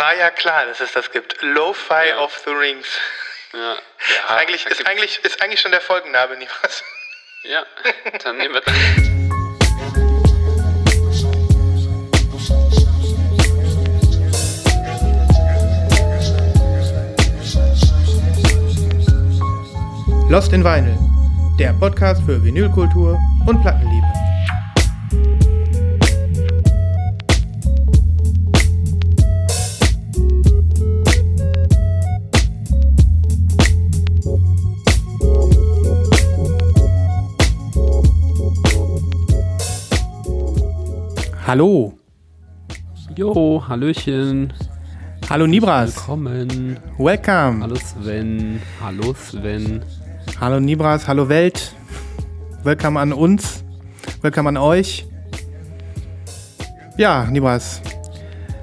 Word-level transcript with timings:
War 0.00 0.16
ja 0.16 0.30
klar, 0.30 0.64
dass 0.64 0.80
es 0.80 0.92
das 0.92 1.10
gibt. 1.10 1.42
Lo-Fi 1.42 2.08
Ja. 2.08 2.20
of 2.20 2.34
the 2.46 2.52
Rings. 2.52 2.88
Ja. 3.52 3.74
Ist 3.98 4.30
eigentlich, 4.30 4.64
ist, 4.66 4.86
eigentlich, 4.86 5.22
ist 5.22 5.42
eigentlich 5.42 5.60
schon 5.60 5.72
der 5.72 5.82
Folgenname, 5.82 6.38
nicht 6.38 6.50
was? 6.62 6.82
Ja, 7.42 7.66
dann 8.24 8.38
nehmen 8.38 8.54
wir 8.54 8.62
dann. 8.62 9.30
Lost 20.30 20.54
in 20.54 20.64
Vinyl, 20.64 20.96
der 21.58 21.74
Podcast 21.74 22.22
für 22.22 22.42
Vinylkultur 22.42 23.18
und 23.46 23.60
Plattenliebe. 23.60 24.09
Hallo. 41.50 41.94
Jo, 43.16 43.64
Hallöchen. 43.66 44.52
Hallo 45.28 45.48
Nibras. 45.48 45.96
Willkommen. 45.96 46.78
Welcome. 46.96 47.64
Hallo 47.64 47.74
Sven. 47.74 48.62
Hallo 48.80 49.12
Sven. 49.14 49.82
Hallo 50.40 50.60
Nibras, 50.60 51.08
hallo 51.08 51.28
Welt. 51.28 51.74
Willkommen 52.62 52.98
an 52.98 53.12
uns. 53.12 53.64
Willkommen 54.22 54.56
an 54.56 54.62
euch. 54.62 55.08
Ja, 56.96 57.24
Nibras, 57.24 57.82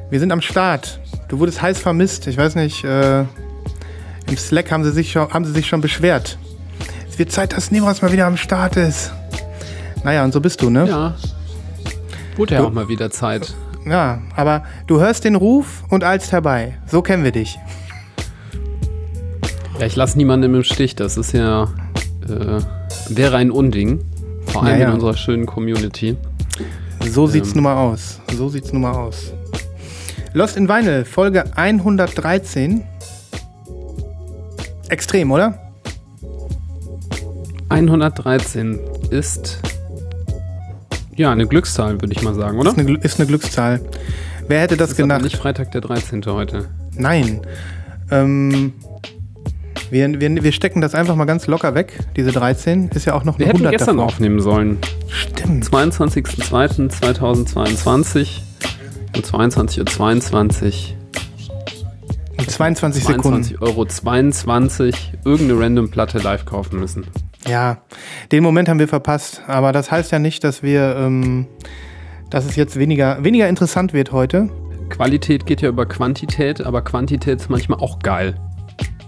wir 0.10 0.22
sind 0.22 0.32
am 0.32 0.40
Start. 0.40 1.02
Du 1.28 1.40
wurdest 1.40 1.62
heiß 1.62 1.80
vermisst. 1.80 2.26
Ich 2.28 2.38
weiß 2.38 2.56
nicht, 2.56 2.86
äh, 2.86 3.26
im 4.30 4.38
Slack 4.38 4.72
haben 4.72 4.86
sie, 4.86 4.94
sich 4.94 5.12
schon, 5.12 5.30
haben 5.34 5.44
sie 5.44 5.52
sich 5.52 5.68
schon 5.68 5.82
beschwert. 5.82 6.38
Es 7.10 7.20
wird 7.20 7.34
Zeit, 7.34 7.52
dass 7.52 7.70
Nibras 7.70 8.02
mal 8.02 8.14
wieder 8.14 8.28
am 8.28 8.38
Start 8.38 8.78
ist. 8.78 9.12
Naja, 10.06 10.24
und 10.24 10.32
so 10.32 10.40
bist 10.40 10.62
du, 10.62 10.70
ne? 10.70 10.88
Ja. 10.88 11.16
Wurde 12.38 12.56
ja 12.56 12.64
auch 12.64 12.72
mal 12.72 12.88
wieder 12.88 13.10
Zeit. 13.12 13.54
Ja, 13.86 14.22
aber 14.36 14.64
du 14.86 15.00
hörst 15.00 15.24
den 15.24 15.36
Ruf 15.36 15.84
und 15.90 16.04
eilst 16.04 16.32
herbei. 16.32 16.78
So 16.88 17.02
kennen 17.02 17.24
wir 17.24 17.32
dich. 17.32 17.58
Ja, 19.80 19.86
ich 19.86 19.96
lasse 19.96 20.18
niemanden 20.18 20.54
im 20.56 20.64
Stich. 20.64 20.96
Das 20.96 21.18
ist 21.18 21.34
ja. 21.34 21.64
Äh, 22.28 22.60
wäre 23.10 23.38
ein 23.38 23.52
Unding. 23.52 24.02
Vor 24.48 24.64
allem 24.64 24.74
Ja, 24.76 24.82
ja. 24.84 24.88
in 24.90 24.94
unserer 24.96 25.16
schönen 25.16 25.46
Community. 25.46 26.18
So 27.10 27.28
sieht's 27.28 27.50
Ähm. 27.50 27.56
nun 27.56 27.64
mal 27.66 27.76
aus. 27.78 28.20
So 28.36 28.50
sieht's 28.50 28.74
nun 28.74 28.82
mal 28.84 28.94
aus. 28.94 29.34
Lost 30.34 30.58
in 30.58 30.68
Vinyl, 30.68 31.06
Folge 31.06 31.46
113. 31.56 32.84
Extrem, 34.90 35.32
oder? 35.32 35.60
113 37.70 38.80
ist. 39.10 39.60
Ja, 41.18 41.32
eine 41.32 41.48
Glückszahl, 41.48 42.00
würde 42.00 42.14
ich 42.14 42.22
mal 42.22 42.36
sagen, 42.36 42.60
oder? 42.60 42.70
Ist 42.72 42.78
eine, 42.80 42.98
ist 43.00 43.20
eine 43.20 43.28
Glückszahl. 43.28 43.82
Wer 44.48 44.62
hätte 44.62 44.78
das 44.78 44.92
ist 44.92 44.98
gedacht? 44.98 45.24
nicht 45.24 45.36
Freitag 45.36 45.72
der 45.72 45.82
13. 45.82 46.24
heute. 46.28 46.68
Nein. 46.94 47.42
Ähm, 48.12 48.74
wir, 49.90 50.20
wir, 50.22 50.44
wir 50.44 50.52
stecken 50.52 50.82
das 50.82 50.94
einfach 50.96 51.16
mal 51.16 51.26
ganz 51.26 51.48
locker 51.48 51.74
weg. 51.76 51.94
Diese 52.16 52.32
13 52.32 52.90
ist 52.90 53.06
ja 53.06 53.14
auch 53.14 53.24
noch 53.24 53.40
Wir 53.40 53.46
eine 53.48 53.54
hätten 53.54 53.66
100 53.66 53.80
gestern 53.80 53.98
davor. 53.98 54.12
aufnehmen 54.14 54.40
sollen. 54.42 54.78
Stimmt. 55.10 55.66
22.02.2022 55.66 58.28
um 59.16 59.22
22.22 59.22 60.66
Uhr. 60.66 60.72
In 62.38 62.48
22 62.48 63.04
Sekunden. 63.04 63.44
22 63.44 63.62
Euro 63.62 63.86
22 63.86 65.14
irgendeine 65.26 65.60
random 65.62 65.90
Platte 65.90 66.20
live 66.20 66.46
kaufen 66.46 66.80
müssen. 66.80 67.08
Ja, 67.48 67.78
den 68.32 68.44
Moment 68.44 68.70
haben 68.70 68.80
wir 68.80 68.88
verpasst. 68.88 69.42
Aber 69.48 69.72
das 69.72 69.92
heißt 69.92 70.12
ja 70.12 70.20
nicht, 70.20 70.44
dass 70.44 70.64
wir, 70.64 70.96
ähm, 70.98 71.48
dass 72.30 72.46
es 72.46 72.56
jetzt 72.56 72.78
weniger, 72.78 73.24
weniger 73.24 73.48
interessant 73.48 73.94
wird 73.94 74.12
heute. 74.12 74.50
Qualität 74.90 75.46
geht 75.46 75.62
ja 75.62 75.70
über 75.70 75.86
Quantität, 75.86 76.62
aber 76.62 76.82
Quantität 76.82 77.40
ist 77.40 77.50
manchmal 77.50 77.80
auch 77.80 78.00
geil. 78.00 78.36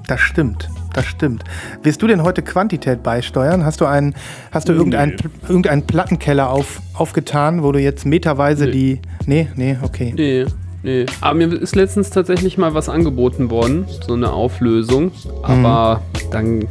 Das 0.08 0.20
stimmt. 0.20 0.70
Das 0.94 1.06
stimmt. 1.06 1.44
Wirst 1.84 2.02
du 2.02 2.08
denn 2.08 2.24
heute 2.24 2.42
Quantität 2.42 3.04
beisteuern? 3.04 3.64
Hast 3.64 3.80
du 3.80 3.86
einen, 3.86 4.16
hast 4.52 4.68
du 4.68 4.74
irgendeinen, 4.74 5.16
irgendeinen 5.48 5.84
Plattenkeller 5.86 6.50
auf, 6.50 6.82
aufgetan, 6.96 7.62
wo 7.62 7.72
du 7.72 7.80
jetzt 7.80 8.06
meterweise 8.06 8.66
Nee. 8.66 8.72
die. 8.72 9.02
Nee, 9.28 9.48
nee, 9.56 9.78
okay. 9.84 10.14
Nee, 10.18 10.46
nee. 10.82 11.06
Aber 11.22 11.36
mir 11.36 11.54
ist 11.54 11.76
letztens 11.76 12.10
tatsächlich 12.10 12.58
mal 12.58 12.74
was 12.74 12.90
angeboten 12.90 13.52
worden, 13.52 13.86
so 14.08 14.14
eine 14.16 14.32
Auflösung. 14.34 15.12
Aber 15.44 16.02
dann 16.32 16.68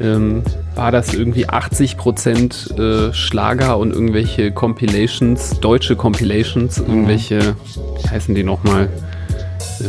ähm, 0.00 0.42
war 0.74 0.92
das 0.92 1.12
irgendwie 1.14 1.48
80% 1.48 2.78
äh, 2.78 3.12
Schlager 3.12 3.78
und 3.78 3.92
irgendwelche 3.92 4.52
Compilations, 4.52 5.60
deutsche 5.60 5.96
Compilations, 5.96 6.78
irgendwelche, 6.78 7.56
wie 8.02 8.08
heißen 8.08 8.34
die 8.34 8.44
nochmal? 8.44 8.88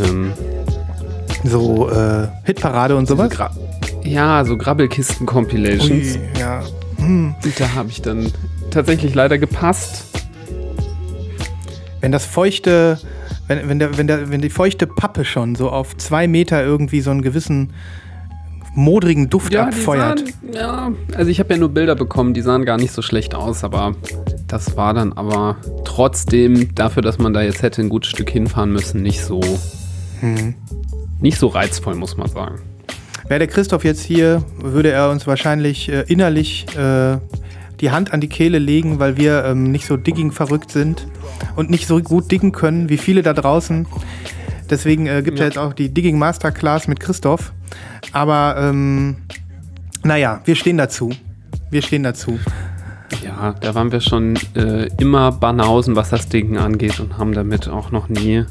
Ähm, 0.03 0.33
So 1.43 1.89
äh, 1.89 2.27
Hitparade 2.43 2.95
und 2.95 3.07
sowas. 3.07 3.31
Ja, 4.03 4.45
so 4.45 4.57
Grabbelkisten-Compilations. 4.57 6.19
Ja. 6.39 6.63
Hm. 6.97 7.33
Da 7.57 7.73
habe 7.73 7.89
ich 7.89 8.01
dann 8.01 8.31
tatsächlich 8.69 9.15
leider 9.15 9.37
gepasst. 9.37 10.05
Wenn 11.99 12.11
das 12.11 12.25
feuchte, 12.25 12.99
wenn, 13.47 13.67
wenn, 13.69 13.79
der, 13.79 13.97
wenn, 13.97 14.07
der, 14.07 14.29
wenn 14.29 14.41
die 14.41 14.49
feuchte 14.49 14.87
Pappe 14.87 15.25
schon 15.25 15.55
so 15.55 15.69
auf 15.69 15.97
zwei 15.97 16.27
Meter 16.27 16.63
irgendwie 16.63 17.01
so 17.01 17.11
einen 17.11 17.21
gewissen 17.21 17.73
modrigen 18.73 19.29
Duft 19.29 19.51
die 19.53 19.57
abfeuert. 19.57 20.19
sahen, 20.19 20.33
ja, 20.53 20.91
also 21.15 21.29
ich 21.29 21.39
habe 21.39 21.53
ja 21.53 21.59
nur 21.59 21.69
Bilder 21.69 21.95
bekommen, 21.95 22.33
die 22.33 22.41
sahen 22.41 22.63
gar 22.65 22.77
nicht 22.77 22.93
so 22.93 23.01
schlecht 23.01 23.35
aus, 23.35 23.63
aber 23.63 23.95
das 24.47 24.77
war 24.77 24.93
dann 24.93 25.13
aber 25.13 25.57
trotzdem 25.83 26.73
dafür, 26.75 27.01
dass 27.03 27.17
man 27.17 27.33
da 27.33 27.41
jetzt 27.41 27.61
hätte 27.63 27.81
ein 27.81 27.89
gutes 27.89 28.09
Stück 28.11 28.29
hinfahren 28.29 28.71
müssen, 28.71 29.01
nicht 29.01 29.23
so, 29.23 29.41
Hm. 30.21 30.55
nicht 31.19 31.37
so 31.37 31.47
reizvoll, 31.47 31.95
muss 31.95 32.15
man 32.17 32.27
sagen. 32.29 32.59
Wäre 33.27 33.39
der 33.39 33.47
Christoph 33.47 33.83
jetzt 33.83 34.03
hier, 34.03 34.43
würde 34.61 34.91
er 34.91 35.09
uns 35.09 35.25
wahrscheinlich 35.27 35.89
äh, 35.89 36.01
innerlich 36.07 36.65
äh, 36.77 37.17
die 37.79 37.91
Hand 37.91 38.13
an 38.13 38.21
die 38.21 38.27
Kehle 38.29 38.59
legen, 38.59 38.99
weil 38.99 39.17
wir 39.17 39.43
ähm, 39.45 39.71
nicht 39.71 39.85
so 39.87 39.97
digging 39.97 40.31
verrückt 40.31 40.71
sind 40.71 41.07
und 41.55 41.69
nicht 41.69 41.87
so 41.87 41.99
gut 41.99 42.31
diggen 42.31 42.51
können 42.51 42.89
wie 42.89 42.97
viele 42.97 43.21
da 43.23 43.33
draußen. 43.33 43.87
Deswegen 44.69 45.07
äh, 45.07 45.21
gibt 45.23 45.35
es 45.35 45.39
Ja. 45.39 45.45
ja 45.45 45.49
jetzt 45.49 45.57
auch 45.57 45.73
die 45.73 45.89
Digging 45.89 46.19
Masterclass 46.19 46.87
mit 46.87 46.99
Christoph. 46.99 47.51
Aber 48.11 48.55
ähm, 48.57 49.17
naja, 50.03 50.41
wir 50.45 50.55
stehen 50.55 50.77
dazu. 50.77 51.11
Wir 51.69 51.81
stehen 51.81 52.03
dazu. 52.03 52.39
Ja, 53.23 53.55
da 53.59 53.75
waren 53.75 53.91
wir 53.91 54.01
schon 54.01 54.37
äh, 54.55 54.87
immer 54.99 55.31
Banausen, 55.31 55.95
was 55.95 56.09
das 56.09 56.27
Dingen 56.29 56.57
angeht 56.57 56.99
und 56.99 57.17
haben 57.17 57.33
damit 57.33 57.67
auch 57.67 57.91
noch 57.91 58.09
nie 58.09 58.45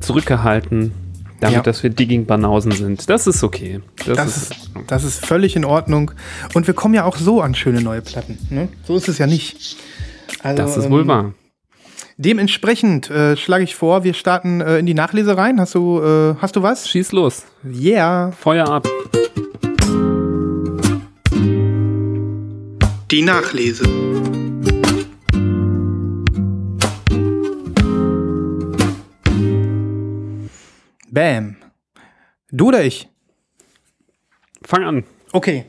zurückgehalten, 0.00 0.92
damit, 1.40 1.56
Ja. 1.56 1.62
dass 1.62 1.82
wir 1.82 1.90
Digging 1.90 2.26
Banausen 2.26 2.72
sind. 2.72 3.08
Das 3.08 3.26
ist 3.26 3.42
okay. 3.42 3.80
Das, 4.06 4.16
Das 4.16 4.36
ist, 4.36 4.70
das 4.86 5.04
ist 5.04 5.24
völlig 5.26 5.56
in 5.56 5.64
Ordnung. 5.64 6.10
Und 6.54 6.66
wir 6.66 6.74
kommen 6.74 6.94
ja 6.94 7.04
auch 7.04 7.16
so 7.16 7.40
an 7.40 7.54
schöne 7.54 7.80
neue 7.80 8.02
Platten. 8.02 8.38
Ne? 8.50 8.68
So 8.86 8.96
ist 8.96 9.08
es 9.08 9.18
ja 9.18 9.26
nicht. 9.26 9.76
Also, 10.42 10.62
das 10.62 10.76
ist 10.76 10.84
ähm, 10.86 10.90
wohl 10.92 11.06
wahr. 11.06 11.32
Dementsprechend 12.20 13.10
äh, 13.10 13.36
schlage 13.36 13.62
ich 13.62 13.76
vor, 13.76 14.02
wir 14.02 14.12
starten 14.12 14.60
äh, 14.60 14.78
in 14.78 14.86
die 14.86 14.94
Nachlese 14.94 15.36
rein. 15.36 15.60
Hast 15.60 15.76
du, 15.76 16.02
äh, 16.02 16.34
hast 16.40 16.56
du 16.56 16.62
was? 16.64 16.88
Schieß 16.88 17.12
los. 17.12 17.46
Yeah. 17.64 18.32
Feuer 18.32 18.66
ab. 18.68 18.88
Die 23.12 23.22
Nachlese. 23.22 23.84
Bam. 31.08 31.56
Du 32.50 32.68
oder 32.68 32.82
ich? 32.82 33.08
Fang 34.64 34.82
an. 34.82 35.04
Okay. 35.30 35.66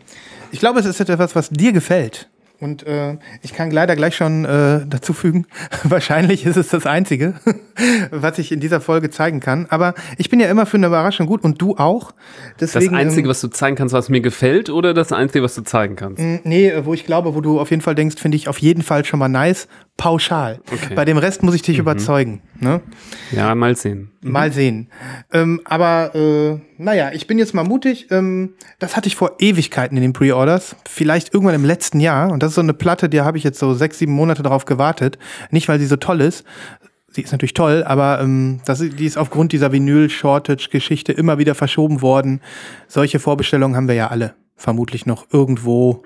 Ich 0.51 0.60
glaube, 0.60 0.80
es 0.80 0.88
ist 0.88 1.00
etwas, 1.00 1.36
was 1.36 1.51
dir 1.51 1.74
gefällt. 1.74 2.29
Und 2.60 2.86
äh, 2.86 3.18
ich 3.42 3.54
kann 3.54 3.72
leider 3.72 3.96
gleich 3.96 4.16
schon 4.16 4.44
äh, 4.44 4.82
dazu 4.86 5.14
fügen, 5.14 5.46
wahrscheinlich 5.84 6.46
ist 6.46 6.58
es 6.58 6.68
das 6.70 6.86
Einzige, 6.86 7.36
was 8.12 8.38
ich 8.38 8.52
in 8.52 8.60
dieser 8.60 8.82
Folge 8.82 9.10
zeigen 9.10 9.40
kann. 9.40 9.66
Aber 9.70 9.94
ich 10.18 10.30
bin 10.30 10.40
ja 10.40 10.50
immer 10.50 10.66
für 10.66 10.78
eine 10.78 10.88
Überraschung 10.88 11.26
gut 11.26 11.44
und 11.44 11.62
du 11.62 11.78
auch. 11.78 12.12
Das 12.58 12.74
Deswegen, 12.74 12.96
Einzige, 12.96 13.24
ähm, 13.24 13.30
was 13.30 13.42
du 13.42 13.48
zeigen 13.48 13.76
kannst, 13.78 13.94
was 13.94 14.10
mir 14.10 14.22
gefällt, 14.22 14.70
oder 14.70 14.94
das 14.94 15.12
Einzige, 15.14 15.44
was 15.44 15.56
du 15.56 15.62
zeigen 15.64 15.96
kannst? 15.96 16.22
Mm, 16.22 16.40
Nee, 16.44 16.74
wo 16.84 16.94
ich 16.94 17.06
glaube, 17.06 17.34
wo 17.36 17.42
du 17.42 17.60
auf 17.60 17.70
jeden 17.70 17.82
Fall 17.82 17.96
denkst, 17.96 18.18
finde 18.20 18.36
ich 18.36 18.48
auf 18.48 18.60
jeden 18.60 18.82
Fall 18.82 19.06
schon 19.06 19.20
mal 19.20 19.30
nice. 19.30 19.68
Pauschal. 20.00 20.62
Okay. 20.72 20.96
Bei 20.96 21.04
dem 21.04 21.18
Rest 21.18 21.44
muss 21.44 21.54
ich 21.54 21.62
dich 21.62 21.78
überzeugen. 21.78 22.42
Ne? 22.57 22.80
Ja, 23.31 23.54
mal 23.54 23.75
sehen. 23.75 24.12
Mal 24.22 24.51
sehen. 24.54 24.88
Ähm, 25.34 25.60
aber 25.66 26.16
äh, 26.16 26.57
naja, 26.78 27.12
ich 27.12 27.28
bin 27.28 27.38
jetzt 27.38 27.54
mal 27.54 27.66
mutig. 27.66 28.07
Ähm, 28.10 28.54
das 28.80 28.96
hatte 28.96 29.07
ich 29.07 29.18
vor 29.18 29.34
Ewigkeiten 29.40 29.98
in 29.98 30.01
den 30.01 30.13
Pre-Orders. 30.13 30.78
Vielleicht 30.88 31.34
irgendwann 31.34 31.56
im 31.56 31.66
letzten 31.66 32.00
Jahr. 32.00 32.31
Und 32.31 32.42
das 32.42 32.51
ist 32.51 32.56
so 32.56 32.62
eine 32.62 32.74
Platte, 32.74 33.10
die 33.10 33.19
habe 33.19 33.38
ich 33.38 33.44
jetzt 33.44 33.60
so 33.60 33.74
sechs, 33.74 34.00
sieben 34.00 34.13
Monate 34.13 34.42
darauf 34.42 34.63
gewartet. 34.63 35.19
Nicht, 35.51 35.68
weil 35.68 35.80
sie 35.80 35.86
so 35.86 35.98
toll 35.98 36.22
ist, 36.22 36.46
sie 37.10 37.22
ist 37.22 37.34
natürlich 37.34 37.54
toll, 37.54 37.84
aber 37.86 38.22
ähm, 38.22 38.62
das, 38.66 38.80
die 38.80 39.06
ist 39.06 39.18
aufgrund 39.18 39.51
dieser 39.51 39.74
Vinyl-Shortage-Geschichte 39.74 41.12
immer 41.12 41.38
wieder 41.40 41.56
verschoben 41.56 42.01
worden. 42.01 42.40
Solche 42.88 43.19
Vorbestellungen 43.19 43.75
haben 43.75 43.90
wir 43.90 43.96
ja 43.96 44.07
alle 44.07 44.36
vermutlich 44.56 45.06
noch 45.06 45.28
irgendwo 45.31 46.04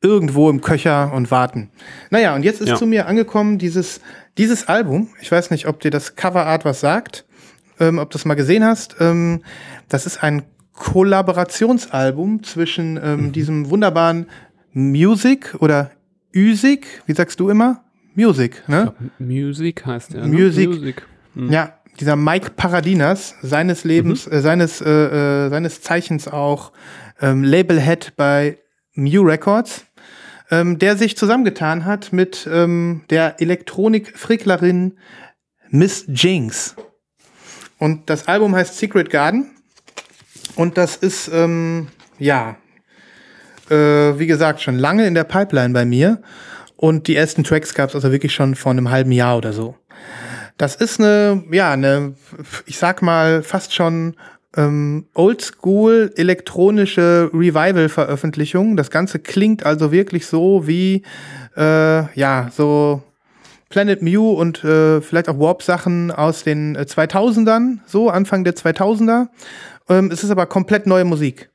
irgendwo 0.00 0.48
im 0.48 0.60
Köcher 0.60 1.12
und 1.12 1.30
warten. 1.30 1.70
Naja, 2.10 2.34
und 2.34 2.44
jetzt 2.44 2.60
ist 2.60 2.68
ja. 2.68 2.76
zu 2.76 2.86
mir 2.86 3.06
angekommen 3.06 3.58
dieses, 3.58 4.00
dieses 4.36 4.68
Album. 4.68 5.08
Ich 5.20 5.30
weiß 5.32 5.50
nicht, 5.50 5.66
ob 5.66 5.80
dir 5.80 5.90
das 5.90 6.14
Coverart 6.14 6.64
was 6.64 6.80
sagt, 6.80 7.24
ähm, 7.80 7.98
ob 7.98 8.10
du 8.10 8.18
es 8.18 8.24
mal 8.24 8.34
gesehen 8.34 8.64
hast. 8.64 8.96
Ähm, 9.00 9.42
das 9.88 10.06
ist 10.06 10.22
ein 10.22 10.44
Kollaborationsalbum 10.72 12.44
zwischen 12.44 12.98
ähm, 13.02 13.20
mhm. 13.20 13.32
diesem 13.32 13.70
wunderbaren 13.70 14.26
Music 14.72 15.56
oder 15.58 15.90
Üsig, 16.32 16.86
wie 17.06 17.14
sagst 17.14 17.40
du 17.40 17.48
immer? 17.48 17.84
Music, 18.14 18.62
ne? 18.68 18.92
Music 19.18 19.84
heißt 19.84 20.12
ja. 20.12 20.26
Ne? 20.26 20.28
Music. 20.28 20.68
Music. 20.68 21.02
Mhm. 21.34 21.50
Ja, 21.50 21.78
dieser 21.98 22.16
Mike 22.16 22.50
Paradinas, 22.56 23.34
seines 23.42 23.84
Lebens, 23.84 24.26
mhm. 24.26 24.32
äh, 24.32 24.40
seines, 24.40 24.80
äh, 24.80 24.88
äh, 24.88 25.48
seines 25.50 25.80
Zeichens 25.80 26.28
auch 26.28 26.72
ähm, 27.20 27.42
Labelhead 27.42 28.12
bei 28.16 28.58
Mew 28.94 29.22
Records, 29.22 29.86
ähm, 30.50 30.78
der 30.78 30.96
sich 30.96 31.16
zusammengetan 31.16 31.84
hat 31.84 32.12
mit 32.12 32.48
ähm, 32.50 33.02
der 33.10 33.40
Elektronik-Fricklerin 33.40 34.98
Miss 35.70 36.04
Jinx. 36.08 36.74
Und 37.78 38.10
das 38.10 38.26
Album 38.28 38.54
heißt 38.54 38.78
Secret 38.78 39.10
Garden. 39.10 39.50
Und 40.56 40.76
das 40.76 40.96
ist, 40.96 41.30
ähm, 41.32 41.88
ja, 42.18 42.56
äh, 43.70 43.74
wie 44.18 44.26
gesagt, 44.26 44.60
schon 44.60 44.78
lange 44.78 45.06
in 45.06 45.14
der 45.14 45.24
Pipeline 45.24 45.74
bei 45.74 45.84
mir. 45.84 46.22
Und 46.76 47.06
die 47.06 47.16
ersten 47.16 47.44
Tracks 47.44 47.74
gab 47.74 47.90
es 47.90 47.94
also 47.94 48.10
wirklich 48.12 48.34
schon 48.34 48.54
vor 48.54 48.72
einem 48.72 48.90
halben 48.90 49.12
Jahr 49.12 49.36
oder 49.36 49.52
so. 49.52 49.76
Das 50.56 50.74
ist 50.74 50.98
eine, 50.98 51.44
ja, 51.52 51.72
eine, 51.72 52.14
ich 52.66 52.78
sag 52.78 53.02
mal, 53.02 53.42
fast 53.42 53.74
schon 53.74 54.16
ähm, 54.56 55.06
oldschool 55.14 56.12
elektronische 56.16 57.30
Revival-Veröffentlichung. 57.32 58.76
Das 58.76 58.90
Ganze 58.90 59.18
klingt 59.18 59.64
also 59.64 59.92
wirklich 59.92 60.26
so 60.26 60.66
wie, 60.66 61.02
äh, 61.56 62.18
ja, 62.18 62.50
so 62.54 63.02
Planet 63.68 64.02
Mew 64.02 64.32
und 64.32 64.64
äh, 64.64 65.00
vielleicht 65.00 65.28
auch 65.28 65.38
Warp-Sachen 65.38 66.10
aus 66.10 66.42
den 66.42 66.74
äh, 66.74 66.86
2000ern, 66.88 67.78
so 67.86 68.08
Anfang 68.08 68.44
der 68.44 68.54
2000er. 68.54 69.28
Ähm, 69.88 70.10
es 70.10 70.24
ist 70.24 70.30
aber 70.30 70.46
komplett 70.46 70.86
neue 70.86 71.04
Musik. 71.04 71.50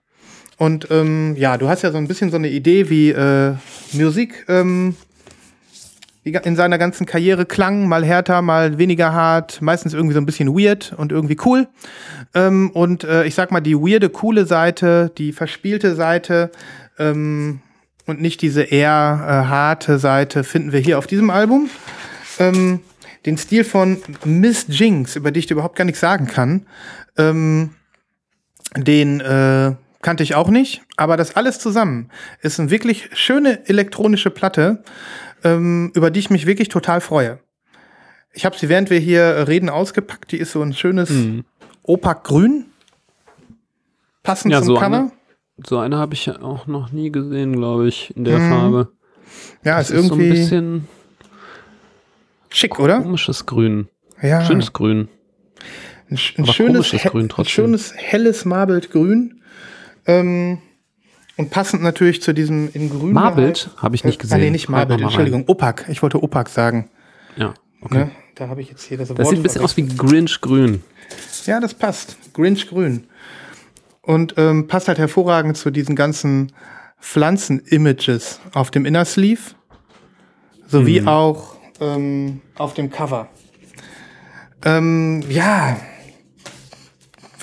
Und 0.58 0.88
ähm, 0.92 1.36
ja, 1.36 1.58
du 1.58 1.68
hast 1.68 1.82
ja 1.82 1.92
so 1.92 1.98
ein 1.98 2.08
bisschen 2.08 2.30
so 2.30 2.38
eine 2.38 2.50
Idee, 2.50 2.90
wie 2.90 3.10
äh, 3.10 3.56
Musik 3.94 4.46
ähm, 4.48 4.96
in 6.24 6.56
seiner 6.56 6.78
ganzen 6.78 7.06
Karriere 7.06 7.46
klang, 7.46 7.88
mal 7.88 8.06
härter, 8.06 8.42
mal 8.42 8.78
weniger 8.78 9.12
hart, 9.14 9.62
meistens 9.62 9.94
irgendwie 9.94 10.14
so 10.14 10.22
ein 10.22 10.26
bisschen 10.26 10.58
weird 10.58 10.94
und 10.96 11.12
irgendwie 11.12 11.38
cool. 11.46 11.68
Ähm, 12.34 12.72
und 12.72 13.04
äh, 13.04 13.26
ich 13.26 13.36
sag 13.36 13.52
mal, 13.52 13.62
die 13.62 13.76
weirde, 13.76 14.10
coole 14.10 14.46
Seite, 14.46 15.12
die 15.18 15.34
verspielte 15.34 15.96
Seite 15.96 16.52
ähm, 16.98 17.60
und 18.06 18.22
nicht 18.22 18.42
diese 18.42 18.64
eher 18.64 19.20
äh, 19.22 19.50
harte 19.50 20.00
Seite 20.00 20.44
finden 20.44 20.72
wir 20.72 20.80
hier 20.80 20.98
auf 20.98 21.08
diesem 21.08 21.30
Album. 21.30 21.70
Ähm, 22.40 22.80
den 23.26 23.38
Stil 23.38 23.64
von 23.64 24.02
Miss 24.26 24.66
Jinx, 24.68 25.16
über 25.16 25.32
die 25.32 25.40
ich 25.40 25.48
dir 25.48 25.54
überhaupt 25.54 25.78
gar 25.78 25.86
nichts 25.86 26.02
sagen 26.02 26.28
kann, 26.28 26.66
ähm, 27.18 27.72
den 28.76 29.20
äh, 29.22 29.74
kannte 30.02 30.24
ich 30.24 30.36
auch 30.36 30.50
nicht, 30.50 30.82
aber 30.98 31.18
das 31.18 31.36
alles 31.36 31.60
zusammen 31.60 32.10
ist 32.42 32.60
eine 32.60 32.70
wirklich 32.70 33.10
schöne 33.14 33.68
elektronische 33.68 34.30
Platte 34.30 34.84
ähm, 35.44 35.92
über 35.94 36.12
die 36.12 36.20
ich 36.20 36.30
mich 36.30 36.46
wirklich 36.46 36.70
total 36.70 37.02
freue. 37.02 37.40
Ich 38.34 38.46
habe 38.46 38.58
sie, 38.58 38.70
während 38.70 38.90
wir 38.90 39.00
hier 39.00 39.46
reden, 39.48 39.70
ausgepackt. 39.70 40.32
Die 40.32 40.38
ist 40.38 40.52
so 40.52 40.62
ein 40.62 40.74
schönes 40.74 41.10
mhm. 41.10 41.46
Opak-Grün. 41.84 42.66
Passend 44.24 44.52
ja, 44.52 44.60
zum 44.60 44.68
so 44.68 44.74
Cover. 44.76 44.86
Eine, 44.86 45.12
so 45.66 45.78
eine 45.78 45.98
habe 45.98 46.14
ich 46.16 46.30
auch 46.30 46.66
noch 46.66 46.92
nie 46.92 47.12
gesehen, 47.12 47.54
glaube 47.56 47.88
ich, 47.88 48.16
in 48.16 48.24
der 48.24 48.40
mhm. 48.40 48.50
Farbe. 48.50 48.92
Ja, 49.64 49.78
das 49.78 49.90
ist 49.90 49.96
irgendwie 49.96 50.10
so 50.10 50.24
ein 50.24 50.30
bisschen 50.30 50.88
schick, 52.50 52.80
oder? 52.80 53.02
Komisches 53.02 53.46
Grün. 53.46 53.88
Ja. 54.22 54.44
Schönes 54.46 54.74
Grün. 54.74 55.10
Ein, 56.10 56.18
ein 56.38 56.46
schönes, 56.46 56.92
Grün 56.92 57.30
trotzdem. 57.30 57.66
Ein 57.66 57.68
schönes 57.68 57.94
helles 57.96 58.46
Marbelt 58.46 58.92
Grün. 58.92 59.42
Ähm, 60.06 60.60
und 61.38 61.50
passend 61.50 61.82
natürlich 61.82 62.22
zu 62.22 62.34
diesem 62.34 62.70
in 62.74 62.90
grün. 62.90 63.14
Marbelt 63.14 63.70
habe 63.78 63.96
ich 63.96 64.04
nicht 64.04 64.20
gesehen. 64.20 64.40
Äh, 64.40 64.46
nee, 64.46 64.50
nicht 64.52 64.70
Marbelt, 64.70 65.02
Entschuldigung. 65.02 65.46
Opak. 65.48 65.86
Ich 65.90 66.02
wollte 66.02 66.22
Opak 66.22 66.50
sagen. 66.50 66.90
Ja, 67.36 67.54
okay. 67.82 67.98
Ne? 67.98 68.12
Da 68.36 68.48
habe 68.48 68.62
ich 68.62 68.70
jetzt 68.70 68.84
hier 68.84 68.98
das 68.98 69.10
Wort. 69.10 69.20
Das 69.20 69.30
sieht 69.30 69.40
ein 69.40 69.44
bisschen 69.44 69.62
aus 69.62 69.78
wie 69.78 69.88
Grinch 69.88 70.42
grün. 70.42 70.84
Ja, 71.46 71.60
das 71.60 71.74
passt. 71.74 72.18
Grinch 72.34 72.68
grün. 72.68 73.06
Und 74.02 74.36
ähm, 74.38 74.68
passt 74.68 74.88
halt 74.88 74.98
hervorragend 74.98 75.58
zu 75.58 75.72
diesen 75.72 75.96
ganzen 75.96 76.52
Pflanzen-Images 77.00 78.40
auf 78.54 78.72
dem 78.72 78.86
Inner 78.86 79.06
Sleeve. 79.06 79.42
Sowie 80.68 81.02
mhm. 81.02 81.08
auch 81.08 81.56
ähm, 81.80 82.42
auf 82.56 82.74
dem 82.74 82.90
Cover. 82.90 83.28
Ähm, 84.66 85.24
ja, 85.30 85.78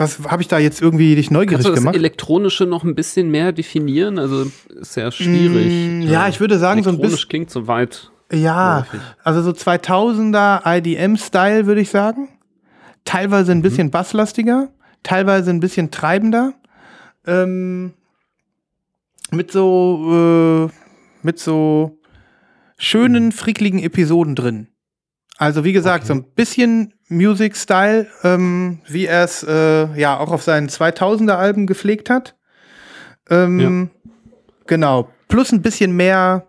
was 0.00 0.18
habe 0.20 0.40
ich 0.42 0.48
da 0.48 0.58
jetzt 0.58 0.80
irgendwie 0.80 1.14
dich 1.14 1.30
neugierig 1.30 1.56
Kannst 1.56 1.66
du 1.66 1.70
das 1.72 1.80
gemacht? 1.80 1.94
Elektronische 1.94 2.64
noch 2.64 2.84
ein 2.84 2.94
bisschen 2.94 3.30
mehr 3.30 3.52
definieren? 3.52 4.18
Also 4.18 4.50
ist 4.68 4.96
ja 4.96 5.12
schwierig. 5.12 5.66
Mm, 5.66 6.02
ja, 6.02 6.26
ich 6.28 6.40
würde 6.40 6.58
sagen, 6.58 6.82
so 6.82 6.90
ein 6.90 6.98
bisschen. 6.98 7.28
klingt 7.28 7.50
so 7.50 7.66
weit. 7.66 8.10
Ja, 8.32 8.78
läufig. 8.78 9.00
also 9.22 9.42
so 9.42 9.50
2000er 9.50 10.62
IDM-Style 10.64 11.66
würde 11.66 11.82
ich 11.82 11.90
sagen. 11.90 12.28
Teilweise 13.04 13.52
ein 13.52 13.58
mhm. 13.58 13.62
bisschen 13.62 13.86
mhm. 13.88 13.90
basslastiger, 13.90 14.68
teilweise 15.02 15.50
ein 15.50 15.60
bisschen 15.60 15.90
treibender. 15.90 16.54
Ähm, 17.26 17.92
mit 19.30 19.52
so, 19.52 20.68
äh, 20.70 20.72
mit 21.22 21.38
so 21.38 21.98
schönen, 22.78 23.32
frickligen 23.32 23.80
Episoden 23.80 24.34
drin. 24.34 24.68
Also 25.36 25.64
wie 25.64 25.72
gesagt, 25.72 26.04
okay. 26.04 26.08
so 26.08 26.14
ein 26.14 26.24
bisschen 26.34 26.94
Music 27.10 27.56
Style, 27.56 28.06
ähm, 28.22 28.80
wie 28.86 29.06
er 29.06 29.24
es 29.24 29.42
äh, 29.42 29.86
ja 29.98 30.18
auch 30.18 30.30
auf 30.30 30.42
seinen 30.42 30.68
2000er 30.68 31.34
Alben 31.34 31.66
gepflegt 31.66 32.08
hat. 32.08 32.36
Ähm, 33.28 33.60
ja. 33.60 34.10
Genau. 34.66 35.10
Plus 35.28 35.52
ein 35.52 35.62
bisschen 35.62 35.96
mehr, 35.96 36.46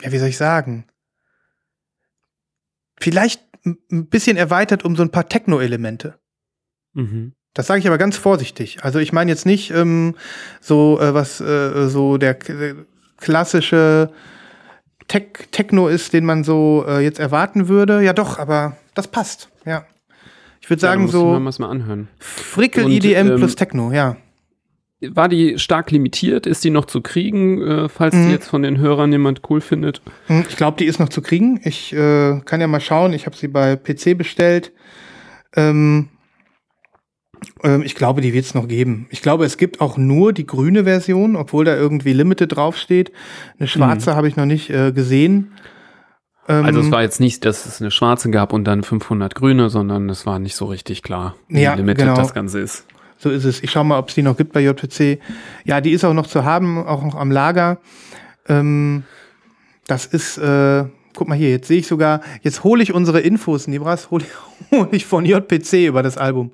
ja, 0.00 0.12
wie 0.12 0.18
soll 0.18 0.28
ich 0.28 0.36
sagen? 0.36 0.86
Vielleicht 2.98 3.42
ein 3.64 4.06
bisschen 4.06 4.36
erweitert 4.36 4.84
um 4.84 4.96
so 4.96 5.02
ein 5.02 5.10
paar 5.10 5.28
Techno-Elemente. 5.28 6.18
Mhm. 6.94 7.34
Das 7.52 7.66
sage 7.66 7.80
ich 7.80 7.86
aber 7.86 7.98
ganz 7.98 8.16
vorsichtig. 8.16 8.84
Also 8.84 9.00
ich 9.00 9.12
meine 9.12 9.30
jetzt 9.30 9.46
nicht 9.46 9.70
ähm, 9.70 10.14
so 10.60 11.00
äh, 11.00 11.14
was 11.14 11.40
äh, 11.40 11.88
so 11.88 12.16
der 12.16 12.36
klassische 13.16 14.12
Tech 15.08 15.48
Techno 15.50 15.88
ist, 15.88 16.12
den 16.12 16.24
man 16.24 16.44
so 16.44 16.84
äh, 16.86 17.00
jetzt 17.00 17.18
erwarten 17.18 17.66
würde. 17.66 18.02
Ja, 18.02 18.12
doch, 18.12 18.38
aber 18.38 18.76
das 19.00 19.08
passt. 19.08 19.50
Ja. 19.64 19.84
Ich 20.60 20.68
würde 20.68 20.80
sagen, 20.80 21.06
ja, 21.06 21.08
so. 21.08 21.38
Mal 21.38 21.52
mal 21.58 21.70
anhören. 21.70 22.08
Frickel 22.18 22.84
Und, 22.84 22.92
EDM 22.92 23.30
ähm, 23.30 23.36
plus 23.36 23.56
Techno, 23.56 23.92
ja. 23.92 24.16
War 25.02 25.30
die 25.30 25.58
stark 25.58 25.90
limitiert? 25.90 26.46
Ist 26.46 26.62
die 26.62 26.70
noch 26.70 26.84
zu 26.84 27.00
kriegen, 27.00 27.62
äh, 27.62 27.88
falls 27.88 28.14
mhm. 28.14 28.26
die 28.26 28.32
jetzt 28.32 28.48
von 28.48 28.62
den 28.62 28.78
Hörern 28.78 29.10
jemand 29.10 29.40
cool 29.48 29.62
findet? 29.62 30.02
Mhm, 30.28 30.44
ich 30.48 30.56
glaube, 30.56 30.76
die 30.76 30.84
ist 30.84 31.00
noch 31.00 31.08
zu 31.08 31.22
kriegen. 31.22 31.58
Ich 31.64 31.92
äh, 31.94 32.40
kann 32.44 32.60
ja 32.60 32.66
mal 32.66 32.80
schauen. 32.80 33.14
Ich 33.14 33.24
habe 33.24 33.34
sie 33.34 33.48
bei 33.48 33.76
PC 33.76 34.16
bestellt. 34.18 34.72
Ähm, 35.56 36.10
ähm, 37.62 37.82
ich 37.82 37.94
glaube, 37.94 38.20
die 38.20 38.34
wird 38.34 38.44
es 38.44 38.54
noch 38.54 38.68
geben. 38.68 39.06
Ich 39.10 39.22
glaube, 39.22 39.46
es 39.46 39.56
gibt 39.56 39.80
auch 39.80 39.96
nur 39.96 40.34
die 40.34 40.46
grüne 40.46 40.84
Version, 40.84 41.36
obwohl 41.36 41.64
da 41.64 41.74
irgendwie 41.74 42.12
Limited 42.12 42.54
draufsteht. 42.54 43.10
Eine 43.58 43.68
schwarze 43.68 44.10
mhm. 44.10 44.14
habe 44.16 44.28
ich 44.28 44.36
noch 44.36 44.46
nicht 44.46 44.68
äh, 44.68 44.92
gesehen. 44.92 45.52
Ähm, 46.48 46.64
also 46.64 46.80
es 46.80 46.90
war 46.90 47.02
jetzt 47.02 47.20
nicht, 47.20 47.44
dass 47.44 47.66
es 47.66 47.80
eine 47.80 47.90
schwarze 47.90 48.30
gab 48.30 48.52
und 48.52 48.64
dann 48.64 48.82
500 48.82 49.34
grüne, 49.34 49.70
sondern 49.70 50.08
es 50.08 50.26
war 50.26 50.38
nicht 50.38 50.56
so 50.56 50.66
richtig 50.66 51.02
klar, 51.02 51.36
wie 51.48 51.62
ja, 51.62 51.74
Limited 51.74 52.06
genau. 52.06 52.16
das 52.16 52.34
Ganze 52.34 52.60
ist. 52.60 52.86
So 53.18 53.30
ist 53.30 53.44
es. 53.44 53.62
Ich 53.62 53.70
schaue 53.70 53.84
mal, 53.84 53.98
ob 53.98 54.08
es 54.08 54.14
die 54.14 54.22
noch 54.22 54.36
gibt 54.36 54.52
bei 54.52 54.60
JPC. 54.60 55.20
Ja, 55.64 55.80
die 55.80 55.92
ist 55.92 56.04
auch 56.04 56.14
noch 56.14 56.26
zu 56.26 56.44
haben, 56.44 56.78
auch 56.78 57.02
noch 57.02 57.14
am 57.14 57.30
Lager. 57.30 57.78
Ähm, 58.48 59.04
das 59.86 60.06
ist, 60.06 60.38
äh, 60.38 60.84
guck 61.20 61.28
mal 61.28 61.36
hier, 61.36 61.50
jetzt 61.50 61.68
sehe 61.68 61.80
ich 61.80 61.86
sogar, 61.86 62.22
jetzt 62.40 62.64
hole 62.64 62.82
ich 62.82 62.94
unsere 62.94 63.20
Infos, 63.20 63.66
Nibras, 63.66 64.10
hole 64.10 64.24
hol 64.70 64.88
ich 64.90 65.04
von 65.04 65.26
JPC 65.26 65.86
über 65.86 66.02
das 66.02 66.16
Album. 66.16 66.52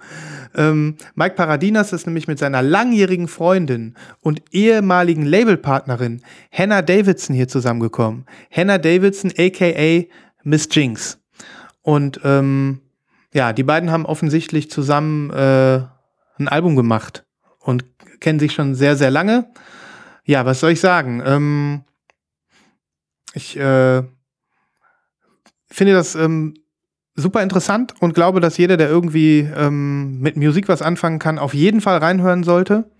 Ähm, 0.56 0.96
Mike 1.14 1.36
Paradinas 1.36 1.92
ist 1.92 2.04
nämlich 2.04 2.26
mit 2.26 2.40
seiner 2.40 2.62
langjährigen 2.62 3.28
Freundin 3.28 3.94
und 4.22 4.42
ehemaligen 4.50 5.24
Labelpartnerin 5.24 6.20
Hannah 6.50 6.82
Davidson 6.82 7.36
hier 7.36 7.46
zusammengekommen. 7.46 8.26
Hannah 8.50 8.78
Davidson, 8.78 9.32
aka 9.38 10.06
Miss 10.42 10.68
Jinx. 10.72 11.20
Und 11.82 12.18
ähm, 12.24 12.80
ja, 13.32 13.52
die 13.52 13.62
beiden 13.62 13.92
haben 13.92 14.04
offensichtlich 14.04 14.68
zusammen 14.68 15.30
äh, 15.30 15.82
ein 16.40 16.48
Album 16.48 16.74
gemacht 16.74 17.24
und 17.60 17.84
kennen 18.18 18.40
sich 18.40 18.52
schon 18.52 18.74
sehr, 18.74 18.96
sehr 18.96 19.12
lange. 19.12 19.48
Ja, 20.24 20.44
was 20.44 20.58
soll 20.58 20.72
ich 20.72 20.80
sagen? 20.80 21.22
Ähm, 21.24 21.84
ich 23.32 23.56
äh, 23.56 24.02
finde 25.68 25.92
das 25.94 26.14
ähm, 26.14 26.54
super 27.14 27.42
interessant 27.42 27.94
und 28.00 28.14
glaube, 28.14 28.40
dass 28.40 28.58
jeder, 28.58 28.76
der 28.76 28.88
irgendwie 28.88 29.48
ähm, 29.56 30.20
mit 30.20 30.36
Musik 30.36 30.68
was 30.68 30.82
anfangen 30.82 31.18
kann, 31.18 31.38
auf 31.38 31.54
jeden 31.54 31.80
Fall 31.80 31.98
reinhören 31.98 32.44
sollte. 32.44 32.90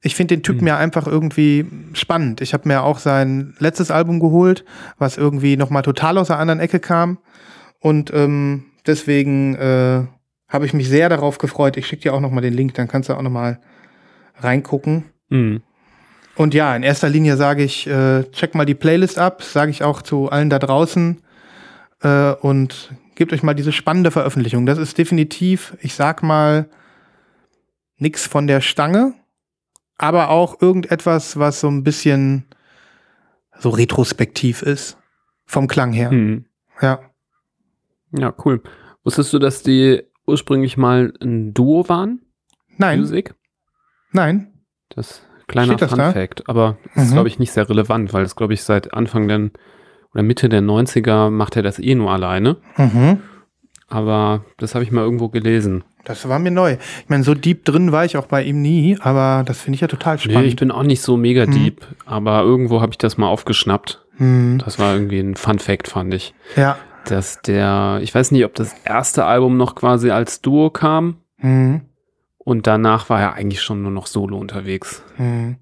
Ich 0.00 0.14
finde 0.14 0.36
den 0.36 0.42
Typen 0.42 0.62
Mhm. 0.62 0.68
ja 0.68 0.76
einfach 0.76 1.06
irgendwie 1.06 1.66
spannend. 1.94 2.40
Ich 2.40 2.52
habe 2.52 2.68
mir 2.68 2.82
auch 2.82 2.98
sein 2.98 3.54
letztes 3.58 3.90
Album 3.90 4.20
geholt, 4.20 4.64
was 4.98 5.16
irgendwie 5.16 5.56
nochmal 5.56 5.82
total 5.82 6.18
aus 6.18 6.26
der 6.28 6.38
anderen 6.38 6.60
Ecke 6.60 6.78
kam. 6.78 7.18
Und 7.80 8.12
ähm, 8.12 8.64
deswegen 8.86 9.54
äh, 9.56 10.02
habe 10.48 10.66
ich 10.66 10.74
mich 10.74 10.88
sehr 10.88 11.08
darauf 11.08 11.38
gefreut. 11.38 11.76
Ich 11.76 11.86
schicke 11.86 12.02
dir 12.02 12.14
auch 12.14 12.20
nochmal 12.20 12.42
den 12.42 12.52
Link, 12.52 12.74
dann 12.74 12.88
kannst 12.88 13.08
du 13.08 13.14
auch 13.14 13.22
nochmal 13.22 13.60
reingucken. 14.36 15.04
Mhm. 15.30 15.62
Und 16.36 16.52
ja, 16.52 16.74
in 16.74 16.82
erster 16.82 17.08
Linie 17.08 17.36
sage 17.36 17.62
ich, 17.62 17.86
äh, 17.86 18.24
check 18.32 18.54
mal 18.54 18.66
die 18.66 18.74
Playlist 18.74 19.18
ab, 19.18 19.42
sage 19.42 19.70
ich 19.70 19.84
auch 19.84 20.02
zu 20.02 20.30
allen 20.30 20.50
da 20.50 20.58
draußen 20.58 21.18
äh, 22.02 22.32
und 22.32 22.92
gebt 23.14 23.32
euch 23.32 23.42
mal 23.42 23.54
diese 23.54 23.72
spannende 23.72 24.10
Veröffentlichung. 24.10 24.66
Das 24.66 24.78
ist 24.78 24.98
definitiv, 24.98 25.76
ich 25.80 25.94
sag 25.94 26.22
mal, 26.22 26.68
nix 27.96 28.26
von 28.26 28.46
der 28.46 28.60
Stange, 28.60 29.14
aber 29.98 30.30
auch 30.30 30.60
irgendetwas, 30.60 31.38
was 31.38 31.60
so 31.60 31.68
ein 31.68 31.84
bisschen 31.84 32.44
so 33.58 33.70
retrospektiv 33.70 34.62
ist. 34.62 34.98
Vom 35.46 35.68
Klang 35.68 35.92
her. 35.92 36.10
Mhm. 36.10 36.46
Ja. 36.80 37.00
Ja, 38.12 38.34
cool. 38.44 38.62
Wusstest 39.04 39.32
du, 39.32 39.38
dass 39.38 39.62
die 39.62 40.02
ursprünglich 40.26 40.76
mal 40.76 41.12
ein 41.20 41.52
Duo 41.54 41.88
waren? 41.88 42.22
Nein, 42.78 43.00
Music? 43.00 43.34
nein. 44.10 44.52
Das 44.88 45.22
kleiner 45.46 45.72
Steht 45.74 45.82
das 45.82 45.90
Fun 45.90 45.98
da? 45.98 46.12
Fact, 46.12 46.48
aber 46.48 46.78
das 46.94 47.04
ist, 47.04 47.10
Mhm. 47.10 47.14
glaube 47.14 47.28
ich, 47.28 47.38
nicht 47.38 47.52
sehr 47.52 47.68
relevant, 47.68 48.12
weil 48.12 48.22
das, 48.22 48.34
glaube 48.36 48.54
ich, 48.54 48.62
seit 48.62 48.94
Anfang 48.94 49.28
der 49.28 49.50
oder 50.14 50.22
Mitte 50.22 50.48
der 50.48 50.62
90er 50.62 51.30
macht 51.30 51.56
er 51.56 51.62
das 51.62 51.78
eh 51.78 51.94
nur 51.94 52.10
alleine. 52.10 52.56
Mhm. 52.76 53.18
Aber 53.88 54.44
das 54.58 54.74
habe 54.74 54.84
ich 54.84 54.90
mal 54.92 55.02
irgendwo 55.02 55.28
gelesen. 55.28 55.84
Das 56.04 56.28
war 56.28 56.38
mir 56.38 56.50
neu. 56.50 56.76
Ich 57.02 57.08
meine, 57.08 57.22
so 57.24 57.34
deep 57.34 57.64
drin 57.64 57.92
war 57.92 58.04
ich 58.04 58.16
auch 58.16 58.26
bei 58.26 58.42
ihm 58.42 58.60
nie, 58.60 58.96
aber 59.00 59.42
das 59.46 59.60
finde 59.60 59.76
ich 59.76 59.80
ja 59.80 59.88
total 59.88 60.18
spannend. 60.18 60.40
Nee, 60.42 60.46
ich 60.48 60.56
bin 60.56 60.70
auch 60.70 60.82
nicht 60.82 61.00
so 61.00 61.16
mega 61.16 61.46
Mhm. 61.46 61.52
deep, 61.52 61.86
aber 62.06 62.42
irgendwo 62.42 62.80
habe 62.80 62.92
ich 62.92 62.98
das 62.98 63.16
mal 63.16 63.28
aufgeschnappt. 63.28 64.04
Mhm. 64.18 64.60
Das 64.64 64.78
war 64.78 64.94
irgendwie 64.94 65.18
ein 65.20 65.34
Fun 65.36 65.58
Fact, 65.58 65.88
fand 65.88 66.12
ich. 66.14 66.34
Ja. 66.56 66.76
Dass 67.06 67.40
der, 67.42 68.00
ich 68.02 68.14
weiß 68.14 68.30
nicht, 68.32 68.44
ob 68.44 68.54
das 68.54 68.74
erste 68.84 69.24
Album 69.26 69.56
noch 69.56 69.74
quasi 69.74 70.10
als 70.10 70.40
Duo 70.40 70.70
kam 70.70 71.16
Mhm. 71.38 71.82
Und 72.44 72.66
danach 72.66 73.08
war 73.08 73.20
er 73.20 73.34
eigentlich 73.34 73.62
schon 73.62 73.82
nur 73.82 73.90
noch 73.90 74.06
solo 74.06 74.38
unterwegs. 74.38 75.02
Hm. 75.16 75.56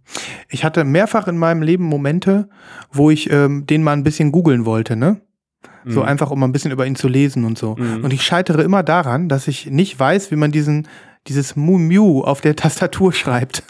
Ich 0.48 0.64
hatte 0.64 0.84
mehrfach 0.84 1.28
in 1.28 1.38
meinem 1.38 1.62
Leben 1.62 1.84
Momente, 1.84 2.48
wo 2.90 3.10
ich 3.10 3.30
ähm, 3.30 3.66
den 3.66 3.82
mal 3.82 3.92
ein 3.92 4.02
bisschen 4.04 4.32
googeln 4.32 4.64
wollte, 4.64 4.96
ne? 4.96 5.20
So 5.84 6.00
Mhm. 6.00 6.06
einfach, 6.06 6.30
um 6.30 6.38
mal 6.40 6.46
ein 6.46 6.52
bisschen 6.52 6.70
über 6.72 6.86
ihn 6.86 6.94
zu 6.96 7.08
lesen 7.08 7.44
und 7.44 7.58
so. 7.58 7.74
Mhm. 7.76 8.04
Und 8.04 8.12
ich 8.12 8.22
scheitere 8.22 8.62
immer 8.62 8.82
daran, 8.82 9.28
dass 9.28 9.48
ich 9.48 9.66
nicht 9.70 9.98
weiß, 9.98 10.30
wie 10.30 10.36
man 10.36 10.52
diesen, 10.52 10.86
dieses 11.26 11.56
Mu 11.56 11.78
Mu 11.78 12.22
auf 12.22 12.40
der 12.40 12.54
Tastatur 12.56 13.12
schreibt. 13.12 13.62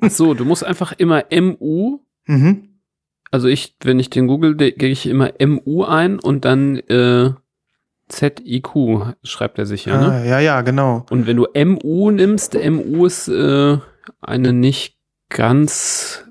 Ach 0.00 0.10
so, 0.10 0.34
du 0.34 0.44
musst 0.44 0.64
einfach 0.64 0.92
immer 0.92 1.24
MU 1.32 2.00
Mhm. 2.26 2.68
Also 3.30 3.48
ich, 3.48 3.76
wenn 3.82 3.98
ich 3.98 4.10
den 4.10 4.26
google, 4.28 4.54
gebe 4.56 4.86
ich 4.86 5.06
immer 5.06 5.32
MU 5.44 5.84
ein 5.84 6.18
und 6.18 6.44
dann 6.44 6.76
äh, 6.76 7.30
ZIQ 8.08 9.14
schreibt 9.22 9.58
er 9.58 9.66
sich 9.66 9.86
ja, 9.86 10.00
ne? 10.00 10.12
Ah, 10.12 10.24
ja, 10.24 10.38
ja, 10.38 10.60
genau. 10.62 11.04
Und 11.10 11.26
wenn 11.26 11.36
du 11.36 11.46
MU 11.64 12.10
nimmst, 12.10 12.54
MU 12.54 13.06
ist 13.06 13.28
äh, 13.28 13.78
eine 14.20 14.52
nicht 14.52 14.96
ganz, 15.28 16.24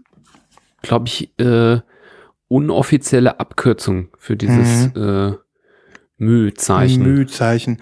glaube 0.81 1.07
ich, 1.07 1.37
äh, 1.39 1.81
unoffizielle 2.47 3.39
Abkürzung 3.39 4.09
für 4.17 4.37
dieses 4.37 4.87
äh, 4.95 5.33
Mühzeichen. 6.17 7.03
Mühzeichen. 7.03 7.79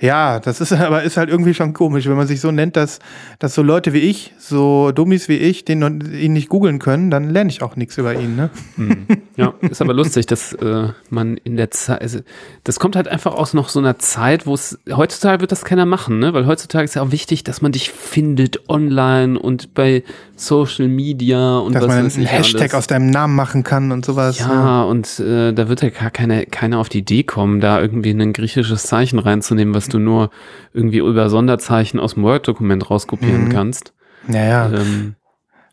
Ja, 0.00 0.40
das 0.40 0.60
ist 0.60 0.72
aber 0.72 1.04
ist 1.04 1.16
halt 1.16 1.30
irgendwie 1.30 1.54
schon 1.54 1.72
komisch, 1.72 2.06
wenn 2.08 2.16
man 2.16 2.26
sich 2.26 2.40
so 2.40 2.50
nennt, 2.50 2.74
dass, 2.76 2.98
dass 3.38 3.54
so 3.54 3.62
Leute 3.62 3.92
wie 3.92 4.00
ich, 4.00 4.32
so 4.38 4.90
Dummies 4.90 5.28
wie 5.28 5.36
ich, 5.36 5.64
den 5.64 5.82
ihn 6.12 6.32
nicht 6.32 6.48
googeln 6.48 6.80
können, 6.80 7.10
dann 7.10 7.30
lerne 7.30 7.50
ich 7.50 7.62
auch 7.62 7.76
nichts 7.76 7.96
über 7.96 8.14
ihn, 8.14 8.34
ne? 8.34 8.50
Hm. 8.74 9.06
Ja, 9.36 9.54
ist 9.60 9.80
aber 9.80 9.94
lustig, 9.94 10.26
dass 10.26 10.52
äh, 10.54 10.88
man 11.10 11.36
in 11.36 11.56
der 11.56 11.70
Zeit, 11.70 12.00
also, 12.00 12.20
das 12.64 12.80
kommt 12.80 12.96
halt 12.96 13.06
einfach 13.06 13.34
aus 13.34 13.54
noch 13.54 13.68
so 13.68 13.78
einer 13.78 13.98
Zeit, 13.98 14.46
wo 14.46 14.54
es, 14.54 14.78
heutzutage 14.90 15.40
wird 15.40 15.52
das 15.52 15.64
keiner 15.64 15.86
machen, 15.86 16.18
ne? 16.18 16.34
Weil 16.34 16.46
heutzutage 16.46 16.84
ist 16.84 16.94
ja 16.94 17.02
auch 17.02 17.12
wichtig, 17.12 17.44
dass 17.44 17.62
man 17.62 17.70
dich 17.70 17.90
findet 17.90 18.68
online 18.68 19.38
und 19.38 19.74
bei 19.74 20.02
Social 20.36 20.88
Media 20.88 21.58
und 21.58 21.74
Dass 21.74 21.82
was 21.82 21.88
man 21.88 21.98
einen 21.98 22.26
Hashtag 22.26 22.62
alles. 22.62 22.74
aus 22.74 22.86
deinem 22.86 23.10
Namen 23.10 23.34
machen 23.34 23.62
kann 23.62 23.92
und 23.92 24.04
sowas. 24.04 24.40
ne? 24.40 24.52
Ja, 24.52 24.82
und 24.82 25.20
äh, 25.20 25.52
da 25.52 25.68
wird 25.68 25.82
ja 25.82 25.90
gar 25.90 26.10
keine, 26.10 26.46
keiner 26.46 26.78
auf 26.78 26.88
die 26.88 26.98
Idee 26.98 27.22
kommen, 27.22 27.60
da 27.60 27.75
irgendwie 27.80 28.10
ein 28.10 28.32
griechisches 28.32 28.84
Zeichen 28.84 29.18
reinzunehmen, 29.18 29.74
was 29.74 29.88
du 29.88 29.98
nur 29.98 30.30
irgendwie 30.72 30.98
über 30.98 31.28
Sonderzeichen 31.30 31.98
aus 32.00 32.14
dem 32.14 32.22
Word-Dokument 32.22 32.88
rauskopieren 32.90 33.44
Mhm. 33.44 33.52
kannst. 33.52 33.92
Naja, 34.26 34.70
Ähm, 34.72 35.14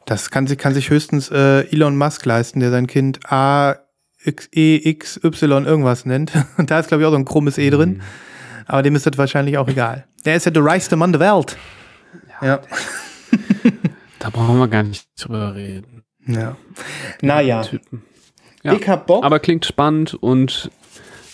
das 0.06 0.30
kann 0.32 0.48
sich, 0.48 0.58
kann 0.58 0.74
sich 0.74 0.90
höchstens 0.90 1.30
äh, 1.32 1.62
Elon 1.72 1.98
Musk 1.98 2.26
leisten, 2.26 2.60
der 2.60 2.72
sein 2.72 2.88
Kind 2.88 3.32
A, 3.32 3.76
X, 4.24 4.48
E, 4.54 4.78
X, 4.90 5.20
Y 5.24 5.66
irgendwas 5.66 6.06
nennt. 6.06 6.32
Und 6.58 6.70
da 6.72 6.80
ist, 6.80 6.88
glaube 6.88 7.04
ich, 7.04 7.08
auch 7.08 7.12
so 7.12 7.18
ein 7.18 7.26
krummes 7.26 7.58
E 7.58 7.70
drin. 7.70 8.02
Aber 8.66 8.82
dem 8.84 8.96
ist 8.96 9.06
das 9.06 9.18
wahrscheinlich 9.18 9.58
auch 9.58 9.68
egal. 9.68 10.06
Der 10.26 10.36
ist 10.36 10.46
ja 10.46 10.52
der 10.52 10.64
reichste 10.64 10.96
Mann 10.96 11.12
der 11.12 11.20
Welt. 11.22 11.58
Ja. 12.42 12.60
da 14.20 14.30
brauchen 14.30 14.58
wir 14.60 14.68
gar 14.68 14.84
nicht 14.84 15.08
drüber 15.20 15.56
reden. 15.56 16.04
ja. 16.28 16.56
Naja. 17.22 17.62
Typen. 17.64 18.04
Ja. 18.64 18.74
Ich 18.74 18.88
hab 18.88 19.08
Bock. 19.08 19.24
Aber 19.26 19.40
klingt 19.40 19.66
spannend 19.66 20.14
und 20.14 20.72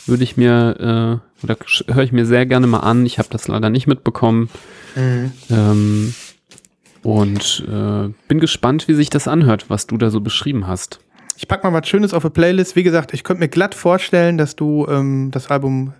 würde 0.05 0.23
ich 0.23 0.37
mir, 0.37 1.21
äh, 1.41 1.43
oder 1.45 1.57
höre 1.93 2.03
ich 2.03 2.11
mir 2.11 2.25
sehr 2.25 2.45
gerne 2.45 2.67
mal 2.67 2.79
an. 2.79 3.05
Ich 3.05 3.19
habe 3.19 3.29
das 3.31 3.47
leider 3.47 3.69
nicht 3.69 3.87
mitbekommen. 3.87 4.49
Mhm. 4.95 5.31
Ähm, 5.49 6.13
und 7.03 7.65
äh, 7.67 8.09
bin 8.27 8.39
gespannt, 8.39 8.87
wie 8.87 8.93
sich 8.93 9.09
das 9.09 9.27
anhört, 9.27 9.69
was 9.69 9.87
du 9.87 9.97
da 9.97 10.09
so 10.09 10.19
beschrieben 10.21 10.67
hast. 10.67 10.99
Ich 11.37 11.47
pack 11.47 11.63
mal 11.63 11.71
was 11.71 11.87
Schönes 11.87 12.13
auf 12.13 12.25
eine 12.25 12.31
Playlist. 12.31 12.75
Wie 12.75 12.83
gesagt, 12.83 13.13
ich 13.13 13.23
könnte 13.23 13.39
mir 13.41 13.47
glatt 13.47 13.73
vorstellen, 13.73 14.37
dass 14.37 14.55
du 14.57 14.85
ähm, 14.89 15.31
das 15.31 15.49
Album 15.49 15.93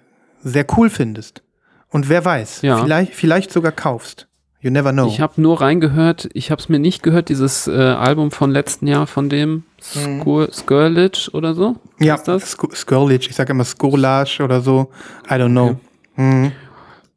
sehr 0.43 0.65
cool 0.77 0.89
findest. 0.89 1.41
Und 1.89 2.09
wer 2.09 2.25
weiß, 2.25 2.61
Ja. 2.61 2.83
vielleicht, 2.83 3.13
vielleicht 3.15 3.51
sogar 3.51 3.71
kaufst. 3.71 4.27
You 4.61 4.71
never 4.71 4.91
know. 4.91 5.07
Ich 5.07 5.21
habe 5.21 5.41
nur 5.41 5.61
reingehört, 5.61 6.29
ich 6.33 6.51
habe 6.51 6.59
es 6.61 6.67
mir 6.67 6.79
nicht 6.79 7.01
gehört, 7.01 7.29
dieses 7.29 7.67
äh, 7.67 7.71
Album 7.71 8.29
von 8.31 8.51
letzten 8.51 8.87
Jahr 8.87 9.07
von 9.07 9.29
dem 9.29 9.63
Mhm. 9.95 10.19
Skur 10.19 10.49
Skirlich 10.51 11.33
oder 11.33 11.53
so. 11.53 11.77
ja, 11.99 12.15
ist 12.15 12.27
das? 12.27 12.57
Sk- 12.57 12.75
Skirlage. 12.75 13.27
Ich 13.29 13.35
sage 13.35 13.51
immer 13.51 13.63
Skurlage 13.63 14.43
oder 14.43 14.59
so. 14.59 14.89
I 15.29 15.35
don't 15.35 15.51
know. 15.51 15.79
Mhm. 16.17 16.51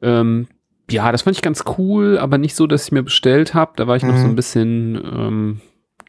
Ähm, 0.01 0.47
ja, 0.89 1.11
das 1.11 1.23
fand 1.23 1.35
ich 1.37 1.43
ganz 1.43 1.65
cool, 1.79 2.19
aber 2.19 2.39
nicht 2.39 2.55
so, 2.55 2.69
dass 2.69 2.85
ich 2.85 2.93
mir 2.93 3.03
bestellt 3.03 3.55
habe. 3.55 3.73
Da 3.75 3.89
war 3.89 3.97
ich 3.97 4.05
noch 4.05 4.15
Mhm. 4.15 4.19
so 4.23 4.27
ein 4.29 4.37
bisschen, 4.37 4.95
ähm, 5.05 5.61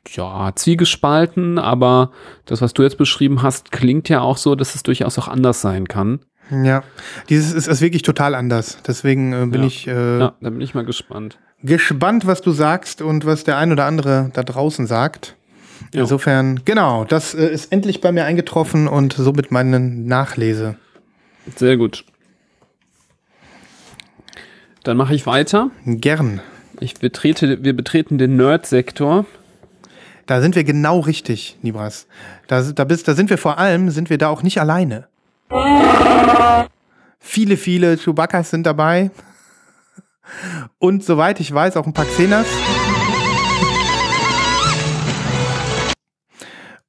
ja, 0.10 0.52
zwiegespalten, 0.54 1.58
aber 1.58 2.12
das, 2.46 2.62
was 2.62 2.74
du 2.74 2.84
jetzt 2.84 2.98
beschrieben 3.00 3.42
hast, 3.42 3.72
klingt 3.72 4.10
ja 4.10 4.22
auch 4.22 4.38
so, 4.38 4.54
dass 4.54 4.76
es 4.76 4.84
durchaus 4.84 5.18
auch 5.18 5.28
anders 5.28 5.62
sein 5.62 5.88
kann. 5.88 6.20
Ja, 6.52 6.84
dieses 7.30 7.54
ist, 7.54 7.68
ist 7.68 7.82
wirklich 7.82 8.02
total 8.02 8.36
anders. 8.36 8.78
Deswegen 8.86 9.34
äh, 9.34 9.46
bin 9.48 9.62
Ja. 9.62 9.68
ich 9.68 9.88
äh, 9.88 10.20
Ja, 10.20 10.34
da 10.40 10.50
bin 10.50 10.62
ich 10.62 10.74
mal 10.76 10.86
gespannt. 10.86 11.38
gespannt, 11.64 12.26
was 12.28 12.42
du 12.42 12.52
sagst 12.52 13.02
und 13.02 13.26
was 13.26 13.44
der 13.44 13.58
ein 13.58 13.72
oder 13.72 13.86
andere 13.86 14.30
da 14.34 14.44
draußen 14.44 14.86
sagt. 14.86 15.36
Ja. 15.94 16.02
Insofern, 16.02 16.62
genau, 16.66 17.06
das 17.06 17.34
äh, 17.34 17.48
ist 17.48 17.72
endlich 17.72 18.02
bei 18.02 18.12
mir 18.12 18.26
eingetroffen 18.26 18.88
und 18.88 19.14
somit 19.14 19.52
meine 19.52 19.80
Nachlese. 19.80 20.76
Sehr 21.56 21.78
gut. 21.78 22.06
Dann 24.84 24.98
mache 24.98 25.16
ich 25.16 25.26
weiter. 25.26 25.72
Gern. 25.86 26.42
Ich 26.80 26.96
betrete, 26.96 27.64
wir 27.64 27.76
betreten 27.76 28.18
den 28.18 28.36
Nerd-Sektor. 28.36 29.26
Da 30.26 30.42
sind 30.42 30.56
wir 30.56 30.64
genau 30.64 31.00
richtig, 31.00 31.58
Nibras. 31.62 32.08
Da, 32.48 32.62
da, 32.62 32.84
bist, 32.84 33.08
da 33.08 33.14
sind 33.14 33.30
wir 33.30 33.38
vor 33.38 33.58
allem, 33.60 33.90
sind 33.90 34.10
wir 34.10 34.18
da 34.18 34.28
auch 34.30 34.44
nicht 34.44 34.60
alleine. 34.60 35.08
Viele, 37.20 37.58
viele 37.58 37.98
Chewbaccas 37.98 38.52
sind 38.52 38.66
dabei. 38.66 39.12
Und 40.78 41.04
soweit 41.04 41.40
ich 41.40 41.54
weiß, 41.54 41.78
auch 41.78 41.86
ein 41.86 41.94
paar 41.94 42.06
Xenas. 42.06 42.46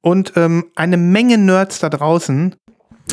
Und 0.01 0.33
ähm, 0.35 0.65
eine 0.75 0.97
Menge 0.97 1.37
Nerds 1.37 1.79
da 1.79 1.89
draußen. 1.89 2.55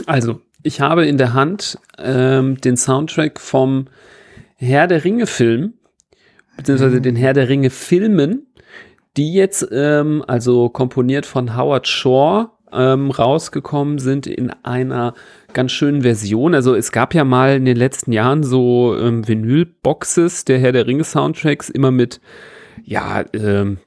Also, 0.06 0.40
ich 0.62 0.80
habe 0.80 1.06
in 1.06 1.16
der 1.16 1.32
Hand 1.32 1.78
ähm, 1.98 2.60
den 2.60 2.76
Soundtrack 2.76 3.40
vom 3.40 3.88
Herr 4.56 4.86
der 4.86 5.04
Ringe 5.04 5.26
Film, 5.26 5.74
beziehungsweise 6.56 7.00
den 7.00 7.16
Herr 7.16 7.32
der 7.32 7.48
Ringe 7.48 7.70
Filmen, 7.70 8.46
die 9.16 9.32
jetzt, 9.32 9.66
ähm, 9.72 10.22
also 10.26 10.68
komponiert 10.68 11.26
von 11.26 11.56
Howard 11.56 11.88
Shore, 11.88 12.50
ähm, 12.72 13.10
rausgekommen 13.10 13.98
sind 13.98 14.26
in 14.26 14.50
einer 14.62 15.14
ganz 15.52 15.72
schönen 15.72 16.02
Version. 16.02 16.54
Also 16.54 16.74
es 16.74 16.92
gab 16.92 17.14
ja 17.14 17.24
mal 17.24 17.56
in 17.56 17.64
den 17.64 17.76
letzten 17.76 18.12
Jahren 18.12 18.42
so 18.42 18.96
ähm, 18.98 19.26
Vinyl-Boxes 19.26 20.44
der 20.44 20.58
Herr 20.58 20.72
der 20.72 20.86
Ringe 20.86 21.04
Soundtracks, 21.04 21.68
immer 21.68 21.90
mit, 21.90 22.20
ja, 22.84 23.24
ähm, 23.34 23.78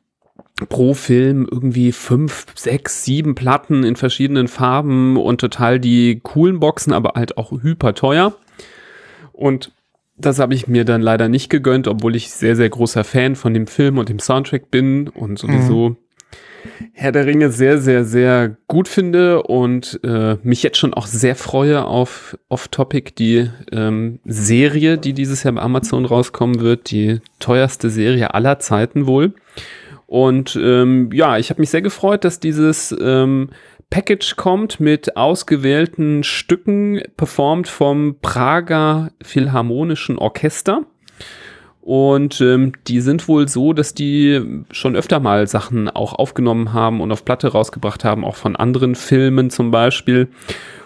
pro 0.70 0.94
Film 0.94 1.48
irgendwie 1.52 1.92
fünf, 1.92 2.46
sechs, 2.56 3.04
sieben 3.04 3.36
Platten 3.36 3.84
in 3.84 3.98
verschiedenen 3.98 4.48
Farben 4.48 5.18
und 5.18 5.42
total 5.42 5.80
die 5.80 6.22
coolen 6.24 6.60
Boxen, 6.60 6.94
aber 6.94 7.14
halt 7.16 7.38
auch 7.38 7.52
hyper 7.52 7.94
teuer. 7.94 8.34
Und 9.34 9.74
das 10.18 10.40
habe 10.40 10.54
ich 10.54 10.68
mir 10.68 10.86
dann 10.86 11.02
leider 11.02 11.28
nicht 11.28 11.50
gegönnt, 11.50 11.90
obwohl 11.90 12.16
ich 12.16 12.32
sehr, 12.32 12.56
sehr 12.56 12.70
großer 12.70 13.04
Fan 13.04 13.36
von 13.36 13.54
dem 13.54 13.68
Film 13.68 13.98
und 13.98 14.08
dem 14.08 14.20
Soundtrack 14.20 14.72
bin 14.72 15.10
und 15.10 15.38
sowieso 15.38 15.90
mhm. 15.90 15.98
Herr 16.94 17.12
der 17.12 17.26
Ringe 17.26 17.52
sehr, 17.52 17.80
sehr, 17.80 18.06
sehr 18.06 18.58
gut 18.68 18.88
finde 18.88 19.44
und 19.44 20.00
äh, 20.04 20.38
mich 20.44 20.64
jetzt 20.64 20.78
schon 20.78 20.94
auch 20.94 21.08
sehr 21.08 21.36
freue 21.36 21.86
auf 21.86 22.38
Off-Topic, 22.50 23.14
die 23.18 23.50
ähm, 23.72 24.20
Serie, 24.26 24.98
die 24.98 25.14
dieses 25.14 25.44
Jahr 25.44 25.54
bei 25.54 25.62
Amazon 25.62 26.06
rauskommen 26.06 26.60
wird, 26.60 26.92
die 26.92 27.20
teuerste 27.40 27.90
Serie 27.90 28.34
aller 28.34 28.60
Zeiten 28.60 29.08
wohl. 29.08 29.34
Und 30.08 30.58
ähm, 30.62 31.10
ja, 31.14 31.38
ich 31.38 31.50
habe 31.50 31.62
mich 31.62 31.70
sehr 31.70 31.82
gefreut, 31.82 32.24
dass 32.24 32.40
dieses 32.40 32.96
ähm, 33.00 33.50
Package 33.90 34.36
kommt 34.36 34.80
mit 34.80 35.16
ausgewählten 35.16 36.24
Stücken, 36.24 37.02
performt 37.18 37.68
vom 37.68 38.18
Prager 38.22 39.12
Philharmonischen 39.22 40.18
Orchester. 40.18 40.84
Und 41.86 42.42
ähm, 42.42 42.72
die 42.88 43.00
sind 43.00 43.28
wohl 43.28 43.48
so, 43.48 43.72
dass 43.72 43.94
die 43.94 44.42
schon 44.72 44.96
öfter 44.96 45.20
mal 45.20 45.46
Sachen 45.46 45.88
auch 45.88 46.14
aufgenommen 46.14 46.74
haben 46.74 47.00
und 47.00 47.12
auf 47.12 47.24
Platte 47.24 47.50
rausgebracht 47.50 48.04
haben, 48.04 48.26
auch 48.26 48.38
von 48.38 48.56
anderen 48.56 48.96
Filmen 48.96 49.52
zum 49.52 49.70
Beispiel. 49.70 50.28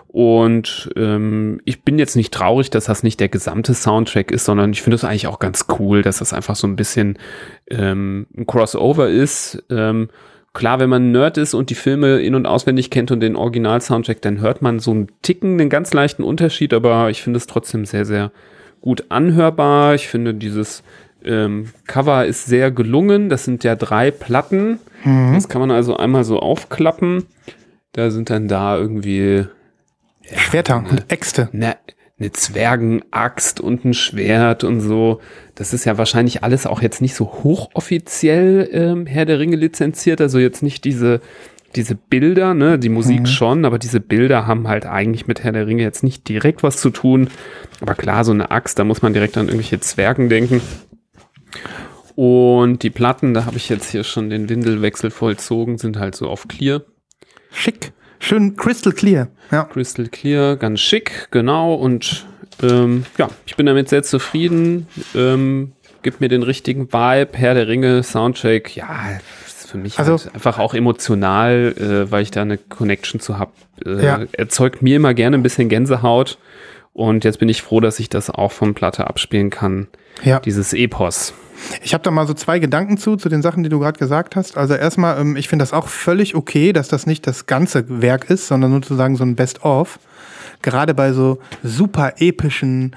Und 0.10 0.89
ähm, 0.98 1.62
ich 1.63 1.84
bin 1.84 2.00
jetzt 2.00 2.18
nicht 2.18 2.34
traurig, 2.34 2.70
dass 2.70 2.84
das 2.84 3.01
nicht 3.01 3.22
der 3.22 3.29
gesamte 3.29 3.74
Soundtrack 3.75 4.29
ist, 4.29 4.44
sondern 4.44 4.72
ich 4.72 4.82
finde 4.82 4.96
es 4.96 5.06
eigentlich 5.06 5.27
auch 5.27 5.39
ganz 5.39 5.68
cool, 5.79 6.01
dass 6.01 6.20
das 6.20 6.34
einfach 6.34 6.58
so 6.58 6.68
ein 6.68 6.75
bisschen 6.75 7.18
ähm, 7.72 8.27
ein 8.36 8.46
Crossover 8.46 9.08
ist. 9.08 9.63
Ähm, 9.70 10.10
klar, 10.51 10.82
wenn 10.82 10.89
man 10.89 11.13
Nerd 11.13 11.38
ist 11.38 11.53
und 11.53 11.70
die 11.70 11.75
Filme 11.75 12.20
in- 12.20 12.36
und 12.36 12.46
auswendig 12.46 12.91
kennt 12.91 13.10
und 13.12 13.22
den 13.22 13.38
Original-Soundtrack, 13.38 14.22
dann 14.22 14.41
hört 14.41 14.62
man 14.62 14.79
so 14.79 14.91
einen 14.91 15.08
Ticken, 15.22 15.62
einen 15.62 15.70
ganz 15.70 15.94
leichten 15.94 16.24
Unterschied, 16.24 16.74
aber 16.74 17.10
ich 17.10 17.22
finde 17.22 17.38
es 17.38 17.48
trotzdem 17.48 17.86
sehr, 17.86 18.03
sehr 18.03 18.34
gut 18.81 19.05
anhörbar. 19.09 19.95
Ich 19.95 20.07
finde, 20.07 20.33
dieses 20.33 20.83
ähm, 21.24 21.69
Cover 21.88 22.25
ist 22.25 22.45
sehr 22.45 22.71
gelungen. 22.71 23.29
Das 23.29 23.45
sind 23.45 23.63
ja 23.63 23.75
drei 23.75 24.12
Platten. 24.12 24.79
Mhm. 25.03 25.33
Das 25.33 25.50
kann 25.50 25.62
man 25.62 25.71
also 25.71 25.98
einmal 25.98 26.24
so 26.24 26.39
aufklappen. 26.39 27.25
Da 27.93 28.12
sind 28.12 28.29
dann 28.29 28.48
da 28.48 28.77
irgendwie 28.77 29.45
ja, 30.29 30.38
Schwerter 30.38 30.83
und 30.89 31.12
Äxte. 31.12 31.50
Ne, 31.51 31.75
eine 32.19 32.31
Zwergenaxt 32.31 33.62
und 33.62 33.86
ein 33.86 33.93
Schwert 33.93 34.63
und 34.63 34.81
so. 34.81 35.21
Das 35.55 35.74
ist 35.74 35.86
ja 35.86 35.98
wahrscheinlich 35.98 36.43
alles 36.43 36.67
auch 36.67 36.81
jetzt 36.81 37.01
nicht 37.01 37.15
so 37.15 37.25
hochoffiziell 37.25 38.69
ähm, 38.71 39.05
Herr 39.05 39.25
der 39.25 39.39
Ringe 39.39 39.55
lizenziert. 39.55 40.19
Also 40.19 40.38
jetzt 40.38 40.62
nicht 40.62 40.83
diese 40.83 41.21
diese 41.75 41.95
Bilder, 41.95 42.53
ne, 42.53 42.79
die 42.79 42.89
Musik 42.89 43.21
mhm. 43.21 43.25
schon, 43.25 43.65
aber 43.65 43.79
diese 43.79 43.99
Bilder 43.99 44.47
haben 44.47 44.67
halt 44.67 44.85
eigentlich 44.85 45.27
mit 45.27 45.43
Herr 45.43 45.51
der 45.51 45.67
Ringe 45.67 45.83
jetzt 45.83 46.03
nicht 46.03 46.27
direkt 46.27 46.63
was 46.63 46.77
zu 46.77 46.89
tun. 46.89 47.29
Aber 47.81 47.95
klar, 47.95 48.23
so 48.23 48.31
eine 48.31 48.51
Axt, 48.51 48.79
da 48.79 48.83
muss 48.83 49.01
man 49.01 49.13
direkt 49.13 49.38
an 49.38 49.47
irgendwelche 49.47 49.79
Zwergen 49.79 50.29
denken. 50.29 50.61
Und 52.15 52.83
die 52.83 52.89
Platten, 52.89 53.33
da 53.33 53.45
habe 53.45 53.57
ich 53.57 53.69
jetzt 53.69 53.91
hier 53.91 54.03
schon 54.03 54.29
den 54.29 54.49
Windelwechsel 54.49 55.09
vollzogen, 55.09 55.77
sind 55.77 55.97
halt 55.97 56.15
so 56.15 56.27
auf 56.27 56.47
Clear. 56.47 56.81
Schick. 57.51 57.93
Schön 58.19 58.57
crystal 58.57 58.91
clear. 58.91 59.29
Ja. 59.49 59.63
Crystal 59.63 60.07
clear, 60.07 60.57
ganz 60.57 60.81
schick, 60.81 61.29
genau. 61.31 61.73
Und 61.73 62.27
ähm, 62.61 63.05
ja, 63.17 63.29
ich 63.45 63.55
bin 63.55 63.65
damit 63.65 63.88
sehr 63.88 64.03
zufrieden. 64.03 64.88
Ähm, 65.15 65.71
gibt 66.01 66.19
mir 66.19 66.27
den 66.27 66.43
richtigen 66.43 66.91
Vibe. 66.91 67.29
Herr 67.38 67.53
der 67.53 67.67
Ringe, 67.67 68.03
Soundtrack, 68.03 68.75
ja, 68.75 69.19
für 69.69 69.77
mich 69.77 69.99
also, 69.99 70.17
halt 70.17 70.33
einfach 70.33 70.59
auch 70.59 70.73
emotional, 70.73 71.73
äh, 71.77 72.11
weil 72.11 72.23
ich 72.23 72.31
da 72.31 72.41
eine 72.41 72.57
Connection 72.57 73.19
zu 73.19 73.38
habe. 73.38 73.51
Äh, 73.85 74.05
ja. 74.05 74.19
Erzeugt 74.33 74.81
mir 74.81 74.95
immer 74.95 75.13
gerne 75.13 75.38
ein 75.38 75.43
bisschen 75.43 75.69
Gänsehaut. 75.69 76.38
Und 76.93 77.23
jetzt 77.23 77.39
bin 77.39 77.47
ich 77.49 77.61
froh, 77.61 77.79
dass 77.79 77.99
ich 77.99 78.09
das 78.09 78.29
auch 78.29 78.51
von 78.51 78.73
Platte 78.73 79.07
abspielen 79.07 79.49
kann. 79.49 79.88
Ja. 80.23 80.39
Dieses 80.39 80.73
Epos. 80.73 81.33
Ich 81.81 81.93
habe 81.93 82.03
da 82.03 82.11
mal 82.11 82.27
so 82.27 82.33
zwei 82.33 82.59
Gedanken 82.59 82.97
zu, 82.97 83.15
zu 83.15 83.29
den 83.29 83.41
Sachen, 83.41 83.63
die 83.63 83.69
du 83.69 83.79
gerade 83.79 83.99
gesagt 83.99 84.35
hast. 84.35 84.58
Also 84.58 84.73
erstmal, 84.73 85.19
ähm, 85.19 85.36
ich 85.36 85.47
finde 85.47 85.63
das 85.63 85.73
auch 85.73 85.88
völlig 85.88 86.36
okay, 86.36 86.73
dass 86.73 86.88
das 86.88 87.05
nicht 87.05 87.27
das 87.27 87.45
ganze 87.45 88.01
Werk 88.01 88.29
ist, 88.29 88.47
sondern 88.47 88.71
sozusagen 88.71 89.15
so 89.15 89.23
ein 89.23 89.36
Best-of. 89.36 89.99
Gerade 90.62 90.93
bei 90.93 91.13
so 91.13 91.39
super 91.63 92.13
epischen, 92.17 92.95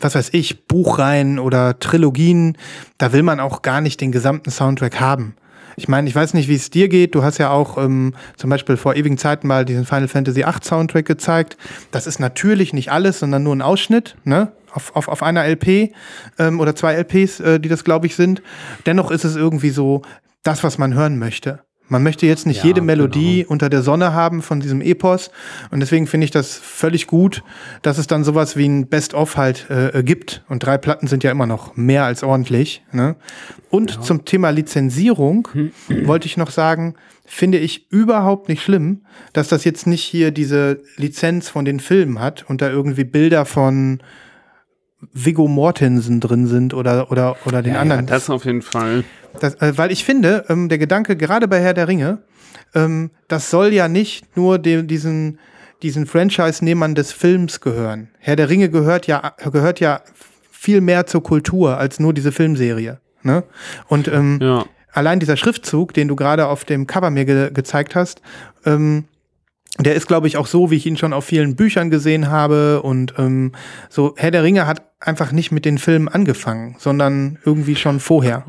was 0.00 0.14
weiß 0.14 0.30
ich, 0.32 0.66
Buchreihen 0.66 1.38
oder 1.38 1.78
Trilogien, 1.80 2.56
da 2.98 3.12
will 3.12 3.24
man 3.24 3.40
auch 3.40 3.62
gar 3.62 3.80
nicht 3.80 4.00
den 4.00 4.12
gesamten 4.12 4.50
Soundtrack 4.50 5.00
haben. 5.00 5.34
Ich 5.76 5.88
meine, 5.88 6.08
ich 6.08 6.14
weiß 6.14 6.34
nicht, 6.34 6.48
wie 6.48 6.54
es 6.54 6.70
dir 6.70 6.88
geht. 6.88 7.14
Du 7.14 7.22
hast 7.22 7.38
ja 7.38 7.50
auch 7.50 7.78
ähm, 7.78 8.14
zum 8.36 8.50
Beispiel 8.50 8.76
vor 8.76 8.96
ewigen 8.96 9.18
Zeiten 9.18 9.46
mal 9.46 9.64
diesen 9.64 9.86
Final 9.86 10.08
Fantasy 10.08 10.44
VIII 10.44 10.62
Soundtrack 10.62 11.06
gezeigt. 11.06 11.56
Das 11.90 12.06
ist 12.06 12.20
natürlich 12.20 12.72
nicht 12.72 12.92
alles, 12.92 13.18
sondern 13.20 13.42
nur 13.42 13.54
ein 13.54 13.62
Ausschnitt, 13.62 14.16
ne? 14.24 14.52
Auf, 14.72 14.94
auf, 14.94 15.08
auf 15.08 15.24
einer 15.24 15.44
LP 15.44 15.92
ähm, 16.38 16.60
oder 16.60 16.76
zwei 16.76 16.94
LPs, 16.94 17.40
äh, 17.40 17.58
die 17.58 17.68
das, 17.68 17.82
glaube 17.82 18.06
ich, 18.06 18.14
sind. 18.14 18.40
Dennoch 18.86 19.10
ist 19.10 19.24
es 19.24 19.34
irgendwie 19.34 19.70
so 19.70 20.02
das, 20.44 20.62
was 20.62 20.78
man 20.78 20.94
hören 20.94 21.18
möchte. 21.18 21.60
Man 21.90 22.04
möchte 22.04 22.24
jetzt 22.24 22.46
nicht 22.46 22.58
ja, 22.58 22.66
jede 22.66 22.80
Melodie 22.80 23.38
genau. 23.38 23.50
unter 23.50 23.68
der 23.68 23.82
Sonne 23.82 24.14
haben 24.14 24.42
von 24.42 24.60
diesem 24.60 24.80
Epos. 24.80 25.30
Und 25.70 25.80
deswegen 25.80 26.06
finde 26.06 26.24
ich 26.24 26.30
das 26.30 26.56
völlig 26.56 27.08
gut, 27.08 27.42
dass 27.82 27.98
es 27.98 28.06
dann 28.06 28.22
sowas 28.22 28.56
wie 28.56 28.66
ein 28.66 28.86
Best-of 28.86 29.36
halt 29.36 29.68
äh, 29.68 30.02
gibt. 30.04 30.44
Und 30.48 30.64
drei 30.64 30.78
Platten 30.78 31.08
sind 31.08 31.24
ja 31.24 31.32
immer 31.32 31.46
noch 31.46 31.76
mehr 31.76 32.04
als 32.04 32.22
ordentlich. 32.22 32.82
Ne? 32.92 33.16
Und 33.70 33.96
ja. 33.96 34.00
zum 34.00 34.24
Thema 34.24 34.50
Lizenzierung 34.50 35.48
wollte 36.04 36.26
ich 36.26 36.36
noch 36.36 36.50
sagen, 36.50 36.94
finde 37.26 37.58
ich 37.58 37.90
überhaupt 37.90 38.48
nicht 38.48 38.62
schlimm, 38.62 39.02
dass 39.32 39.48
das 39.48 39.64
jetzt 39.64 39.86
nicht 39.86 40.04
hier 40.04 40.30
diese 40.30 40.82
Lizenz 40.96 41.48
von 41.48 41.64
den 41.64 41.80
Filmen 41.80 42.20
hat 42.20 42.48
und 42.48 42.62
da 42.62 42.70
irgendwie 42.70 43.04
Bilder 43.04 43.44
von 43.44 44.00
Viggo 45.12 45.48
Mortensen 45.48 46.20
drin 46.20 46.46
sind 46.46 46.74
oder, 46.74 47.10
oder, 47.10 47.36
oder 47.46 47.62
den 47.62 47.74
ja, 47.74 47.80
anderen. 47.80 48.06
Ja, 48.06 48.14
das 48.14 48.30
auf 48.30 48.44
jeden 48.44 48.62
Fall. 48.62 49.04
Das, 49.38 49.54
äh, 49.56 49.76
weil 49.76 49.92
ich 49.92 50.04
finde, 50.04 50.44
ähm, 50.48 50.68
der 50.68 50.78
Gedanke, 50.78 51.16
gerade 51.16 51.46
bei 51.48 51.60
Herr 51.60 51.74
der 51.74 51.88
Ringe, 51.88 52.18
ähm, 52.74 53.10
das 53.28 53.50
soll 53.50 53.72
ja 53.72 53.88
nicht 53.88 54.36
nur 54.36 54.58
dem, 54.58 54.86
diesen, 54.86 55.38
diesen 55.82 56.06
Franchise-Nehmern 56.06 56.94
des 56.94 57.12
Films 57.12 57.60
gehören. 57.60 58.08
Herr 58.18 58.36
der 58.36 58.48
Ringe 58.48 58.68
gehört 58.68 59.06
ja, 59.06 59.34
gehört 59.50 59.80
ja 59.80 60.02
viel 60.50 60.80
mehr 60.80 61.06
zur 61.06 61.22
Kultur 61.22 61.78
als 61.78 62.00
nur 62.00 62.12
diese 62.12 62.32
Filmserie. 62.32 63.00
Ne? 63.22 63.44
Und 63.88 64.08
ähm, 64.08 64.38
ja. 64.42 64.64
allein 64.92 65.20
dieser 65.20 65.36
Schriftzug, 65.36 65.94
den 65.94 66.08
du 66.08 66.16
gerade 66.16 66.46
auf 66.46 66.64
dem 66.64 66.86
Cover 66.86 67.10
mir 67.10 67.24
ge 67.24 67.50
gezeigt 67.52 67.94
hast, 67.94 68.20
ähm, 68.64 69.04
der 69.78 69.94
ist, 69.94 70.06
glaube 70.06 70.26
ich, 70.26 70.36
auch 70.36 70.46
so, 70.46 70.70
wie 70.70 70.76
ich 70.76 70.84
ihn 70.84 70.96
schon 70.96 71.12
auf 71.12 71.24
vielen 71.24 71.56
Büchern 71.56 71.90
gesehen 71.90 72.28
habe. 72.28 72.82
Und 72.82 73.14
ähm, 73.18 73.52
so, 73.88 74.14
Herr 74.16 74.30
der 74.30 74.42
Ringe 74.42 74.66
hat 74.66 74.82
einfach 75.00 75.32
nicht 75.32 75.52
mit 75.52 75.64
den 75.64 75.78
Filmen 75.78 76.08
angefangen, 76.08 76.76
sondern 76.78 77.38
irgendwie 77.44 77.76
schon 77.76 78.00
vorher. 78.00 78.44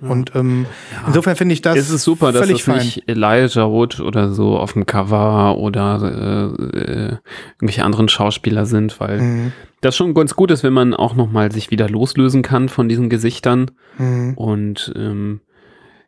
Und 0.00 0.32
ähm, 0.34 0.66
ja. 0.92 1.08
insofern 1.08 1.36
finde 1.36 1.52
ich 1.52 1.62
das. 1.62 1.76
Es 1.76 1.90
ist 1.90 2.04
super, 2.04 2.32
dass 2.32 2.48
es 2.48 2.62
fein. 2.62 2.78
nicht 2.78 3.08
Elijah 3.08 3.70
Wood 3.70 4.00
oder 4.00 4.30
so 4.30 4.58
auf 4.58 4.72
dem 4.72 4.86
Cover 4.86 5.58
oder 5.58 6.00
äh, 6.02 6.78
äh, 6.78 7.16
irgendwelche 7.56 7.84
anderen 7.84 8.08
Schauspieler 8.08 8.66
sind, 8.66 8.98
weil 9.00 9.20
mhm. 9.20 9.52
das 9.80 9.96
schon 9.96 10.14
ganz 10.14 10.34
gut 10.34 10.50
ist, 10.50 10.62
wenn 10.62 10.72
man 10.72 10.94
auch 10.94 11.14
nochmal 11.14 11.52
sich 11.52 11.70
wieder 11.70 11.88
loslösen 11.88 12.42
kann 12.42 12.68
von 12.68 12.88
diesen 12.88 13.10
Gesichtern. 13.10 13.70
Mhm. 13.98 14.34
Und 14.34 14.92
ähm, 14.96 15.40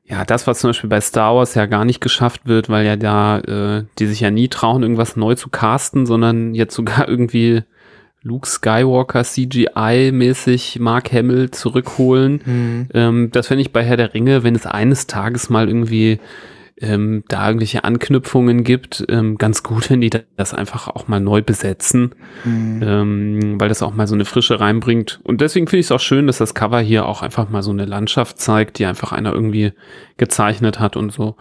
ja, 0.05 0.24
das, 0.24 0.46
was 0.46 0.61
zum 0.61 0.70
Beispiel 0.70 0.90
bei 0.90 1.00
Star 1.00 1.37
Wars 1.37 1.55
ja 1.55 1.66
gar 1.66 1.85
nicht 1.85 2.00
geschafft 2.00 2.42
wird, 2.46 2.68
weil 2.68 2.85
ja 2.87 2.96
da 2.96 3.38
äh, 3.40 3.85
die 3.98 4.07
sich 4.07 4.20
ja 4.20 4.31
nie 4.31 4.48
trauen, 4.48 4.83
irgendwas 4.83 5.16
neu 5.16 5.35
zu 5.35 5.48
casten, 5.48 6.07
sondern 6.07 6.55
jetzt 6.55 6.74
sogar 6.74 7.09
irgendwie 7.09 7.62
Luke 8.23 8.49
Skywalker 8.49 9.23
CGI-mäßig 9.23 10.81
Mark 10.81 11.13
Hamill 11.13 11.51
zurückholen. 11.51 12.41
Mhm. 12.45 12.89
Ähm, 12.95 13.29
das 13.33 13.49
fände 13.49 13.63
ich 13.63 13.73
bei 13.73 13.83
Herr 13.83 13.97
der 13.97 14.15
Ringe, 14.15 14.45
wenn 14.45 14.55
es 14.55 14.67
eines 14.67 15.07
Tages 15.07 15.51
mal 15.51 15.69
irgendwie 15.69 16.21
ähm, 16.81 17.23
da 17.29 17.47
irgendwelche 17.47 17.85
Anknüpfungen 17.85 18.65
gibt, 18.65 19.05
ähm, 19.09 19.39
ganz 19.39 19.63
gut, 19.63 19.89
wenn 19.91 20.01
die 20.01 20.11
das 20.37 20.53
einfach 20.53 20.89
auch 20.89 21.07
mal 21.07 21.21
neu 21.21 21.43
besetzen, 21.43 22.15
mhm. 22.45 23.61
weil 23.61 23.69
das 23.69 23.83
auch 23.83 23.95
mal 23.95 24.07
so 24.07 24.15
eine 24.15 24.25
Frische 24.25 24.59
reinbringt. 24.59 25.21
Und 25.23 25.41
deswegen 25.41 25.67
finde 25.67 25.81
ich 25.81 25.87
es 25.87 25.93
auch 25.93 26.01
schön, 26.01 26.27
dass 26.27 26.39
das 26.39 26.55
Cover 26.55 26.81
hier 26.81 27.07
auch 27.07 27.23
einfach 27.23 27.49
mal 27.49 27.63
so 27.63 27.71
eine 27.71 27.85
Landschaft 27.85 28.41
zeigt, 28.41 28.79
die 28.79 28.87
einfach 28.87 29.13
einer 29.13 29.33
irgendwie 29.33 29.73
gezeichnet 30.17 30.81
hat 30.81 30.97
und 30.97 31.13
so. 31.13 31.37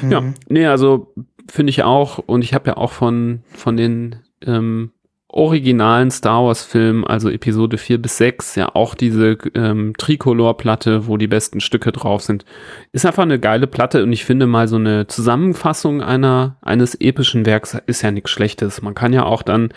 Mhm. 0.00 0.12
Ja, 0.12 0.22
nee, 0.48 0.66
also 0.66 1.12
finde 1.48 1.70
ich 1.70 1.82
auch. 1.82 2.18
Und 2.18 2.42
ich 2.42 2.54
habe 2.54 2.70
ja 2.70 2.76
auch 2.76 2.92
von, 2.92 3.42
von 3.52 3.76
den 3.76 4.16
ähm, 4.46 4.92
originalen 5.36 6.10
Star 6.10 6.44
Wars-Film, 6.44 7.04
also 7.04 7.28
Episode 7.28 7.76
4 7.76 8.00
bis 8.00 8.16
6, 8.16 8.54
ja 8.54 8.74
auch 8.74 8.94
diese 8.94 9.36
ähm, 9.54 9.92
Tricolor-Platte, 9.98 11.06
wo 11.06 11.18
die 11.18 11.26
besten 11.26 11.60
Stücke 11.60 11.92
drauf 11.92 12.22
sind. 12.22 12.46
Ist 12.92 13.04
einfach 13.04 13.22
eine 13.22 13.38
geile 13.38 13.66
Platte 13.66 14.02
und 14.02 14.12
ich 14.12 14.24
finde 14.24 14.46
mal 14.46 14.66
so 14.66 14.76
eine 14.76 15.06
Zusammenfassung 15.06 16.02
einer, 16.02 16.56
eines 16.62 16.94
epischen 16.94 17.44
Werks 17.44 17.76
ist 17.86 18.02
ja 18.02 18.10
nichts 18.10 18.30
Schlechtes. 18.30 18.80
Man 18.80 18.94
kann 18.94 19.12
ja 19.12 19.24
auch 19.24 19.42
dann, 19.42 19.68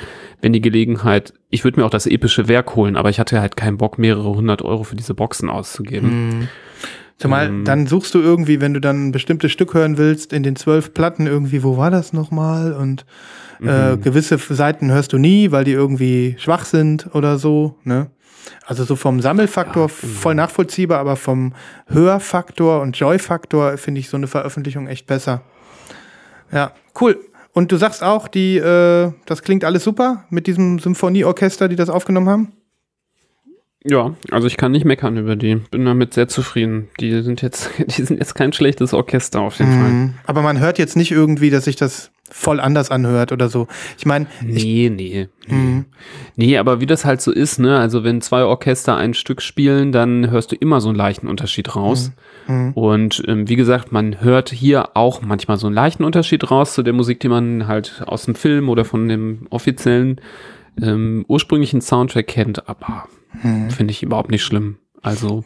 wenn 0.42 0.54
die 0.54 0.62
Gelegenheit, 0.62 1.34
ich 1.50 1.66
würde 1.66 1.82
mir 1.82 1.86
auch 1.86 1.92
das 1.92 2.08
epische 2.08 2.48
Werk 2.48 2.76
holen, 2.78 2.96
aber 2.96 3.10
ich 3.10 3.20
hatte 3.20 3.42
halt 3.42 3.58
keinen 3.58 3.78
Bock, 3.78 4.00
mehrere 4.00 4.30
hundert 4.30 4.62
Euro 4.62 4.84
für 4.84 4.96
diese 4.96 5.14
Boxen 5.14 5.50
auszugeben. 5.50 6.30
Mhm. 6.30 6.48
Zumal 7.18 7.48
ähm, 7.48 7.66
dann 7.66 7.86
suchst 7.86 8.14
du 8.16 8.20
irgendwie, 8.20 8.62
wenn 8.62 8.74
du 8.74 8.80
dann 8.80 9.10
ein 9.10 9.12
bestimmtes 9.12 9.52
Stück 9.52 9.74
hören 9.74 9.98
willst, 9.98 10.32
in 10.32 10.42
den 10.42 10.56
zwölf 10.56 10.94
Platten 10.94 11.28
irgendwie, 11.28 11.64
wo 11.64 11.76
war 11.76 11.92
das 11.92 12.14
nochmal? 12.14 12.72
Und 12.72 13.06
äh, 13.62 13.96
mhm. 13.96 14.02
gewisse 14.02 14.38
Seiten 14.38 14.92
hörst 14.92 15.14
du 15.14 15.18
nie, 15.18 15.52
weil 15.52 15.64
die 15.64 15.72
irgendwie 15.72 16.36
schwach 16.40 16.66
sind 16.66 17.14
oder 17.14 17.38
so. 17.38 17.76
Ne? 17.84 18.08
Also 18.66 18.84
so 18.84 18.96
vom 18.96 19.22
Sammelfaktor 19.22 19.90
Ja, 19.90 19.96
genau. 20.02 20.14
voll 20.20 20.36
nachvollziehbar, 20.36 21.00
aber 21.00 21.16
vom 21.16 21.54
Hörfaktor 21.88 22.82
und 22.82 22.98
Joy-Faktor 22.98 23.78
finde 23.78 24.00
ich 24.00 24.10
so 24.10 24.18
eine 24.18 24.28
Veröffentlichung 24.28 24.88
echt 24.88 25.08
besser. 25.08 25.42
Ja, 26.52 26.72
cool. 27.00 27.20
Und 27.54 27.72
du 27.72 27.78
sagst 27.78 28.04
auch, 28.04 28.28
die, 28.28 28.58
äh, 28.58 29.12
das 29.26 29.42
klingt 29.42 29.64
alles 29.64 29.84
super 29.84 30.26
mit 30.30 30.48
diesem 30.48 30.80
Symphonieorchester, 30.80 31.68
die 31.68 31.76
das 31.76 31.90
aufgenommen 31.90 32.30
haben? 32.30 32.52
Ja, 33.86 34.14
also 34.30 34.48
ich 34.48 34.58
kann 34.58 34.74
nicht 34.74 34.84
meckern 34.84 35.18
über 35.18 35.38
die. 35.38 35.56
Bin 35.56 35.86
damit 35.86 36.14
sehr 36.14 36.28
zufrieden. 36.28 36.90
Die 37.00 37.22
sind 37.22 37.42
jetzt, 37.42 37.70
die 37.98 38.04
sind 38.04 38.20
jetzt 38.20 38.36
kein 38.36 38.52
schlechtes 38.52 38.94
Orchester 38.94 39.42
auf 39.42 39.60
jeden 39.60 39.72
Fall. 39.72 39.90
Mhm. 39.90 40.14
Aber 40.26 40.42
man 40.42 40.60
hört 40.60 40.78
jetzt 40.80 40.98
nicht 40.98 41.12
irgendwie, 41.12 41.50
dass 41.50 41.66
sich 41.66 41.78
das 41.78 42.12
voll 42.32 42.60
anders 42.60 42.92
anhört 42.92 43.32
oder 43.32 43.50
so. 43.50 43.68
Ich 43.98 44.06
meine, 44.06 44.28
Nee, 44.42 44.92
nee. 44.94 45.30
Nee. 45.48 45.56
Mhm. 45.56 45.86
nee, 46.36 46.58
aber 46.58 46.80
wie 46.80 46.86
das 46.86 47.04
halt 47.04 47.22
so 47.22 47.32
ist, 47.32 47.58
ne? 47.58 47.80
Also 47.80 48.04
wenn 48.04 48.22
zwei 48.22 48.44
Orchester 48.44 48.96
ein 48.96 49.16
Stück 49.16 49.42
spielen, 49.42 49.92
dann 49.92 50.30
hörst 50.30 50.52
du 50.52 50.56
immer 50.56 50.80
so 50.80 50.90
einen 50.90 50.98
leichten 50.98 51.28
Unterschied 51.28 51.76
raus. 51.76 52.12
Mhm. 52.48 52.74
Und 52.74 53.24
ähm, 53.28 53.50
wie 53.50 53.56
gesagt, 53.56 53.92
man 53.92 54.22
hört 54.22 54.50
hier 54.50 54.96
auch 54.96 55.22
manchmal 55.22 55.58
so 55.58 55.68
einen 55.68 55.76
leichten 55.76 56.04
Unterschied 56.04 56.52
raus 56.52 56.74
zu 56.74 56.84
der 56.84 56.94
Musik, 56.94 57.20
die 57.22 57.30
man 57.30 57.68
halt 57.68 58.04
aus 58.06 58.26
dem 58.26 58.36
Film 58.36 58.70
oder 58.70 58.86
von 58.86 59.08
dem 59.08 59.48
offiziellen 59.50 60.22
ähm, 60.82 61.26
ursprünglichen 61.28 61.82
Soundtrack 61.82 62.28
kennt, 62.28 62.70
aber 62.70 63.08
Mhm. 63.44 63.70
finde 63.70 63.92
ich 63.92 64.04
überhaupt 64.04 64.32
nicht 64.32 64.44
schlimm. 64.44 64.78
Also 65.02 65.44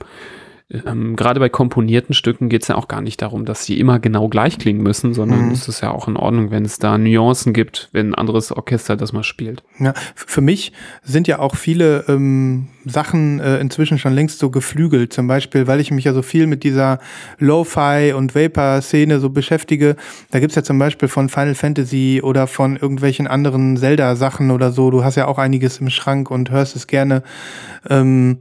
ähm, 0.86 1.15
gerade 1.15 1.39
bei 1.39 1.49
komponierten 1.49 2.13
Stücken 2.15 2.49
geht 2.49 2.63
es 2.63 2.67
ja 2.67 2.75
auch 2.75 2.88
gar 2.88 3.01
nicht 3.01 3.21
darum, 3.21 3.45
dass 3.45 3.65
sie 3.65 3.79
immer 3.79 3.99
genau 3.99 4.27
gleich 4.27 4.57
klingen 4.57 4.81
müssen, 4.81 5.13
sondern 5.13 5.45
Mhm. 5.47 5.51
es 5.51 5.67
ist 5.67 5.81
ja 5.81 5.91
auch 5.91 6.07
in 6.07 6.17
Ordnung, 6.17 6.51
wenn 6.51 6.65
es 6.65 6.79
da 6.79 6.97
Nuancen 6.97 7.53
gibt, 7.53 7.89
wenn 7.91 8.09
ein 8.09 8.15
anderes 8.15 8.51
Orchester 8.51 8.95
das 8.95 9.13
mal 9.13 9.23
spielt. 9.23 9.63
Ja, 9.79 9.93
für 10.15 10.41
mich 10.41 10.71
sind 11.03 11.27
ja 11.27 11.39
auch 11.39 11.55
viele 11.55 12.05
ähm, 12.07 12.67
Sachen 12.86 13.39
äh, 13.39 13.59
inzwischen 13.59 13.97
schon 13.97 14.13
längst 14.13 14.39
so 14.39 14.49
geflügelt. 14.49 15.13
Zum 15.13 15.27
Beispiel, 15.27 15.67
weil 15.67 15.79
ich 15.79 15.91
mich 15.91 16.05
ja 16.05 16.13
so 16.13 16.21
viel 16.21 16.47
mit 16.47 16.63
dieser 16.63 16.99
Lo-Fi 17.38 18.13
und 18.15 18.36
Vapor-Szene 18.36 19.19
so 19.19 19.29
beschäftige. 19.29 19.95
Da 20.31 20.39
gibt's 20.39 20.55
ja 20.55 20.63
zum 20.63 20.79
Beispiel 20.79 21.07
von 21.07 21.29
Final 21.29 21.55
Fantasy 21.55 22.21
oder 22.23 22.47
von 22.47 22.75
irgendwelchen 22.77 23.27
anderen 23.27 23.77
Zelda-Sachen 23.77 24.51
oder 24.51 24.71
so. 24.71 24.91
Du 24.91 25.03
hast 25.03 25.15
ja 25.15 25.27
auch 25.27 25.38
einiges 25.38 25.77
im 25.79 25.89
Schrank 25.89 26.31
und 26.31 26.51
hörst 26.51 26.75
es 26.75 26.88
gerne. 26.88 27.23
Ähm, 27.89 28.39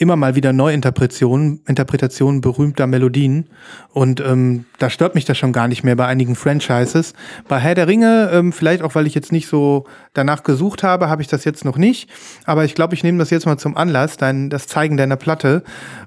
immer 0.00 0.16
mal 0.16 0.34
wieder 0.34 0.52
Neuinterpretationen 0.52 1.60
Interpretationen 1.68 2.40
berühmter 2.40 2.86
Melodien. 2.86 3.48
Und 3.90 4.20
ähm, 4.20 4.64
da 4.78 4.90
stört 4.90 5.14
mich 5.14 5.24
das 5.26 5.36
schon 5.38 5.52
gar 5.52 5.68
nicht 5.68 5.84
mehr 5.84 5.94
bei 5.94 6.06
einigen 6.06 6.34
Franchises. 6.34 7.12
Bei 7.48 7.58
Herr 7.58 7.74
der 7.74 7.86
Ringe, 7.86 8.30
ähm, 8.32 8.52
vielleicht 8.52 8.82
auch, 8.82 8.94
weil 8.94 9.06
ich 9.06 9.14
jetzt 9.14 9.30
nicht 9.30 9.46
so 9.46 9.86
danach 10.14 10.42
gesucht 10.42 10.82
habe, 10.82 11.08
habe 11.08 11.22
ich 11.22 11.28
das 11.28 11.44
jetzt 11.44 11.64
noch 11.64 11.76
nicht. 11.76 12.08
Aber 12.46 12.64
ich 12.64 12.74
glaube, 12.74 12.94
ich 12.94 13.02
nehme 13.04 13.18
das 13.18 13.30
jetzt 13.30 13.46
mal 13.46 13.58
zum 13.58 13.76
Anlass, 13.76 14.16
dein, 14.16 14.48
das 14.50 14.66
Zeigen 14.66 14.96
deiner 14.96 15.16
Platte 15.16 15.62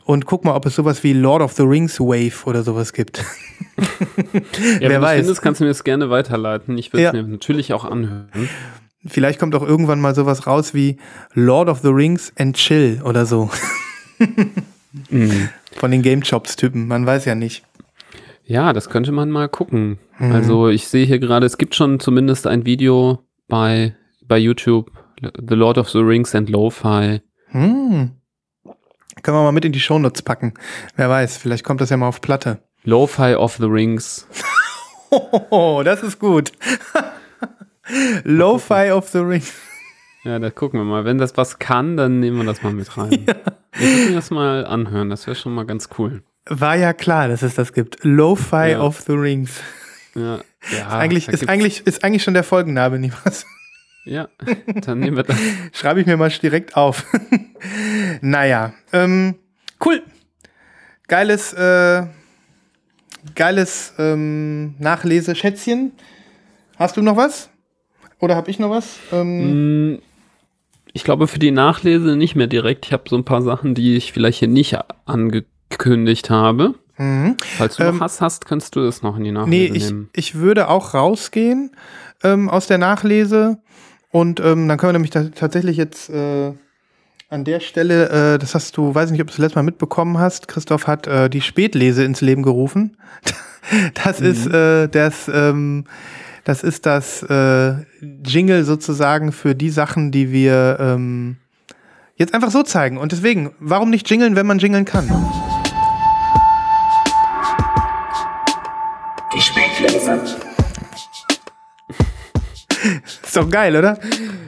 und 0.05 0.25
guck 0.25 0.43
mal, 0.43 0.55
ob 0.55 0.65
es 0.65 0.75
sowas 0.75 1.03
wie 1.03 1.13
Lord 1.13 1.41
of 1.43 1.53
the 1.53 1.63
Rings 1.63 1.99
Wave 1.99 2.45
oder 2.45 2.63
sowas 2.63 2.91
gibt. 2.93 3.23
Ja, 3.75 4.81
Wer 4.81 4.89
wenn 4.89 5.01
weiß. 5.01 5.19
findest, 5.21 5.41
kannst 5.41 5.59
du 5.61 5.63
mir 5.65 5.69
das 5.71 5.83
gerne 5.83 6.09
weiterleiten. 6.11 6.77
Ich 6.77 6.93
würde 6.93 7.07
es 7.07 7.13
Ja. 7.13 7.21
mir 7.23 7.27
natürlich 7.27 7.73
auch 7.73 7.85
anhören. 7.85 8.27
Vielleicht 9.05 9.39
kommt 9.39 9.55
auch 9.55 9.63
irgendwann 9.63 9.99
mal 9.99 10.13
sowas 10.13 10.45
raus 10.45 10.73
wie 10.75 10.97
Lord 11.33 11.69
of 11.69 11.79
the 11.79 11.87
Rings 11.89 12.31
and 12.37 12.55
Chill 12.55 13.01
oder 13.03 13.25
so. 13.25 13.49
Mhm. 15.09 15.49
Von 15.75 15.91
den 15.91 16.01
Game 16.01 16.21
Chops-Typen. 16.21 16.87
Man 16.87 17.05
weiß 17.05 17.25
ja 17.25 17.35
nicht. 17.35 17.63
Ja, 18.45 18.73
das 18.73 18.89
könnte 18.89 19.11
man 19.11 19.29
mal 19.31 19.49
gucken. 19.49 19.99
Mhm. 20.19 20.31
Also 20.31 20.67
ich 20.69 20.87
sehe 20.87 21.05
hier 21.05 21.19
gerade, 21.19 21.45
es 21.45 21.57
gibt 21.57 21.75
schon 21.75 21.99
zumindest 21.99 22.45
ein 22.47 22.65
Video 22.65 23.19
bei, 23.47 23.95
bei 24.25 24.37
YouTube, 24.37 24.91
The 25.21 25.55
Lord 25.55 25.77
of 25.77 25.89
the 25.89 25.99
Rings 25.99 26.35
and 26.35 26.49
Lo-Fi. 26.49 27.21
Hm. 27.47 28.11
Können 29.21 29.37
wir 29.37 29.43
mal 29.43 29.51
mit 29.51 29.63
in 29.63 29.71
die 29.71 29.79
Shownotes 29.79 30.21
packen. 30.21 30.53
Wer 30.95 31.09
weiß, 31.09 31.37
vielleicht 31.37 31.63
kommt 31.63 31.81
das 31.81 31.89
ja 31.89 31.97
mal 31.97 32.07
auf 32.07 32.19
Platte. 32.19 32.59
Lo-Fi 32.83 33.35
of 33.35 33.55
the 33.57 33.65
Rings. 33.65 34.27
Oh, 35.09 35.81
das 35.85 36.03
ist 36.03 36.19
gut. 36.19 36.51
Lo-Fi 38.23 38.91
of 38.91 39.09
the 39.09 39.19
Ring. 39.19 39.43
Ja, 40.23 40.39
da 40.39 40.49
gucken 40.51 40.79
wir 40.79 40.85
mal. 40.85 41.05
Wenn 41.05 41.17
das 41.17 41.35
was 41.37 41.59
kann, 41.59 41.97
dann 41.97 42.19
nehmen 42.19 42.37
wir 42.37 42.45
das 42.45 42.63
mal 42.63 42.71
mit 42.73 42.97
rein. 42.97 43.11
Ich 43.11 43.81
würde 43.81 44.09
mir 44.09 44.15
das 44.15 44.29
mal 44.31 44.65
anhören, 44.65 45.09
das 45.09 45.27
wäre 45.27 45.35
schon 45.35 45.53
mal 45.53 45.65
ganz 45.65 45.89
cool. 45.97 46.23
War 46.45 46.75
ja 46.75 46.93
klar, 46.93 47.27
dass 47.27 47.41
es 47.41 47.55
das 47.55 47.73
gibt. 47.73 48.03
Lo-Fi 48.03 48.71
Ja. 48.71 48.81
of 48.81 49.01
the 49.01 49.13
Rings. 49.13 49.59
Ja, 50.15 50.39
ja 50.71 50.87
eigentlich, 50.89 51.25
da 51.25 51.31
ist, 51.33 51.49
eigentlich, 51.49 51.85
ist 51.87 52.03
eigentlich 52.03 52.23
schon 52.23 52.33
der 52.35 52.43
Folgenname, 52.43 53.11
was? 53.23 53.45
Ja, 54.05 54.27
dann 54.85 54.99
nehmen 54.99 55.17
wir 55.17 55.23
das. 55.23 55.37
Schreibe 55.73 56.01
ich 56.01 56.05
mir 56.05 56.17
mal 56.17 56.29
direkt 56.29 56.75
auf. 56.77 57.05
naja, 58.21 58.73
ähm, 58.91 59.35
cool. 59.83 60.03
Geiles, 61.07 61.53
äh, 61.53 62.03
geiles 63.35 63.93
ähm, 63.97 64.75
Nachleseschätzchen. 64.79 65.93
Hast 66.77 66.97
du 66.97 67.01
noch 67.01 67.17
was? 67.17 67.49
Oder 68.19 68.35
habe 68.35 68.49
ich 68.51 68.59
noch 68.59 68.69
was? 68.69 68.97
Ähm, 69.11 69.93
Mm, 69.95 69.99
Ich 70.93 71.03
glaube, 71.03 71.27
für 71.27 71.39
die 71.39 71.51
Nachlese 71.51 72.15
nicht 72.15 72.35
mehr 72.35 72.47
direkt. 72.47 72.85
Ich 72.85 72.93
habe 72.93 73.03
so 73.09 73.15
ein 73.17 73.25
paar 73.25 73.41
Sachen, 73.41 73.73
die 73.75 73.95
ich 73.95 74.13
vielleicht 74.13 74.39
hier 74.39 74.47
nicht 74.47 74.77
angekündigt 75.05 76.29
habe. 76.29 76.75
mhm. 76.97 77.35
Falls 77.57 77.77
du 77.77 77.83
Ähm, 77.83 77.95
noch 77.95 78.01
hast, 78.01 78.21
hast, 78.21 78.45
kannst 78.45 78.75
du 78.75 78.81
das 78.83 79.01
noch 79.01 79.17
in 79.17 79.23
die 79.23 79.31
Nee, 79.31 79.37
Nachlese 79.39 79.75
ich, 79.75 79.85
nehmen. 79.85 80.09
ich 80.13 80.35
würde 80.35 80.69
auch 80.69 80.93
rausgehen 80.93 81.71
ähm, 82.23 82.49
aus 82.49 82.67
der 82.67 82.77
Nachlese. 82.77 83.57
Und 84.11 84.39
ähm, 84.39 84.67
dann 84.67 84.77
können 84.77 84.89
wir 84.89 84.93
nämlich 84.93 85.09
ta 85.09 85.23
tatsächlich 85.33 85.77
jetzt 85.77 86.09
äh, 86.11 86.53
an 87.29 87.43
der 87.43 87.59
Stelle, 87.59 88.35
äh, 88.35 88.37
das 88.37 88.53
hast 88.53 88.77
du, 88.77 88.93
weiß 88.93 89.09
nicht, 89.09 89.21
ob 89.21 89.27
du 89.27 89.31
das 89.31 89.39
letzte 89.39 89.57
Mal 89.57 89.63
mitbekommen 89.63 90.19
hast, 90.19 90.47
Christoph 90.47 90.85
hat 90.85 91.07
äh, 91.07 91.29
die 91.31 91.41
Spätlese 91.41 92.03
ins 92.03 92.21
Leben 92.21 92.43
gerufen. 92.43 92.97
Das 94.03 94.19
ist 94.19 94.45
äh, 94.47 94.89
das, 94.89 95.31
ähm, 95.33 95.85
das 96.43 96.63
ist 96.63 96.85
das 96.85 97.23
äh, 97.23 97.73
Jingle 98.25 98.63
sozusagen 98.65 99.31
für 99.31 99.55
die 99.55 99.69
Sachen, 99.69 100.11
die 100.11 100.31
wir 100.31 100.77
ähm, 100.79 101.37
jetzt 102.15 102.33
einfach 102.33 102.51
so 102.51 102.63
zeigen. 102.63 102.97
Und 102.97 103.11
deswegen, 103.11 103.55
warum 103.59 103.89
nicht 103.89 104.09
jingeln, 104.09 104.35
wenn 104.35 104.45
man 104.45 104.59
jingeln 104.59 104.85
kann? 104.85 105.07
Die 109.33 109.41
Spätlese. 109.41 110.21
Ist 113.23 113.37
doch 113.37 113.49
geil, 113.49 113.75
oder? 113.75 113.97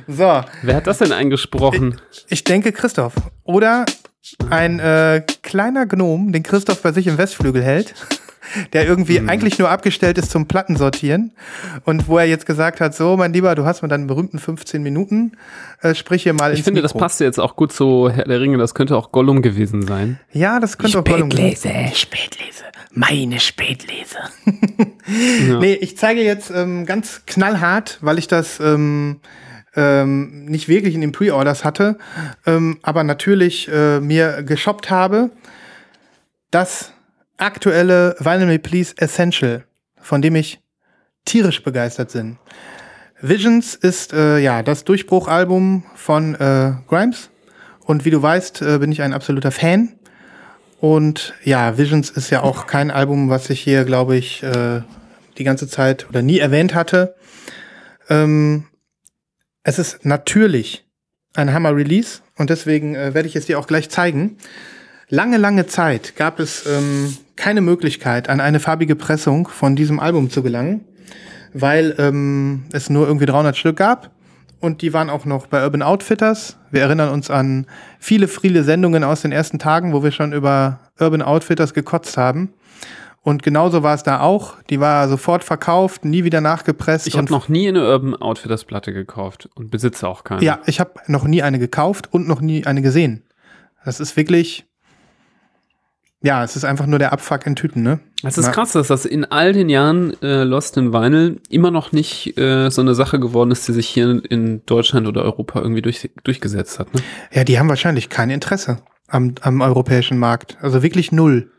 So, 0.07 0.43
Wer 0.61 0.75
hat 0.75 0.87
das 0.87 0.97
denn 0.97 1.13
eingesprochen? 1.13 2.01
Ich 2.27 2.43
denke 2.43 2.71
Christoph. 2.73 3.13
Oder 3.43 3.85
ein 4.49 4.79
äh, 4.79 5.23
kleiner 5.43 5.85
Gnom, 5.85 6.33
den 6.33 6.43
Christoph 6.43 6.81
bei 6.81 6.91
sich 6.91 7.07
im 7.07 7.17
Westflügel 7.17 7.63
hält, 7.63 7.93
der 8.73 8.85
irgendwie 8.87 9.19
Mhm. 9.19 9.29
eigentlich 9.29 9.59
nur 9.59 9.69
abgestellt 9.69 10.17
ist 10.17 10.31
zum 10.31 10.47
Plattensortieren. 10.47 11.31
Und 11.83 12.07
wo 12.07 12.17
er 12.17 12.25
jetzt 12.25 12.45
gesagt 12.45 12.81
hat, 12.81 12.95
so, 12.95 13.17
mein 13.17 13.33
Lieber, 13.33 13.55
du 13.55 13.65
hast 13.65 13.81
mit 13.81 13.91
deinen 13.91 14.07
berühmten 14.07 14.39
15 14.39 14.81
Minuten, 14.83 15.33
äh, 15.81 15.95
sprich 15.95 16.23
hier 16.23 16.33
mal 16.33 16.51
Ich 16.53 16.59
ins 16.59 16.65
finde, 16.65 16.81
das 16.81 16.93
Mikro. 16.93 17.05
passt 17.05 17.19
jetzt 17.21 17.39
auch 17.39 17.55
gut 17.55 17.71
zu 17.73 18.09
Herr 18.09 18.25
der 18.25 18.39
Ringe. 18.39 18.57
Das 18.57 18.73
könnte 18.75 18.95
auch 18.97 19.11
Gollum 19.11 19.41
gewesen 19.41 19.85
sein. 19.87 20.19
Ja, 20.31 20.59
das 20.59 20.77
könnte 20.77 20.99
auch 20.99 21.03
Gollum 21.03 21.31
sein. 21.31 21.55
Spätlese. 21.55 21.95
Spätlese. 21.95 22.63
Meine 22.91 23.39
Spätlese. 23.39 24.17
Ja. 25.47 25.59
Nee, 25.59 25.73
ich 25.75 25.97
zeige 25.97 26.23
jetzt 26.23 26.49
ähm, 26.49 26.87
ganz 26.87 27.21
knallhart, 27.27 27.99
weil 28.01 28.17
ich 28.17 28.27
das 28.27 28.59
ähm, 28.59 29.19
ähm, 29.75 30.45
nicht 30.45 30.67
wirklich 30.67 30.95
in 30.95 31.01
den 31.01 31.11
Pre-Orders 31.11 31.63
hatte, 31.63 31.99
ähm, 32.47 32.79
aber 32.81 33.03
natürlich 33.03 33.67
äh, 33.71 33.99
mir 33.99 34.41
geshoppt 34.41 34.89
habe, 34.89 35.29
das 36.49 36.91
aktuelle 37.37 38.15
Vinyl 38.19 38.47
Me 38.47 38.59
Please 38.59 38.93
Essential, 38.97 39.65
von 40.01 40.21
dem 40.21 40.35
ich 40.35 40.61
tierisch 41.25 41.63
begeistert 41.63 42.13
bin. 42.13 42.37
Visions 43.21 43.75
ist 43.75 44.13
äh, 44.13 44.39
ja 44.39 44.61
das 44.61 44.83
Durchbruchalbum 44.83 45.83
von 45.95 46.35
äh, 46.35 46.73
Grimes 46.87 47.29
und 47.85 48.05
wie 48.05 48.11
du 48.11 48.21
weißt, 48.21 48.61
äh, 48.61 48.77
bin 48.79 48.91
ich 48.91 49.01
ein 49.01 49.13
absoluter 49.13 49.51
Fan. 49.51 49.93
Und 50.79 51.33
ja, 51.43 51.77
Visions 51.77 52.09
ist 52.09 52.29
ja 52.29 52.43
auch 52.43 52.67
kein 52.67 52.91
Album, 52.91 53.29
was 53.29 53.49
ich 53.49 53.61
hier, 53.61 53.85
glaube 53.85 54.17
ich, 54.17 54.43
äh, 54.43 54.81
die 55.37 55.43
ganze 55.43 55.67
Zeit 55.67 56.07
oder 56.09 56.21
nie 56.21 56.39
erwähnt 56.39 56.75
hatte. 56.75 57.15
Ähm, 58.09 58.65
es 59.63 59.79
ist 59.79 60.05
natürlich 60.05 60.85
ein 61.33 61.51
Hammer-Release 61.51 62.21
und 62.37 62.49
deswegen 62.49 62.95
äh, 62.95 63.13
werde 63.13 63.27
ich 63.27 63.35
es 63.35 63.45
dir 63.45 63.57
auch 63.59 63.67
gleich 63.67 63.89
zeigen. 63.89 64.37
Lange, 65.09 65.37
lange 65.37 65.65
Zeit 65.67 66.15
gab 66.15 66.39
es 66.39 66.65
ähm, 66.65 67.17
keine 67.35 67.61
Möglichkeit, 67.61 68.29
an 68.29 68.39
eine 68.39 68.59
farbige 68.59 68.95
Pressung 68.95 69.47
von 69.47 69.75
diesem 69.75 69.99
Album 69.99 70.29
zu 70.29 70.43
gelangen, 70.43 70.85
weil 71.53 71.95
ähm, 71.97 72.63
es 72.71 72.89
nur 72.89 73.07
irgendwie 73.07 73.25
300 73.25 73.55
Stück 73.57 73.77
gab 73.77 74.11
und 74.59 74.81
die 74.81 74.93
waren 74.93 75.09
auch 75.09 75.25
noch 75.25 75.47
bei 75.47 75.63
Urban 75.63 75.81
Outfitters. 75.81 76.57
Wir 76.71 76.81
erinnern 76.81 77.09
uns 77.09 77.29
an 77.29 77.67
viele, 77.99 78.27
viele 78.27 78.63
Sendungen 78.63 79.03
aus 79.03 79.21
den 79.21 79.31
ersten 79.31 79.59
Tagen, 79.59 79.93
wo 79.93 80.03
wir 80.03 80.11
schon 80.11 80.33
über 80.33 80.79
Urban 80.99 81.21
Outfitters 81.21 81.73
gekotzt 81.73 82.17
haben. 82.17 82.53
Und 83.21 83.41
genauso 83.41 83.81
war 83.81 83.95
es 83.95 84.03
da 84.03 84.19
auch. 84.21 84.55
Die 84.69 84.79
war 84.79 85.07
sofort 85.07 85.43
verkauft, 85.43 86.05
nie 86.05 86.23
wieder 86.23 86.41
nachgepresst. 86.41 87.07
Ich 87.07 87.17
habe 87.17 87.31
noch 87.31 87.49
nie 87.49 87.67
eine 87.67 87.87
Urban 87.87 88.15
Outfitters 88.15 88.65
Platte 88.65 88.93
gekauft 88.93 89.49
und 89.55 89.71
besitze 89.71 90.07
auch 90.07 90.23
keine. 90.23 90.43
Ja, 90.43 90.59
ich 90.67 90.79
habe 90.79 90.93
noch 91.07 91.25
nie 91.25 91.41
eine 91.41 91.57
gekauft 91.57 92.11
und 92.11 92.27
noch 92.27 92.41
nie 92.41 92.65
eine 92.65 92.81
gesehen. 92.81 93.23
Das 93.83 93.99
ist 93.99 94.15
wirklich. 94.15 94.65
Ja, 96.23 96.43
es 96.43 96.55
ist 96.55 96.63
einfach 96.63 96.87
nur 96.87 96.97
der 96.97 97.13
Abfuck 97.13 97.45
in 97.45 97.55
Tüten, 97.55 97.83
ne? 97.83 97.99
Es 98.23 98.37
ist 98.37 98.45
Ja. 98.47 98.51
krass, 98.51 98.71
dass 98.71 98.87
das 98.87 99.05
in 99.05 99.25
all 99.25 99.53
den 99.53 99.69
Jahren 99.69 100.19
äh, 100.23 100.43
Lost 100.43 100.75
in 100.77 100.91
Vinyl 100.91 101.39
immer 101.49 101.69
noch 101.69 101.91
nicht 101.91 102.37
äh, 102.37 102.69
so 102.71 102.81
eine 102.81 102.95
Sache 102.95 103.19
geworden 103.19 103.51
ist, 103.51 103.67
die 103.67 103.73
sich 103.73 103.87
hier 103.87 104.23
in 104.29 104.65
Deutschland 104.65 105.07
oder 105.07 105.23
Europa 105.23 105.61
irgendwie 105.61 105.83
durch, 105.83 106.09
durchgesetzt 106.23 106.79
hat. 106.79 106.93
Ne? 106.95 107.01
Ja, 107.31 107.43
die 107.43 107.59
haben 107.59 107.69
wahrscheinlich 107.69 108.09
kein 108.09 108.31
Interesse 108.31 108.79
am, 109.07 109.35
am 109.41 109.61
europäischen 109.61 110.17
Markt. 110.17 110.57
Also 110.61 110.81
wirklich 110.81 111.11
null. 111.11 111.51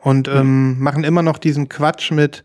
Und 0.00 0.26
ähm, 0.28 0.80
machen 0.80 1.04
immer 1.04 1.22
noch 1.22 1.38
diesen 1.38 1.68
Quatsch 1.68 2.10
mit, 2.10 2.44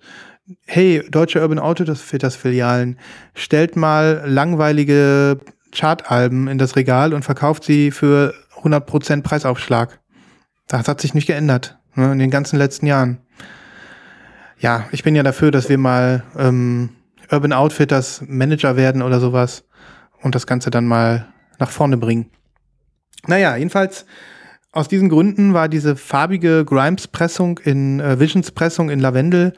hey, 0.66 1.04
deutsche 1.10 1.42
Urban 1.42 1.60
Outfitters 1.60 2.36
Filialen, 2.36 3.00
stellt 3.34 3.76
mal 3.76 4.24
langweilige 4.26 5.40
Chartalben 5.74 6.48
in 6.48 6.58
das 6.58 6.76
Regal 6.76 7.14
und 7.14 7.24
verkauft 7.24 7.64
sie 7.64 7.90
für 7.92 8.34
100% 8.62 9.24
Preisaufschlag. 9.24 10.00
Das 10.80 10.88
hat 10.88 11.02
sich 11.02 11.14
nicht 11.14 11.28
geändert 11.28 11.78
ne, 11.94 12.12
in 12.12 12.18
den 12.18 12.32
ganzen 12.32 12.58
letzten 12.58 12.88
Jahren. 12.88 13.20
Ja, 14.58 14.88
ich 14.92 15.04
bin 15.04 15.16
ja 15.16 15.22
dafür, 15.22 15.52
dass 15.52 15.70
wir 15.70 15.78
mal 15.78 16.24
ähm, 16.36 16.90
Urban 17.32 17.54
Outfitters 17.54 18.24
Manager 18.28 18.76
werden 18.76 19.04
oder 19.04 19.20
sowas 19.20 19.66
und 20.24 20.34
das 20.34 20.48
Ganze 20.48 20.72
dann 20.72 20.88
mal 20.88 21.28
nach 21.60 21.70
vorne 21.70 21.98
bringen. 21.98 22.32
Naja, 23.28 23.56
jedenfalls 23.56 24.08
aus 24.72 24.88
diesen 24.88 25.10
Gründen 25.10 25.54
war 25.54 25.70
diese 25.70 25.96
farbige 25.96 26.66
Grimes-Pressung 26.66 27.60
in 27.60 28.00
äh, 28.00 28.20
Visions-Pressung 28.20 28.90
in 28.90 29.00
Lavendel 29.00 29.54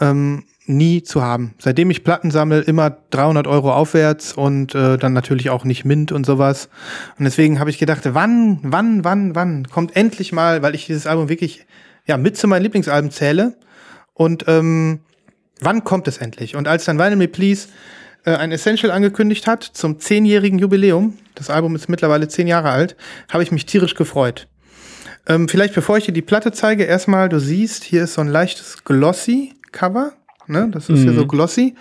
ähm, 0.00 0.44
nie 0.68 1.02
zu 1.02 1.22
haben. 1.22 1.54
Seitdem 1.58 1.90
ich 1.90 2.04
Platten 2.04 2.30
sammle, 2.30 2.60
immer 2.60 2.96
300 3.10 3.46
Euro 3.46 3.72
aufwärts 3.72 4.32
und 4.32 4.74
äh, 4.74 4.98
dann 4.98 5.12
natürlich 5.12 5.50
auch 5.50 5.64
nicht 5.64 5.84
Mint 5.84 6.12
und 6.12 6.26
sowas. 6.26 6.68
Und 7.18 7.24
deswegen 7.24 7.58
habe 7.58 7.70
ich 7.70 7.78
gedacht, 7.78 8.02
wann, 8.12 8.60
wann, 8.62 9.04
wann, 9.04 9.34
wann 9.34 9.68
kommt 9.68 9.96
endlich 9.96 10.32
mal, 10.32 10.62
weil 10.62 10.74
ich 10.74 10.86
dieses 10.86 11.06
Album 11.06 11.28
wirklich 11.28 11.66
ja 12.06 12.16
mit 12.16 12.36
zu 12.36 12.46
meinen 12.48 12.62
Lieblingsalben 12.62 13.10
zähle. 13.10 13.56
Und 14.14 14.44
ähm, 14.48 15.00
wann 15.60 15.84
kommt 15.84 16.08
es 16.08 16.18
endlich? 16.18 16.56
Und 16.56 16.68
als 16.68 16.84
dann 16.84 16.98
Vinyl 16.98 17.16
Me 17.16 17.28
Please 17.28 17.68
äh, 18.24 18.32
ein 18.32 18.52
Essential 18.52 18.92
angekündigt 18.92 19.46
hat 19.46 19.62
zum 19.62 19.98
zehnjährigen 19.98 20.58
Jubiläum, 20.58 21.16
das 21.34 21.50
Album 21.50 21.74
ist 21.76 21.88
mittlerweile 21.88 22.28
zehn 22.28 22.46
Jahre 22.46 22.70
alt, 22.70 22.96
habe 23.30 23.42
ich 23.42 23.52
mich 23.52 23.66
tierisch 23.66 23.94
gefreut. 23.94 24.48
Ähm, 25.26 25.48
vielleicht 25.48 25.74
bevor 25.74 25.98
ich 25.98 26.06
dir 26.06 26.12
die 26.12 26.22
Platte 26.22 26.52
zeige, 26.52 26.84
erstmal, 26.84 27.28
du 27.28 27.38
siehst, 27.38 27.84
hier 27.84 28.04
ist 28.04 28.14
so 28.14 28.20
ein 28.20 28.28
leichtes 28.28 28.84
Glossy-Cover. 28.84 30.12
Ne? 30.48 30.68
Das 30.72 30.88
ist 30.88 31.00
hier 31.00 31.12
so 31.14 31.26
glossy. 31.26 31.74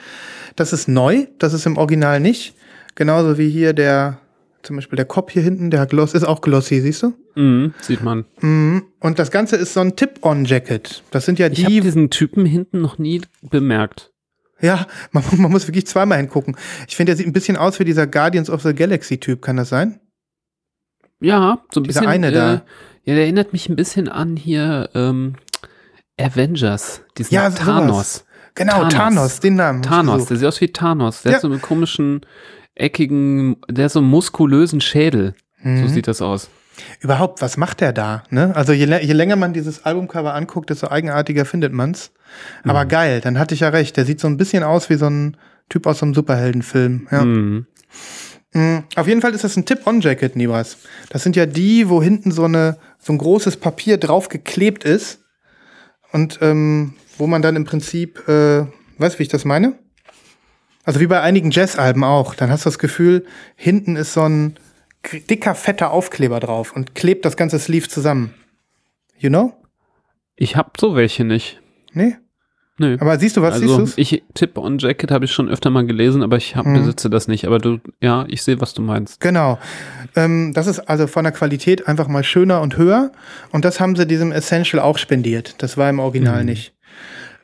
Das 0.56 0.73
ist 0.73 0.88
neu, 0.88 1.27
das 1.39 1.53
ist 1.53 1.65
im 1.65 1.77
Original 1.77 2.19
nicht. 2.19 2.53
Genauso 2.95 3.38
wie 3.38 3.49
hier 3.49 3.73
der, 3.73 4.19
zum 4.63 4.75
Beispiel 4.75 4.97
der 4.97 5.06
Kopf 5.06 5.32
hier 5.32 5.41
hinten, 5.43 5.69
der 5.69 5.86
Gloss 5.86 6.13
ist 6.13 6.23
auch 6.23 6.41
glossy, 6.41 6.82
siehst 6.82 7.03
du? 7.03 7.13
Mhm, 7.36 7.73
sieht 7.80 8.01
man. 8.03 8.25
Mhm. 8.41 8.84
Und 8.99 9.19
das 9.19 9.30
Ganze 9.32 9.56
ist 9.56 9.73
so 9.73 9.80
ein 9.82 9.95
Tip-On-Jacket. 9.95 11.03
Das 11.12 11.25
sind 11.25 11.38
ja 11.39 11.47
Ich 11.47 11.63
habe 11.63 11.71
die, 11.73 11.82
diesen 11.82 12.10
Typen 12.10 12.45
hinten 12.45 12.82
noch 12.82 12.97
nie 12.97 13.21
bemerkt. 13.41 14.12
ja, 14.60 14.88
man, 15.12 15.23
man 15.38 15.51
muss 15.51 15.67
wirklich 15.67 15.86
zweimal 15.88 16.17
hingucken. 16.17 16.56
Ich 16.88 16.95
finde, 16.95 17.12
der 17.12 17.17
sieht 17.17 17.27
ein 17.27 17.34
bisschen 17.34 17.56
aus 17.58 17.80
wie 17.80 17.86
dieser 17.86 18.08
Guardians 18.08 18.49
of 18.49 18.63
the 18.63 18.73
Galaxy-Typ, 18.73 19.41
kann 19.43 19.58
das 19.58 19.69
sein? 19.69 19.99
Ja, 21.19 21.62
so 21.71 21.80
ein 21.80 21.84
Dieser 21.84 22.01
bisschen. 22.01 22.12
eine 22.13 22.27
äh, 22.27 22.32
da. 22.32 22.53
Ja, 23.03 23.13
der 23.15 23.23
erinnert 23.23 23.53
mich 23.53 23.69
ein 23.69 23.75
bisschen 23.75 24.08
an 24.10 24.36
hier 24.36 24.89
ähm, 24.93 25.36
Avengers, 26.19 27.01
diesen 27.17 27.34
Ja, 27.34 27.49
sowas. 27.51 28.25
Genau, 28.58 28.74
Thanos. 28.89 28.93
Thanos, 28.93 29.39
den 29.39 29.56
Namen. 29.56 29.82
Thanos, 29.84 30.26
der 30.26 30.38
sieht 30.38 30.48
aus 30.48 30.60
wie 30.62 30.67
Thanos. 30.74 31.22
Der 31.22 31.32
Ja. 31.32 31.36
hat 31.38 31.41
so 31.43 31.48
einen 31.48 31.62
komischen, 31.62 32.22
eckigen, 32.76 33.58
der 33.70 33.86
hat 33.86 33.91
so 33.91 34.00
einen 34.00 34.08
muskulösen 34.10 34.82
Schädel. 34.82 35.34
So 35.63 35.70
Mhm. 35.70 35.88
sieht 35.89 36.08
das 36.08 36.22
aus. 36.22 36.50
Überhaupt, 37.00 37.41
was 37.41 37.58
macht 37.58 37.82
der 37.82 37.91
da? 37.91 38.24
Ne? 38.30 38.56
Also 38.56 38.72
je, 38.72 38.86
je 38.86 39.13
länger 39.13 39.36
man 39.36 39.54
dieses 39.54 39.84
Albumcover 39.86 40.36
anguckt, 40.36 40.70
desto 40.70 40.89
eigenartiger 40.89 41.46
findet 41.46 41.74
man's. 41.74 42.12
Aber 42.63 42.84
Mhm. 42.84 42.89
geil, 42.89 43.22
dann 43.22 43.39
hatte 43.39 43.56
ich 43.56 43.62
ja 43.62 43.70
recht. 43.70 43.98
Der 43.98 44.06
sieht 44.06 44.20
so 44.20 44.28
ein 44.28 44.38
bisschen 44.38 44.63
aus 44.63 44.89
wie 44.89 44.96
so 44.96 45.08
ein 45.10 45.38
Typ 45.70 45.88
aus 45.88 46.00
so 46.00 46.06
einem 46.06 46.13
Superheldenfilm. 46.13 47.08
Ja. 47.12 47.26
Mhm. 47.26 47.65
Mm, 48.54 48.78
Auf 48.96 49.08
jeden 49.08 49.22
Fall 49.22 49.34
ist 49.34 49.43
das 49.43 49.58
ein 49.58 49.65
Tip-On-Jacket, 49.65 50.36
Nibas. 50.36 50.78
Das 51.10 51.24
sind 51.24 51.36
ja 51.36 51.46
die, 51.46 51.89
wo 51.89 52.02
hinten 52.02 52.32
so, 52.32 52.43
eine, 52.46 52.78
so 53.00 53.12
ein 53.12 53.17
großes 53.17 53.58
Papier 53.58 53.98
drauf 53.98 54.30
geklebt 54.30 54.84
ist. 54.84 55.20
Und 56.13 56.39
ähm, 56.41 56.93
wo 57.17 57.27
man 57.27 57.41
dann 57.41 57.56
im 57.56 57.65
Prinzip, 57.65 58.27
äh, 58.27 58.65
weißt 58.97 59.15
du, 59.15 59.19
wie 59.19 59.23
ich 59.23 59.30
das 59.30 59.45
meine? 59.45 59.73
Also 60.84 60.99
wie 60.99 61.08
bei 61.08 61.21
einigen 61.21 61.51
Jazz-Alben 61.51 62.03
auch. 62.03 62.34
Dann 62.36 62.49
hast 62.49 62.65
du 62.65 62.69
das 62.69 62.80
Gefühl, 62.80 63.25
hinten 63.56 63.95
ist 63.95 64.13
so 64.13 64.21
ein 64.21 64.56
dicker, 65.30 65.53
fetter 65.56 65.91
Aufkleber 65.91 66.39
drauf 66.39 66.73
und 66.75 66.95
klebt 66.95 67.25
das 67.25 67.36
ganze 67.38 67.60
Sleeve 67.60 67.88
zusammen. 67.89 68.34
You 69.17 69.30
know? 69.30 69.53
Ich 70.36 70.56
hab 70.56 70.80
so 70.80 70.95
welche 70.95 71.23
nicht. 71.23 71.62
Nee? 71.93 72.15
Nö. 72.80 72.95
Aber 72.99 73.17
siehst 73.17 73.36
du 73.36 73.41
was? 73.41 73.56
also 73.56 73.67
siehst 73.67 73.80
du's? 73.80 73.93
ich 73.97 74.23
Tip 74.36 74.56
on 74.58 74.77
Jacket 74.77 75.10
habe 75.10 75.25
ich 75.25 75.32
schon 75.32 75.49
öfter 75.49 75.71
mal 75.71 75.86
gelesen, 75.88 76.21
aber 76.21 76.38
ich 76.38 76.56
hab, 76.56 76.65
Mhm. 76.67 76.75
besitze 76.75 77.10
das 77.10 77.27
nicht. 77.27 77.45
Aber 77.45 77.58
du, 77.58 77.80
ja, 78.01 78.25
ich 78.30 78.43
sehe, 78.43 78.62
was 78.62 78.75
du 78.75 78.84
meinst. 78.84 79.19
Genau. 79.19 79.58
Ähm, 80.15 80.53
das 80.53 80.67
ist 80.67 80.82
also 80.82 81.08
von 81.08 81.23
der 81.23 81.34
Qualität 81.34 81.88
einfach 81.88 82.08
mal 82.08 82.23
schöner 82.23 82.62
und 82.62 82.77
höher. 82.77 83.12
Und 83.51 83.65
das 83.65 83.80
haben 83.80 83.95
sie 83.95 84.06
diesem 84.06 84.32
Essential 84.32 84.80
auch 84.82 84.99
spendiert. 84.99 85.56
Das 85.58 85.75
war 85.77 85.89
im 85.89 85.97
Original 85.99 86.41
Mhm. 86.41 86.45
nicht. 86.49 86.73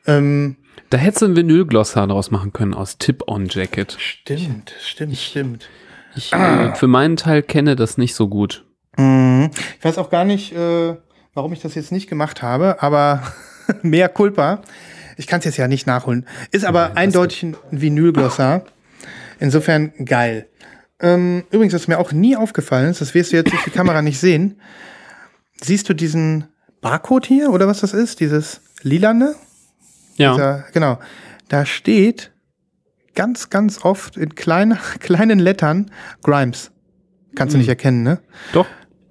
Ähm, 0.06 0.56
Da 0.90 0.98
hättest 0.98 1.22
du 1.22 1.26
ein 1.26 1.36
Vinylglossar 1.36 2.06
draus 2.06 2.30
machen 2.30 2.52
können 2.52 2.74
aus 2.74 2.98
Tip 2.98 3.24
on 3.26 3.46
Jacket. 3.48 3.96
stimmt, 3.98 4.74
stimmt, 4.80 5.16
stimmt. 5.16 5.68
Ich 6.16 6.32
äh, 6.32 6.74
für 6.74 6.86
meinen 6.86 7.16
Teil 7.16 7.42
kenne 7.42 7.74
das 7.76 7.98
nicht 7.98 8.14
so 8.14 8.28
gut. 8.28 8.64
Mhm. 8.96 9.50
Ich 9.78 9.84
weiß 9.84 9.98
auch 9.98 10.10
gar 10.10 10.24
nicht, 10.24 10.52
äh, 10.54 10.94
warum 11.34 11.52
ich 11.52 11.60
das 11.60 11.74
jetzt 11.74 11.90
nicht 11.90 12.08
gemacht 12.08 12.42
habe, 12.42 12.82
aber 12.82 13.22
mehr 13.82 14.08
Culpa. 14.08 14.62
Ich 15.16 15.26
kann 15.26 15.38
es 15.40 15.44
jetzt 15.44 15.56
ja 15.56 15.68
nicht 15.68 15.86
nachholen. 15.86 16.26
Ist 16.50 16.64
aber 16.64 16.88
Nein, 16.88 16.96
eindeutig 16.98 17.42
ein 17.44 17.56
Vinylglossar. 17.70 18.64
Insofern 19.40 19.92
geil. 20.04 20.48
Ähm, 21.00 21.44
übrigens, 21.50 21.74
was 21.74 21.88
mir 21.88 21.98
auch 21.98 22.12
nie 22.12 22.36
aufgefallen 22.36 22.90
ist, 22.90 23.00
das 23.00 23.14
wirst 23.14 23.32
du 23.32 23.36
jetzt 23.36 23.50
durch 23.52 23.64
die 23.64 23.70
Kamera 23.70 24.00
nicht 24.02 24.18
sehen. 24.20 24.60
Siehst 25.60 25.88
du 25.88 25.94
diesen 25.94 26.44
Barcode 26.80 27.26
hier 27.26 27.50
oder 27.50 27.66
was 27.66 27.80
das 27.80 27.92
ist? 27.94 28.20
Dieses 28.20 28.60
lilane? 28.82 29.34
Ja. 30.16 30.32
Dieser, 30.34 30.64
genau. 30.72 30.98
Da 31.48 31.66
steht 31.66 32.32
ganz, 33.14 33.50
ganz 33.50 33.84
oft 33.84 34.16
in 34.16 34.34
kleine, 34.34 34.78
kleinen 35.00 35.38
Lettern 35.38 35.90
Grimes. 36.22 36.70
Kannst 37.34 37.54
du 37.54 37.58
nicht 37.58 37.68
erkennen, 37.68 38.02
ne? 38.04 38.20
Doch. 38.52 38.66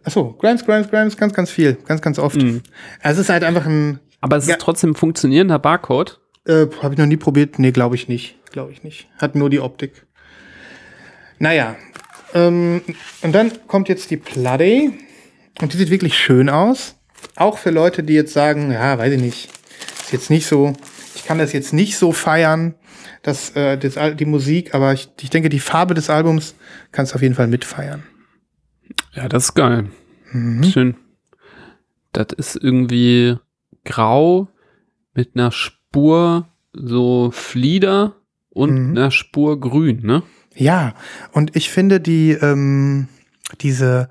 Achso, 0.05 0.33
Grimes, 0.39 0.65
Grimes, 0.65 0.89
Grimes, 0.89 1.17
ganz, 1.17 1.33
ganz 1.33 1.49
viel. 1.51 1.73
Ganz, 1.85 2.01
ganz 2.01 2.19
oft. 2.19 2.37
Mhm. 2.41 2.61
Also 3.01 3.19
es 3.21 3.27
ist 3.27 3.29
halt 3.31 3.43
einfach 3.43 3.65
ein, 3.65 3.99
Aber 4.21 4.37
es 4.37 4.47
ist 4.47 4.59
trotzdem 4.59 4.91
ein 4.91 4.95
funktionierender 4.95 5.59
Barcode. 5.59 6.19
äh, 6.45 6.67
habe 6.81 6.93
ich 6.93 6.97
noch 6.97 7.05
nie 7.05 7.17
probiert. 7.17 7.59
Nee, 7.59 7.71
glaube 7.71 7.95
ich 7.95 8.07
nicht. 8.07 8.37
Glaube 8.51 8.71
ich 8.71 8.83
nicht. 8.83 9.07
Hat 9.17 9.35
nur 9.35 9.49
die 9.49 9.59
Optik. 9.59 10.05
Naja. 11.39 11.75
Ähm, 12.33 12.81
und 13.21 13.33
dann 13.33 13.51
kommt 13.67 13.89
jetzt 13.89 14.09
die 14.11 14.17
Platte. 14.17 14.91
Und 15.61 15.73
die 15.73 15.77
sieht 15.77 15.89
wirklich 15.89 16.17
schön 16.17 16.49
aus. 16.49 16.95
Auch 17.35 17.57
für 17.57 17.69
Leute, 17.71 18.03
die 18.03 18.13
jetzt 18.13 18.33
sagen, 18.33 18.71
ja, 18.71 18.97
weiß 18.97 19.13
ich 19.13 19.21
nicht. 19.21 19.49
Ist 20.03 20.11
jetzt 20.11 20.29
nicht 20.29 20.45
so, 20.47 20.73
ich 21.23 21.27
kann 21.29 21.37
das 21.37 21.53
jetzt 21.53 21.71
nicht 21.71 21.97
so 21.97 22.11
feiern, 22.11 22.75
das, 23.21 23.51
äh, 23.51 23.77
das, 23.77 23.97
die 24.17 24.25
Musik, 24.25 24.75
aber 24.75 24.91
ich, 24.91 25.09
ich 25.21 25.29
denke, 25.29 25.47
die 25.47 25.61
Farbe 25.61 25.93
des 25.93 26.09
Albums 26.09 26.53
kannst 26.91 27.13
du 27.13 27.15
auf 27.15 27.21
jeden 27.21 27.33
Fall 27.33 27.47
mitfeiern. 27.47 28.03
Ja, 29.13 29.29
das 29.29 29.45
ist 29.45 29.53
geil. 29.53 29.89
Mhm. 30.33 30.63
Schön. 30.65 30.95
Das 32.11 32.27
ist 32.35 32.57
irgendwie 32.57 33.37
grau 33.85 34.49
mit 35.13 35.31
einer 35.35 35.51
Spur 35.53 36.49
so 36.73 37.31
Flieder 37.31 38.17
und 38.49 38.73
Mhm. 38.89 38.97
einer 38.97 39.11
Spur 39.11 39.57
grün, 39.61 40.01
ne? 40.03 40.23
Ja, 40.55 40.93
und 41.31 41.55
ich 41.55 41.69
finde 41.71 42.01
die, 42.01 42.31
ähm, 42.31 43.07
diese, 43.61 44.09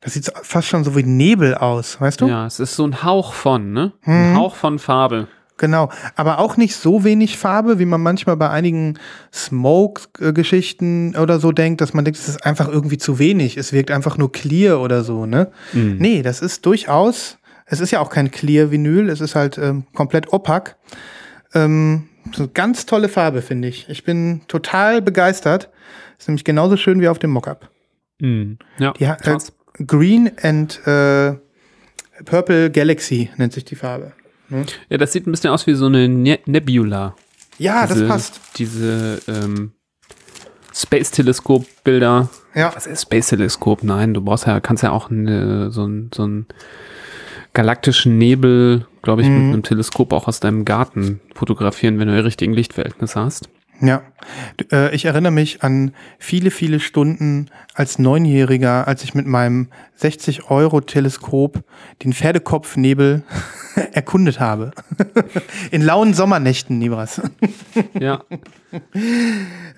das 0.00 0.14
sieht 0.14 0.30
fast 0.44 0.68
schon 0.68 0.84
so 0.84 0.94
wie 0.96 1.02
Nebel 1.02 1.56
aus, 1.56 2.00
weißt 2.00 2.20
du? 2.20 2.28
Ja, 2.28 2.46
es 2.46 2.60
ist 2.60 2.76
so 2.76 2.84
ein 2.86 3.02
Hauch 3.02 3.32
von, 3.32 3.72
ne? 3.72 3.92
Mhm. 4.04 4.12
Ein 4.12 4.36
Hauch 4.36 4.54
von 4.54 4.78
Farbe. 4.78 5.26
Genau, 5.60 5.90
aber 6.16 6.38
auch 6.38 6.56
nicht 6.56 6.74
so 6.74 7.04
wenig 7.04 7.36
Farbe, 7.36 7.78
wie 7.78 7.84
man 7.84 8.00
manchmal 8.00 8.38
bei 8.38 8.48
einigen 8.48 8.98
Smoke-Geschichten 9.30 11.14
oder 11.16 11.38
so 11.38 11.52
denkt, 11.52 11.82
dass 11.82 11.92
man 11.92 12.06
denkt, 12.06 12.18
es 12.18 12.30
ist 12.30 12.46
einfach 12.46 12.66
irgendwie 12.66 12.96
zu 12.96 13.18
wenig, 13.18 13.58
es 13.58 13.74
wirkt 13.74 13.90
einfach 13.90 14.16
nur 14.16 14.32
clear 14.32 14.80
oder 14.80 15.04
so, 15.04 15.26
ne? 15.26 15.52
Mhm. 15.74 15.98
Nee, 15.98 16.22
das 16.22 16.40
ist 16.40 16.64
durchaus, 16.64 17.36
es 17.66 17.80
ist 17.80 17.90
ja 17.90 18.00
auch 18.00 18.08
kein 18.08 18.30
Clear-Vinyl, 18.30 19.10
es 19.10 19.20
ist 19.20 19.34
halt 19.34 19.58
ähm, 19.58 19.84
komplett 19.92 20.32
opak. 20.32 20.78
Ähm, 21.52 22.08
so 22.34 22.48
ganz 22.48 22.86
tolle 22.86 23.10
Farbe, 23.10 23.42
finde 23.42 23.68
ich. 23.68 23.86
Ich 23.90 24.02
bin 24.02 24.40
total 24.48 25.02
begeistert. 25.02 25.68
Ist 26.18 26.26
nämlich 26.26 26.44
genauso 26.44 26.78
schön 26.78 27.02
wie 27.02 27.08
auf 27.08 27.18
dem 27.18 27.32
Mockup. 27.32 27.68
Mhm. 28.18 28.56
Ja, 28.78 28.94
Die, 28.94 29.04
äh, 29.04 29.38
Green 29.86 30.30
and 30.40 30.80
äh, 30.86 31.34
Purple 32.24 32.70
Galaxy 32.70 33.28
nennt 33.36 33.52
sich 33.52 33.66
die 33.66 33.76
Farbe. 33.76 34.12
Ja, 34.88 34.98
das 34.98 35.12
sieht 35.12 35.26
ein 35.26 35.30
bisschen 35.30 35.50
aus 35.50 35.66
wie 35.66 35.74
so 35.74 35.86
eine 35.86 36.08
ne 36.08 36.38
Nebula. 36.46 37.14
Ja, 37.58 37.86
diese, 37.86 38.00
das 38.00 38.08
passt. 38.08 38.40
Diese 38.56 39.20
ähm, 39.28 39.72
Space-Teleskop-Bilder. 40.74 42.28
Ja. 42.54 42.72
Was 42.74 42.86
ist 42.86 43.02
Space-Teleskop? 43.02 43.82
Nein, 43.82 44.14
du 44.14 44.20
brauchst 44.22 44.46
ja, 44.46 44.60
kannst 44.60 44.82
ja 44.82 44.90
auch 44.92 45.10
eine, 45.10 45.70
so 45.70 45.84
ein, 45.86 46.10
so 46.14 46.26
ein 46.26 46.46
galaktischen 47.52 48.18
Nebel, 48.18 48.86
glaube 49.02 49.22
ich, 49.22 49.28
Mhm. 49.28 49.34
mit 49.44 49.52
einem 49.54 49.62
Teleskop 49.62 50.12
auch 50.12 50.28
aus 50.28 50.40
deinem 50.40 50.64
Garten 50.64 51.20
fotografieren, 51.34 51.98
wenn 51.98 52.08
du 52.08 52.14
die 52.14 52.20
richtigen 52.20 52.52
Lichtverhältnisse 52.52 53.20
hast. 53.20 53.48
Ja, 53.82 54.02
äh, 54.72 54.94
ich 54.94 55.06
erinnere 55.06 55.32
mich 55.32 55.62
an 55.62 55.92
viele, 56.18 56.50
viele 56.50 56.80
Stunden 56.80 57.46
als 57.74 57.98
Neunjähriger, 57.98 58.86
als 58.86 59.02
ich 59.04 59.14
mit 59.14 59.26
meinem 59.26 59.68
60-Euro-Teleskop 60.00 61.62
den 62.02 62.12
Pferdekopfnebel 62.12 63.22
erkundet 63.92 64.38
habe. 64.40 64.72
In 65.70 65.82
lauen 65.82 66.12
Sommernächten, 66.14 66.78
Nibras. 66.78 67.20
Ja. 67.98 68.22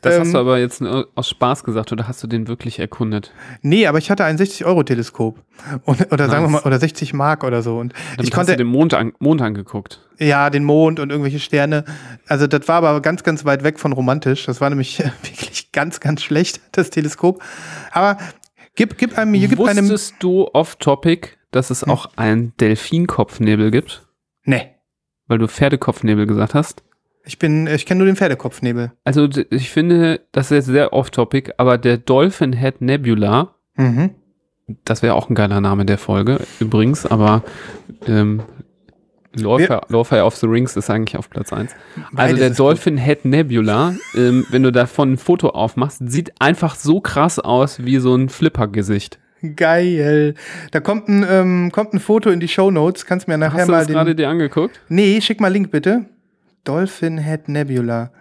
Das 0.02 0.18
hast 0.18 0.26
Ähm, 0.26 0.32
du 0.32 0.38
aber 0.38 0.58
jetzt 0.58 0.80
nur 0.80 1.08
aus 1.14 1.28
Spaß 1.28 1.64
gesagt 1.64 1.92
oder 1.92 2.08
hast 2.08 2.22
du 2.22 2.26
den 2.26 2.48
wirklich 2.48 2.78
erkundet? 2.78 3.32
Nee, 3.62 3.86
aber 3.86 3.98
ich 3.98 4.10
hatte 4.10 4.24
ein 4.24 4.36
60-Euro-Teleskop. 4.36 5.38
Und- 5.84 6.12
Oder 6.12 6.28
sagen 6.28 6.44
wir 6.46 6.50
Nice. 6.50 6.62
mal, 6.64 6.68
oder 6.68 6.78
60 6.80 7.14
Mark 7.14 7.44
oder 7.44 7.62
so. 7.62 7.78
Und 7.78 7.92
Damit 8.16 8.26
ich 8.28 8.30
hast 8.32 8.34
konnte 8.34 8.52
du 8.52 8.58
den 8.58 8.66
Mond, 8.66 8.94
an, 8.94 9.12
Mond 9.20 9.40
angeguckt. 9.42 10.00
Ja 10.22 10.50
den 10.50 10.64
Mond 10.64 11.00
und 11.00 11.10
irgendwelche 11.10 11.38
Sterne. 11.40 11.84
Also 12.26 12.46
das 12.46 12.68
war 12.68 12.76
aber 12.76 13.00
ganz, 13.00 13.22
ganz 13.22 13.44
weit 13.44 13.64
weg 13.64 13.78
von 13.78 13.92
romantisch. 13.92 14.46
Das 14.46 14.60
war 14.60 14.68
nämlich 14.70 14.98
wirklich 15.22 15.72
ganz, 15.72 16.00
ganz 16.00 16.22
schlecht, 16.22 16.60
das 16.72 16.90
Teleskop. 16.90 17.42
Aber 17.90 18.18
gib, 18.74 18.98
gib 18.98 19.18
einem, 19.18 19.32
gib 19.34 19.60
einem. 19.60 19.84
Wusstest 19.88 20.14
du 20.20 20.48
off-topic, 20.52 21.30
dass 21.50 21.70
es 21.70 21.84
auch 21.84 22.10
einen 22.16 22.56
Delfinkopfnebel 22.58 23.70
gibt? 23.70 24.06
Nee. 24.44 24.70
Weil 25.26 25.38
du 25.38 25.48
Pferdekopfnebel 25.48 26.26
gesagt 26.26 26.54
hast. 26.54 26.82
Ich 27.24 27.38
bin, 27.38 27.68
ich 27.68 27.86
kenne 27.86 27.98
nur 27.98 28.06
den 28.06 28.16
Pferdekopfnebel. 28.16 28.92
Also 29.04 29.28
ich 29.50 29.70
finde, 29.70 30.26
das 30.32 30.46
ist 30.46 30.50
jetzt 30.56 30.66
sehr 30.66 30.92
off-topic, 30.92 31.52
aber 31.56 31.78
der 31.78 31.98
Dolphin 31.98 32.52
Head 32.52 32.80
Nebula, 32.80 33.54
Mhm. 33.76 34.10
das 34.84 35.02
wäre 35.02 35.14
auch 35.14 35.30
ein 35.30 35.34
geiler 35.34 35.60
Name 35.60 35.86
der 35.86 35.98
Folge 35.98 36.40
übrigens, 36.60 37.06
aber 37.06 37.42
ähm, 38.06 38.42
Lawfare, 39.34 39.82
Lawfare 39.88 40.24
of 40.24 40.36
the 40.36 40.46
Rings 40.46 40.76
ist 40.76 40.90
eigentlich 40.90 41.16
auf 41.16 41.30
Platz 41.30 41.52
1. 41.52 41.72
Also 42.14 42.36
der 42.36 42.50
Dolphin 42.50 42.98
Head 42.98 43.24
Nebula, 43.24 43.94
ähm, 44.14 44.46
wenn 44.50 44.62
du 44.62 44.70
davon 44.72 45.12
ein 45.14 45.18
Foto 45.18 45.50
aufmachst, 45.50 46.02
sieht 46.04 46.32
einfach 46.38 46.74
so 46.74 47.00
krass 47.00 47.38
aus 47.38 47.84
wie 47.84 47.98
so 47.98 48.14
ein 48.14 48.28
Flipper-Gesicht. 48.28 49.18
gut. 49.40 49.56
Geil. 49.56 50.34
Da 50.70 50.80
kommt 50.80 51.08
ein, 51.08 51.26
ähm, 51.28 51.72
kommt 51.72 51.94
ein 51.94 52.00
Foto 52.00 52.30
in 52.30 52.38
die 52.40 52.48
Show 52.48 52.70
Notes. 52.70 53.06
Kannst 53.06 53.26
mir 53.26 53.38
nachher 53.38 53.60
Hast 53.60 53.68
du 53.68 53.72
mal 53.72 53.78
das 53.78 53.88
gerade 53.88 54.14
dir 54.14 54.28
angeguckt? 54.28 54.80
Nee, 54.88 55.20
schick 55.20 55.40
mal 55.40 55.48
Link 55.48 55.70
bitte. 55.70 56.06
Dolphin 56.64 57.18
Head 57.18 57.48
Nebula. 57.48 58.12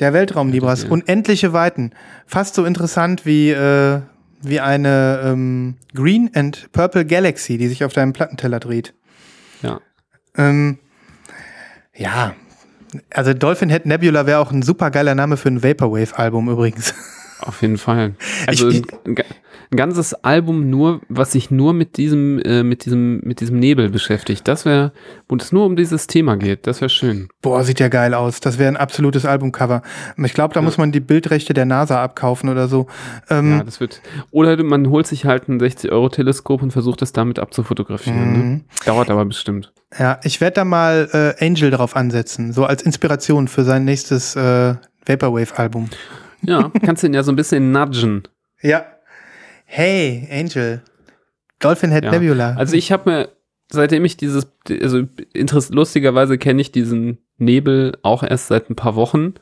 Der 0.00 0.12
Weltraum, 0.12 0.50
Libras. 0.50 0.82
ja. 0.82 0.90
Unendliche 0.90 1.52
Weiten. 1.52 1.92
Fast 2.26 2.54
so 2.54 2.64
interessant 2.64 3.24
wie, 3.24 3.50
äh, 3.50 4.00
wie 4.42 4.60
eine 4.60 5.20
ähm, 5.24 5.76
Green 5.94 6.30
and 6.34 6.70
Purple 6.72 7.04
Galaxy, 7.04 7.58
die 7.58 7.68
sich 7.68 7.84
auf 7.84 7.92
deinem 7.92 8.12
Plattenteller 8.12 8.60
dreht. 8.60 8.94
Ja. 9.62 9.80
Ähm, 10.36 10.78
ja. 11.94 12.34
Also 13.10 13.32
Dolphin 13.32 13.70
Head 13.70 13.86
Nebula 13.86 14.26
wäre 14.26 14.38
auch 14.40 14.52
ein 14.52 14.62
super 14.62 14.90
geiler 14.90 15.14
Name 15.14 15.36
für 15.36 15.48
ein 15.48 15.62
Vaporwave-Album 15.62 16.50
übrigens. 16.50 16.94
Auf 17.42 17.62
jeden 17.62 17.78
Fall. 17.78 18.14
Also 18.46 18.68
Ich- 18.68 18.82
ein, 19.04 19.16
ein 19.70 19.76
ganzes 19.76 20.12
Album 20.14 20.68
nur, 20.68 21.00
was 21.08 21.32
sich 21.32 21.50
nur 21.50 21.72
mit 21.72 21.96
diesem, 21.96 22.38
äh, 22.40 22.62
mit 22.62 22.84
diesem, 22.84 23.20
mit 23.20 23.40
diesem 23.40 23.58
Nebel 23.58 23.88
beschäftigt. 23.88 24.46
Das 24.46 24.64
wäre, 24.66 24.92
wo 25.28 25.36
es 25.36 25.50
nur 25.50 25.64
um 25.64 25.76
dieses 25.76 26.06
Thema 26.06 26.36
geht. 26.36 26.66
Das 26.66 26.80
wäre 26.82 26.90
schön. 26.90 27.28
Boah, 27.40 27.64
sieht 27.64 27.80
ja 27.80 27.88
geil 27.88 28.12
aus. 28.14 28.40
Das 28.40 28.58
wäre 28.58 28.68
ein 28.68 28.76
absolutes 28.76 29.24
Albumcover. 29.24 29.82
Ich 30.22 30.34
glaube, 30.34 30.52
da 30.54 30.60
muss 30.60 30.76
man 30.78 30.92
die 30.92 31.00
Bildrechte 31.00 31.54
der 31.54 31.64
NASA 31.64 32.02
abkaufen 32.02 32.50
oder 32.50 32.68
so. 32.68 32.86
Ähm, 33.30 33.52
Ja, 33.58 33.64
das 33.64 33.80
wird. 33.80 34.02
Oder 34.30 34.62
man 34.62 34.88
holt 34.90 35.06
sich 35.06 35.24
halt 35.24 35.48
ein 35.48 35.58
60-Euro-Teleskop 35.58 36.62
und 36.62 36.70
versucht 36.70 37.00
es 37.02 37.12
damit 37.12 37.38
abzufotografieren. 37.38 38.32
Ne? 38.32 38.38
Mhm. 38.38 38.64
Dauert 38.84 39.08
aber 39.10 39.24
bestimmt. 39.24 39.72
Ja, 39.98 40.20
ich 40.22 40.40
werde 40.40 40.54
da 40.54 40.64
mal 40.64 41.34
äh, 41.40 41.44
Angel 41.44 41.70
drauf 41.70 41.96
ansetzen, 41.96 42.52
so 42.52 42.64
als 42.66 42.82
Inspiration 42.82 43.48
für 43.48 43.64
sein 43.64 43.84
nächstes 43.84 44.36
äh, 44.36 44.74
Vaporwave-Album. 45.06 45.88
Ja, 46.44 46.70
kannst 46.84 47.02
du 47.02 47.06
ihn 47.06 47.14
ja 47.14 47.22
so 47.22 47.32
ein 47.32 47.36
bisschen 47.36 47.72
nudgen. 47.72 48.22
Ja. 48.60 48.84
Hey, 49.64 50.28
Angel. 50.30 50.82
Dolphin 51.60 51.90
Head 51.92 52.04
Ja. 52.04 52.10
Nebula. 52.10 52.54
Also 52.56 52.76
ich 52.76 52.92
habe 52.92 53.10
mir, 53.10 53.28
seitdem 53.70 54.04
ich 54.04 54.16
dieses, 54.16 54.46
also 54.68 55.04
lustigerweise 55.70 56.38
kenne 56.38 56.60
ich 56.60 56.72
diesen 56.72 57.18
Nebel 57.38 57.96
auch 58.02 58.22
erst 58.22 58.48
seit 58.48 58.68
ein 58.70 58.76
paar 58.76 58.96
Wochen, 58.96 59.34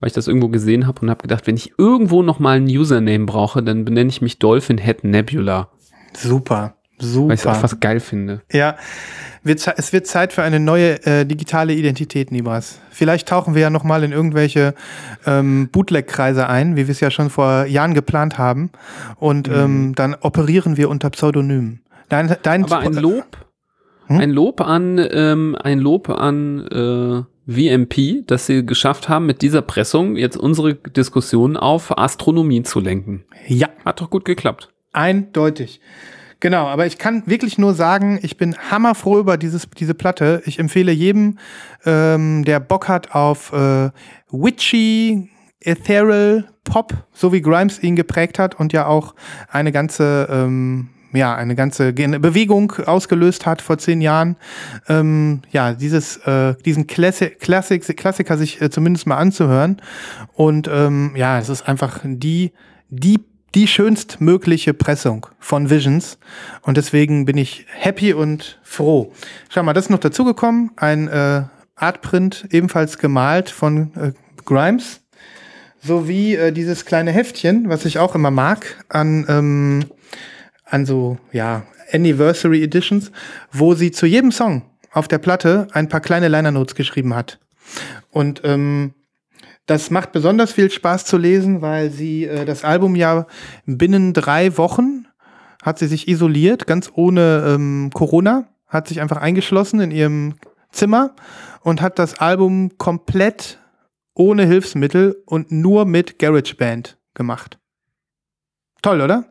weil 0.00 0.08
ich 0.08 0.12
das 0.12 0.28
irgendwo 0.28 0.48
gesehen 0.48 0.86
habe 0.86 1.00
und 1.02 1.10
habe 1.10 1.22
gedacht, 1.22 1.46
wenn 1.46 1.56
ich 1.56 1.74
irgendwo 1.78 2.22
noch 2.22 2.38
mal 2.38 2.56
einen 2.56 2.66
Username 2.66 3.26
brauche, 3.26 3.62
dann 3.62 3.84
benenne 3.84 4.08
ich 4.10 4.22
mich 4.22 4.38
Dolphin 4.38 4.78
Head 4.78 5.04
Nebula, 5.04 5.70
super, 6.14 6.75
weil 6.98 7.06
ich 7.06 7.34
es 7.34 7.42
super. 7.42 7.54
einfach 7.54 7.80
geil 7.80 8.00
finde. 8.00 8.42
Ja, 8.52 8.76
wird, 9.42 9.66
es 9.76 9.92
wird 9.92 10.06
Zeit 10.06 10.32
für 10.32 10.42
eine 10.42 10.58
neue 10.60 11.04
äh, 11.06 11.24
digitale 11.24 11.72
Identität, 11.74 12.32
Nibras. 12.32 12.80
Vielleicht 12.90 13.28
tauchen 13.28 13.54
wir 13.54 13.62
ja 13.62 13.70
noch 13.70 13.84
mal 13.84 14.02
in 14.02 14.12
irgendwelche 14.12 14.74
ähm, 15.26 15.68
Bootleg-Kreise 15.70 16.48
ein, 16.48 16.76
wie 16.76 16.86
wir 16.88 16.92
es 16.92 17.00
ja 17.00 17.10
schon 17.10 17.30
vor 17.30 17.64
Jahren 17.66 17.94
geplant 17.94 18.38
haben. 18.38 18.70
Und 19.16 19.48
ähm, 19.48 19.94
dann 19.94 20.14
operieren 20.20 20.76
wir 20.76 20.88
unter 20.90 21.10
Pseudonym. 21.10 21.80
Dein, 22.08 22.34
dein 22.42 22.64
Aber 22.64 22.78
ein 22.78 22.94
Lob, 22.94 23.36
Hm? 24.08 24.18
ein 24.20 24.30
Lob 24.30 24.60
an, 24.60 25.04
ähm, 25.10 25.56
ein 25.60 25.80
Lob 25.80 26.08
an 26.08 26.66
äh, 26.68 27.22
VMP, 27.50 28.26
dass 28.26 28.46
sie 28.46 28.64
geschafft 28.64 29.08
haben, 29.08 29.26
mit 29.26 29.42
dieser 29.42 29.62
Pressung 29.62 30.16
jetzt 30.16 30.36
unsere 30.36 30.74
Diskussion 30.74 31.56
auf 31.56 31.96
Astronomie 31.98 32.62
zu 32.62 32.80
lenken. 32.80 33.24
Ja, 33.48 33.68
Hat 33.84 34.00
doch 34.00 34.10
gut 34.10 34.24
geklappt. 34.24 34.70
eindeutig. 34.92 35.80
Genau, 36.40 36.66
aber 36.66 36.86
ich 36.86 36.98
kann 36.98 37.22
wirklich 37.26 37.56
nur 37.56 37.74
sagen, 37.74 38.18
ich 38.22 38.36
bin 38.36 38.56
hammerfroh 38.70 39.18
über 39.18 39.38
dieses, 39.38 39.68
diese 39.70 39.94
Platte. 39.94 40.42
Ich 40.44 40.58
empfehle 40.58 40.92
jedem, 40.92 41.38
ähm, 41.86 42.44
der 42.44 42.60
Bock 42.60 42.88
hat 42.88 43.14
auf 43.14 43.52
äh, 43.52 43.90
witchy, 44.30 45.30
ethereal 45.60 46.44
Pop, 46.64 46.92
so 47.12 47.32
wie 47.32 47.40
Grimes 47.40 47.82
ihn 47.82 47.96
geprägt 47.96 48.38
hat 48.38 48.58
und 48.58 48.72
ja 48.72 48.86
auch 48.86 49.14
eine 49.48 49.72
ganze, 49.72 50.28
ähm, 50.30 50.88
ja, 51.12 51.34
eine 51.34 51.54
ganze 51.54 51.92
Bewegung 51.92 52.72
ausgelöst 52.84 53.46
hat 53.46 53.62
vor 53.62 53.78
zehn 53.78 54.00
Jahren. 54.00 54.36
Ähm, 54.88 55.42
ja, 55.50 55.72
dieses, 55.72 56.18
äh, 56.18 56.54
diesen 56.64 56.86
Klassi 56.86 57.30
Klassik 57.30 57.96
Klassiker 57.96 58.36
sich 58.36 58.60
äh, 58.60 58.68
zumindest 58.68 59.06
mal 59.06 59.16
anzuhören. 59.16 59.80
Und 60.34 60.68
ähm, 60.70 61.12
ja, 61.16 61.38
es 61.38 61.48
ist 61.48 61.66
einfach 61.66 62.00
die, 62.04 62.52
die 62.90 63.20
die 63.54 63.66
schönstmögliche 63.66 64.74
Pressung 64.74 65.26
von 65.38 65.70
Visions. 65.70 66.18
Und 66.62 66.76
deswegen 66.76 67.24
bin 67.24 67.38
ich 67.38 67.66
happy 67.72 68.12
und 68.12 68.60
froh. 68.62 69.12
Schau 69.48 69.62
mal, 69.62 69.72
das 69.72 69.86
ist 69.86 69.90
noch 69.90 69.98
dazugekommen. 69.98 70.70
Ein 70.76 71.08
äh, 71.08 71.44
Artprint, 71.74 72.46
ebenfalls 72.50 72.98
gemalt 72.98 73.50
von 73.50 73.92
äh, 73.96 74.12
Grimes. 74.44 75.00
Sowie 75.82 76.34
äh, 76.34 76.52
dieses 76.52 76.84
kleine 76.84 77.12
Heftchen, 77.12 77.68
was 77.68 77.84
ich 77.84 77.98
auch 77.98 78.14
immer 78.14 78.30
mag, 78.30 78.84
an, 78.88 79.24
ähm, 79.28 79.84
an 80.64 80.84
so, 80.84 81.18
ja, 81.32 81.62
Anniversary 81.92 82.62
Editions, 82.62 83.12
wo 83.52 83.74
sie 83.74 83.92
zu 83.92 84.06
jedem 84.06 84.32
Song 84.32 84.62
auf 84.90 85.08
der 85.08 85.18
Platte 85.18 85.68
ein 85.72 85.88
paar 85.88 86.00
kleine 86.00 86.28
Liner 86.28 86.50
Notes 86.50 86.74
geschrieben 86.74 87.14
hat. 87.14 87.38
Und 88.10 88.40
ähm, 88.44 88.94
das 89.66 89.90
macht 89.90 90.12
besonders 90.12 90.52
viel 90.52 90.70
Spaß 90.70 91.04
zu 91.04 91.18
lesen, 91.18 91.60
weil 91.60 91.90
sie 91.90 92.24
äh, 92.24 92.44
das 92.44 92.64
Album 92.64 92.94
ja 92.96 93.26
binnen 93.66 94.12
drei 94.12 94.56
Wochen 94.56 95.06
hat 95.62 95.80
sie 95.80 95.88
sich 95.88 96.06
isoliert, 96.06 96.68
ganz 96.68 96.92
ohne 96.94 97.44
ähm, 97.44 97.90
Corona, 97.92 98.46
hat 98.68 98.86
sich 98.86 99.00
einfach 99.00 99.16
eingeschlossen 99.16 99.80
in 99.80 99.90
ihrem 99.90 100.34
Zimmer 100.70 101.16
und 101.62 101.82
hat 101.82 101.98
das 101.98 102.20
Album 102.20 102.78
komplett 102.78 103.58
ohne 104.14 104.46
Hilfsmittel 104.46 105.22
und 105.26 105.50
nur 105.50 105.84
mit 105.84 106.20
GarageBand 106.20 106.98
gemacht. 107.14 107.58
Toll, 108.80 109.00
oder? 109.00 109.24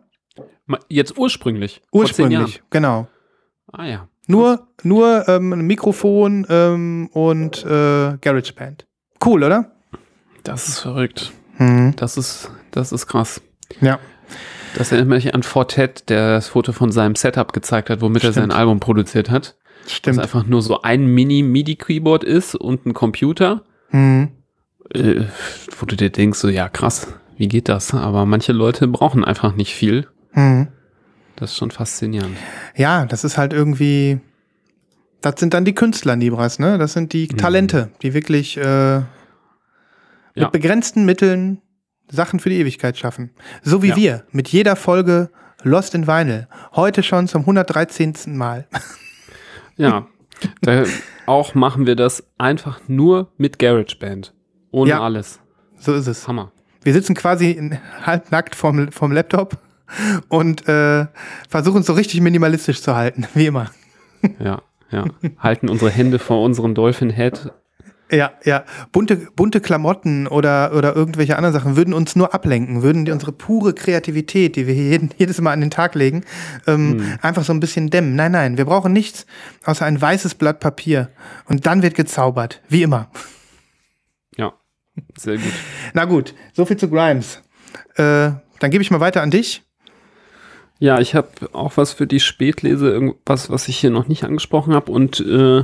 Jetzt 0.90 1.18
ursprünglich. 1.18 1.82
Ursprünglich, 1.94 2.62
genau. 2.70 3.08
Ah 3.72 3.86
ja. 3.86 4.10
Nur, 4.28 4.68
nur 4.84 5.28
ähm, 5.30 5.54
ein 5.54 5.62
Mikrofon 5.62 6.46
ähm, 6.50 7.10
und 7.14 7.64
äh, 7.64 8.18
GarageBand. 8.20 8.88
Cool, 9.24 9.44
oder? 9.44 9.75
Das 10.46 10.68
ist 10.70 10.80
verrückt. 10.80 11.34
Mhm. 11.58 11.94
Das 11.98 12.16
ist, 12.18 12.50
das 12.72 12.92
ist 12.94 13.08
krass. 13.08 13.42
Ja. 13.82 14.00
Das 14.76 14.92
erinnert 14.92 15.10
mich 15.10 15.34
an 15.36 15.44
Fortet, 15.44 16.10
der 16.10 16.36
das 16.36 16.48
Foto 16.50 16.72
von 16.72 16.92
seinem 16.92 17.16
Setup 17.16 17.52
gezeigt 17.54 17.90
hat, 17.90 18.02
womit 18.02 18.24
er 18.24 18.32
Stimmt. 18.32 18.52
sein 18.52 18.58
Album 18.58 18.80
produziert 18.80 19.30
hat. 19.30 19.56
Das 19.84 19.94
Stimmt. 19.94 20.20
einfach 20.20 20.46
nur 20.46 20.62
so 20.62 20.82
ein 20.82 21.06
Mini-MIDI-Keyboard 21.06 22.24
ist 22.24 22.56
und 22.56 22.86
ein 22.86 22.94
Computer. 22.94 23.64
Mhm. 23.92 24.30
Äh, 24.94 25.22
wo 25.80 25.86
du 25.86 25.96
dir 25.96 26.10
denkst, 26.10 26.40
so 26.40 26.48
ja 26.50 26.70
krass, 26.70 27.08
wie 27.38 27.48
geht 27.48 27.70
das? 27.70 27.94
Aber 27.94 28.26
manche 28.26 28.52
Leute 28.54 28.88
brauchen 28.88 29.24
einfach 29.26 29.56
nicht 29.56 29.74
viel. 29.74 30.08
Mhm. 30.34 30.68
Das 31.38 31.52
ist 31.52 31.58
schon 31.58 31.72
faszinierend. 31.72 32.38
Ja, 32.76 33.06
das 33.06 33.24
ist 33.24 33.38
halt 33.38 33.52
irgendwie, 33.54 34.20
Das 35.22 35.36
sind 35.40 35.54
dann 35.54 35.66
die 35.66 35.76
Künstler, 35.76 36.16
Nibras, 36.16 36.60
ne? 36.60 36.78
Das 36.78 36.94
sind 36.94 37.14
die 37.14 37.28
Talente, 37.28 37.90
die 38.02 38.14
wirklich 38.14 38.58
äh, 38.58 39.02
mit 40.36 40.52
begrenzten 40.52 41.06
Mitteln 41.06 41.62
Sachen 42.12 42.40
für 42.40 42.50
die 42.50 42.58
Ewigkeit 42.60 42.98
schaffen. 42.98 43.32
So 43.64 43.82
wie 43.82 43.90
Ja. 43.90 43.96
wir 43.96 44.24
mit 44.32 44.48
jeder 44.50 44.76
Folge 44.76 45.30
Lost 45.64 45.96
in 45.96 46.06
Vinyl. 46.08 46.48
Heute 46.76 47.02
schon 47.02 47.28
zum 47.28 47.42
113. 47.42 48.38
Mal. 48.38 48.68
Ja, 49.78 50.08
auch 51.26 51.56
machen 51.56 51.88
wir 51.88 51.96
das 51.96 52.24
einfach 52.38 52.80
nur 52.88 53.32
mit 53.38 53.58
GarageBand. 53.60 54.34
Ohne 54.72 54.90
Ja. 54.92 55.02
alles. 55.02 55.40
So 55.80 55.94
ist 55.94 56.08
es. 56.08 56.28
Hammer. 56.28 56.52
Wir 56.84 56.94
sitzen 56.94 57.16
quasi 57.16 57.72
halbnackt 58.04 58.56
vom, 58.56 58.92
vom 58.92 59.12
Laptop 59.12 59.58
und 60.30 60.68
äh, 60.68 61.08
versuchen 61.50 61.82
es 61.82 61.88
so 61.88 61.94
richtig 61.94 62.22
minimalistisch 62.22 62.82
zu 62.82 62.96
halten, 62.96 63.26
wie 63.34 63.48
immer. 63.48 63.72
Ja, 64.40 64.62
ja. 64.92 65.06
Halten 65.40 65.70
unsere 65.70 65.90
Hände 65.90 66.20
vor 66.20 66.44
unserem 66.44 66.76
Dolphin 66.76 67.10
Head. 67.10 67.52
Ja, 68.12 68.34
ja. 68.44 68.66
Bunte, 68.92 69.16
bunte 69.36 69.62
Klamotten 69.62 70.28
oder, 70.28 70.74
oder 70.76 70.96
irgendwelche 70.96 71.38
anderen 71.38 71.54
Sachen 71.54 71.76
würden 71.76 71.94
uns 71.94 72.16
nur 72.16 72.34
ablenken, 72.36 72.84
würden 72.84 73.06
die, 73.06 73.12
unsere 73.12 73.32
pure 73.32 73.74
Kreativität, 73.74 74.56
die 74.56 74.68
wir 74.68 74.74
hier 74.76 74.90
jeden, 74.90 75.10
jedes 75.18 75.42
Mal 75.42 75.52
an 75.52 75.62
den 75.62 75.72
Tag 75.72 75.96
legen, 75.96 76.24
ähm, 76.68 77.18
einfach 77.22 77.44
so 77.44 77.54
ein 77.54 77.60
bisschen 77.60 77.90
dämmen. 77.90 78.16
Nein, 78.16 78.32
nein, 78.32 78.58
wir 78.58 78.66
brauchen 78.66 78.94
nichts 78.94 79.26
außer 79.64 79.86
ein 79.86 80.00
weißes 80.00 80.36
Blatt 80.36 80.60
Papier. 80.60 81.10
Und 81.46 81.66
dann 81.66 81.82
wird 81.82 81.96
gezaubert, 81.96 82.62
wie 82.70 82.84
immer. 82.84 83.10
Ja, 84.38 84.54
sehr 85.18 85.38
gut. 85.38 85.54
Na 85.94 86.06
gut, 86.06 86.36
so 86.54 86.66
viel 86.66 86.78
zu 86.78 86.90
Grimes. 86.90 87.42
Äh, 87.96 88.32
dann 88.60 88.72
gebe 88.72 88.84
ich 88.84 88.92
mal 88.92 89.00
weiter 89.00 89.24
an 89.24 89.32
dich. 89.32 89.64
Ja, 90.78 91.00
ich 91.00 91.16
habe 91.16 91.30
auch 91.54 91.78
was 91.78 91.94
für 91.94 92.06
die 92.06 92.20
Spätlese, 92.20 92.90
irgendwas, 92.90 93.50
was 93.50 93.68
ich 93.68 93.78
hier 93.78 93.92
noch 93.92 94.08
nicht 94.08 94.26
angesprochen 94.26 94.74
habe. 94.74 94.92
Und 94.92 95.22
äh, 95.22 95.64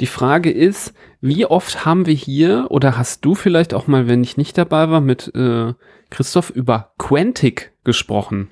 die 0.00 0.06
Frage 0.06 0.50
ist, 0.50 0.92
wie 1.20 1.44
oft 1.46 1.84
haben 1.84 2.06
wir 2.06 2.14
hier 2.14 2.66
oder 2.70 2.96
hast 2.96 3.24
du 3.24 3.34
vielleicht 3.34 3.74
auch 3.74 3.86
mal, 3.86 4.08
wenn 4.08 4.22
ich 4.22 4.36
nicht 4.36 4.56
dabei 4.56 4.90
war, 4.90 5.00
mit 5.00 5.34
äh, 5.34 5.74
Christoph 6.08 6.50
über 6.50 6.92
Quantic 6.98 7.72
gesprochen? 7.84 8.48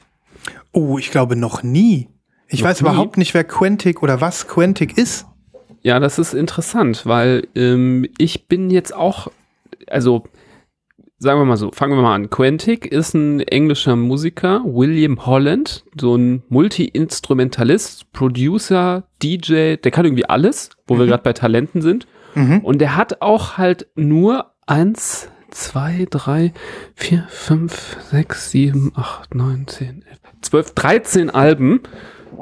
Oh, 0.72 0.98
ich 0.98 1.10
glaube 1.10 1.36
noch 1.36 1.62
nie. 1.62 2.08
Ich 2.48 2.60
Noch 2.60 2.68
weiß 2.68 2.82
nie? 2.82 2.88
überhaupt 2.88 3.16
nicht, 3.16 3.34
wer 3.34 3.44
Quantic 3.44 4.02
oder 4.02 4.20
was 4.20 4.48
Quantic 4.48 4.96
ist. 4.98 5.26
Ja, 5.82 6.00
das 6.00 6.18
ist 6.18 6.34
interessant, 6.34 7.06
weil 7.06 7.46
ähm, 7.54 8.06
ich 8.18 8.48
bin 8.48 8.70
jetzt 8.70 8.94
auch, 8.94 9.30
also 9.86 10.24
sagen 11.18 11.40
wir 11.40 11.44
mal 11.44 11.56
so, 11.56 11.70
fangen 11.72 11.96
wir 11.96 12.02
mal 12.02 12.14
an. 12.14 12.30
Quantic 12.30 12.86
ist 12.86 13.14
ein 13.14 13.40
englischer 13.40 13.96
Musiker, 13.96 14.62
William 14.64 15.26
Holland, 15.26 15.84
so 15.98 16.16
ein 16.16 16.42
Multi-Instrumentalist, 16.48 18.12
Producer, 18.12 19.04
DJ, 19.22 19.76
der 19.76 19.90
kann 19.90 20.04
irgendwie 20.04 20.26
alles, 20.26 20.70
wo 20.86 20.98
wir 20.98 21.06
gerade 21.06 21.22
bei 21.22 21.32
Talenten 21.32 21.82
sind. 21.82 22.06
Mhm. 22.34 22.60
Und 22.60 22.78
der 22.78 22.96
hat 22.96 23.22
auch 23.22 23.58
halt 23.58 23.88
nur 23.94 24.52
eins, 24.66 25.28
zwei, 25.50 26.06
drei, 26.10 26.52
vier, 26.94 27.26
fünf, 27.28 27.96
sechs, 28.10 28.50
sieben, 28.50 28.92
acht, 28.94 29.34
neun, 29.34 29.66
zehn, 29.66 30.04
elf, 30.08 30.18
zwölf, 30.42 30.74
dreizehn 30.74 31.30
Alben. 31.30 31.80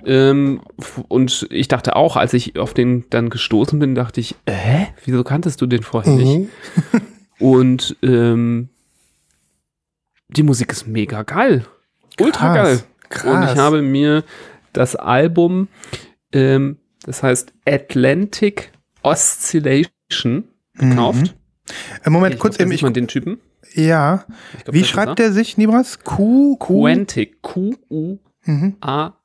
Ähm, 0.05 0.61
und 1.09 1.47
ich 1.51 1.68
dachte 1.68 1.97
auch, 1.97 2.16
als 2.16 2.34
ich 2.34 2.59
auf 2.59 2.74
den 2.74 3.05
dann 3.11 3.30
gestoßen 3.30 3.78
bin, 3.78 3.95
dachte 3.95 4.20
ich, 4.20 4.34
hä? 4.49 4.89
Wieso 5.05 5.24
kanntest 5.24 5.61
du 5.61 5.66
den 5.66 5.82
vorher 5.82 6.12
nicht? 6.12 6.39
Mhm. 6.39 7.01
Und 7.39 7.97
ähm, 8.03 8.70
die 10.28 10.43
Musik 10.43 10.72
ist 10.72 10.87
mega 10.87 11.22
geil. 11.22 11.66
Ultra 12.18 12.55
geil. 12.55 12.82
krass. 13.09 13.24
Und 13.24 13.43
ich 13.43 13.59
habe 13.59 13.82
mir 13.82 14.24
das 14.72 14.97
Album, 14.97 15.68
ähm, 16.32 16.78
das 17.03 17.22
heißt 17.22 17.53
Atlantic 17.66 18.72
Oscillation, 19.07 20.45
gekauft. 20.77 21.35
Äh, 22.05 22.11
Moment, 22.11 22.35
Ich 22.35 22.41
kurz 22.41 22.59
eben. 22.61 22.71
Ich, 22.73 22.83
man 22.83 22.93
den 22.95 23.09
Typen. 23.09 23.39
ja. 23.75 24.25
Glaub, 24.65 24.75
Wie 24.75 24.85
schreibt 24.85 25.09
er. 25.11 25.15
der 25.27 25.33
sich, 25.33 25.57
Nibras? 25.57 26.01
Q, 26.05 26.57
Q. 26.57 26.83
Quantic. 26.83 27.41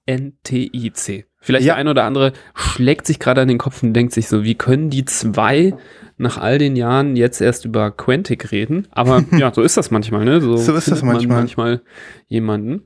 Q-U-A-N-T-I-C. 0.02 1.26
Vielleicht 1.44 1.66
Ja. 1.66 1.74
der 1.74 1.80
ein 1.80 1.88
oder 1.88 2.04
andere 2.04 2.34
schlägt 2.54 3.08
sich 3.08 3.18
gerade 3.20 3.42
an 3.42 3.48
den 3.48 3.58
Kopf 3.58 3.82
und 3.82 3.94
denkt 3.94 4.14
sich 4.14 4.28
so, 4.28 4.44
wie 4.44 4.54
können 4.54 4.92
die 4.92 5.06
zwei 5.06 5.74
nach 6.18 6.38
all 6.38 6.60
den 6.60 6.76
Jahren 6.76 7.16
jetzt 7.16 7.42
erst 7.42 7.66
über 7.66 7.90
Quantic 7.90 8.52
reden? 8.52 8.88
Aber 8.92 9.24
ja, 9.36 9.52
so 9.52 9.64
ist 9.64 9.76
das 9.76 9.90
manchmal, 9.90 10.24
ne? 10.26 10.40
So, 10.40 10.56
So 10.58 10.74
ist 10.76 10.88
das 10.92 11.00
findet 11.00 11.04
man 11.04 11.14
manchmal. 11.16 11.38
manchmal 11.40 11.82
jemanden. 12.28 12.84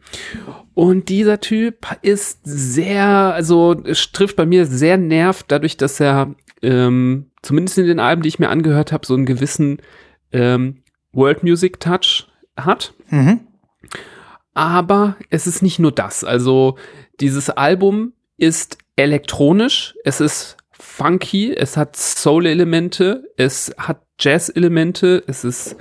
Und 0.73 1.09
dieser 1.09 1.41
Typ 1.41 1.85
ist 2.01 2.39
sehr, 2.45 3.03
also 3.05 3.73
trifft 4.13 4.37
bei 4.37 4.45
mir 4.45 4.65
sehr 4.65 4.95
nervt, 4.97 5.47
dadurch, 5.49 5.75
dass 5.75 5.99
er 5.99 6.33
ähm, 6.65 7.31
zumindest 7.41 7.77
in 7.77 7.87
den 7.87 7.99
Alben, 7.99 8.21
die 8.21 8.29
ich 8.29 8.39
mir 8.39 8.49
angehört 8.49 8.91
habe, 8.91 9.05
so 9.05 9.13
einen 9.13 9.25
gewissen 9.25 9.77
ähm, 10.31 10.83
World 11.13 11.43
Music 11.43 11.79
Touch 11.79 12.27
hat. 12.57 12.93
Mhm. 13.09 13.41
Aber 14.53 15.17
es 15.29 15.47
ist 15.47 15.61
nicht 15.61 15.79
nur 15.79 15.91
das. 15.91 16.23
Also 16.23 16.77
dieses 17.19 17.49
Album 17.49 18.13
ist 18.37 18.77
elektronisch, 18.95 19.95
es 20.03 20.21
ist 20.21 20.57
funky, 20.71 21.53
es 21.53 21.77
hat 21.77 21.95
Soul-Elemente, 21.95 23.31
es 23.37 23.73
hat 23.77 24.01
Jazz-Elemente, 24.19 25.23
es 25.27 25.43
ist 25.43 25.75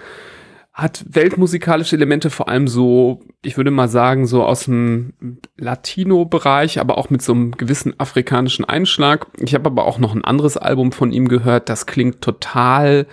hat 0.75 1.05
weltmusikalische 1.09 1.95
Elemente, 1.95 2.31
vor 2.31 2.49
allem 2.49 2.66
so, 2.66 3.20
ich 3.43 3.57
würde 3.57 3.70
mal 3.70 3.89
sagen, 3.89 4.27
so 4.27 4.43
aus 4.43 4.64
dem 4.64 5.12
Latino-Bereich, 5.57 6.81
aber 6.81 6.99
auch 6.99 7.11
mit 7.11 7.22
so 7.22 7.33
einem 7.33 7.53
gewissen 7.53 7.99
afrikanischen 7.99 8.64
Einschlag. 8.64 9.29
Ich 9.39 9.55
habe 9.55 9.66
aber 9.66 9.87
auch 9.87 9.99
noch 9.99 10.16
ein 10.16 10.25
anderes 10.25 10.57
Album 10.57 10.91
von 10.91 11.12
ihm 11.12 11.29
gehört, 11.29 11.68
das 11.68 11.87
klingt 11.87 12.20
total 12.20 13.07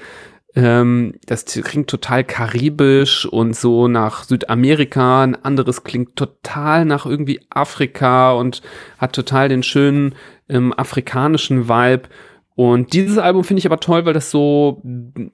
ähm, 0.53 1.13
das 1.27 1.45
klingt 1.45 1.89
total 1.89 2.23
karibisch 2.23 3.25
und 3.25 3.55
so 3.55 3.87
nach 3.87 4.23
Südamerika. 4.23 5.23
Ein 5.23 5.35
anderes 5.35 5.83
klingt 5.83 6.17
total 6.17 6.83
nach 6.83 7.05
irgendwie 7.05 7.39
Afrika 7.49 8.33
und 8.33 8.61
hat 8.97 9.13
total 9.13 9.47
den 9.47 9.63
schönen 9.63 10.15
ähm, 10.49 10.73
afrikanischen 10.75 11.69
Vibe. 11.69 12.09
Und 12.61 12.93
dieses 12.93 13.17
Album 13.17 13.43
finde 13.43 13.57
ich 13.57 13.65
aber 13.65 13.79
toll, 13.79 14.05
weil 14.05 14.13
das 14.13 14.29
so 14.29 14.83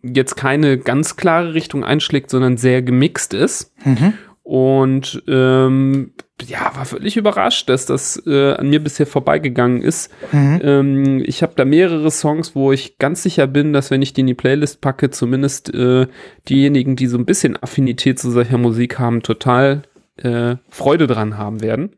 jetzt 0.02 0.36
keine 0.36 0.78
ganz 0.78 1.18
klare 1.18 1.54
Richtung 1.56 1.84
einschlägt, 1.84 2.30
sondern 2.30 2.56
sehr 2.56 2.82
gemixt 2.82 3.34
ist. 3.34 3.74
Mhm. 3.84 4.14
Und 4.44 5.22
ähm, 5.28 6.14
ja, 6.46 6.72
war 6.74 6.86
völlig 6.86 7.18
überrascht, 7.18 7.68
dass 7.68 7.86
das 7.86 8.24
äh, 8.26 8.54
an 8.54 8.70
mir 8.70 8.82
bisher 8.82 9.06
vorbeigegangen 9.06 9.82
ist. 9.82 10.10
Mhm. 10.32 10.62
Ähm, 10.64 11.24
ich 11.26 11.44
habe 11.44 11.52
da 11.58 11.66
mehrere 11.66 12.12
Songs, 12.12 12.56
wo 12.56 12.72
ich 12.72 12.98
ganz 12.98 13.24
sicher 13.24 13.46
bin, 13.46 13.74
dass 13.74 13.92
wenn 13.92 14.02
ich 14.02 14.14
die 14.14 14.22
in 14.22 14.28
die 14.28 14.34
Playlist 14.34 14.80
packe, 14.80 15.10
zumindest 15.10 15.74
äh, 15.74 16.08
diejenigen, 16.48 16.96
die 16.96 17.08
so 17.08 17.18
ein 17.18 17.26
bisschen 17.26 17.62
Affinität 17.62 18.20
zu 18.20 18.32
solcher 18.32 18.58
Musik 18.58 19.00
haben, 19.00 19.22
total 19.22 19.82
äh, 20.16 20.56
Freude 20.70 21.08
dran 21.08 21.38
haben 21.38 21.62
werden. 21.62 21.90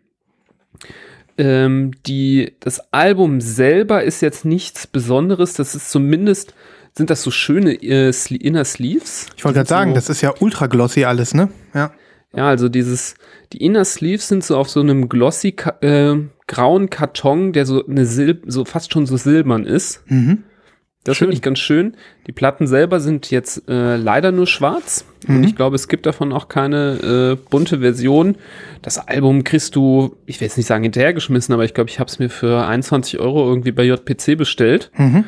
Ähm, 1.39 1.91
die, 2.05 2.53
das 2.59 2.81
Album 2.93 3.39
selber 3.41 4.03
ist 4.03 4.21
jetzt 4.21 4.43
nichts 4.45 4.85
Besonderes. 4.85 5.53
Das 5.53 5.73
ist 5.73 5.89
zumindest, 5.89 6.53
sind 6.95 7.09
das 7.09 7.23
so 7.23 7.31
schöne 7.31 7.73
äh, 7.81 8.11
Inner 8.35 8.65
Sleeves. 8.65 9.27
Ich 9.37 9.45
wollte 9.45 9.55
gerade 9.55 9.67
So- 9.69 9.75
sagen, 9.75 9.93
das 9.93 10.09
ist 10.09 10.21
ja 10.21 10.33
ultra 10.39 10.67
glossy 10.67 11.05
alles, 11.05 11.33
ne? 11.33 11.49
Ja. 11.73 11.91
ja, 12.35 12.47
also 12.49 12.67
dieses, 12.69 13.15
die 13.53 13.63
Inner 13.63 13.85
Sleeves 13.85 14.27
sind 14.27 14.43
so 14.43 14.57
auf 14.57 14.69
so 14.69 14.81
einem 14.81 15.07
glossy 15.07 15.55
äh, 15.81 16.15
grauen 16.47 16.89
Karton, 16.89 17.53
der 17.53 17.65
so 17.65 17.85
eine 17.85 18.05
Silb 18.05 18.43
so 18.47 18.65
fast 18.65 18.91
schon 18.91 19.05
so 19.05 19.15
silbern 19.17 19.65
ist. 19.65 20.01
Mhm. 20.07 20.43
Das 21.05 21.17
finde 21.17 21.33
ich 21.33 21.41
ganz 21.41 21.59
schön. 21.59 21.95
Die 22.27 22.33
Platten 22.33 22.67
selber 22.67 22.99
sind 22.99 23.31
jetzt 23.31 23.69
äh, 23.69 23.95
leider 23.95 24.31
nur 24.31 24.47
schwarz. 24.47 25.05
Mhm. 25.25 25.37
Und 25.37 25.43
ich 25.45 25.55
glaube, 25.55 25.75
es 25.75 25.87
gibt 25.87 26.05
davon 26.05 26.33
auch 26.33 26.49
keine 26.49 27.37
äh, 27.39 27.49
bunte 27.49 27.79
Version. 27.79 28.35
Das 28.81 29.07
Album 29.07 29.45
kriegst 29.45 29.75
du, 29.75 30.17
ich 30.25 30.39
will 30.39 30.47
jetzt 30.47 30.57
nicht 30.57 30.67
sagen 30.67 30.83
hinterhergeschmissen, 30.83 31.53
aber 31.53 31.63
ich 31.63 31.73
glaube, 31.73 31.89
ich 31.89 31.99
habe 31.99 32.09
es 32.09 32.19
mir 32.19 32.29
für 32.29 32.65
21 32.67 33.19
Euro 33.19 33.47
irgendwie 33.47 33.71
bei 33.71 33.83
JPC 33.83 34.37
bestellt. 34.37 34.91
Mhm. 34.97 35.23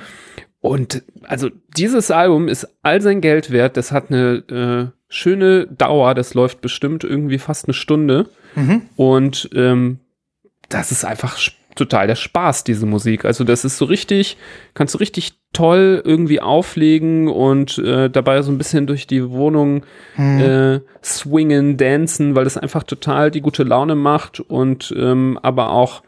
Und 0.60 1.04
also 1.24 1.50
dieses 1.76 2.12
Album 2.12 2.48
ist 2.48 2.68
all 2.84 3.02
sein 3.02 3.22
Geld 3.22 3.50
wert. 3.50 3.78
Das 3.78 3.92
hat 3.92 4.12
eine 4.12 4.92
äh, 4.92 4.98
schöne 5.08 5.68
Dauer. 5.68 6.14
Das 6.16 6.34
läuft 6.34 6.62
bestimmt 6.62 7.04
irgendwie 7.04 7.40
fast 7.40 7.66
eine 7.66 7.74
Stunde. 7.74 8.30
Mhm. 8.56 8.84
Und 8.98 9.50
ähm, 9.56 10.00
das 10.70 10.92
ist 10.92 11.06
einfach 11.06 11.38
total 11.76 12.08
der 12.08 12.16
Spaß, 12.16 12.64
diese 12.64 12.86
Musik. 12.86 13.26
Also 13.26 13.44
das 13.44 13.66
ist 13.66 13.78
so 13.78 13.86
richtig, 13.86 14.38
kannst 14.74 14.94
du 14.94 15.00
richtig 15.00 15.41
toll 15.54 16.02
irgendwie 16.06 16.40
auflegen 16.40 17.28
und 17.28 17.78
äh, 17.78 18.10
dabei 18.10 18.42
so 18.42 18.52
ein 18.52 18.58
bisschen 18.58 18.88
durch 18.88 19.06
die 19.08 19.30
Wohnung 19.30 19.84
Mhm. 20.16 20.40
äh, 20.40 20.80
swingen, 21.04 21.78
dancen, 21.78 22.36
weil 22.36 22.44
das 22.46 22.58
einfach 22.58 22.84
total 22.84 23.32
die 23.32 23.42
gute 23.42 23.64
Laune 23.64 23.96
macht 23.96 24.40
und 24.40 24.94
ähm, 24.98 25.38
aber 25.42 25.72
auch 25.72 26.04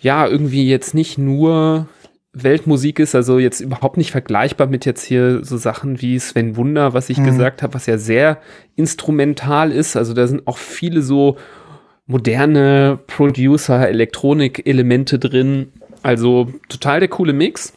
ja 0.00 0.26
irgendwie 0.26 0.68
jetzt 0.68 0.92
nicht 0.94 1.18
nur 1.18 1.86
Weltmusik 2.32 2.98
ist, 2.98 3.14
also 3.14 3.38
jetzt 3.38 3.60
überhaupt 3.60 3.96
nicht 3.96 4.10
vergleichbar 4.10 4.66
mit 4.66 4.84
jetzt 4.84 5.04
hier 5.04 5.44
so 5.44 5.56
Sachen 5.56 6.02
wie 6.02 6.18
Sven 6.18 6.56
Wunder, 6.56 6.92
was 6.92 7.08
ich 7.10 7.18
Mhm. 7.18 7.24
gesagt 7.26 7.62
habe, 7.62 7.74
was 7.74 7.86
ja 7.86 7.96
sehr 7.96 8.38
instrumental 8.74 9.70
ist. 9.70 9.94
Also 9.96 10.14
da 10.14 10.26
sind 10.26 10.46
auch 10.48 10.58
viele 10.58 11.00
so 11.00 11.36
moderne 12.06 12.98
Producer, 13.06 13.88
Elektronik-Elemente 13.88 15.18
drin. 15.18 15.72
Also 16.02 16.48
total 16.68 17.00
der 17.00 17.08
coole 17.08 17.32
Mix. 17.32 17.72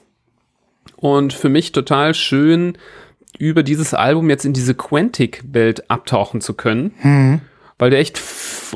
Und 0.96 1.34
für 1.34 1.50
mich 1.50 1.72
total 1.72 2.14
schön, 2.14 2.78
über 3.40 3.64
dieses 3.64 3.94
Album 3.94 4.30
jetzt 4.30 4.46
in 4.46 4.54
diese 4.54 4.74
Quantic-Welt 4.74 5.90
abtauchen 5.90 6.42
zu 6.42 6.54
können. 6.54 6.94
Mhm. 7.04 7.42
Weil 7.80 7.92
der 7.92 8.00
echt 8.00 8.20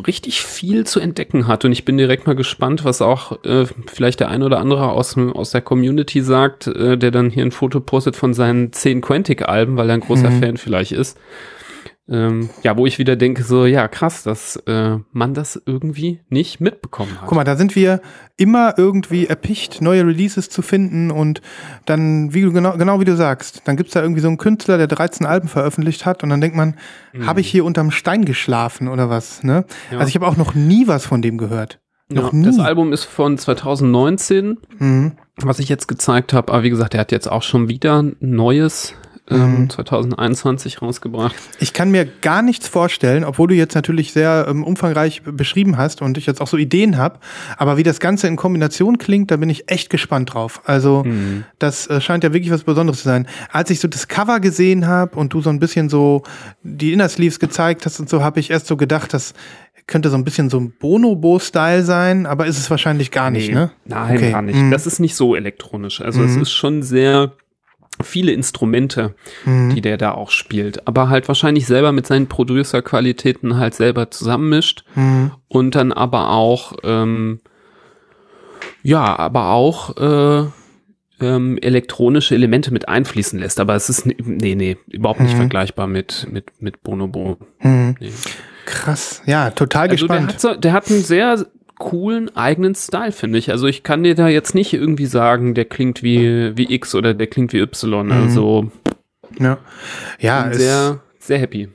richtig 0.05 0.43
viel 0.43 0.86
zu 0.86 0.99
entdecken 0.99 1.47
hat. 1.47 1.66
Und 1.66 1.72
ich 1.72 1.86
bin 1.86 1.97
direkt 1.97 2.28
mal 2.28 2.36
gespannt, 2.36 2.86
was 2.86 3.01
auch 3.01 3.43
äh, 3.43 3.66
vielleicht 3.91 4.20
der 4.20 4.30
ein 4.30 4.43
oder 4.43 4.59
andere 4.59 4.91
aus, 4.91 5.18
aus 5.18 5.49
der 5.49 5.62
Community 5.62 6.22
sagt, 6.22 6.68
äh, 6.68 6.99
der 6.99 7.09
dann 7.09 7.32
hier 7.32 7.43
ein 7.43 7.51
Foto 7.51 7.80
postet 7.80 8.16
von 8.16 8.36
seinen 8.36 8.72
zehn 8.74 9.01
Quantic-Alben, 9.01 9.76
weil 9.76 9.89
er 9.89 9.95
ein 9.95 10.01
großer 10.01 10.30
Mhm. 10.30 10.39
Fan 10.39 10.57
vielleicht 10.57 10.91
ist. 10.91 11.18
Ähm, 12.12 12.49
ja, 12.62 12.76
wo 12.76 12.86
ich 12.86 12.99
wieder 12.99 13.16
denke, 13.16 13.43
so, 13.43 13.66
ja, 13.66 13.88
krass, 13.88 14.24
dass 14.24 14.57
äh, 14.68 14.97
man 15.14 15.34
das 15.34 15.62
irgendwie 15.66 16.20
nicht 16.28 16.59
mitbekommen 16.59 17.14
hat. 17.22 17.28
Guck 17.28 17.38
mal, 17.38 17.45
da 17.45 17.55
sind 17.55 17.74
wir 17.74 18.01
immer 18.36 18.74
irgendwie 18.78 19.28
erpicht, 19.28 19.82
neue 19.82 20.05
Releases 20.05 20.49
zu 20.49 20.62
finden 20.62 21.09
und 21.09 21.41
dann, 21.86 22.34
wie 22.34 22.41
du 22.41 22.51
genau, 22.51 22.76
genau 22.78 22.99
wie 22.99 23.05
du 23.05 23.16
sagst, 23.16 23.62
dann 23.64 23.78
gibt's 23.78 23.93
da 23.93 24.01
irgendwie 24.01 24.20
so 24.20 24.28
einen 24.28 24.38
Künstler, 24.38 24.78
der 24.78 24.88
13 24.88 25.26
Alben 25.26 25.47
veröffentlicht 25.47 26.05
hat 26.05 26.22
und 26.22 26.30
dann 26.30 26.41
denkt 26.41 26.57
man, 26.57 26.76
habe 27.26 27.39
ich 27.39 27.49
hier 27.49 27.64
unterm 27.64 27.91
Stein 27.91 28.26
geschlafen 28.26 28.89
oder 28.89 29.09
was? 29.09 29.43
Ne? 29.43 29.64
Ja. 29.89 29.99
Also 29.99 30.09
ich 30.09 30.16
habe 30.16 30.28
auch 30.28 30.38
noch 30.38 30.53
nie 30.53 30.88
was 30.89 31.05
von 31.05 31.22
dem 31.22 31.38
gehört. 31.38 31.80
Noch 32.09 32.34
ja, 32.34 32.39
nie. 32.39 32.45
Das 32.45 32.59
Album 32.59 32.91
ist 32.91 33.05
von 33.05 33.38
2019, 33.38 34.57
Mhm. 34.80 35.14
was 35.38 35.59
ich 35.59 35.70
jetzt 35.70 35.88
gezeigt 35.88 36.34
habe. 36.34 36.51
Aber 36.51 36.64
wie 36.64 36.70
gesagt, 36.70 36.93
er 36.93 36.99
hat 36.99 37.14
jetzt 37.14 37.32
auch 37.32 37.43
schon 37.43 37.70
wieder 37.70 38.01
ein 38.03 38.18
neues 38.20 38.95
ähm, 39.32 39.61
Mhm. 39.61 39.69
2021 39.69 40.82
rausgebracht. 40.82 41.36
Ich 41.59 41.73
kann 41.73 41.91
mir 41.91 42.05
gar 42.05 42.41
nichts 42.41 42.67
vorstellen, 42.67 43.23
obwohl 43.23 43.47
du 43.47 43.55
jetzt 43.55 43.75
natürlich 43.75 44.13
sehr 44.13 44.45
ähm, 44.49 44.63
umfangreich 44.63 45.21
beschrieben 45.23 45.77
hast 45.77 46.01
und 46.01 46.17
ich 46.17 46.25
jetzt 46.25 46.41
auch 46.41 46.47
so 46.47 46.57
Ideen 46.57 46.97
habe, 46.97 47.19
aber 47.57 47.77
wie 47.77 47.84
das 47.84 47.99
Ganze 47.99 48.27
in 48.27 48.36
Kombination 48.36 48.97
klingt, 48.97 49.32
da 49.32 49.38
bin 49.38 49.49
ich 49.49 49.69
echt 49.71 49.89
gespannt 49.89 50.34
drauf. 50.34 50.61
Also 50.65 51.05
das 51.59 51.88
äh, 51.88 52.01
scheint 52.01 52.23
ja 52.23 52.34
wirklich 52.34 52.51
was 52.51 52.63
Besonderes 52.63 52.99
zu 52.99 53.05
sein. 53.05 53.27
Als 53.51 53.69
ich 53.69 53.79
so 53.79 53.88
das 53.88 54.07
Cover 54.07 54.39
gesehen 54.39 54.88
habe 54.88 55.17
und 55.17 55.34
du 55.34 55.41
so 55.41 55.49
ein 55.49 55.59
bisschen 55.59 55.89
so 55.89 56.23
die 56.63 56.93
Inner 56.93 57.09
Sleeves 57.09 57.39
gezeigt 57.39 57.86
hast 57.86 57.99
und 57.99 58.09
so, 58.09 58.23
habe 58.23 58.39
ich 58.39 58.49
erst 58.51 58.67
so 58.67 58.77
gedacht, 58.77 59.13
das 59.13 59.34
könnte 59.88 60.09
so 60.09 60.15
ein 60.15 60.23
bisschen 60.23 60.49
so 60.49 60.59
ein 60.59 60.71
Bonobo-Style 60.79 61.84
sein, 61.84 62.25
aber 62.25 62.45
ist 62.45 62.57
es 62.57 62.69
wahrscheinlich 62.69 63.11
gar 63.11 63.32
nicht, 63.32 63.49
Nee, 63.49 63.55
ne? 63.55 63.71
Nein, 63.86 64.15
Okay. 64.17 64.32
gar 64.32 64.41
nicht. 64.41 64.57
Mhm. 64.59 64.71
Das 64.71 64.86
ist 64.88 64.99
nicht 64.99 65.15
so 65.15 65.36
elektronisch. 65.36 66.01
Also 66.01 66.23
es 66.23 66.36
ist 66.36 66.51
schon 66.51 66.82
sehr 66.84 67.34
viele 68.04 68.32
Instrumente, 68.32 69.16
Mhm. 69.45 69.74
die 69.76 69.82
der 69.82 69.97
da 69.97 70.12
auch 70.14 70.32
spielt. 70.32 70.88
Aber 70.88 71.10
halt 71.10 71.28
wahrscheinlich 71.28 71.66
selber 71.68 71.91
mit 71.91 72.08
seinen 72.08 72.28
Producer-Qualitäten 72.28 73.58
halt 73.58 73.74
selber 73.74 74.12
zusammenmischt. 74.12 74.84
Mhm. 74.95 75.32
Und 75.47 75.76
dann 75.76 75.91
aber 75.91 76.30
auch, 76.32 76.74
ähm, 76.84 77.39
ja, 78.84 79.18
aber 79.18 79.49
auch 79.52 79.97
äh, 79.97 80.45
ähm, 81.20 81.58
elektronische 81.62 82.34
Elemente 82.36 82.72
mit 82.72 82.89
einfließen 82.89 83.38
lässt. 83.39 83.60
Aber 83.60 83.76
es 83.76 83.89
ist, 83.89 84.06
nee, 84.06 84.56
nee, 84.56 84.78
überhaupt 84.88 85.20
nicht 85.20 85.34
Mhm. 85.34 85.38
vergleichbar 85.38 85.88
mit, 85.88 86.28
mit, 86.32 86.45
mit 86.60 86.82
Bonobo. 86.84 87.38
Mhm. 87.62 87.95
Nee. 87.99 88.12
Krass, 88.66 89.22
ja, 89.26 89.49
total 89.52 89.89
Also 89.89 90.08
der 90.08 90.18
gespannt. 90.20 90.34
hat, 90.34 90.41
so, 90.41 90.56
der 90.56 90.74
hat 90.74 90.89
einen 90.89 91.04
sehr 91.04 91.45
coolen 91.82 92.36
eigenen 92.36 92.75
Style, 92.75 93.11
finde 93.11 93.39
ich. 93.39 93.49
Also 93.49 93.65
ich 93.65 93.82
kann 93.82 94.03
dir 94.03 94.13
da 94.13 94.27
jetzt 94.27 94.53
nicht 94.53 94.71
irgendwie 94.71 95.07
sagen, 95.07 95.55
der 95.55 95.65
klingt 95.65 96.03
wie, 96.03 96.55
wie 96.55 96.71
X 96.71 96.93
oder 96.93 97.15
der 97.15 97.25
klingt 97.25 97.53
wie 97.53 97.59
Y. 97.59 98.11
Also 98.11 98.71
ja, 99.39 99.57
ja 100.19 100.53
sehr, 100.53 100.99
sehr 101.17 101.39
happy. 101.39 101.69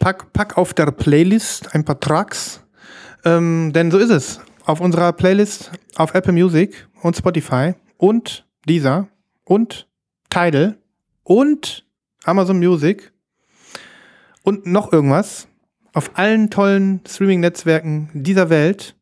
pack, 0.00 0.32
pack 0.32 0.58
auf 0.58 0.74
der 0.74 0.86
Playlist 0.86 1.72
ein 1.72 1.84
paar 1.84 2.00
Tracks. 2.00 2.60
Ähm, 3.24 3.72
denn 3.72 3.92
so 3.92 3.98
ist 3.98 4.10
es. 4.10 4.40
Auf 4.64 4.80
unserer 4.80 5.12
Playlist 5.12 5.70
auf 5.94 6.12
Apple 6.14 6.32
Music 6.32 6.88
und 7.02 7.16
Spotify 7.16 7.74
und 7.98 8.44
dieser 8.68 9.06
und 9.44 9.86
Tidal 10.30 10.78
und 11.22 11.86
Amazon 12.24 12.58
Music 12.58 13.12
und 14.42 14.66
noch 14.66 14.92
irgendwas. 14.92 15.46
Auf 15.96 16.10
allen 16.18 16.50
tollen 16.50 17.00
Streaming-Netzwerken 17.08 18.10
dieser 18.12 18.50
Welt 18.50 18.94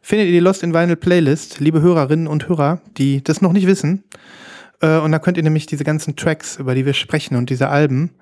findet 0.00 0.28
ihr 0.28 0.32
die 0.32 0.38
Lost 0.38 0.62
in 0.62 0.72
Vinyl 0.72 0.96
Playlist, 0.96 1.60
liebe 1.60 1.82
Hörerinnen 1.82 2.26
und 2.26 2.48
Hörer, 2.48 2.80
die 2.96 3.22
das 3.22 3.42
noch 3.42 3.52
nicht 3.52 3.66
wissen. 3.66 4.04
Äh, 4.80 4.96
und 4.96 5.12
da 5.12 5.18
könnt 5.18 5.36
ihr 5.36 5.42
nämlich 5.42 5.66
diese 5.66 5.84
ganzen 5.84 6.16
Tracks, 6.16 6.56
über 6.56 6.74
die 6.74 6.86
wir 6.86 6.94
sprechen 6.94 7.36
und 7.36 7.50
diese 7.50 7.68
Alben, 7.68 8.12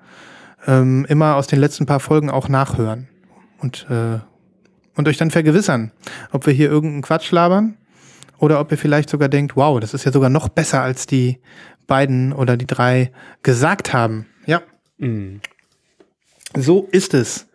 ähm, 0.67 1.05
immer 1.07 1.37
aus 1.37 1.47
den 1.47 1.61
letzten 1.61 1.85
paar 1.85 2.01
Folgen 2.01 2.29
auch 2.29 2.49
nachhören 2.49 3.07
und, 3.59 3.87
äh, 3.89 4.19
und 4.97 5.07
euch 5.07 5.15
dann 5.15 5.31
vergewissern, 5.31 5.93
ob 6.33 6.47
wir 6.47 6.53
hier 6.53 6.69
irgendeinen 6.69 7.03
Quatsch 7.03 7.31
labern 7.31 7.77
oder 8.39 8.59
ob 8.59 8.69
ihr 8.73 8.77
vielleicht 8.77 9.09
sogar 9.09 9.29
denkt, 9.29 9.55
wow, 9.55 9.79
das 9.79 9.93
ist 9.93 10.03
ja 10.03 10.11
sogar 10.11 10.29
noch 10.29 10.49
besser, 10.49 10.81
als 10.81 11.05
die 11.05 11.39
beiden 11.87 12.33
oder 12.33 12.57
die 12.57 12.67
drei 12.67 13.13
gesagt 13.41 13.93
haben. 13.93 14.25
Ja, 14.45 14.63
Mhm. 14.97 15.39
so 16.57 16.89
ist 16.91 17.13
es. 17.13 17.46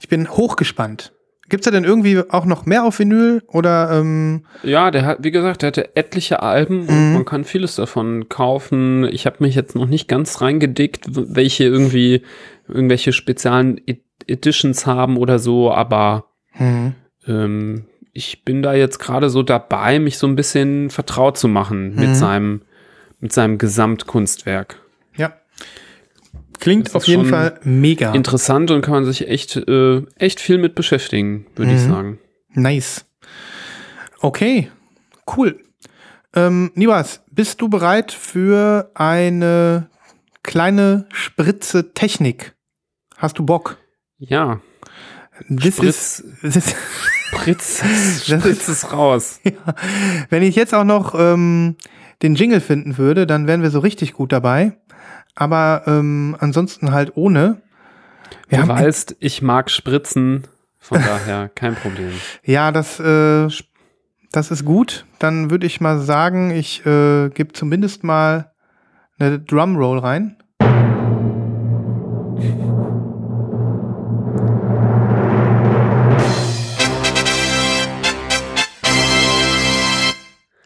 Ich 0.00 0.08
bin 0.08 0.28
hochgespannt. 0.30 1.12
Gibt's 1.48 1.64
da 1.64 1.70
denn 1.70 1.84
irgendwie 1.84 2.20
auch 2.28 2.44
noch 2.44 2.66
mehr 2.66 2.84
auf 2.84 2.98
Vinyl 2.98 3.42
oder 3.48 3.90
ähm, 4.00 4.44
Ja, 4.62 4.90
der 4.90 5.06
hat, 5.06 5.18
wie 5.24 5.30
gesagt, 5.30 5.62
der 5.62 5.68
hatte 5.68 5.96
etliche 5.96 6.42
Alben 6.42 6.82
Mhm. 6.82 6.88
und 6.88 7.12
man 7.14 7.24
kann 7.24 7.44
vieles 7.44 7.74
davon 7.76 8.28
kaufen. 8.28 9.04
Ich 9.10 9.24
habe 9.24 9.36
mich 9.40 9.54
jetzt 9.54 9.74
noch 9.74 9.86
nicht 9.86 10.08
ganz 10.08 10.42
reingedickt, 10.42 11.06
welche 11.08 11.64
irgendwie 11.64 12.22
irgendwelche 12.68 13.14
speziellen 13.14 13.80
Ed- 13.86 14.02
Editions 14.26 14.84
haben 14.84 15.16
oder 15.16 15.38
so, 15.38 15.72
aber 15.72 16.26
hm, 16.52 16.92
ähm, 17.26 17.84
ich 18.12 18.44
bin 18.44 18.60
da 18.62 18.74
jetzt 18.74 18.98
gerade 18.98 19.30
so 19.30 19.42
dabei, 19.42 19.98
mich 20.00 20.18
so 20.18 20.26
ein 20.26 20.36
bisschen 20.36 20.90
vertraut 20.90 21.38
zu 21.38 21.48
machen 21.48 21.94
Mhm. 21.94 22.00
mit 22.00 22.16
seinem 22.16 22.62
mit 23.20 23.32
seinem 23.32 23.56
Gesamtkunstwerk. 23.58 24.76
ja. 25.16 25.32
Klingt 26.58 26.94
auf 26.94 27.02
ist 27.02 27.08
jeden 27.08 27.26
Fall 27.26 27.60
mega. 27.62 28.12
Interessant 28.14 28.70
und 28.70 28.82
kann 28.82 28.94
man 28.94 29.04
sich 29.04 29.28
echt 29.28 29.56
äh, 29.56 30.02
echt 30.16 30.40
viel 30.40 30.58
mit 30.58 30.74
beschäftigen, 30.74 31.46
würde 31.56 31.72
ich 31.74 31.82
Mhm. 31.82 31.88
sagen. 31.90 32.18
Nice. 32.54 33.04
Okay, 34.20 34.70
cool. 35.36 35.60
Ähm, 36.34 36.70
Nibas, 36.74 37.22
bist 37.30 37.60
du 37.60 37.68
bereit 37.68 38.12
für 38.12 38.90
eine 38.94 39.88
kleine 40.42 41.06
Spritze 41.12 41.94
Technik? 41.94 42.54
Hast 43.16 43.38
du 43.38 43.44
Bock? 43.46 43.76
Ja, 44.18 44.60
Das 45.48 45.74
Spritz, 45.74 46.24
ist, 46.42 46.42
das 46.42 46.56
ist 46.56 46.76
Spritz, 47.30 47.82
Spritz 48.26 48.68
es 48.68 48.92
raus. 48.92 49.40
wenn 50.30 50.42
ich 50.42 50.56
jetzt 50.56 50.74
auch 50.74 50.84
noch 50.84 51.14
ähm, 51.16 51.76
den 52.22 52.34
Jingle 52.34 52.60
finden 52.60 52.98
würde, 52.98 53.26
dann 53.26 53.46
wären 53.46 53.62
wir 53.62 53.70
so 53.70 53.78
richtig 53.78 54.12
gut 54.12 54.32
dabei. 54.32 54.76
Aber 55.38 55.84
ähm, 55.86 56.36
ansonsten 56.40 56.90
halt 56.90 57.12
ohne. 57.16 57.62
Wir 58.48 58.62
Du 58.62 58.68
weißt, 58.68 59.16
ich 59.20 59.40
mag 59.40 59.70
Spritzen, 59.70 60.48
von 60.80 61.00
daher 61.00 61.48
kein 61.54 61.76
Problem. 61.76 62.10
ja, 62.42 62.72
das, 62.72 62.98
äh, 62.98 63.46
das 64.32 64.50
ist 64.50 64.64
gut. 64.64 65.06
Dann 65.20 65.48
würde 65.52 65.68
ich 65.68 65.80
mal 65.80 66.00
sagen, 66.00 66.50
ich 66.50 66.84
äh, 66.84 67.28
gebe 67.28 67.52
zumindest 67.52 68.02
mal 68.02 68.50
eine 69.20 69.38
Drumroll 69.38 70.00
rein. 70.00 70.38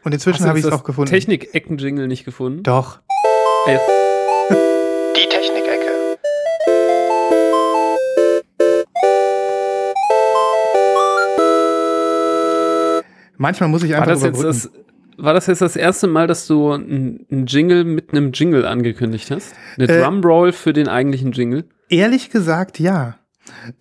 Und 0.02 0.12
inzwischen 0.14 0.46
habe 0.46 0.58
ich 0.58 0.64
es 0.64 0.72
auch 0.72 0.82
gefunden. 0.82 1.10
Technik-Ecken-Jingle 1.10 2.08
nicht 2.08 2.24
gefunden? 2.24 2.62
Doch. 2.62 3.00
Ey, 3.66 3.78
Manchmal 13.42 13.68
muss 13.68 13.82
ich 13.82 13.90
war, 13.90 13.98
einfach 14.02 14.12
das 14.12 14.22
jetzt 14.22 14.42
das, 14.44 14.70
war 15.16 15.34
das 15.34 15.48
jetzt 15.48 15.60
das 15.62 15.74
erste 15.74 16.06
Mal, 16.06 16.28
dass 16.28 16.46
du 16.46 16.70
einen 16.70 17.44
Jingle 17.48 17.82
mit 17.82 18.12
einem 18.12 18.30
Jingle 18.30 18.64
angekündigt 18.64 19.32
hast? 19.32 19.52
Eine 19.76 19.88
Äh, 19.88 20.00
Drumroll 20.00 20.52
für 20.52 20.72
den 20.72 20.86
eigentlichen 20.86 21.32
Jingle? 21.32 21.64
Ehrlich 21.88 22.30
gesagt, 22.30 22.78
ja. 22.78 23.16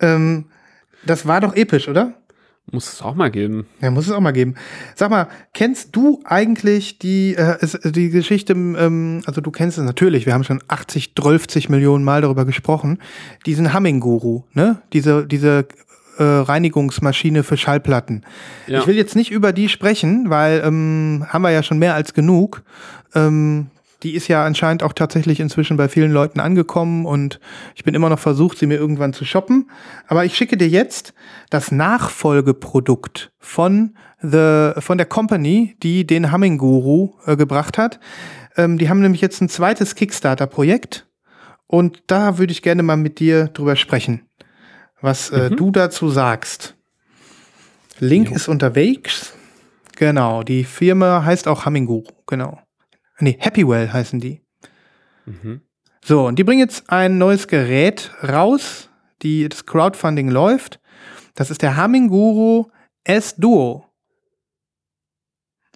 Ähm, 0.00 0.46
das 1.06 1.26
war 1.26 1.40
doch 1.40 1.54
episch, 1.54 1.88
oder? 1.88 2.14
Muss 2.72 2.92
es 2.92 3.02
auch 3.02 3.14
mal 3.14 3.30
geben. 3.30 3.66
Ja, 3.80 3.92
muss 3.92 4.06
es 4.06 4.12
auch 4.12 4.20
mal 4.20 4.32
geben. 4.32 4.56
Sag 4.96 5.10
mal, 5.10 5.28
kennst 5.54 5.94
du 5.94 6.20
eigentlich 6.24 6.98
die, 6.98 7.36
äh, 7.36 7.56
die 7.84 8.10
Geschichte, 8.10 8.54
ähm, 8.54 9.22
also 9.26 9.40
du 9.40 9.52
kennst 9.52 9.78
es 9.78 9.84
natürlich, 9.84 10.26
wir 10.26 10.34
haben 10.34 10.44
schon 10.44 10.60
80, 10.66 11.14
12 11.14 11.68
Millionen 11.68 12.02
Mal 12.02 12.22
darüber 12.22 12.44
gesprochen, 12.44 12.98
diesen 13.46 13.72
Humming-Guru, 13.72 14.42
ne? 14.54 14.82
Diese, 14.92 15.24
diese 15.24 15.66
äh, 16.18 16.22
Reinigungsmaschine 16.22 17.42
für 17.42 17.56
Schallplatten. 17.56 18.24
Ja. 18.66 18.80
Ich 18.80 18.86
will 18.86 18.96
jetzt 18.96 19.16
nicht 19.16 19.30
über 19.30 19.52
die 19.52 19.68
sprechen, 19.68 20.30
weil 20.30 20.62
ähm, 20.64 21.26
haben 21.28 21.42
wir 21.42 21.50
ja 21.50 21.62
schon 21.62 21.78
mehr 21.78 21.94
als 21.94 22.14
genug. 22.14 22.62
Ähm, 23.14 23.68
die 24.02 24.14
ist 24.14 24.28
ja 24.28 24.44
anscheinend 24.44 24.82
auch 24.82 24.92
tatsächlich 24.92 25.38
inzwischen 25.38 25.76
bei 25.76 25.88
vielen 25.88 26.10
Leuten 26.10 26.40
angekommen 26.40 27.06
und 27.06 27.38
ich 27.74 27.84
bin 27.84 27.94
immer 27.94 28.08
noch 28.08 28.18
versucht, 28.18 28.58
sie 28.58 28.66
mir 28.66 28.76
irgendwann 28.76 29.12
zu 29.12 29.24
shoppen. 29.24 29.70
Aber 30.08 30.24
ich 30.24 30.36
schicke 30.36 30.56
dir 30.56 30.68
jetzt 30.68 31.14
das 31.50 31.70
Nachfolgeprodukt 31.70 33.30
von 33.38 33.94
the, 34.20 34.72
von 34.78 34.98
der 34.98 35.06
Company, 35.06 35.76
die 35.82 36.06
den 36.06 36.32
Humming 36.32 36.58
Guru 36.58 37.12
äh, 37.26 37.36
gebracht 37.36 37.78
hat. 37.78 38.00
Ähm, 38.56 38.78
die 38.78 38.88
haben 38.88 39.00
nämlich 39.00 39.20
jetzt 39.20 39.40
ein 39.40 39.48
zweites 39.48 39.94
Kickstarter-Projekt. 39.94 41.06
Und 41.66 42.02
da 42.06 42.36
würde 42.38 42.52
ich 42.52 42.60
gerne 42.60 42.82
mal 42.82 42.96
mit 42.96 43.18
dir 43.18 43.46
drüber 43.46 43.76
sprechen, 43.76 44.22
was 45.02 45.30
äh, 45.30 45.50
Mhm. 45.50 45.56
du 45.56 45.70
dazu 45.70 46.08
sagst. 46.08 46.76
Link 47.98 48.30
Jo. 48.30 48.36
ist 48.36 48.48
unterwegs. 48.48 49.34
Genau, 49.96 50.42
die 50.42 50.64
Firma 50.64 51.24
heißt 51.24 51.46
auch 51.46 51.66
Humming 51.66 51.86
Guru, 51.86 52.04
genau. 52.26 52.58
Nee, 53.20 53.36
Happywell 53.40 53.92
heißen 53.92 54.18
die. 54.20 54.40
Mhm. 55.26 55.60
So, 56.04 56.26
und 56.26 56.38
die 56.38 56.44
bringen 56.44 56.60
jetzt 56.60 56.90
ein 56.90 57.18
neues 57.18 57.46
Gerät 57.46 58.10
raus, 58.26 58.88
die 59.22 59.48
das 59.48 59.66
Crowdfunding 59.66 60.28
läuft. 60.28 60.80
Das 61.34 61.50
ist 61.50 61.62
der 61.62 61.80
Humming 61.80 62.08
Guru 62.08 62.70
S 63.04 63.36
Duo. 63.36 63.86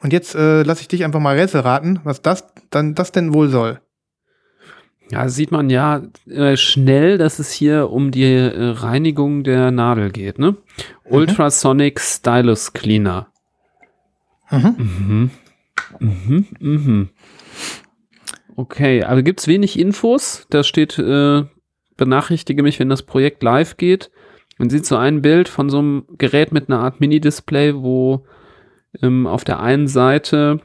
Und 0.03 0.13
jetzt 0.13 0.35
äh, 0.35 0.63
lasse 0.63 0.81
ich 0.83 0.89
dich 0.89 1.05
einfach 1.05 1.21
mal 1.21 1.37
Rätsel 1.39 1.61
raten, 1.61 2.01
was 2.05 2.23
das 2.23 2.45
dann 2.71 2.95
das 2.95 3.13
denn 3.13 3.33
wohl 3.35 3.49
soll. 3.49 3.81
Ja, 5.11 5.29
sieht 5.29 5.53
man 5.53 5.71
ja 5.71 6.03
äh, 6.29 6.57
schnell, 6.57 7.17
dass 7.17 7.39
es 7.39 7.53
hier 7.53 7.91
um 7.91 8.11
die 8.11 8.25
äh, 8.25 8.71
Reinigung 8.71 9.45
der 9.45 9.71
Nadel 9.71 10.11
geht, 10.11 10.39
ne? 10.39 10.57
Ultrasonic 11.05 12.01
Stylus 12.01 12.73
Cleaner. 12.73 13.29
Mhm. 14.51 14.75
Mhm. 14.79 15.31
Mhm. 16.01 16.47
Mhm. 16.59 17.09
Okay, 18.57 19.05
also 19.05 19.23
gibt's 19.23 19.47
wenig 19.47 19.79
Infos. 19.79 20.47
Da 20.51 20.65
steht, 20.65 20.99
äh, 20.99 21.45
benachrichtige 21.97 22.63
mich, 22.63 22.81
wenn 22.81 22.89
das 22.89 23.03
Projekt 23.03 23.43
live 23.43 23.77
geht. 23.77 24.11
Man 24.59 24.71
sieht 24.71 24.87
so 24.87 24.97
ein 24.97 25.23
Bild 25.23 25.49
von 25.49 25.69
so 25.69 25.79
einem 25.79 26.05
Gerät 26.19 26.53
mit 26.53 26.69
einer 26.69 26.81
Art 26.81 27.01
Mini-Display, 27.01 27.75
wo 27.77 28.25
ähm, 29.03 29.27
auf 29.27 29.45
der 29.45 29.61
einen 29.61 29.87
Seite 29.87 30.61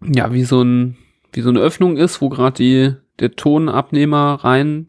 ja 0.00 0.32
wie 0.32 0.44
so 0.44 0.62
ein 0.62 0.96
wie 1.32 1.42
so 1.42 1.50
eine 1.50 1.60
Öffnung 1.60 1.96
ist, 1.96 2.20
wo 2.20 2.28
gerade 2.28 2.56
die 2.56 2.94
der 3.20 3.32
Tonabnehmer 3.32 4.34
rein 4.42 4.88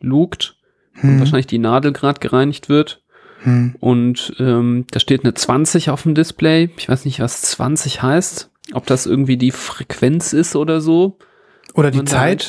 lugt 0.00 0.56
und 0.96 1.02
Hm. 1.02 1.18
wahrscheinlich 1.18 1.46
die 1.46 1.58
Nadel 1.58 1.92
gerade 1.92 2.20
gereinigt 2.20 2.68
wird. 2.68 3.02
Hm. 3.40 3.74
Und 3.80 4.34
ähm, 4.38 4.86
da 4.90 5.00
steht 5.00 5.24
eine 5.24 5.34
20 5.34 5.90
auf 5.90 6.02
dem 6.04 6.14
Display. 6.14 6.70
Ich 6.76 6.88
weiß 6.88 7.04
nicht, 7.04 7.20
was 7.20 7.42
20 7.42 8.02
heißt. 8.02 8.50
Ob 8.72 8.86
das 8.86 9.04
irgendwie 9.06 9.36
die 9.36 9.50
Frequenz 9.50 10.32
ist 10.32 10.56
oder 10.56 10.80
so. 10.80 11.18
Oder 11.74 11.90
die 11.90 12.04
Zeit, 12.04 12.42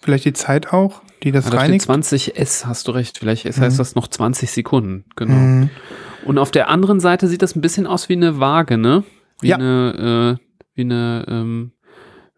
vielleicht 0.00 0.24
die 0.24 0.32
Zeit 0.32 0.72
auch, 0.72 1.02
die 1.22 1.30
das 1.30 1.46
Ah, 1.46 1.50
da 1.50 1.56
steht 1.58 1.68
reinigt. 1.68 1.84
20 1.84 2.36
S, 2.38 2.66
hast 2.66 2.88
du 2.88 2.92
recht. 2.92 3.18
Vielleicht 3.18 3.44
S 3.46 3.60
heißt 3.60 3.76
Mhm. 3.76 3.78
das 3.78 3.94
noch 3.94 4.08
20 4.08 4.50
Sekunden. 4.50 5.04
Genau. 5.14 5.34
Hm. 5.34 5.70
Und 6.24 6.38
auf 6.38 6.50
der 6.50 6.68
anderen 6.68 6.98
Seite 6.98 7.28
sieht 7.28 7.42
das 7.42 7.54
ein 7.54 7.60
bisschen 7.60 7.86
aus 7.86 8.08
wie 8.08 8.14
eine 8.14 8.40
Waage, 8.40 8.78
ne? 8.78 9.04
Wie 9.40 9.48
Ja. 9.48 9.56
eine, 9.56 10.38
äh, 10.40 10.44
wie 10.74 10.80
eine, 10.82 11.24
ähm, 11.28 11.72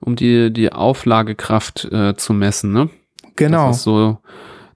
um 0.01 0.16
die, 0.16 0.53
die 0.53 0.72
Auflagekraft 0.72 1.86
äh, 1.92 2.16
zu 2.16 2.32
messen, 2.32 2.72
ne? 2.72 2.90
Genau. 3.36 3.68
Das 3.68 3.78
ist 3.78 3.82
so, 3.84 4.18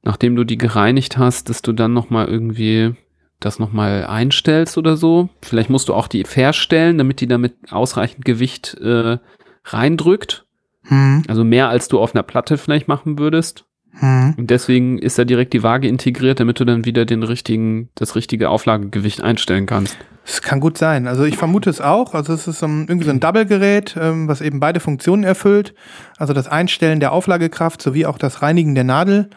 nachdem 0.03 0.37
du 0.37 0.45
die 0.45 0.59
gereinigt 0.59 1.19
hast, 1.19 1.49
dass 1.49 1.63
du 1.63 1.73
dann 1.73 1.93
nochmal 1.93 2.29
irgendwie 2.29 2.95
das 3.41 3.59
nochmal 3.59 4.07
einstellst 4.07 4.79
oder 4.79 4.97
so. 4.97 5.29
Vielleicht 5.43 5.71
musst 5.71 5.89
du 5.89 5.95
auch 5.95 6.07
die 6.07 6.25
verstellen, 6.25 6.99
damit 6.99 7.21
die 7.21 7.27
damit 7.27 7.55
ausreichend 7.71 8.25
Gewicht 8.25 8.75
äh, 8.75 9.19
reindrückt. 9.65 10.47
Hm. 10.85 11.23
Also 11.29 11.45
mehr 11.45 11.69
als 11.69 11.89
du 11.89 12.01
auf 12.01 12.15
einer 12.15 12.23
Platte 12.23 12.59
vielleicht 12.59 12.89
machen 12.89 13.19
würdest. 13.19 13.65
Hm. 13.93 14.35
Und 14.39 14.51
deswegen 14.51 14.99
ist 14.99 15.19
da 15.19 15.25
direkt 15.25 15.53
die 15.53 15.63
Waage 15.63 15.89
integriert, 15.89 16.41
damit 16.41 16.61
du 16.61 16.65
dann 16.65 16.85
wieder 16.85 17.05
den 17.05 17.23
richtigen, 17.23 17.91
das 17.95 18.17
richtige 18.17 18.49
Auflagegewicht 18.49 19.23
einstellen 19.23 19.67
kannst. 19.67 19.97
Es 20.25 20.41
kann 20.41 20.61
gut 20.61 20.79
sein. 20.79 21.09
Also 21.09 21.25
ich 21.25 21.37
vermute 21.37 21.69
es 21.69 21.81
auch. 21.81 22.15
Also 22.15 22.33
es 22.33 22.47
ist 22.47 22.63
irgendwie 22.63 23.05
so 23.05 23.11
ein 23.11 23.21
Double-Gerät, 23.21 23.97
ähm, 24.01 24.29
was 24.29 24.41
eben 24.41 24.61
beide 24.61 24.81
Funktionen 24.81 25.25
erfüllt. 25.25 25.75
Also 26.17 26.33
das 26.33 26.47
Einstellen 26.47 27.01
der 27.01 27.13
Auflagekraft 27.13 27.83
sowie 27.83 28.07
auch 28.07 28.19
das 28.19 28.43
Reinigen 28.43 28.75
der 28.75 28.85
Nadel. 28.85 29.31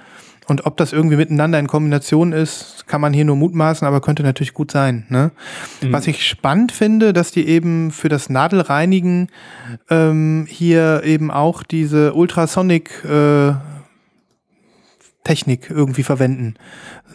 Und 0.48 0.68
ob 0.68 0.78
das 0.78 0.94
irgendwie 0.94 1.16
miteinander 1.16 1.58
in 1.58 1.68
Kombination 1.68 2.32
ist, 2.32 2.86
kann 2.88 3.02
man 3.02 3.14
hier 3.14 3.26
nur 3.26 3.36
mutmaßen, 3.36 3.88
aber 3.88 4.00
könnte 4.00 4.22
natürlich 4.22 4.54
gut 4.54 4.70
sein. 4.70 5.06
Ne? 5.10 5.32
Was 5.82 6.06
ich 6.06 6.24
spannend 6.24 6.72
finde, 6.72 7.14
dass 7.14 7.32
die 7.32 7.48
eben 7.48 7.90
für 7.92 8.10
das 8.10 8.30
Nadelreinigen 8.30 9.30
ähm, 9.90 10.46
hier 10.48 11.02
eben 11.04 11.32
auch 11.32 11.64
diese 11.64 12.14
Ultrasonic 12.14 13.04
äh, 13.06 13.54
Technik 15.24 15.72
irgendwie 15.72 16.04
verwenden. 16.04 16.54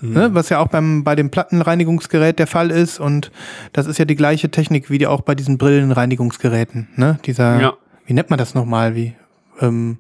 Ne? 0.03 0.31
Was 0.35 0.49
ja 0.49 0.59
auch 0.61 0.69
beim, 0.69 1.05
bei 1.05 1.15
dem 1.15 1.31
Plattenreinigungsgerät 1.31 2.39
der 2.39 2.47
Fall 2.47 2.71
ist. 2.71 2.99
Und 3.01 3.31
das 3.73 3.87
ist 3.87 3.99
ja 3.99 4.05
die 4.05 4.17
gleiche 4.17 4.51
Technik 4.51 4.91
wie 4.91 4.99
die 4.99 5.07
auch 5.07 5.21
bei 5.21 5.35
diesen 5.35 5.59
Brillenreinigungsgeräten. 5.59 6.89
Ne? 6.97 7.19
Dieser, 7.27 7.61
Ja. 7.61 7.73
wie 8.07 8.13
nennt 8.15 8.31
man 8.31 8.39
das 8.39 8.55
nochmal? 8.55 8.95
Wie, 8.95 9.15
ähm, 9.61 9.99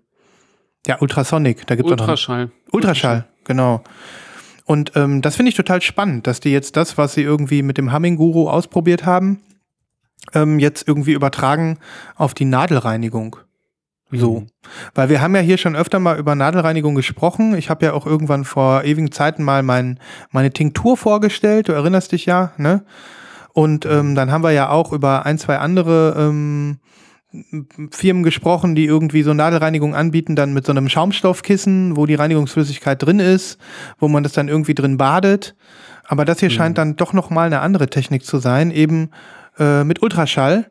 ja, 0.87 0.99
Ultrasonic. 1.01 1.67
Da 1.67 1.77
gibt's 1.77 1.93
auch 1.93 1.97
noch- 1.97 2.05
Ultraschall. 2.05 2.51
Ultraschall, 2.73 3.27
genau. 3.45 3.83
Und 4.65 4.93
ähm, 4.95 5.21
das 5.21 5.37
finde 5.37 5.51
ich 5.51 5.57
total 5.57 5.83
spannend, 5.83 6.27
dass 6.27 6.41
die 6.41 6.51
jetzt 6.51 6.77
das, 6.77 6.97
was 6.97 7.15
sie 7.15 7.23
irgendwie 7.23 7.63
mit 7.63 7.77
dem 7.77 7.93
Humming 7.93 8.17
Guru 8.17 8.49
ausprobiert 8.49 9.05
haben, 9.05 9.41
ähm, 10.33 10.59
jetzt 10.59 10.87
irgendwie 10.87 11.13
übertragen 11.13 11.79
auf 12.15 12.35
die 12.35 12.45
Nadelreinigung. 12.45 13.37
So. 14.13 14.41
Mhm. 14.41 14.47
Weil 14.95 15.09
wir 15.09 15.21
haben 15.21 15.35
ja 15.35 15.41
hier 15.41 15.59
schon 15.59 15.77
öfter 15.77 15.99
mal 15.99 16.19
über 16.19 16.35
Nadelreinigung 16.35 16.95
gesprochen. 16.95 17.55
Ich 17.55 17.71
habe 17.71 17.87
ja 17.87 17.93
auch 17.93 18.07
irgendwann 18.07 18.45
vor 18.45 18.85
ewigen 18.85 19.13
Zeiten 19.13 19.45
mal 19.45 19.63
mein, 19.63 19.99
meine 20.31 20.53
Tinktur 20.53 20.97
vorgestellt. 20.97 21.69
Du 21.69 21.73
erinnerst 21.73 22.13
dich 22.13 22.27
ja, 22.27 22.53
ne? 22.57 22.85
Und 23.53 23.85
ähm, 23.85 24.15
dann 24.15 24.31
haben 24.31 24.45
wir 24.45 24.53
ja 24.53 24.69
auch 24.71 24.93
über 24.93 25.27
ein, 25.27 25.37
zwei 25.37 25.59
andere 25.59 26.15
ähm, 26.17 26.79
Firmen 27.91 28.23
gesprochen, 28.23 28.75
die 28.75 28.85
irgendwie 28.85 29.23
so 29.23 29.35
Nadelreinigung 29.35 29.95
anbieten, 29.95 30.37
dann 30.37 30.53
mit 30.53 30.67
so 30.67 30.73
einem 30.73 30.89
Schaumstoffkissen, 30.89 31.97
wo 31.97 32.07
die 32.07 32.15
Reinigungsflüssigkeit 32.15 33.03
drin 33.03 33.21
ist, 33.21 33.59
wo 33.99 34.09
man 34.09 34.23
das 34.23 34.33
dann 34.33 34.49
irgendwie 34.49 34.75
drin 34.75 34.97
badet. 34.97 35.55
Aber 36.07 36.25
das 36.25 36.41
hier 36.41 36.51
scheint 36.51 36.79
dann 36.79 36.97
doch 36.97 37.13
noch 37.13 37.31
mal 37.31 37.47
eine 37.47 37.61
andere 37.61 37.89
Technik 37.89 38.25
zu 38.25 38.39
sein, 38.39 38.73
eben 38.73 39.11
äh, 39.59 39.85
mit 39.85 40.03
Ultraschall. 40.03 40.71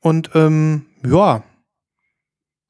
Und 0.00 0.30
ähm, 0.34 0.86
ja, 1.04 1.42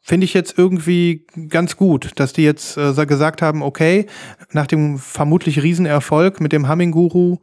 finde 0.09 0.24
ich 0.24 0.32
jetzt 0.32 0.59
irgendwie 0.59 1.26
ganz 1.50 1.76
gut, 1.76 2.12
dass 2.16 2.32
die 2.32 2.42
jetzt 2.42 2.78
äh, 2.78 2.94
gesagt 3.04 3.42
haben, 3.42 3.62
okay, 3.62 4.06
nach 4.52 4.66
dem 4.66 4.98
vermutlich 4.98 5.62
Riesenerfolg 5.62 6.40
mit 6.40 6.52
dem 6.52 6.66
Humming 6.66 6.92
Guru 6.92 7.36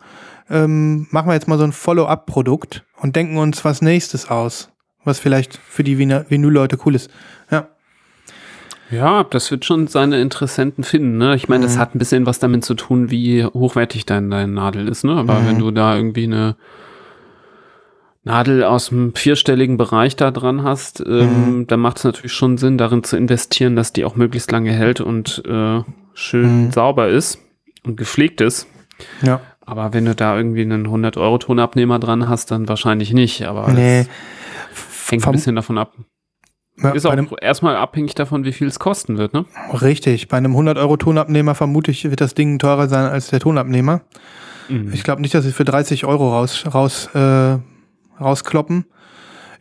ähm, 0.49 1.05
machen 1.11 1.29
wir 1.29 1.35
jetzt 1.35 1.47
mal 1.47 1.59
so 1.59 1.63
ein 1.63 1.71
Follow-up-Produkt 1.71 2.83
und 2.97 3.15
denken 3.15 3.37
uns 3.37 3.63
was 3.65 3.83
nächstes 3.83 4.31
aus, 4.31 4.71
was 5.03 5.19
vielleicht 5.19 5.57
für 5.57 5.83
die 5.83 5.99
Vinyl-Leute 5.99 6.79
cool 6.85 6.95
ist. 6.95 7.11
Ja. 7.51 7.67
Ja, 8.89 9.23
das 9.23 9.49
wird 9.51 9.63
schon 9.65 9.85
seine 9.87 10.19
Interessenten 10.19 10.83
finden. 10.83 11.17
Ne? 11.17 11.35
Ich 11.35 11.47
meine, 11.47 11.65
das 11.65 11.77
hat 11.77 11.93
ein 11.95 11.99
bisschen 11.99 12.25
was 12.25 12.39
damit 12.39 12.65
zu 12.65 12.73
tun, 12.73 13.11
wie 13.11 13.43
hochwertig 13.45 14.05
dein, 14.07 14.29
deine 14.31 14.51
Nadel 14.51 14.87
ist. 14.87 15.03
Ne? 15.03 15.13
Aber 15.13 15.39
Mhm. 15.41 15.47
wenn 15.47 15.59
du 15.59 15.71
da 15.71 15.95
irgendwie 15.95 16.25
eine 16.25 16.55
Nadel 18.25 18.63
aus 18.63 18.89
dem 18.89 19.13
vierstelligen 19.15 19.77
Bereich 19.77 20.15
da 20.15 20.31
dran 20.31 20.63
hast, 20.63 21.01
ähm, 21.07 21.65
dann 21.67 21.79
macht 21.79 21.97
es 21.99 22.03
natürlich 22.03 22.33
schon 22.33 22.57
Sinn, 22.57 22.77
darin 22.77 23.03
zu 23.03 23.15
investieren, 23.17 23.75
dass 23.75 23.93
die 23.93 24.03
auch 24.03 24.15
möglichst 24.15 24.51
lange 24.51 24.71
hält 24.71 24.99
und 24.99 25.43
äh, 25.47 25.81
schön 26.13 26.65
Mhm. 26.65 26.71
sauber 26.71 27.07
ist 27.07 27.39
und 27.85 27.97
gepflegt 27.97 28.41
ist. 28.41 28.67
Ja. 29.21 29.41
Aber 29.65 29.93
wenn 29.93 30.05
du 30.05 30.15
da 30.15 30.35
irgendwie 30.37 30.61
einen 30.61 30.87
100-Euro-Tonabnehmer 30.87 31.99
dran 31.99 32.27
hast, 32.27 32.51
dann 32.51 32.67
wahrscheinlich 32.67 33.13
nicht. 33.13 33.43
Aber 33.45 33.71
Nee. 33.71 34.05
hängt 35.09 35.23
Vom- 35.23 35.31
ein 35.33 35.37
bisschen 35.37 35.55
davon 35.55 35.77
ab. 35.77 35.93
Ja, 36.81 36.91
Ist 36.91 37.05
auch 37.05 37.15
erstmal 37.41 37.77
abhängig 37.77 38.15
davon, 38.15 38.43
wie 38.43 38.51
viel 38.51 38.67
es 38.67 38.79
kosten 38.79 39.17
wird, 39.17 39.33
ne? 39.33 39.45
richtig. 39.81 40.27
Bei 40.27 40.35
einem 40.37 40.55
100-Euro-Tonabnehmer 40.57 41.55
vermute 41.55 41.89
ich, 41.91 42.03
wird 42.09 42.19
das 42.19 42.33
Ding 42.33 42.59
teurer 42.59 42.89
sein 42.89 43.05
als 43.05 43.27
der 43.29 43.39
Tonabnehmer. 43.39 44.01
Mhm. 44.67 44.91
Ich 44.93 45.03
glaube 45.03 45.21
nicht, 45.21 45.33
dass 45.33 45.45
sie 45.45 45.51
für 45.53 45.63
30 45.63 46.05
Euro 46.05 46.29
raus, 46.33 46.65
raus, 46.73 47.09
äh, 47.15 47.57
rauskloppen. 48.19 48.85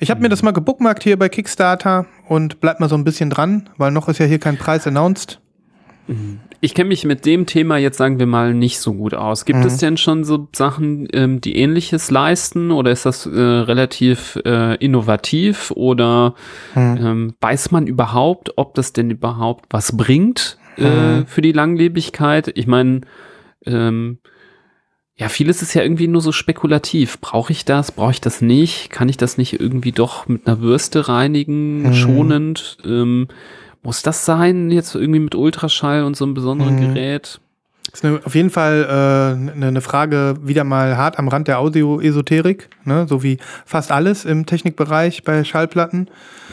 Ich 0.00 0.11
habe 0.11 0.20
mir 0.20 0.28
das 0.28 0.42
mal 0.42 0.50
gebookmarkt 0.52 1.02
hier 1.02 1.18
bei 1.18 1.28
Kickstarter 1.28 2.07
und 2.28 2.61
bleib 2.61 2.80
mal 2.80 2.88
so 2.88 2.96
ein 2.96 3.05
bisschen 3.05 3.30
dran, 3.30 3.70
weil 3.78 3.90
noch 3.92 4.09
ist 4.09 4.18
ja 4.18 4.26
hier 4.26 4.38
kein 4.40 4.59
Preis 4.59 4.86
announced. 4.86 5.40
Ich 6.61 6.74
kenne 6.74 6.88
mich 6.88 7.07
mit 7.07 7.24
dem 7.24 7.46
Thema 7.46 7.78
jetzt, 7.78 7.96
sagen 7.96 8.18
wir 8.18 8.26
mal, 8.26 8.52
nicht 8.52 8.78
so 8.78 8.92
gut 8.92 9.14
aus. 9.14 9.46
Gibt 9.46 9.61
Mhm. 9.61 9.64
es 9.66 9.78
denn 9.78 9.96
schon 9.96 10.24
so 10.24 10.48
Sachen, 10.55 11.09
ähm, 11.14 11.40
die 11.40 11.57
ähnliches 11.57 12.11
leisten 12.11 12.70
oder 12.70 12.90
ist 12.90 13.07
das 13.07 13.24
äh, 13.24 13.30
relativ 13.40 14.38
äh, 14.44 14.74
innovativ 14.84 15.70
oder 15.70 16.34
Mhm. 16.74 16.98
ähm, 17.00 17.34
weiß 17.40 17.70
man 17.70 17.86
überhaupt, 17.86 18.52
ob 18.57 18.74
das 18.74 18.92
denn 18.92 19.11
überhaupt 19.11 19.66
was 19.70 19.96
bringt 19.96 20.59
äh, 20.76 21.20
Mhm. 21.20 21.26
für 21.26 21.40
die 21.40 21.52
Langlebigkeit? 21.52 22.52
Ich 22.55 22.66
meine, 22.66 23.00
ähm, 23.64 24.18
ja, 25.16 25.28
vieles 25.28 25.62
ist 25.62 25.74
ja 25.74 25.82
irgendwie 25.82 26.08
nur 26.08 26.20
so 26.20 26.32
spekulativ. 26.32 27.20
Brauche 27.20 27.52
ich 27.52 27.64
das? 27.64 27.92
Brauche 27.92 28.10
ich 28.12 28.20
das 28.20 28.40
nicht? 28.40 28.90
Kann 28.90 29.08
ich 29.08 29.16
das 29.16 29.38
nicht 29.38 29.60
irgendwie 29.60 29.92
doch 29.92 30.26
mit 30.26 30.46
einer 30.46 30.56
Bürste 30.56 31.08
reinigen, 31.08 31.82
Mhm. 31.84 31.92
schonend? 31.94 32.78
Ähm, 32.84 33.28
muss 33.82 34.02
das 34.02 34.24
sein, 34.24 34.70
jetzt 34.70 34.94
irgendwie 34.94 35.20
mit 35.20 35.34
Ultraschall 35.34 36.04
und 36.04 36.16
so 36.16 36.24
einem 36.24 36.34
besonderen 36.34 36.74
Mhm. 36.76 36.94
Gerät? 36.94 37.40
Das 37.90 38.00
ist 38.00 38.04
eine, 38.06 38.20
auf 38.24 38.34
jeden 38.34 38.50
Fall 38.50 38.86
äh, 38.88 39.52
eine, 39.52 39.66
eine 39.68 39.80
Frage 39.82 40.36
wieder 40.42 40.64
mal 40.64 40.96
hart 40.96 41.18
am 41.18 41.28
Rand 41.28 41.46
der 41.46 41.60
Audio-Esoterik, 41.60 42.70
ne? 42.84 43.06
so 43.08 43.22
wie 43.22 43.38
fast 43.66 43.92
alles 43.92 44.24
im 44.24 44.46
Technikbereich 44.46 45.22
bei 45.22 45.44
Schallplatten. 45.44 46.08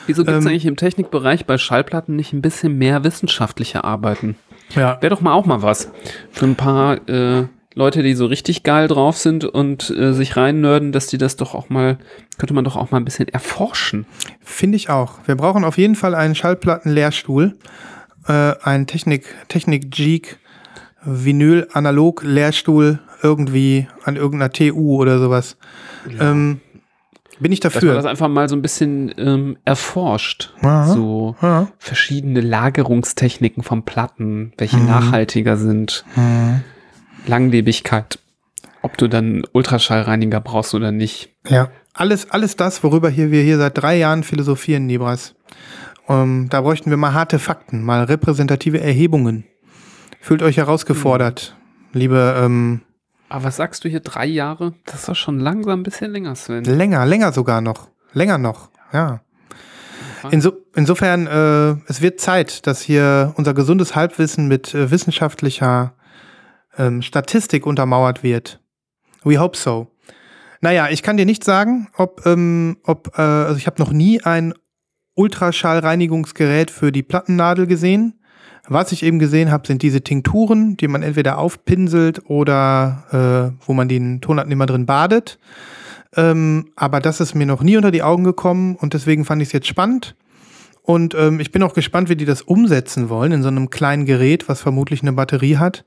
Wieso 0.05 0.23
gibt 0.23 0.37
es 0.37 0.43
Ähm, 0.45 0.51
eigentlich 0.51 0.65
im 0.67 0.75
Technikbereich 0.75 1.45
bei 1.45 1.57
Schallplatten 1.57 2.15
nicht 2.15 2.33
ein 2.33 2.41
bisschen 2.41 2.77
mehr 2.77 3.03
wissenschaftliche 3.03 3.83
Arbeiten? 3.85 4.35
Ja, 4.75 5.01
Wäre 5.01 5.15
doch 5.15 5.21
mal 5.21 5.33
auch 5.33 5.45
mal 5.45 5.61
was. 5.63 5.91
Für 6.31 6.45
ein 6.45 6.55
paar 6.55 6.97
äh, 7.09 7.45
Leute, 7.73 8.03
die 8.03 8.13
so 8.15 8.25
richtig 8.25 8.63
geil 8.63 8.87
drauf 8.89 9.17
sind 9.17 9.45
und 9.45 9.89
äh, 9.91 10.13
sich 10.13 10.35
reinnörden, 10.35 10.91
dass 10.91 11.07
die 11.07 11.17
das 11.17 11.37
doch 11.37 11.55
auch 11.55 11.69
mal, 11.69 11.97
könnte 12.37 12.53
man 12.53 12.65
doch 12.65 12.75
auch 12.75 12.91
mal 12.91 12.97
ein 12.97 13.05
bisschen 13.05 13.29
erforschen. 13.29 14.05
finde 14.43 14.75
ich 14.75 14.89
auch. 14.89 15.19
Wir 15.25 15.35
brauchen 15.35 15.63
auf 15.63 15.77
jeden 15.77 15.95
Fall 15.95 16.13
einen 16.13 16.35
Schallplatten-Lehrstuhl, 16.35 17.55
äh, 18.27 18.53
einen 18.61 18.87
Technik, 18.87 19.23
Technik-Geek, 19.47 20.37
Vinyl-Analog-Lehrstuhl 21.03 22.99
irgendwie 23.23 23.87
an 24.03 24.15
irgendeiner 24.15 24.51
TU 24.51 24.95
oder 24.97 25.19
sowas. 25.19 25.57
Ähm, 26.19 26.59
bin 27.39 27.51
ich 27.51 27.59
Dass 27.59 27.73
man 27.75 27.85
das 27.85 27.95
dafür. 27.95 28.09
einfach 28.09 28.27
mal 28.27 28.47
so 28.49 28.55
ein 28.55 28.61
bisschen 28.61 29.13
ähm, 29.17 29.57
erforscht. 29.65 30.53
Aha. 30.61 30.85
So 30.93 31.35
Ja. 31.41 31.67
verschiedene 31.79 32.41
Lagerungstechniken 32.41 33.63
von 33.63 33.83
Platten, 33.83 34.53
welche 34.57 34.77
Mhm. 34.77 34.87
nachhaltiger 34.87 35.57
sind, 35.57 36.03
Langlebigkeit, 37.27 38.19
ob 38.81 38.97
du 38.97 39.07
dann 39.07 39.43
Ultraschallreiniger 39.51 40.41
brauchst 40.41 40.73
oder 40.73 40.91
nicht. 40.91 41.29
Ja, 41.47 41.69
alles, 41.93 42.29
alles 42.31 42.55
das, 42.55 42.83
worüber 42.83 43.09
hier, 43.09 43.31
wir 43.31 43.43
hier 43.43 43.57
seit 43.57 43.77
drei 43.77 43.97
Jahren 43.97 44.23
philosophieren, 44.23 44.87
Libras. 44.87 45.35
Ähm, 46.07 46.47
da 46.49 46.61
bräuchten 46.61 46.89
wir 46.89 46.97
mal 46.97 47.13
harte 47.13 47.39
Fakten, 47.39 47.83
mal 47.83 48.03
repräsentative 48.03 48.81
Erhebungen. 48.81 49.45
Fühlt 50.19 50.43
euch 50.43 50.57
herausgefordert, 50.57 51.55
liebe, 51.93 52.35
ähm, 52.39 52.81
Aber 53.29 53.45
was 53.45 53.57
sagst 53.57 53.83
du 53.83 53.89
hier, 53.89 54.01
drei 54.01 54.25
Jahre? 54.25 54.73
Das 54.85 55.01
ist 55.01 55.09
doch 55.09 55.15
schon 55.15 55.39
langsam 55.39 55.79
ein 55.79 55.83
bisschen 55.83 56.11
länger, 56.11 56.35
Sven. 56.35 56.63
länger, 56.63 57.05
länger 57.05 57.31
sogar 57.31 57.61
noch. 57.61 57.89
Länger 58.13 58.37
noch, 58.37 58.69
ja. 58.93 59.21
Inso, 60.29 60.51
insofern, 60.75 61.25
äh, 61.25 61.75
es 61.87 62.01
wird 62.01 62.19
Zeit, 62.19 62.67
dass 62.67 62.81
hier 62.81 63.33
unser 63.37 63.53
gesundes 63.53 63.95
Halbwissen 63.95 64.47
mit 64.47 64.75
äh, 64.75 64.91
wissenschaftlicher 64.91 65.93
ähm, 66.77 67.01
Statistik 67.01 67.65
untermauert 67.65 68.23
wird. 68.23 68.59
We 69.23 69.39
hope 69.39 69.57
so. 69.57 69.87
Naja, 70.61 70.89
ich 70.89 71.03
kann 71.03 71.17
dir 71.17 71.25
nicht 71.25 71.43
sagen, 71.43 71.87
ob, 71.97 72.25
ähm, 72.25 72.77
ob 72.83 73.17
äh, 73.17 73.21
also 73.21 73.57
ich 73.57 73.67
habe 73.67 73.81
noch 73.81 73.91
nie 73.91 74.21
ein 74.21 74.53
Ultraschallreinigungsgerät 75.15 76.71
für 76.71 76.91
die 76.91 77.03
Plattennadel 77.03 77.67
gesehen. 77.67 78.19
Was 78.67 78.91
ich 78.91 79.03
eben 79.03 79.19
gesehen 79.19 79.51
habe, 79.51 79.65
sind 79.65 79.81
diese 79.81 80.01
Tinkturen, 80.01 80.77
die 80.77 80.87
man 80.87 81.01
entweder 81.01 81.39
aufpinselt 81.39 82.29
oder 82.29 83.51
äh, 83.59 83.65
wo 83.67 83.73
man 83.73 83.89
den 83.89 84.21
Tonabnehmer 84.21 84.67
drin 84.67 84.85
badet. 84.85 85.39
Ähm, 86.15 86.71
aber 86.75 86.99
das 86.99 87.19
ist 87.19 87.33
mir 87.33 87.45
noch 87.45 87.63
nie 87.63 87.77
unter 87.77 87.91
die 87.91 88.03
Augen 88.03 88.23
gekommen 88.23 88.75
und 88.75 88.93
deswegen 88.93 89.25
fand 89.25 89.41
ich 89.41 89.49
es 89.49 89.53
jetzt 89.53 89.67
spannend. 89.67 90.15
Und 90.91 91.15
ähm, 91.15 91.39
ich 91.39 91.53
bin 91.53 91.63
auch 91.63 91.73
gespannt, 91.73 92.09
wie 92.09 92.17
die 92.17 92.25
das 92.25 92.41
umsetzen 92.41 93.07
wollen 93.07 93.31
in 93.31 93.43
so 93.43 93.47
einem 93.47 93.69
kleinen 93.69 94.05
Gerät, 94.05 94.49
was 94.49 94.59
vermutlich 94.59 95.01
eine 95.01 95.13
Batterie 95.13 95.55
hat, 95.55 95.85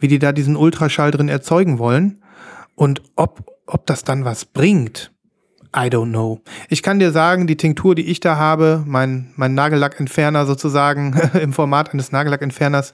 wie 0.00 0.08
die 0.08 0.18
da 0.18 0.32
diesen 0.32 0.56
Ultraschall 0.56 1.12
drin 1.12 1.28
erzeugen 1.28 1.78
wollen 1.78 2.20
und 2.74 3.00
ob, 3.14 3.44
ob 3.66 3.86
das 3.86 4.02
dann 4.02 4.24
was 4.24 4.44
bringt. 4.44 5.12
I 5.66 5.86
don't 5.86 6.10
know. 6.10 6.40
Ich 6.68 6.82
kann 6.82 6.98
dir 6.98 7.12
sagen, 7.12 7.46
die 7.46 7.56
Tinktur, 7.56 7.94
die 7.94 8.06
ich 8.06 8.18
da 8.18 8.38
habe, 8.38 8.82
mein, 8.84 9.30
mein 9.36 9.54
Nagellackentferner 9.54 10.44
sozusagen 10.46 11.16
im 11.40 11.52
Format 11.52 11.92
eines 11.92 12.10
Nagellackentferners, 12.10 12.92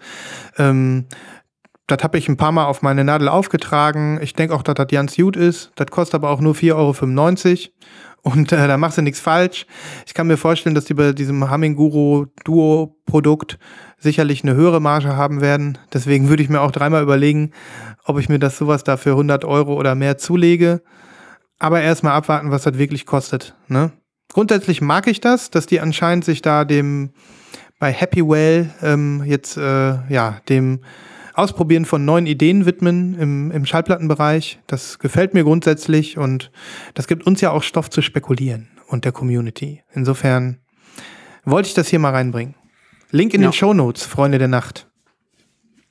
ähm, 0.58 1.06
das 1.86 2.02
habe 2.02 2.18
ich 2.18 2.28
ein 2.28 2.36
paar 2.36 2.52
Mal 2.52 2.66
auf 2.66 2.82
meine 2.82 3.02
Nadel 3.02 3.28
aufgetragen. 3.28 4.18
Ich 4.20 4.34
denke 4.34 4.54
auch, 4.54 4.62
dass 4.62 4.74
das 4.74 4.88
ganz 4.88 5.16
gut 5.16 5.36
ist. 5.36 5.72
Das 5.76 5.86
kostet 5.86 6.16
aber 6.16 6.28
auch 6.28 6.42
nur 6.42 6.54
4,95 6.54 6.74
Euro. 6.74 7.72
Und 8.26 8.50
äh, 8.50 8.66
da 8.66 8.76
machst 8.76 8.98
du 8.98 9.02
nichts 9.02 9.20
falsch. 9.20 9.66
Ich 10.04 10.12
kann 10.12 10.26
mir 10.26 10.36
vorstellen, 10.36 10.74
dass 10.74 10.86
die 10.86 10.94
bei 10.94 11.12
diesem 11.12 11.48
Humming 11.48 11.76
Duo 11.76 12.96
Produkt 13.06 13.56
sicherlich 13.98 14.42
eine 14.42 14.56
höhere 14.56 14.80
Marge 14.80 15.14
haben 15.14 15.40
werden. 15.40 15.78
Deswegen 15.92 16.28
würde 16.28 16.42
ich 16.42 16.48
mir 16.48 16.60
auch 16.60 16.72
dreimal 16.72 17.04
überlegen, 17.04 17.52
ob 18.04 18.18
ich 18.18 18.28
mir 18.28 18.40
das 18.40 18.58
sowas 18.58 18.82
da 18.82 18.96
für 18.96 19.10
100 19.10 19.44
Euro 19.44 19.74
oder 19.74 19.94
mehr 19.94 20.18
zulege. 20.18 20.82
Aber 21.60 21.80
erstmal 21.80 22.14
abwarten, 22.14 22.50
was 22.50 22.64
das 22.64 22.76
wirklich 22.78 23.06
kostet. 23.06 23.54
Ne? 23.68 23.92
Grundsätzlich 24.32 24.80
mag 24.80 25.06
ich 25.06 25.20
das, 25.20 25.50
dass 25.50 25.66
die 25.66 25.78
anscheinend 25.78 26.24
sich 26.24 26.42
da 26.42 26.64
dem 26.64 27.10
bei 27.78 27.92
Happy 27.92 28.26
Well 28.26 28.74
ähm, 28.82 29.22
jetzt 29.24 29.56
äh, 29.56 29.98
ja 30.12 30.40
dem 30.48 30.80
Ausprobieren 31.36 31.84
von 31.84 32.04
neuen 32.04 32.26
Ideen 32.26 32.64
widmen 32.64 33.14
im, 33.18 33.50
im 33.50 33.66
Schallplattenbereich. 33.66 34.58
Das 34.66 34.98
gefällt 34.98 35.34
mir 35.34 35.44
grundsätzlich 35.44 36.16
und 36.16 36.50
das 36.94 37.06
gibt 37.06 37.26
uns 37.26 37.42
ja 37.42 37.50
auch 37.50 37.62
Stoff 37.62 37.90
zu 37.90 38.00
spekulieren 38.00 38.68
und 38.88 39.04
der 39.04 39.12
Community. 39.12 39.82
Insofern 39.92 40.58
wollte 41.44 41.68
ich 41.68 41.74
das 41.74 41.88
hier 41.88 41.98
mal 41.98 42.12
reinbringen. 42.12 42.54
Link 43.10 43.34
in 43.34 43.42
Ja. 43.42 43.48
den 43.48 43.52
Show 43.52 43.74
Notes, 43.74 44.04
Freunde 44.06 44.38
der 44.38 44.48
Nacht. 44.48 44.88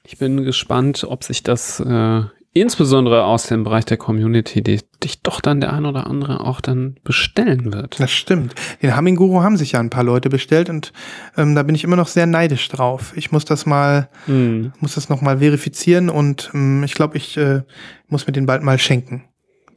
Ich 0.04 0.18
bin 0.18 0.44
gespannt, 0.44 1.06
ob 1.08 1.24
sich 1.24 1.44
das 1.44 1.80
äh, 1.80 2.22
insbesondere 2.54 3.24
aus 3.26 3.48
dem 3.48 3.64
Bereich 3.64 3.86
der 3.86 3.98
Community 3.98 4.64
die, 4.64 4.82
dich 5.06 5.22
doch 5.22 5.40
dann 5.40 5.62
der 5.62 5.72
ein 5.72 5.86
oder 5.86 6.08
andere 6.08 6.42
auch 6.42 6.60
dann 6.60 6.98
bestellen 7.04 7.72
wird. 7.74 8.00
Das 8.00 8.12
stimmt. 8.12 8.54
Den 8.82 8.98
Humming 8.98 9.16
Guru 9.16 9.42
haben 9.42 9.56
sich 9.58 9.72
ja 9.74 9.80
ein 9.80 9.90
paar 9.90 10.04
Leute 10.04 10.30
bestellt 10.30 10.70
und 10.70 10.92
ähm, 11.38 11.56
da 11.56 11.64
bin 11.64 11.76
ich 11.76 11.84
immer 11.84 11.96
noch 11.96 12.08
sehr 12.10 12.26
neidisch 12.26 12.68
drauf. 12.68 13.14
Ich 13.16 13.32
muss 13.32 13.46
das 13.46 13.66
mal, 13.66 14.10
Hm. 14.26 14.74
muss 14.80 14.96
das 14.96 15.08
noch 15.10 15.22
mal 15.22 15.38
verifizieren 15.40 16.10
und 16.10 16.52
ähm, 16.54 16.84
ich 16.84 16.94
glaube, 16.94 17.16
ich 17.18 17.38
äh, 17.38 17.62
muss 18.08 18.28
mir 18.28 18.34
den 18.34 18.46
bald 18.46 18.62
mal 18.64 18.78
schenken. 18.78 19.24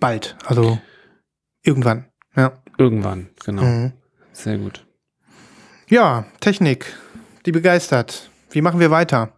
Bald, 0.01 0.37
also 0.45 0.79
irgendwann. 1.63 2.07
Ja. 2.35 2.53
Irgendwann, 2.79 3.29
genau. 3.45 3.63
Mhm. 3.63 3.93
Sehr 4.33 4.59
gut. 4.59 4.85
Ja, 5.89 6.27
Technik, 6.41 6.95
die 7.47 7.53
begeistert. 7.53 8.31
Wie 8.51 8.63
machen 8.63 8.81
wir 8.81 8.91
weiter? 8.91 9.33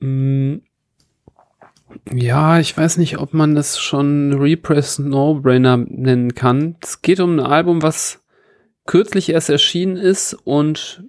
Mm, 0.00 0.56
Ja, 2.12 2.58
ich 2.58 2.76
weiß 2.76 2.98
nicht, 2.98 3.18
ob 3.18 3.34
man 3.34 3.54
das 3.54 3.78
schon 3.78 4.32
Repress 4.34 4.98
No-Brainer 4.98 5.76
nennen 5.76 6.34
kann. 6.34 6.76
Es 6.82 7.02
geht 7.02 7.20
um 7.20 7.36
ein 7.38 7.40
Album, 7.46 7.82
was 7.82 8.22
kürzlich 8.86 9.30
erst 9.30 9.50
erschienen 9.50 9.96
ist 9.96 10.34
und 10.34 11.04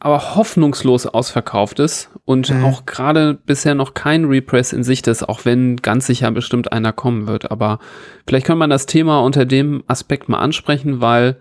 aber 0.00 0.36
hoffnungslos 0.36 1.06
ausverkauft 1.06 1.80
ist 1.80 2.10
und 2.24 2.50
Mhm. 2.50 2.64
auch 2.64 2.86
gerade 2.86 3.34
bisher 3.34 3.74
noch 3.74 3.94
kein 3.94 4.26
Repress 4.26 4.72
in 4.72 4.84
Sicht 4.84 5.08
ist, 5.08 5.28
auch 5.28 5.44
wenn 5.44 5.76
ganz 5.78 6.06
sicher 6.06 6.30
bestimmt 6.30 6.70
einer 6.72 6.92
kommen 6.92 7.26
wird. 7.26 7.50
Aber 7.50 7.80
vielleicht 8.26 8.46
kann 8.46 8.58
man 8.58 8.70
das 8.70 8.86
Thema 8.86 9.20
unter 9.20 9.44
dem 9.44 9.82
Aspekt 9.88 10.28
mal 10.28 10.38
ansprechen, 10.38 11.00
weil 11.00 11.36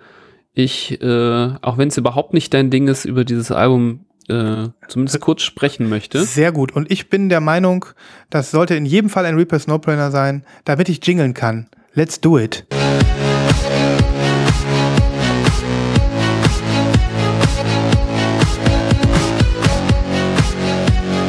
ich, 0.53 0.99
äh, 1.03 1.49
auch 1.61 1.77
wenn 1.77 1.89
es 1.89 1.97
überhaupt 1.97 2.33
nicht 2.33 2.51
dein 2.51 2.71
Ding 2.71 2.87
ist, 2.87 3.05
über 3.05 3.23
dieses 3.25 3.51
Album 3.51 4.06
äh, 4.30 4.69
zumindest 4.88 5.19
kurz 5.21 5.41
sprechen 5.41 5.89
möchte. 5.89 6.23
Sehr 6.23 6.51
gut. 6.51 6.71
Und 6.71 6.91
ich 6.91 7.09
bin 7.09 7.30
der 7.30 7.41
Meinung, 7.41 7.86
das 8.30 8.51
sollte 8.51 8.75
in 8.75 8.86
jedem 8.86 9.09
Fall 9.09 9.25
ein 9.25 9.36
Reaper 9.36 9.59
Snowbrainer 9.59 10.11
sein, 10.11 10.43
damit 10.65 10.89
ich 10.89 11.05
jingeln 11.05 11.34
kann. 11.34 11.67
Let's 11.93 12.19
do 12.19 12.38
it. 12.38 12.65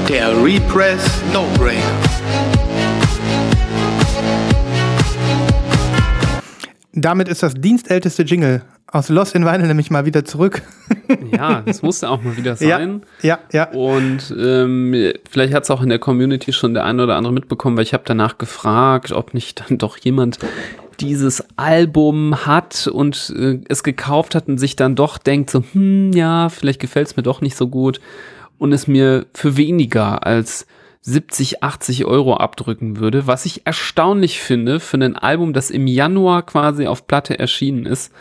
Der 0.09 0.43
Repress 0.43 1.23
No-Brainer. 1.33 1.83
Damit 6.93 7.29
ist 7.29 7.43
das 7.43 7.55
dienstälteste 7.55 8.25
Jingle 8.25 8.63
aus 8.93 9.09
Lost 9.09 9.35
in 9.35 9.45
Vinyl 9.45 9.67
nämlich 9.67 9.91
mal 9.91 10.07
wieder 10.07 10.25
zurück. 10.25 10.63
Ja, 11.33 11.63
das 11.65 11.81
musste 11.81 12.11
auch 12.11 12.23
mal 12.23 12.37
wieder 12.37 12.57
Ja, 12.61 12.79
sein. 12.79 13.03
ja, 13.23 13.39
ja. 13.51 13.71
Und 13.71 14.35
ähm, 14.39 15.13
vielleicht 15.31 15.55
hat 15.55 15.63
es 15.65 15.71
auch 15.71 15.81
in 15.83 15.89
der 15.89 15.99
Community 15.99 16.53
schon 16.53 16.75
der 16.75 16.85
eine 16.85 17.03
oder 17.03 17.17
andere 17.17 17.33
mitbekommen, 17.33 17.79
weil 17.79 17.85
ich 17.85 17.95
habe 17.95 18.03
danach 18.07 18.37
gefragt, 18.37 19.13
ob 19.13 19.33
nicht 19.33 19.61
dann 19.61 19.79
doch 19.79 19.97
jemand 19.97 20.39
dieses 21.01 21.43
Album 21.57 22.45
hat 22.45 22.89
und 22.89 23.33
äh, 23.39 23.59
es 23.71 23.83
gekauft 23.83 24.35
hat 24.35 24.49
und 24.49 24.59
sich 24.59 24.77
dann 24.77 24.97
doch 24.97 25.17
denkt, 25.17 25.49
so, 25.49 25.65
hm, 25.73 26.13
ja, 26.13 26.51
vielleicht 26.51 26.81
gefällt 26.81 27.07
es 27.07 27.17
mir 27.17 27.23
doch 27.23 27.41
nicht 27.41 27.57
so 27.57 27.69
gut 27.69 28.01
und 28.59 28.73
es 28.73 28.87
mir 28.87 29.25
für 29.33 29.57
weniger 29.57 30.27
als 30.27 30.67
70, 31.03 31.63
80 31.63 32.05
Euro 32.05 32.37
abdrücken 32.37 32.99
würde, 32.99 33.27
was 33.27 33.47
ich 33.47 33.67
erstaunlich 33.67 34.41
finde 34.41 34.79
für 34.79 34.99
ein 34.99 35.17
Album, 35.17 35.55
das 35.55 35.71
im 35.71 35.87
Januar 35.87 36.43
quasi 36.45 36.87
auf 36.87 37.07
Platte 37.07 37.39
erschienen 37.39 37.87
ist, 37.87 38.13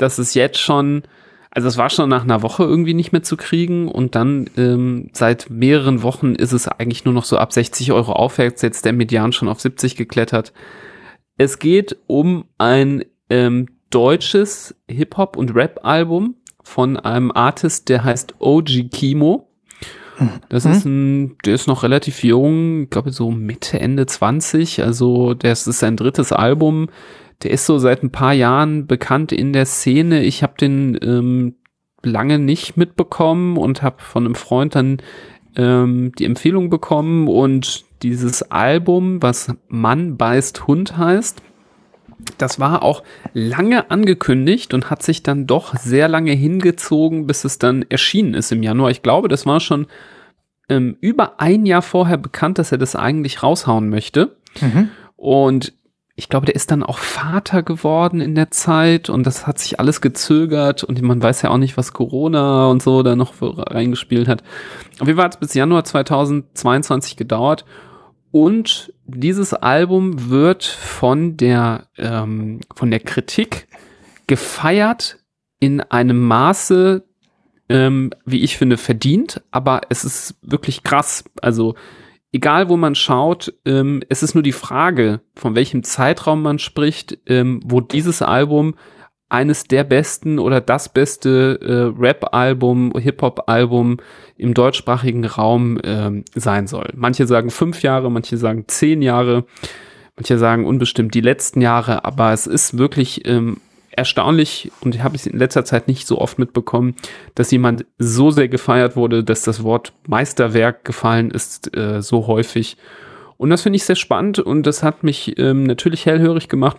dass 0.00 0.18
es 0.18 0.34
jetzt 0.34 0.58
schon, 0.58 1.02
also 1.50 1.68
es 1.68 1.76
war 1.76 1.90
schon 1.90 2.08
nach 2.08 2.24
einer 2.24 2.42
Woche 2.42 2.64
irgendwie 2.64 2.94
nicht 2.94 3.12
mehr 3.12 3.22
zu 3.22 3.36
kriegen 3.36 3.88
und 3.88 4.14
dann 4.14 4.48
ähm, 4.56 5.10
seit 5.12 5.50
mehreren 5.50 6.02
Wochen 6.02 6.34
ist 6.34 6.52
es 6.52 6.68
eigentlich 6.68 7.04
nur 7.04 7.14
noch 7.14 7.24
so 7.24 7.36
ab 7.36 7.52
60 7.52 7.92
Euro 7.92 8.12
aufwärts, 8.12 8.62
jetzt 8.62 8.84
der 8.84 8.92
Median 8.92 9.32
schon 9.32 9.48
auf 9.48 9.60
70 9.60 9.96
geklettert. 9.96 10.52
Es 11.36 11.58
geht 11.58 11.96
um 12.06 12.44
ein 12.58 13.04
ähm, 13.28 13.66
deutsches 13.90 14.74
Hip-Hop- 14.88 15.36
und 15.36 15.54
Rap-Album 15.54 16.36
von 16.62 16.96
einem 16.96 17.32
Artist, 17.32 17.88
der 17.88 18.04
heißt 18.04 18.34
OG 18.38 18.90
Kimo. 18.92 19.50
Das 20.50 20.66
ist 20.66 20.84
ein, 20.84 21.38
der 21.46 21.54
ist 21.54 21.66
noch 21.66 21.82
relativ 21.82 22.22
jung, 22.22 22.84
ich 22.84 22.90
glaube 22.90 23.10
so 23.10 23.30
Mitte, 23.30 23.80
Ende 23.80 24.04
20. 24.04 24.82
Also 24.82 25.32
das 25.34 25.66
ist 25.66 25.78
sein 25.78 25.96
drittes 25.96 26.32
Album. 26.32 26.88
Der 27.42 27.50
ist 27.50 27.66
so 27.66 27.78
seit 27.78 28.02
ein 28.02 28.10
paar 28.10 28.32
Jahren 28.32 28.86
bekannt 28.86 29.32
in 29.32 29.52
der 29.52 29.66
Szene. 29.66 30.22
Ich 30.22 30.42
habe 30.42 30.54
den 30.60 30.98
ähm, 31.02 31.54
lange 32.02 32.38
nicht 32.38 32.76
mitbekommen 32.76 33.56
und 33.56 33.82
habe 33.82 33.96
von 34.02 34.24
einem 34.24 34.34
Freund 34.34 34.74
dann 34.74 34.98
ähm, 35.56 36.12
die 36.18 36.24
Empfehlung 36.24 36.70
bekommen 36.70 37.28
und 37.28 37.84
dieses 38.02 38.42
Album, 38.50 39.22
was 39.22 39.52
Mann 39.68 40.16
beißt 40.16 40.66
Hund 40.66 40.96
heißt, 40.96 41.42
das 42.38 42.60
war 42.60 42.82
auch 42.82 43.02
lange 43.32 43.90
angekündigt 43.90 44.74
und 44.74 44.90
hat 44.90 45.02
sich 45.02 45.22
dann 45.22 45.46
doch 45.46 45.76
sehr 45.76 46.08
lange 46.08 46.32
hingezogen, 46.32 47.26
bis 47.26 47.44
es 47.44 47.58
dann 47.58 47.84
erschienen 47.88 48.34
ist 48.34 48.52
im 48.52 48.62
Januar. 48.62 48.90
Ich 48.90 49.02
glaube, 49.02 49.28
das 49.28 49.46
war 49.46 49.60
schon 49.60 49.86
ähm, 50.68 50.96
über 51.00 51.40
ein 51.40 51.66
Jahr 51.66 51.82
vorher 51.82 52.18
bekannt, 52.18 52.58
dass 52.58 52.72
er 52.72 52.78
das 52.78 52.96
eigentlich 52.96 53.42
raushauen 53.42 53.88
möchte. 53.88 54.36
Mhm. 54.60 54.88
Und 55.16 55.72
ich 56.20 56.28
glaube, 56.28 56.44
der 56.44 56.54
ist 56.54 56.70
dann 56.70 56.82
auch 56.82 56.98
Vater 56.98 57.62
geworden 57.62 58.20
in 58.20 58.34
der 58.34 58.50
Zeit 58.50 59.08
und 59.08 59.24
das 59.24 59.46
hat 59.46 59.58
sich 59.58 59.80
alles 59.80 60.02
gezögert 60.02 60.84
und 60.84 61.00
man 61.00 61.22
weiß 61.22 61.40
ja 61.40 61.48
auch 61.48 61.56
nicht, 61.56 61.78
was 61.78 61.94
Corona 61.94 62.66
und 62.66 62.82
so 62.82 63.02
da 63.02 63.16
noch 63.16 63.32
reingespielt 63.40 64.28
hat. 64.28 64.42
Auf 64.98 65.06
jeden 65.06 65.16
Fall 65.16 65.24
hat 65.24 65.34
es 65.36 65.40
bis 65.40 65.54
Januar 65.54 65.82
2022 65.82 67.16
gedauert 67.16 67.64
und 68.32 68.92
dieses 69.06 69.54
Album 69.54 70.28
wird 70.28 70.62
von 70.62 71.38
der, 71.38 71.86
ähm, 71.96 72.60
von 72.74 72.90
der 72.90 73.00
Kritik 73.00 73.66
gefeiert 74.26 75.20
in 75.58 75.80
einem 75.80 76.20
Maße, 76.20 77.02
ähm, 77.70 78.10
wie 78.26 78.42
ich 78.42 78.58
finde, 78.58 78.76
verdient, 78.76 79.40
aber 79.52 79.80
es 79.88 80.04
ist 80.04 80.34
wirklich 80.42 80.82
krass. 80.82 81.24
Also 81.40 81.76
egal 82.32 82.68
wo 82.68 82.76
man 82.76 82.94
schaut, 82.94 83.52
ähm, 83.64 84.02
es 84.08 84.22
ist 84.22 84.34
nur 84.34 84.42
die 84.42 84.52
Frage, 84.52 85.20
von 85.34 85.54
welchem 85.54 85.82
Zeitraum 85.82 86.42
man 86.42 86.58
spricht, 86.58 87.18
ähm, 87.26 87.60
wo 87.64 87.80
dieses 87.80 88.22
Album 88.22 88.74
eines 89.28 89.64
der 89.64 89.84
besten 89.84 90.38
oder 90.38 90.60
das 90.60 90.92
beste 90.92 91.60
äh, 91.62 92.00
Rap-Album, 92.00 92.92
Hip-Hop-Album 92.98 93.98
im 94.36 94.54
deutschsprachigen 94.54 95.24
Raum 95.24 95.78
ähm, 95.84 96.24
sein 96.34 96.66
soll. 96.66 96.90
Manche 96.96 97.26
sagen 97.26 97.50
fünf 97.50 97.82
Jahre, 97.82 98.10
manche 98.10 98.36
sagen 98.36 98.64
zehn 98.66 99.02
Jahre, 99.02 99.44
manche 100.16 100.36
sagen 100.36 100.66
unbestimmt 100.66 101.14
die 101.14 101.20
letzten 101.20 101.60
Jahre, 101.60 102.04
aber 102.04 102.32
es 102.32 102.48
ist 102.48 102.76
wirklich 102.76 103.26
ähm, 103.26 103.58
erstaunlich 104.00 104.72
und 104.80 105.02
habe 105.02 105.14
es 105.14 105.26
in 105.26 105.38
letzter 105.38 105.64
Zeit 105.64 105.86
nicht 105.86 106.06
so 106.06 106.18
oft 106.18 106.38
mitbekommen, 106.38 106.94
dass 107.34 107.50
jemand 107.50 107.86
so 107.98 108.30
sehr 108.30 108.48
gefeiert 108.48 108.96
wurde, 108.96 109.22
dass 109.22 109.42
das 109.42 109.62
Wort 109.62 109.92
Meisterwerk 110.06 110.84
gefallen 110.84 111.30
ist, 111.30 111.76
äh, 111.76 112.02
so 112.02 112.26
häufig. 112.26 112.76
Und 113.36 113.50
das 113.50 113.62
finde 113.62 113.76
ich 113.76 113.84
sehr 113.84 113.96
spannend 113.96 114.38
und 114.38 114.66
das 114.66 114.82
hat 114.82 115.02
mich 115.02 115.38
ähm, 115.38 115.64
natürlich 115.64 116.06
hellhörig 116.06 116.48
gemacht. 116.48 116.78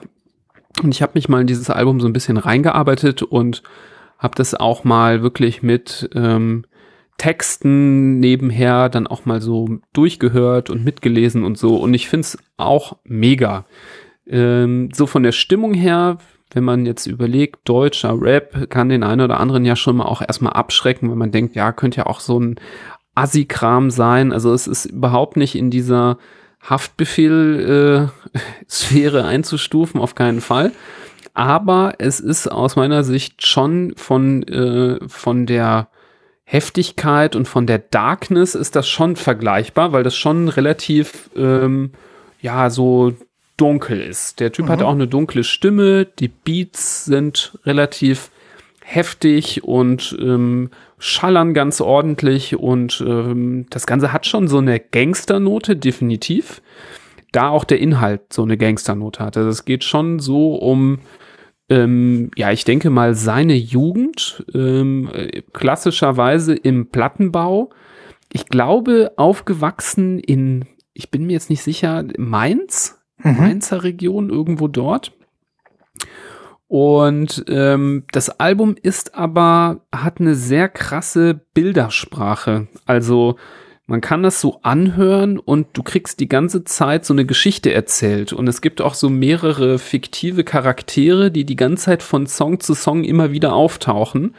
Und 0.83 0.93
ich 0.93 1.01
habe 1.01 1.13
mich 1.15 1.29
mal 1.29 1.41
in 1.41 1.47
dieses 1.47 1.69
Album 1.69 1.99
so 1.99 2.07
ein 2.07 2.13
bisschen 2.13 2.37
reingearbeitet 2.37 3.23
und 3.23 3.63
habe 4.17 4.35
das 4.35 4.55
auch 4.55 4.83
mal 4.83 5.21
wirklich 5.21 5.63
mit 5.63 6.09
ähm, 6.15 6.65
Texten 7.17 8.19
nebenher 8.19 8.89
dann 8.89 9.05
auch 9.05 9.25
mal 9.25 9.41
so 9.41 9.79
durchgehört 9.93 10.69
und 10.69 10.83
mitgelesen 10.83 11.43
und 11.43 11.57
so. 11.57 11.75
Und 11.77 11.93
ich 11.93 12.09
finde 12.09 12.21
es 12.21 12.37
auch 12.57 12.97
mega. 13.03 13.65
Ähm, 14.27 14.89
so 14.93 15.05
von 15.05 15.23
der 15.23 15.31
Stimmung 15.31 15.73
her 15.73 16.17
wenn 16.53 16.63
man 16.63 16.85
jetzt 16.85 17.07
überlegt, 17.07 17.61
deutscher 17.65 18.21
Rap 18.21 18.69
kann 18.69 18.89
den 18.89 19.03
einen 19.03 19.21
oder 19.21 19.39
anderen 19.39 19.65
ja 19.65 19.75
schon 19.75 19.97
mal 19.97 20.05
auch 20.05 20.21
erstmal 20.21 20.53
abschrecken, 20.53 21.09
wenn 21.09 21.17
man 21.17 21.31
denkt, 21.31 21.55
ja, 21.55 21.71
könnte 21.71 21.97
ja 21.99 22.05
auch 22.07 22.19
so 22.19 22.39
ein 22.39 22.59
Assi-Kram 23.15 23.89
sein. 23.91 24.33
Also 24.33 24.53
es 24.53 24.67
ist 24.67 24.85
überhaupt 24.85 25.37
nicht 25.37 25.55
in 25.55 25.71
dieser 25.71 26.17
Haftbefehl-Sphäre 26.61 29.19
äh, 29.19 29.23
einzustufen, 29.23 29.99
auf 29.99 30.15
keinen 30.15 30.41
Fall. 30.41 30.71
Aber 31.33 31.93
es 31.99 32.19
ist 32.19 32.51
aus 32.51 32.75
meiner 32.75 33.03
Sicht 33.03 33.45
schon 33.45 33.93
von, 33.95 34.41
äh, 34.43 34.99
von 35.07 35.45
der 35.45 35.87
Heftigkeit 36.43 37.37
und 37.37 37.47
von 37.47 37.65
der 37.65 37.79
Darkness 37.79 38.55
ist 38.55 38.75
das 38.75 38.89
schon 38.89 39.15
vergleichbar, 39.15 39.93
weil 39.93 40.03
das 40.03 40.17
schon 40.17 40.49
relativ, 40.49 41.29
ähm, 41.35 41.91
ja, 42.41 42.69
so 42.69 43.13
dunkel 43.61 44.01
ist. 44.01 44.39
Der 44.39 44.51
Typ 44.51 44.65
mhm. 44.65 44.69
hat 44.69 44.81
auch 44.81 44.91
eine 44.91 45.07
dunkle 45.07 45.43
Stimme, 45.43 46.05
die 46.05 46.27
Beats 46.27 47.05
sind 47.05 47.57
relativ 47.63 48.31
heftig 48.83 49.63
und 49.63 50.17
ähm, 50.19 50.71
schallern 50.97 51.53
ganz 51.53 51.79
ordentlich 51.79 52.55
und 52.57 53.03
ähm, 53.05 53.67
das 53.69 53.85
Ganze 53.85 54.11
hat 54.11 54.25
schon 54.25 54.47
so 54.47 54.57
eine 54.57 54.79
Gangsternote, 54.79 55.75
definitiv. 55.75 56.61
Da 57.31 57.49
auch 57.49 57.63
der 57.63 57.79
Inhalt 57.79 58.33
so 58.33 58.41
eine 58.41 58.57
Gangsternote 58.57 59.23
hat. 59.23 59.37
Also 59.37 59.49
es 59.49 59.63
geht 59.63 59.83
schon 59.83 60.19
so 60.19 60.55
um, 60.55 60.99
ähm, 61.69 62.31
ja, 62.35 62.51
ich 62.51 62.65
denke 62.65 62.89
mal, 62.89 63.13
seine 63.13 63.55
Jugend, 63.55 64.43
ähm, 64.53 65.09
klassischerweise 65.53 66.55
im 66.55 66.87
Plattenbau. 66.87 67.69
Ich 68.33 68.47
glaube, 68.47 69.13
aufgewachsen 69.15 70.19
in, 70.19 70.65
ich 70.93 71.11
bin 71.11 71.25
mir 71.25 71.33
jetzt 71.33 71.49
nicht 71.49 71.63
sicher, 71.63 72.03
Mainz, 72.17 73.00
mhm. 73.23 73.37
Mainzer 73.37 73.83
Region, 73.83 74.29
irgendwo 74.29 74.67
dort. 74.67 75.13
Und 76.67 77.43
ähm, 77.49 78.05
das 78.13 78.39
Album 78.39 78.75
ist 78.81 79.15
aber, 79.15 79.81
hat 79.93 80.21
eine 80.21 80.35
sehr 80.35 80.69
krasse 80.69 81.41
Bildersprache. 81.53 82.67
Also 82.85 83.35
man 83.87 83.99
kann 83.99 84.23
das 84.23 84.39
so 84.39 84.61
anhören 84.61 85.37
und 85.37 85.67
du 85.73 85.83
kriegst 85.83 86.21
die 86.21 86.29
ganze 86.29 86.63
Zeit 86.63 87.03
so 87.03 87.13
eine 87.13 87.25
Geschichte 87.25 87.73
erzählt. 87.73 88.31
Und 88.31 88.47
es 88.47 88.61
gibt 88.61 88.79
auch 88.79 88.93
so 88.93 89.09
mehrere 89.09 89.79
fiktive 89.79 90.45
Charaktere, 90.45 91.29
die 91.29 91.43
die 91.43 91.57
ganze 91.57 91.83
Zeit 91.83 92.03
von 92.03 92.25
Song 92.25 92.61
zu 92.61 92.73
Song 92.73 93.03
immer 93.03 93.33
wieder 93.33 93.51
auftauchen, 93.51 94.33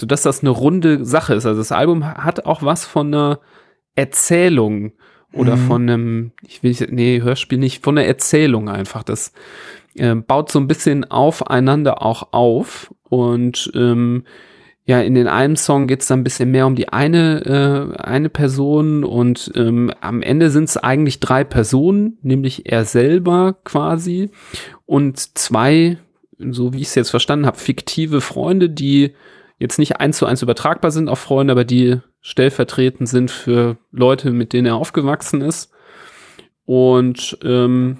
sodass 0.00 0.22
das 0.22 0.40
eine 0.40 0.48
runde 0.48 1.04
Sache 1.04 1.34
ist. 1.34 1.44
Also 1.44 1.60
das 1.60 1.70
Album 1.70 2.06
hat 2.06 2.46
auch 2.46 2.62
was 2.62 2.86
von 2.86 3.08
einer 3.08 3.40
Erzählung 3.94 4.92
oder 5.34 5.56
mhm. 5.56 5.66
von 5.66 5.82
einem, 5.82 6.32
ich 6.46 6.62
will 6.62 6.70
nicht, 6.70 6.92
nee, 6.92 7.20
Hörspiel 7.20 7.58
nicht, 7.58 7.82
von 7.82 7.98
einer 7.98 8.06
Erzählung 8.06 8.68
einfach. 8.68 9.02
Das 9.02 9.32
äh, 9.94 10.14
baut 10.14 10.50
so 10.50 10.58
ein 10.58 10.68
bisschen 10.68 11.04
aufeinander 11.10 12.02
auch 12.02 12.32
auf 12.32 12.94
und 13.08 13.70
ähm, 13.74 14.24
ja, 14.86 15.00
in 15.00 15.14
den 15.14 15.28
einen 15.28 15.56
Song 15.56 15.86
geht 15.86 16.02
es 16.02 16.08
dann 16.08 16.20
ein 16.20 16.24
bisschen 16.24 16.50
mehr 16.50 16.66
um 16.66 16.74
die 16.74 16.90
eine, 16.90 17.94
äh, 17.96 18.02
eine 18.02 18.28
Person 18.28 19.02
und 19.02 19.50
ähm, 19.54 19.90
am 20.00 20.20
Ende 20.20 20.50
sind 20.50 20.64
es 20.64 20.76
eigentlich 20.76 21.20
drei 21.20 21.42
Personen, 21.42 22.18
nämlich 22.20 22.70
er 22.70 22.84
selber 22.84 23.56
quasi 23.64 24.30
und 24.84 25.38
zwei, 25.38 25.96
so 26.38 26.74
wie 26.74 26.82
ich 26.82 26.88
es 26.88 26.94
jetzt 26.96 27.10
verstanden 27.10 27.46
habe, 27.46 27.56
fiktive 27.56 28.20
Freunde, 28.20 28.68
die 28.68 29.14
jetzt 29.58 29.78
nicht 29.78 30.00
eins 30.00 30.18
zu 30.18 30.26
eins 30.26 30.42
übertragbar 30.42 30.90
sind 30.90 31.08
auf 31.08 31.18
Freunde, 31.18 31.52
aber 31.52 31.64
die 31.64 32.00
stellvertretend 32.24 33.06
sind 33.06 33.30
für 33.30 33.76
Leute, 33.92 34.30
mit 34.30 34.54
denen 34.54 34.66
er 34.66 34.76
aufgewachsen 34.76 35.42
ist. 35.42 35.70
Und 36.64 37.36
ähm, 37.44 37.98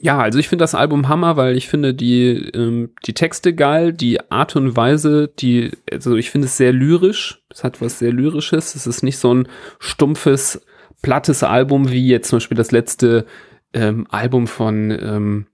ja, 0.00 0.18
also 0.18 0.38
ich 0.38 0.48
finde 0.48 0.62
das 0.62 0.74
Album 0.74 1.06
Hammer, 1.06 1.36
weil 1.36 1.54
ich 1.54 1.68
finde 1.68 1.92
die, 1.92 2.30
ähm, 2.54 2.92
die 3.04 3.12
Texte 3.12 3.54
geil, 3.54 3.92
die 3.92 4.30
Art 4.30 4.56
und 4.56 4.74
Weise, 4.74 5.28
die, 5.38 5.72
also 5.92 6.16
ich 6.16 6.30
finde 6.30 6.46
es 6.46 6.56
sehr 6.56 6.72
lyrisch. 6.72 7.42
Es 7.50 7.62
hat 7.62 7.82
was 7.82 7.98
sehr 7.98 8.10
Lyrisches. 8.10 8.74
Es 8.74 8.86
ist 8.86 9.02
nicht 9.02 9.18
so 9.18 9.34
ein 9.34 9.48
stumpfes, 9.78 10.64
plattes 11.02 11.42
Album 11.42 11.90
wie 11.90 12.08
jetzt 12.08 12.30
zum 12.30 12.38
Beispiel 12.38 12.56
das 12.56 12.72
letzte 12.72 13.26
ähm, 13.74 14.06
Album 14.08 14.46
von 14.46 14.90
ähm, 14.90 15.46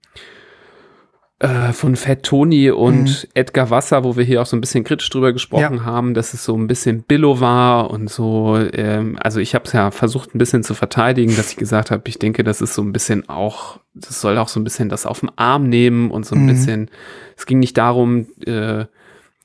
äh, 1.41 1.73
von 1.73 1.95
Fat 1.95 2.21
Tony 2.21 2.69
und 2.69 3.05
mhm. 3.05 3.29
Edgar 3.33 3.71
Wasser, 3.71 4.03
wo 4.03 4.15
wir 4.15 4.23
hier 4.23 4.43
auch 4.43 4.45
so 4.45 4.55
ein 4.55 4.61
bisschen 4.61 4.83
kritisch 4.83 5.09
drüber 5.09 5.33
gesprochen 5.33 5.77
ja. 5.77 5.85
haben, 5.85 6.13
dass 6.13 6.35
es 6.35 6.43
so 6.43 6.55
ein 6.55 6.67
bisschen 6.67 7.01
Billo 7.01 7.39
war 7.39 7.89
und 7.89 8.11
so. 8.11 8.59
Ähm, 8.73 9.17
also 9.19 9.39
ich 9.39 9.55
habe 9.55 9.65
es 9.65 9.73
ja 9.73 9.89
versucht 9.89 10.35
ein 10.35 10.37
bisschen 10.37 10.63
zu 10.63 10.75
verteidigen, 10.75 11.35
dass 11.35 11.49
ich 11.49 11.57
gesagt 11.57 11.89
habe, 11.89 12.03
ich 12.05 12.19
denke, 12.19 12.43
das 12.43 12.61
ist 12.61 12.75
so 12.75 12.83
ein 12.83 12.93
bisschen 12.93 13.27
auch, 13.27 13.79
das 13.95 14.21
soll 14.21 14.37
auch 14.37 14.49
so 14.49 14.59
ein 14.59 14.63
bisschen 14.63 14.89
das 14.89 15.07
auf 15.07 15.21
den 15.21 15.31
Arm 15.35 15.67
nehmen 15.67 16.11
und 16.11 16.27
so 16.27 16.35
ein 16.35 16.43
mhm. 16.43 16.47
bisschen. 16.47 16.91
Es 17.35 17.47
ging 17.47 17.57
nicht 17.57 17.75
darum, 17.75 18.27
äh, 18.45 18.85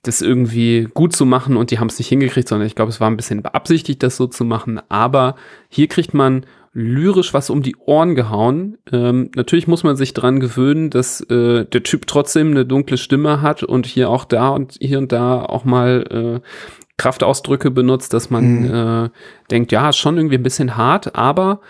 das 0.03 0.20
irgendwie 0.20 0.88
gut 0.92 1.16
zu 1.16 1.24
machen 1.24 1.57
und 1.57 1.70
die 1.70 1.78
haben 1.78 1.88
es 1.88 1.99
nicht 1.99 2.09
hingekriegt, 2.09 2.47
sondern 2.47 2.66
ich 2.66 2.74
glaube, 2.74 2.90
es 2.90 3.01
war 3.01 3.11
ein 3.11 3.16
bisschen 3.16 3.42
beabsichtigt, 3.42 4.03
das 4.03 4.18
so 4.18 4.26
zu 4.26 4.44
machen. 4.44 4.82
Aber 4.90 5.34
hier 5.70 5.88
kriegt 5.88 6.12
man 6.12 6.44
lyrisch 6.78 7.32
was 7.32 7.48
um 7.48 7.62
die 7.62 7.74
Ohren 7.76 8.14
gehauen. 8.14 8.76
Ähm, 8.92 9.30
natürlich 9.34 9.66
muss 9.66 9.82
man 9.82 9.96
sich 9.96 10.12
dran 10.12 10.40
gewöhnen, 10.40 10.90
dass 10.90 11.22
äh, 11.22 11.64
der 11.64 11.82
Typ 11.82 12.06
trotzdem 12.06 12.50
eine 12.50 12.66
dunkle 12.66 12.98
Stimme 12.98 13.40
hat 13.40 13.62
und 13.62 13.86
hier 13.86 14.10
auch 14.10 14.26
da 14.26 14.50
und 14.50 14.76
hier 14.78 14.98
und 14.98 15.10
da 15.10 15.42
auch 15.42 15.64
mal 15.64 16.42
äh, 16.42 16.46
Kraftausdrücke 16.98 17.70
benutzt, 17.70 18.12
dass 18.12 18.28
man 18.28 18.60
mhm. 18.60 18.74
äh, 19.06 19.10
denkt, 19.50 19.72
ja, 19.72 19.90
schon 19.94 20.18
irgendwie 20.18 20.36
ein 20.36 20.42
bisschen 20.42 20.76
hart, 20.76 21.14
aber 21.14 21.60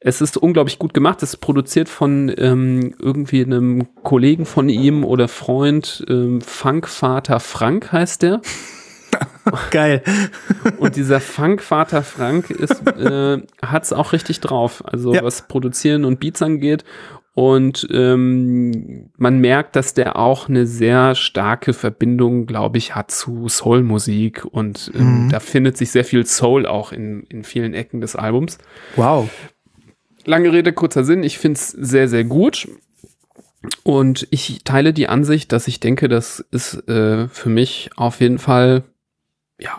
es 0.00 0.20
ist 0.20 0.36
unglaublich 0.36 0.80
gut 0.80 0.92
gemacht. 0.92 1.22
Es 1.22 1.34
ist 1.34 1.40
produziert 1.40 1.88
von 1.88 2.32
ähm, 2.36 2.94
irgendwie 2.98 3.44
einem 3.44 3.86
Kollegen 4.02 4.44
von 4.44 4.68
ihm 4.68 5.04
oder 5.04 5.28
Freund, 5.28 6.04
ähm, 6.08 6.40
Funkvater 6.40 7.38
Frank 7.38 7.92
heißt 7.92 8.22
der. 8.22 8.40
Geil. 9.70 10.02
Und 10.78 10.96
dieser 10.96 11.20
Funkvater 11.20 12.02
Frank 12.02 12.50
ist, 12.50 12.86
äh, 12.86 13.38
hat's 13.62 13.92
auch 13.92 14.12
richtig 14.12 14.40
drauf. 14.40 14.82
Also 14.86 15.14
Ja. 15.14 15.22
was 15.22 15.42
Produzieren 15.48 16.04
und 16.04 16.20
Beats 16.20 16.42
angeht. 16.42 16.84
Und 17.34 17.86
ähm, 17.92 19.10
man 19.16 19.38
merkt, 19.38 19.76
dass 19.76 19.94
der 19.94 20.16
auch 20.18 20.48
eine 20.48 20.66
sehr 20.66 21.14
starke 21.14 21.72
Verbindung, 21.72 22.46
glaube 22.46 22.78
ich, 22.78 22.96
hat 22.96 23.12
zu 23.12 23.48
Soul-Musik. 23.48 24.44
Und 24.44 24.90
ähm, 24.94 25.24
Mhm. 25.26 25.28
da 25.30 25.38
findet 25.40 25.76
sich 25.76 25.92
sehr 25.92 26.04
viel 26.04 26.26
Soul 26.26 26.66
auch 26.66 26.90
in, 26.92 27.22
in 27.28 27.44
vielen 27.44 27.74
Ecken 27.74 28.00
des 28.00 28.16
Albums. 28.16 28.58
Wow. 28.96 29.30
Lange 30.24 30.52
Rede, 30.52 30.72
kurzer 30.72 31.04
Sinn. 31.04 31.22
Ich 31.22 31.38
finde 31.38 31.58
es 31.58 31.68
sehr, 31.68 32.08
sehr 32.08 32.24
gut. 32.24 32.68
Und 33.82 34.26
ich 34.30 34.62
teile 34.64 34.92
die 34.92 35.08
Ansicht, 35.08 35.52
dass 35.52 35.68
ich 35.68 35.80
denke, 35.80 36.08
das 36.08 36.40
ist 36.50 36.88
äh, 36.88 37.28
für 37.28 37.48
mich 37.48 37.90
auf 37.96 38.20
jeden 38.20 38.38
Fall 38.38 38.82
ja 39.58 39.78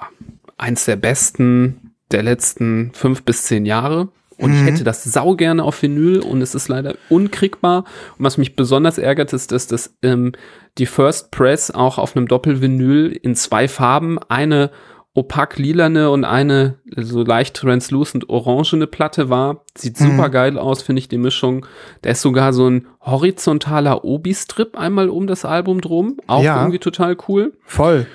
eins 0.58 0.86
der 0.86 0.96
besten 0.96 1.94
der 2.12 2.24
letzten 2.24 2.92
fünf 2.94 3.24
bis 3.24 3.44
zehn 3.44 3.66
Jahre. 3.66 4.10
Und 4.38 4.54
ich 4.54 4.62
Mhm. 4.62 4.66
hätte 4.68 4.84
das 4.86 5.04
sau 5.04 5.36
gerne 5.36 5.64
auf 5.64 5.82
Vinyl 5.82 6.20
und 6.22 6.42
es 6.42 6.56
ist 6.56 6.70
leider 6.70 6.96
unkriegbar. 7.10 7.84
Und 8.18 8.24
was 8.26 8.38
mich 8.38 8.56
besonders 8.56 8.98
ärgert, 8.98 9.34
ist, 9.34 9.52
dass 9.52 9.68
das 9.68 9.96
ähm, 10.02 10.32
die 10.78 10.86
First 10.86 11.32
Press 11.32 11.72
auch 11.72 11.98
auf 11.98 12.16
einem 12.16 12.28
Doppelvinyl 12.28 13.08
in 13.22 13.36
zwei 13.36 13.68
Farben, 13.68 14.18
eine 14.30 14.72
opak 15.14 15.58
lilane 15.58 16.10
und 16.10 16.24
eine 16.24 16.76
so 16.96 17.24
leicht 17.24 17.56
translucent 17.58 18.30
orangene 18.30 18.88
Platte 18.88 19.30
war. 19.30 19.66
Sieht 19.76 20.00
Mhm. 20.00 20.06
super 20.06 20.30
geil 20.30 20.58
aus, 20.58 20.84
finde 20.84 21.00
ich, 21.02 21.10
die 21.10 21.18
Mischung. 21.18 21.66
Da 22.04 22.12
ist 22.12 22.22
sogar 22.22 22.54
so 22.54 22.70
ein 22.70 22.88
horizontaler 23.02 24.06
Obi-Strip 24.06 24.78
einmal 24.78 25.10
um 25.10 25.28
das 25.28 25.44
Album 25.46 25.82
drum. 25.82 26.18
Auch 26.28 26.44
Ja. 26.44 26.58
irgendwie 26.62 26.80
total 26.80 27.18
cool. 27.28 27.54
Voll. 27.66 28.08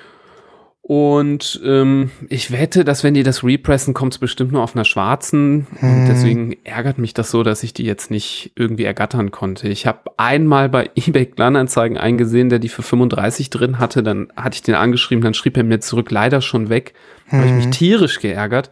Und 0.87 1.63
ähm, 1.65 2.11
ich 2.29 2.51
wette, 2.53 2.85
dass 2.85 3.03
wenn 3.03 3.15
die 3.15 3.23
das 3.23 3.43
repressen, 3.43 3.95
kommt 3.95 4.13
es 4.13 4.19
bestimmt 4.19 4.53
nur 4.53 4.63
auf 4.63 4.77
einer 4.77 4.85
schwarzen. 4.85 5.67
Und 5.81 5.81
Hm. 5.81 6.07
deswegen 6.07 6.57
ärgert 6.63 6.99
mich 6.99 7.15
das 7.15 7.31
so, 7.31 7.43
dass 7.43 7.63
ich 7.63 7.73
die 7.73 7.85
jetzt 7.87 8.11
nicht 8.11 8.53
irgendwie 8.55 8.85
ergattern 8.85 9.31
konnte. 9.31 9.67
Ich 9.69 9.87
habe 9.87 10.11
einmal 10.19 10.69
bei 10.69 10.91
eBay 10.95 11.25
Kleinanzeigen 11.25 11.97
eingesehen, 11.97 12.51
der 12.51 12.59
die 12.59 12.69
für 12.69 12.83
35 12.83 13.49
drin 13.49 13.79
hatte. 13.79 14.03
Dann 14.03 14.31
hatte 14.37 14.57
ich 14.57 14.63
den 14.63 14.75
angeschrieben, 14.75 15.25
dann 15.25 15.33
schrieb 15.33 15.57
er 15.57 15.65
mir 15.65 15.81
zurück, 15.81 16.11
leider 16.11 16.43
schon 16.43 16.69
weg. 16.69 16.93
Habe 17.31 17.47
ich 17.47 17.53
mich 17.53 17.71
tierisch 17.71 18.21
geärgert. 18.21 18.71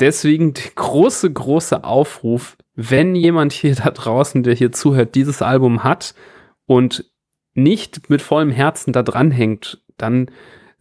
Deswegen 0.00 0.54
der 0.54 0.70
große, 0.74 1.30
große 1.30 1.84
Aufruf, 1.84 2.56
wenn 2.76 3.14
jemand 3.14 3.52
hier 3.52 3.74
da 3.74 3.90
draußen, 3.90 4.42
der 4.42 4.54
hier 4.54 4.72
zuhört, 4.72 5.14
dieses 5.14 5.42
Album 5.42 5.84
hat 5.84 6.14
und 6.64 7.04
nicht 7.52 8.08
mit 8.08 8.22
vollem 8.22 8.48
Herzen 8.48 8.94
da 8.94 9.02
dranhängt, 9.02 9.82
dann 9.98 10.30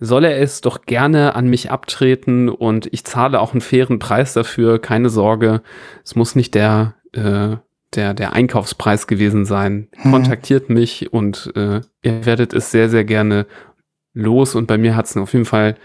soll 0.02 0.26
er 0.26 0.42
es 0.42 0.62
doch 0.62 0.82
gerne 0.82 1.36
an 1.36 1.48
mich 1.48 1.70
abtreten 1.70 2.50
und 2.50 2.92
ich 2.92 3.06
zahle 3.06 3.40
auch 3.40 3.54
einen 3.54 3.62
fairen 3.62 4.00
Preis 4.00 4.34
dafür, 4.34 4.82
keine 4.82 5.10
Sorge. 5.10 5.62
Es 6.04 6.16
muss 6.16 6.36
nicht 6.36 6.56
der, 6.56 6.96
äh, 7.14 7.58
der, 7.94 8.16
der 8.16 8.34
Einkaufspreis 8.34 9.06
gewesen 9.06 9.46
sein. 9.46 9.88
Mhm. 10.04 10.12
Kontaktiert 10.12 10.72
mich 10.72 11.14
und 11.14 11.54
äh, 11.56 11.82
ihr 12.02 12.26
werdet 12.26 12.52
es 12.54 12.72
sehr, 12.72 12.90
sehr 12.90 13.06
gerne 13.06 13.46
los 14.14 14.56
und 14.56 14.66
bei 14.66 14.80
mir 14.80 14.96
hat 14.96 15.06
es 15.06 15.16
auf 15.16 15.34
jeden 15.34 15.46
Fall 15.46 15.78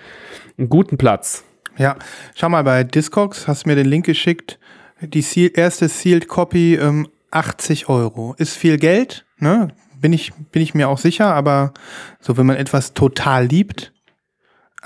einen 0.56 0.70
guten 0.70 0.96
Platz. 0.96 1.44
Ja, 1.76 1.96
schau 2.34 2.48
mal 2.48 2.64
bei 2.64 2.84
Discogs, 2.84 3.46
hast 3.46 3.66
mir 3.66 3.76
den 3.76 3.86
Link 3.86 4.06
geschickt. 4.06 4.58
Die 5.02 5.20
Seal, 5.20 5.50
erste 5.52 5.88
Sealed 5.88 6.26
Copy, 6.26 6.76
ähm, 6.76 7.06
80 7.32 7.90
Euro. 7.90 8.34
Ist 8.38 8.56
viel 8.56 8.78
Geld, 8.78 9.26
ne? 9.36 9.68
Bin 10.00 10.14
ich, 10.14 10.32
bin 10.52 10.62
ich 10.62 10.74
mir 10.74 10.88
auch 10.88 10.98
sicher, 10.98 11.34
aber 11.34 11.74
so, 12.20 12.38
wenn 12.38 12.46
man 12.46 12.56
etwas 12.56 12.94
total 12.94 13.46
liebt, 13.46 13.92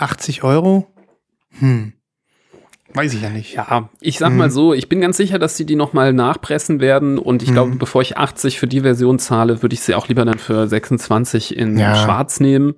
80 0.01 0.43
Euro, 0.45 0.87
hm, 1.59 1.93
weiß 2.95 3.15
ich 3.15 3.23
ja 3.23 3.31
nicht. 3.31 3.55
Ja, 3.55 3.89
ich 4.01 4.19
sag 4.19 4.33
mal 4.33 4.51
so, 4.51 4.75
ich 4.75 4.89
bin 4.89 5.01
ganz 5.01 5.17
sicher, 5.17 5.39
dass 5.39 5.57
sie 5.57 5.65
die 5.67 5.77
nochmal 5.77 6.13
nachpressen 6.13 6.81
werden 6.81 7.19
und 7.19 7.43
ich 7.43 7.51
Mhm. 7.51 7.55
glaube, 7.55 7.77
bevor 7.77 8.03
ich 8.03 8.17
80 8.19 8.59
für 8.59 8.67
die 8.67 8.81
Version 8.81 9.19
zahle, 9.19 9.63
würde 9.63 9.75
ich 9.75 9.81
sie 9.83 9.95
auch 9.95 10.09
lieber 10.09 10.25
dann 10.25 10.39
für 10.39 10.67
26 10.67 11.57
in 11.57 11.77
Ja. 11.79 11.95
Schwarz 11.95 12.41
nehmen. 12.41 12.75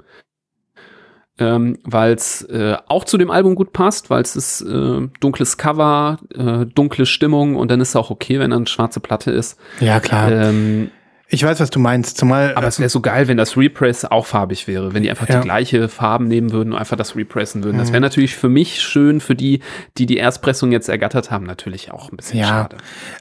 Ähm, 1.39 1.79
weil 1.85 2.13
es 2.13 2.43
äh, 2.43 2.77
auch 2.89 3.05
zu 3.05 3.17
dem 3.17 3.31
Album 3.31 3.55
gut 3.55 3.73
passt, 3.73 4.11
weil 4.11 4.21
es 4.23 4.37
ist 4.37 4.61
äh, 4.61 5.09
dunkles 5.19 5.57
Cover, 5.57 6.19
äh, 6.35 6.67
dunkle 6.67 7.07
Stimmung 7.07 7.57
und 7.57 7.71
dann 7.71 7.81
ist 7.81 7.89
es 7.91 7.97
auch 7.97 8.11
okay, 8.11 8.39
wenn 8.39 8.51
dann 8.51 8.61
eine 8.61 8.67
schwarze 8.67 9.01
Platte 9.01 9.31
ist. 9.31 9.59
Ja, 9.81 9.99
klar. 9.99 10.31
Ähm, 10.31 10.91
ich 11.29 11.43
weiß, 11.43 11.61
was 11.61 11.71
du 11.71 11.79
meinst. 11.79 12.19
Zumal, 12.19 12.55
aber 12.57 12.67
es 12.67 12.79
wäre 12.79 12.91
so 12.91 13.01
geil, 13.01 13.27
wenn 13.29 13.37
das 13.39 13.57
Repress 13.57 14.05
auch 14.05 14.27
farbig 14.27 14.67
wäre, 14.69 14.93
wenn 14.93 15.03
die 15.03 15.11
einfach 15.11 15.29
Ja. 15.29 15.41
die 15.41 15.45
gleiche 15.45 15.89
Farben 15.89 16.29
nehmen 16.29 16.53
würden 16.53 16.73
und 16.73 16.79
einfach 16.79 16.97
das 16.97 17.17
repressen 17.17 17.65
würden. 17.65 17.79
Das 17.79 17.89
Mhm. 17.89 17.93
wäre 17.95 18.01
natürlich 18.03 18.37
für 18.37 18.49
mich 18.51 18.83
schön, 18.83 19.21
für 19.21 19.35
die, 19.35 19.61
die 19.99 20.07
die 20.07 20.19
Erstpressung 20.19 20.73
jetzt 20.73 20.89
ergattert 20.89 21.31
haben, 21.31 21.45
natürlich 21.47 21.91
auch 21.91 22.11
ein 22.13 22.17
bisschen 22.17 22.39
Ja. 22.41 22.47
schade. 22.49 22.77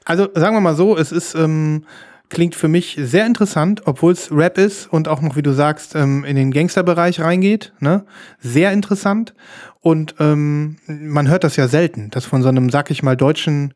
Also 0.06 0.28
sagen 0.34 0.56
wir 0.56 0.62
mal 0.62 0.76
so, 0.76 0.98
es 0.98 1.12
ist 1.12 1.36
ähm, 1.36 1.86
klingt 2.30 2.56
für 2.56 2.68
mich 2.70 2.98
sehr 3.02 3.26
interessant, 3.26 3.82
obwohl 3.86 4.14
es 4.14 4.32
Rap 4.32 4.58
ist 4.58 4.88
und 4.92 5.08
auch 5.10 5.22
noch, 5.22 5.36
wie 5.36 5.42
du 5.42 5.52
sagst, 5.54 5.96
ähm, 5.96 6.24
in 6.24 6.36
den 6.38 6.52
Gangsterbereich 6.52 7.20
reingeht. 7.20 7.74
Ne? 7.80 8.06
Sehr 8.40 8.72
interessant. 8.72 9.34
Und 9.82 10.16
ähm, 10.20 10.78
man 10.88 11.28
hört 11.28 11.44
das 11.44 11.56
ja 11.58 11.68
selten, 11.68 12.10
dass 12.10 12.26
von 12.26 12.42
so 12.42 12.48
einem, 12.50 12.70
sag 12.70 12.90
ich 12.92 13.04
mal, 13.04 13.18
deutschen, 13.18 13.74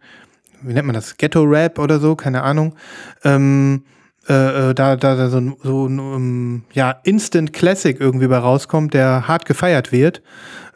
wie 0.62 0.72
nennt 0.74 0.86
man 0.88 0.94
das, 0.94 1.18
Ghetto-Rap 1.18 1.80
oder 1.80 2.00
so, 2.00 2.16
keine 2.16 2.44
Ahnung, 2.44 2.76
ähm, 3.26 3.84
äh, 4.28 4.70
äh, 4.70 4.74
da, 4.74 4.96
da, 4.96 5.16
da 5.16 5.30
so 5.30 5.38
ein, 5.38 5.56
so 5.62 5.88
ein 5.88 6.00
ähm, 6.00 6.64
ja, 6.74 6.92
Instant 7.04 7.54
Classic 7.54 8.00
irgendwie 8.00 8.28
bei 8.28 8.38
rauskommt, 8.38 8.94
der 8.94 9.28
hart 9.28 9.46
gefeiert 9.46 9.92
wird. 9.92 10.22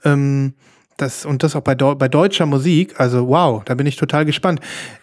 Ähm, 0.03 0.53
das, 0.97 1.25
und 1.25 1.43
das 1.43 1.55
auch 1.55 1.61
bei, 1.61 1.75
bei 1.75 2.07
deutscher 2.07 2.45
Musik. 2.45 2.99
Also 2.99 3.27
wow, 3.27 3.63
da 3.63 3.73
bin 3.75 3.87
ich 3.87 3.95
total 3.95 4.25
gespannt. 4.25 4.59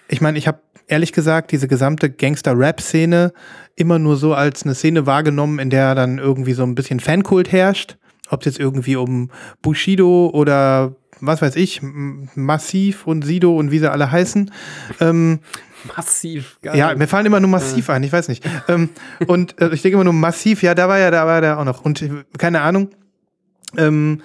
Ich 0.09 0.20
meine, 0.20 0.38
ich 0.38 0.47
habe 0.47 0.61
ehrlich 0.88 1.12
gesagt 1.12 1.53
diese 1.53 1.68
gesamte 1.68 2.11
Gangster-Rap-Szene 2.11 3.32
immer 3.74 3.99
nur 3.99 4.16
so 4.16 4.34
als 4.34 4.62
eine 4.62 4.74
Szene 4.74 5.07
wahrgenommen, 5.07 5.59
in 5.59 5.70
der 5.70 5.94
dann 5.94 6.18
irgendwie 6.18 6.53
so 6.53 6.62
ein 6.62 6.74
bisschen 6.74 7.01
Fankult 7.01 7.51
herrscht. 7.51 7.97
Ob 8.28 8.40
es 8.40 8.47
jetzt 8.47 8.61
irgendwie 8.61 8.97
um 8.97 9.30
Bushido 9.62 10.30
oder 10.32 10.94
was 11.20 11.42
weiß 11.42 11.57
ich, 11.57 11.80
Massiv 11.82 13.07
und 13.07 13.22
Sido 13.22 13.57
und 13.57 13.70
wie 13.70 13.78
sie 13.78 13.90
alle 13.90 14.11
heißen. 14.11 14.51
Ähm, 15.01 15.40
Massiv. 15.97 16.59
Geil. 16.62 16.76
ja, 16.76 16.95
mir 16.95 17.07
fallen 17.07 17.26
immer 17.26 17.41
nur 17.41 17.51
massiv 17.51 17.91
ein, 17.91 18.03
ich 18.03 18.12
weiß 18.12 18.28
nicht. 18.28 18.45
Ähm, 18.68 18.91
und 19.26 19.61
äh, 19.61 19.72
ich 19.74 19.82
denke 19.82 19.95
immer 19.95 20.05
nur 20.05 20.12
massiv, 20.12 20.62
ja, 20.62 20.74
da 20.74 20.89
war 20.89 20.99
ja, 20.99 21.11
da 21.11 21.26
war 21.26 21.41
der 21.41 21.59
auch 21.59 21.64
noch. 21.64 21.84
Und 21.84 22.03
äh, 22.03 22.24
keine 22.39 22.61
Ahnung. 22.61 22.91
Ähm, 23.76 24.22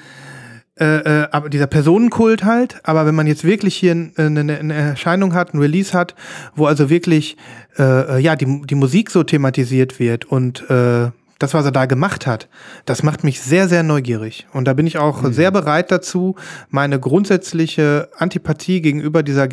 äh, 0.80 0.86
äh, 0.86 1.28
aber 1.32 1.49
dieser 1.49 1.68
Personenkult 1.68 2.43
halt, 2.43 2.80
aber 2.84 3.05
wenn 3.05 3.14
man 3.14 3.28
jetzt 3.28 3.43
wirklich 3.43 3.76
hier 3.76 3.91
äh, 3.91 4.24
eine, 4.24 4.39
eine 4.57 4.74
Erscheinung 4.74 5.34
hat, 5.34 5.53
ein 5.53 5.59
Release 5.59 5.93
hat, 5.93 6.16
wo 6.55 6.66
also 6.66 6.89
wirklich 6.89 7.38
äh, 7.78 7.84
äh, 7.84 8.20
ja 8.20 8.36
die, 8.36 8.62
die 8.66 8.76
Musik 8.76 9.12
so 9.12 9.24
thematisiert 9.24 9.99
wird 9.99 10.26
und 10.26 10.68
äh, 10.70 11.12
das, 11.41 11.53
was 11.53 11.66
er 11.66 11.72
da 11.72 11.86
gemacht 11.86 12.26
hat, 12.28 12.47
das 12.86 13.03
macht 13.03 13.24
mich 13.24 13.41
sehr, 13.41 13.68
sehr 13.68 13.84
neugierig. 13.84 14.47
Und 14.53 14.66
da 14.66 14.74
bin 14.74 14.88
ich 14.88 14.97
auch 14.97 15.24
sehr 15.32 15.51
bereit 15.51 15.91
dazu, 15.91 16.36
meine 16.70 16.99
grundsätzliche 16.99 18.09
Antipathie 18.18 18.82
gegenüber 18.82 19.24
dieser 19.24 19.47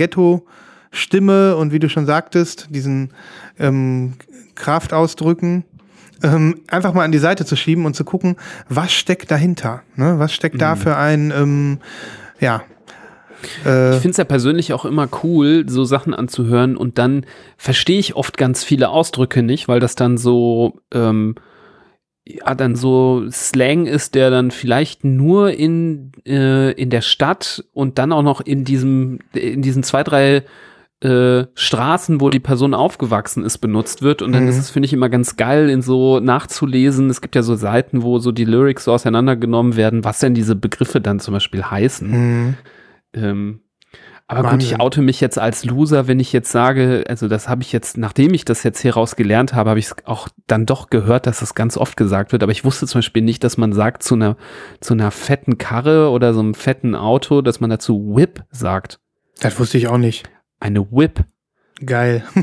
Ghetto-Stimme 0.91 1.57
und 1.57 1.73
wie 1.73 1.79
du 1.79 1.89
schon 1.89 2.07
sagtest, 2.07 2.69
diesen 2.71 3.13
ähm, 3.59 4.15
Kraftausdrücken, 4.55 5.65
ähm, 6.23 6.63
einfach 6.69 6.95
mal 6.95 7.05
an 7.05 7.13
die 7.13 7.19
Seite 7.19 7.45
zu 7.45 7.57
schieben 7.57 7.87
und 7.87 7.95
zu 7.95 8.05
gucken, 8.05 8.37
was 8.69 8.93
steckt 8.93 9.31
dahinter? 9.31 9.83
Ne? 9.95 10.19
Was 10.19 10.33
steckt 10.33 10.61
da 10.61 10.75
für 10.75 10.97
ein, 10.97 11.33
ähm, 11.35 11.79
ja, 12.41 12.63
äh, 13.65 13.95
Ich 13.95 14.01
finde 14.01 14.11
es 14.11 14.17
ja 14.17 14.25
persönlich 14.25 14.73
auch 14.73 14.85
immer 14.85 15.09
cool, 15.23 15.65
so 15.69 15.85
Sachen 15.85 16.13
anzuhören 16.13 16.77
und 16.77 16.99
dann 16.99 17.25
verstehe 17.57 18.01
ich 18.01 18.17
oft 18.17 18.37
ganz 18.37 18.65
viele 18.65 18.89
Ausdrücke 18.89 19.45
nicht, 19.45 19.69
weil 19.69 19.79
das 19.79 19.95
dann 19.95 20.19
so, 20.19 20.81
ähm, 20.93 21.37
ja, 22.27 22.55
dann 22.57 22.75
so 22.75 23.31
Slang 23.31 23.87
ist, 23.87 24.17
der 24.17 24.31
dann 24.31 24.51
vielleicht 24.51 25.05
nur 25.05 25.53
in, 25.53 26.11
äh, 26.27 26.73
in 26.73 26.91
der 26.91 27.01
Stadt 27.01 27.65
und 27.73 27.99
dann 27.99 28.13
auch 28.13 28.23
noch 28.23 28.41
in 28.41 28.65
diesem, 28.65 29.21
in 29.35 29.63
diesen 29.63 29.85
zwei, 29.85 30.03
drei 30.03 30.43
äh, 31.01 31.47
Straßen, 31.55 32.21
wo 32.21 32.29
die 32.31 32.41
Person 32.41 32.75
aufgewachsen 32.75 33.45
ist, 33.45 33.59
benutzt 33.59 34.03
wird. 34.03 34.21
Und 34.23 34.33
dann 34.33 34.45
Mhm. 34.45 34.49
ist 34.49 34.59
es, 34.59 34.71
finde 34.71 34.87
ich, 34.87 34.93
immer 34.93 35.09
ganz 35.09 35.37
geil, 35.37 35.71
in 35.71 35.81
so 35.83 36.19
nachzulesen. 36.21 37.09
Es 37.09 37.21
gibt 37.21 37.37
ja 37.37 37.43
so 37.43 37.55
Seiten, 37.55 38.03
wo 38.03 38.19
so 38.19 38.33
die 38.33 38.45
Lyrics 38.45 38.85
so 38.85 38.93
auseinandergenommen 38.93 39.77
werden, 39.77 40.03
was 40.05 40.19
denn 40.19 40.35
diese 40.35 40.57
Begriffe 40.57 41.01
dann 41.01 41.21
zum 41.21 41.35
Beispiel 41.35 41.63
heißen. 41.65 42.11
mh, 42.49 42.55
Ähm, 43.15 43.61
aber 44.31 44.43
gut, 44.43 44.53
Wahnsinn. 44.53 44.75
ich 44.75 44.81
oute 44.81 45.01
mich 45.01 45.23
jetzt 45.23 45.39
als 45.39 45.65
Loser, 45.65 46.07
wenn 46.07 46.21
ich 46.21 46.35
jetzt 46.35 46.53
sage, 46.53 47.05
also 47.09 47.29
das 47.29 47.49
habe 47.49 47.63
ich 47.63 47.73
jetzt, 47.73 47.97
nachdem 47.97 48.35
ich 48.35 48.45
das 48.45 48.63
jetzt 48.63 48.81
hier 48.83 48.93
raus 48.93 49.17
gelernt 49.17 49.55
habe, 49.55 49.71
habe 49.71 49.79
ich 49.79 49.87
es 49.87 49.97
auch 50.05 50.29
dann 50.47 50.67
doch 50.67 50.91
gehört, 50.91 51.27
dass 51.27 51.41
das 51.41 51.55
ganz 51.55 51.79
oft 51.79 51.97
gesagt 51.97 52.33
wird. 52.33 52.43
Aber 52.43 52.53
ich 52.53 52.63
wusste 52.65 52.87
zum 52.87 52.99
Beispiel 52.99 53.23
nicht, 53.23 53.43
dass 53.43 53.57
man 53.57 53.73
sagt 53.73 54.03
zu 54.03 54.17
einer, 54.17 54.37
zu 54.81 54.93
einer 54.93 55.11
fetten 55.13 55.57
Karre 55.57 56.11
oder 56.11 56.35
so 56.35 56.41
einem 56.41 56.53
fetten 56.53 56.95
Auto, 56.95 57.41
dass 57.41 57.61
man 57.61 57.71
dazu 57.71 58.15
Whip 58.17 58.43
sagt. 58.51 59.01
das 59.41 59.59
wusste 59.59 59.79
ich 59.79 59.89
auch 59.89 59.97
nicht. 59.99 60.29
Eine 60.61 60.91
Whip. 60.91 61.25
Geil. 61.85 62.25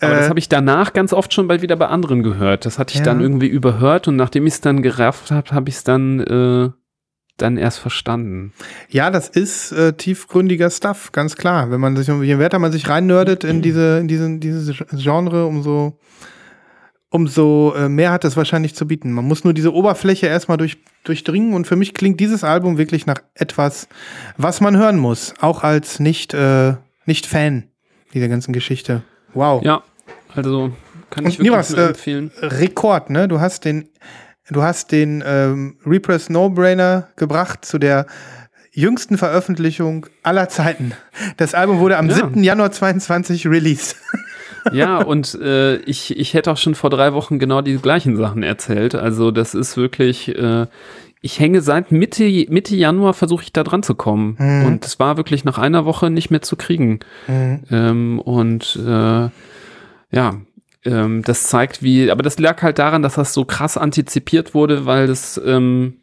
Aber 0.00 0.14
das 0.14 0.26
Äh, 0.26 0.28
habe 0.28 0.38
ich 0.38 0.48
danach 0.48 0.92
ganz 0.92 1.12
oft 1.12 1.32
schon 1.34 1.48
bei, 1.48 1.60
wieder 1.62 1.76
bei 1.76 1.86
anderen 1.88 2.22
gehört. 2.22 2.66
Das 2.66 2.78
hatte 2.78 2.92
ich 2.92 3.00
Ja. 3.00 3.04
dann 3.04 3.20
irgendwie 3.20 3.48
überhört 3.48 4.06
und 4.08 4.16
nachdem 4.16 4.46
ich 4.46 4.54
es 4.54 4.60
dann 4.60 4.82
gerafft 4.82 5.30
habe, 5.30 5.50
habe 5.50 5.68
ich 5.68 5.76
es 5.76 5.84
dann 5.84 6.20
äh, 6.20 6.70
dann 7.36 7.56
erst 7.56 7.80
verstanden. 7.80 8.52
Ja, 8.88 9.10
das 9.10 9.28
ist 9.28 9.72
äh, 9.72 9.92
tiefgründiger 9.94 10.70
Stuff, 10.70 11.10
ganz 11.10 11.34
klar. 11.34 11.72
Wenn 11.72 11.80
man 11.80 11.96
sich, 11.96 12.06
je 12.06 12.38
weiter 12.38 12.60
man 12.60 12.70
sich 12.70 12.88
reinnördet 12.88 13.42
in 13.42 13.60
diese, 13.62 13.98
in 13.98 14.06
diesen, 14.06 14.38
dieses 14.38 14.76
Genre, 14.92 15.46
umso, 15.46 15.98
umso 17.14 17.72
äh, 17.76 17.88
mehr 17.88 18.10
hat 18.10 18.24
es 18.24 18.36
wahrscheinlich 18.36 18.74
zu 18.74 18.88
bieten. 18.88 19.12
Man 19.12 19.24
muss 19.24 19.44
nur 19.44 19.54
diese 19.54 19.72
Oberfläche 19.72 20.26
erstmal 20.26 20.56
durch, 20.58 20.78
durchdringen 21.04 21.54
und 21.54 21.64
für 21.64 21.76
mich 21.76 21.94
klingt 21.94 22.18
dieses 22.18 22.42
Album 22.42 22.76
wirklich 22.76 23.06
nach 23.06 23.20
etwas, 23.34 23.86
was 24.36 24.60
man 24.60 24.76
hören 24.76 24.98
muss, 24.98 25.32
auch 25.40 25.62
als 25.62 26.00
nicht, 26.00 26.34
äh, 26.34 26.74
nicht 27.06 27.26
Fan 27.26 27.68
dieser 28.14 28.26
ganzen 28.26 28.52
Geschichte. 28.52 29.02
Wow. 29.32 29.62
Ja, 29.62 29.84
also 30.34 30.72
kann 31.10 31.24
ich 31.24 31.38
Und 31.38 31.46
wirklich 31.46 31.70
nur 31.70 31.84
äh, 31.84 31.88
empfehlen. 31.90 32.32
Rekord, 32.40 33.10
ne? 33.10 33.28
Du 33.28 33.38
hast 33.38 33.64
den, 33.64 33.88
du 34.50 34.62
hast 34.62 34.90
den 34.90 35.22
ähm, 35.24 35.78
Repress 35.86 36.30
No-Brainer 36.30 37.10
gebracht 37.14 37.64
zu 37.64 37.78
der 37.78 38.06
jüngsten 38.72 39.18
Veröffentlichung 39.18 40.06
aller 40.24 40.48
Zeiten. 40.48 40.94
Das 41.36 41.54
Album 41.54 41.78
wurde 41.78 41.96
am 41.96 42.08
Ja. 42.08 42.16
7. 42.16 42.42
Januar 42.42 42.72
22 42.72 43.46
released. 43.46 43.94
Ja, 44.72 44.98
und 45.02 45.34
äh, 45.40 45.76
ich, 45.76 46.16
ich 46.18 46.34
hätte 46.34 46.50
auch 46.52 46.56
schon 46.56 46.74
vor 46.74 46.90
drei 46.90 47.12
Wochen 47.12 47.38
genau 47.38 47.60
die 47.60 47.76
gleichen 47.76 48.16
Sachen 48.16 48.42
erzählt. 48.42 48.94
Also 48.94 49.30
das 49.30 49.54
ist 49.54 49.76
wirklich, 49.76 50.28
äh, 50.36 50.66
ich 51.20 51.38
hänge 51.40 51.60
seit 51.60 51.92
Mitte, 51.92 52.24
Mitte 52.48 52.76
Januar, 52.76 53.14
versuche 53.14 53.42
ich 53.44 53.52
da 53.52 53.62
dran 53.64 53.82
zu 53.82 53.94
kommen. 53.94 54.36
Mhm. 54.38 54.66
Und 54.66 54.84
es 54.84 54.98
war 54.98 55.16
wirklich 55.16 55.44
nach 55.44 55.58
einer 55.58 55.84
Woche 55.84 56.10
nicht 56.10 56.30
mehr 56.30 56.42
zu 56.42 56.56
kriegen. 56.56 57.00
Ähm, 57.70 58.20
und 58.20 58.76
äh, 58.76 59.28
ja, 60.10 60.34
ähm, 60.84 61.22
das 61.22 61.44
zeigt 61.44 61.82
wie, 61.82 62.10
aber 62.10 62.22
das 62.22 62.38
lag 62.38 62.62
halt 62.62 62.78
daran, 62.78 63.02
dass 63.02 63.14
das 63.14 63.32
so 63.34 63.44
krass 63.44 63.76
antizipiert 63.78 64.54
wurde, 64.54 64.86
weil 64.86 65.08
es, 65.10 65.40
ähm, 65.44 65.98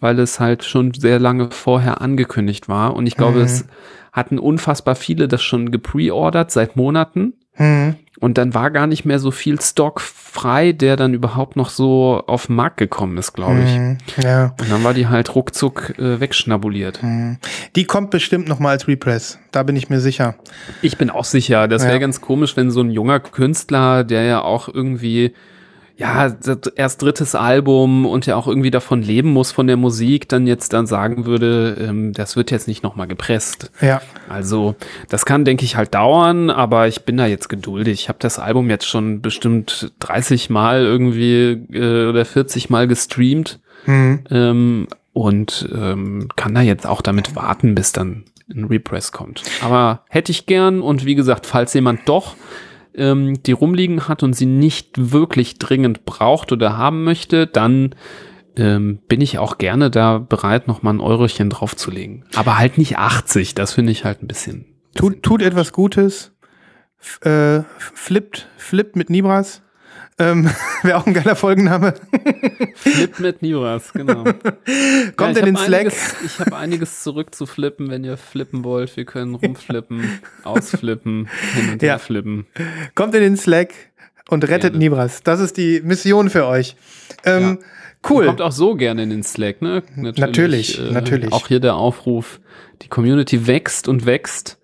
weil 0.00 0.18
es 0.18 0.40
halt 0.40 0.64
schon 0.64 0.94
sehr 0.94 1.18
lange 1.18 1.50
vorher 1.50 2.00
angekündigt 2.00 2.68
war. 2.68 2.94
Und 2.96 3.06
ich 3.06 3.16
glaube, 3.16 3.38
Mhm. 3.40 3.44
es 3.44 3.66
hatten 4.12 4.38
unfassbar 4.38 4.94
viele 4.96 5.28
das 5.28 5.42
schon 5.42 5.70
gepreordert 5.70 6.50
seit 6.50 6.76
Monaten. 6.76 7.34
Hm. 7.60 7.94
Und 8.20 8.36
dann 8.36 8.52
war 8.54 8.70
gar 8.70 8.86
nicht 8.86 9.04
mehr 9.06 9.18
so 9.18 9.30
viel 9.30 9.58
Stock 9.60 10.00
frei, 10.00 10.72
der 10.72 10.96
dann 10.96 11.14
überhaupt 11.14 11.56
noch 11.56 11.70
so 11.70 12.22
auf 12.26 12.46
den 12.46 12.56
Markt 12.56 12.76
gekommen 12.76 13.16
ist, 13.16 13.32
glaube 13.32 13.60
ich. 13.64 13.74
Hm. 13.74 13.98
Ja. 14.22 14.54
Und 14.60 14.70
dann 14.70 14.84
war 14.84 14.92
die 14.94 15.08
halt 15.08 15.34
ruckzuck 15.34 15.98
äh, 15.98 16.20
wegschnabuliert. 16.20 17.00
Hm. 17.02 17.38
Die 17.76 17.84
kommt 17.84 18.10
bestimmt 18.10 18.46
noch 18.48 18.58
mal 18.58 18.70
als 18.70 18.88
Repress. 18.88 19.38
Da 19.52 19.62
bin 19.62 19.74
ich 19.76 19.88
mir 19.88 20.00
sicher. 20.00 20.34
Ich 20.82 20.98
bin 20.98 21.08
auch 21.10 21.24
sicher, 21.24 21.66
das 21.68 21.82
wäre 21.82 21.94
Ja. 21.94 21.98
ganz 21.98 22.20
komisch, 22.20 22.56
wenn 22.56 22.70
so 22.70 22.80
ein 22.82 22.90
junger 22.90 23.20
Künstler, 23.20 24.04
der 24.04 24.24
ja 24.24 24.42
auch 24.42 24.68
irgendwie, 24.68 25.32
ja, 26.00 26.30
das 26.30 26.60
erst 26.76 27.02
drittes 27.02 27.34
Album 27.34 28.06
und 28.06 28.24
ja 28.24 28.34
auch 28.34 28.46
irgendwie 28.46 28.70
davon 28.70 29.02
leben 29.02 29.34
muss 29.34 29.52
von 29.52 29.66
der 29.66 29.76
Musik, 29.76 30.30
dann 30.30 30.46
jetzt 30.46 30.72
dann 30.72 30.86
sagen 30.86 31.26
würde, 31.26 31.76
ähm, 31.78 32.14
das 32.14 32.36
wird 32.36 32.50
jetzt 32.50 32.66
nicht 32.66 32.82
nochmal 32.82 33.06
gepresst. 33.06 33.70
Ja. 33.82 34.00
Also, 34.26 34.76
das 35.10 35.26
kann, 35.26 35.44
denke 35.44 35.66
ich, 35.66 35.76
halt 35.76 35.94
dauern, 35.94 36.48
aber 36.48 36.88
ich 36.88 37.04
bin 37.04 37.18
da 37.18 37.26
jetzt 37.26 37.50
geduldig. 37.50 38.00
Ich 38.00 38.08
habe 38.08 38.18
das 38.18 38.38
Album 38.38 38.70
jetzt 38.70 38.86
schon 38.86 39.20
bestimmt 39.20 39.92
30 40.00 40.48
Mal 40.48 40.80
irgendwie 40.80 41.66
äh, 41.70 42.08
oder 42.08 42.24
40 42.24 42.70
Mal 42.70 42.88
gestreamt 42.88 43.60
Hm. 43.84 44.20
ähm, 44.30 44.88
und 45.12 45.68
ähm, 45.74 46.28
kann 46.36 46.54
da 46.54 46.62
jetzt 46.62 46.86
auch 46.86 47.02
damit 47.02 47.36
warten, 47.36 47.74
bis 47.74 47.92
dann 47.92 48.24
ein 48.50 48.64
Repress 48.64 49.12
kommt. 49.12 49.42
Aber 49.62 50.02
hätte 50.08 50.32
ich 50.32 50.46
gern 50.46 50.80
und 50.80 51.04
wie 51.04 51.14
gesagt, 51.14 51.44
falls 51.46 51.74
jemand 51.74 52.08
doch 52.08 52.36
ähm, 52.94 53.42
die 53.42 53.52
rumliegen 53.52 54.08
hat 54.08 54.22
und 54.22 54.34
sie 54.34 54.46
nicht 54.46 55.12
wirklich 55.12 55.58
dringend 55.58 56.04
braucht 56.04 56.52
oder 56.52 56.76
haben 56.76 57.04
möchte, 57.04 57.46
dann 57.46 57.94
ähm, 58.56 58.98
bin 59.08 59.20
ich 59.20 59.38
auch 59.38 59.58
gerne 59.58 59.90
da 59.90 60.18
bereit, 60.18 60.68
noch 60.68 60.82
mal 60.82 60.94
ein 60.94 61.00
Eurochen 61.00 61.50
draufzulegen. 61.50 62.24
Aber 62.34 62.58
halt 62.58 62.78
nicht 62.78 62.98
80, 62.98 63.54
das 63.54 63.72
finde 63.72 63.92
ich 63.92 64.04
halt 64.04 64.22
ein 64.22 64.28
bisschen. 64.28 64.66
Tut, 64.94 65.22
tut 65.22 65.42
etwas 65.42 65.72
Gutes. 65.72 66.32
Äh, 67.22 67.60
flippt, 67.78 68.48
flippt 68.56 68.96
mit 68.96 69.08
Nibras. 69.08 69.62
Ähm, 70.20 70.48
Wäre 70.82 70.98
auch 70.98 71.06
ein 71.06 71.14
geiler 71.14 71.34
Folgenname. 71.34 71.94
Flip 72.74 73.18
mit 73.18 73.42
Nibras, 73.42 73.92
genau. 73.92 74.22
Kommt 75.16 75.36
Ja, 75.36 75.38
in 75.40 75.44
den 75.46 75.56
Slack. 75.56 75.80
Einiges, 75.80 76.14
ich 76.24 76.38
habe 76.40 76.56
einiges 76.56 77.02
zurück 77.02 77.34
zu 77.34 77.46
flippen, 77.46 77.90
wenn 77.90 78.04
ihr 78.04 78.16
flippen 78.16 78.62
wollt. 78.64 78.96
Wir 78.96 79.04
können 79.06 79.34
rumflippen, 79.34 80.20
ausflippen, 80.44 81.28
hin 81.54 81.72
und 81.72 81.82
Ja. 81.82 81.88
her 81.94 81.98
flippen. 81.98 82.46
Kommt 82.94 83.14
in 83.14 83.22
den 83.22 83.36
Slack 83.36 83.72
und 84.28 84.44
rettet 84.44 84.72
Gerne. 84.74 84.78
Nibras. 84.78 85.22
Das 85.22 85.40
ist 85.40 85.56
die 85.56 85.80
Mission 85.82 86.30
für 86.30 86.46
euch. 86.46 86.76
Ähm, 87.24 87.58
Cool. 88.08 88.24
Kommt 88.24 88.40
auch 88.40 88.52
so 88.52 88.76
gerne 88.76 89.02
in 89.02 89.10
den 89.10 89.22
Slack, 89.22 89.60
ne? 89.60 89.82
Natürlich, 89.94 90.80
natürlich. 90.90 91.32
Auch 91.34 91.48
hier 91.48 91.60
der 91.60 91.74
Aufruf. 91.74 92.40
Die 92.80 92.88
Community 92.88 93.46
wächst 93.46 93.88
und 93.88 94.06
wächst. 94.06 94.56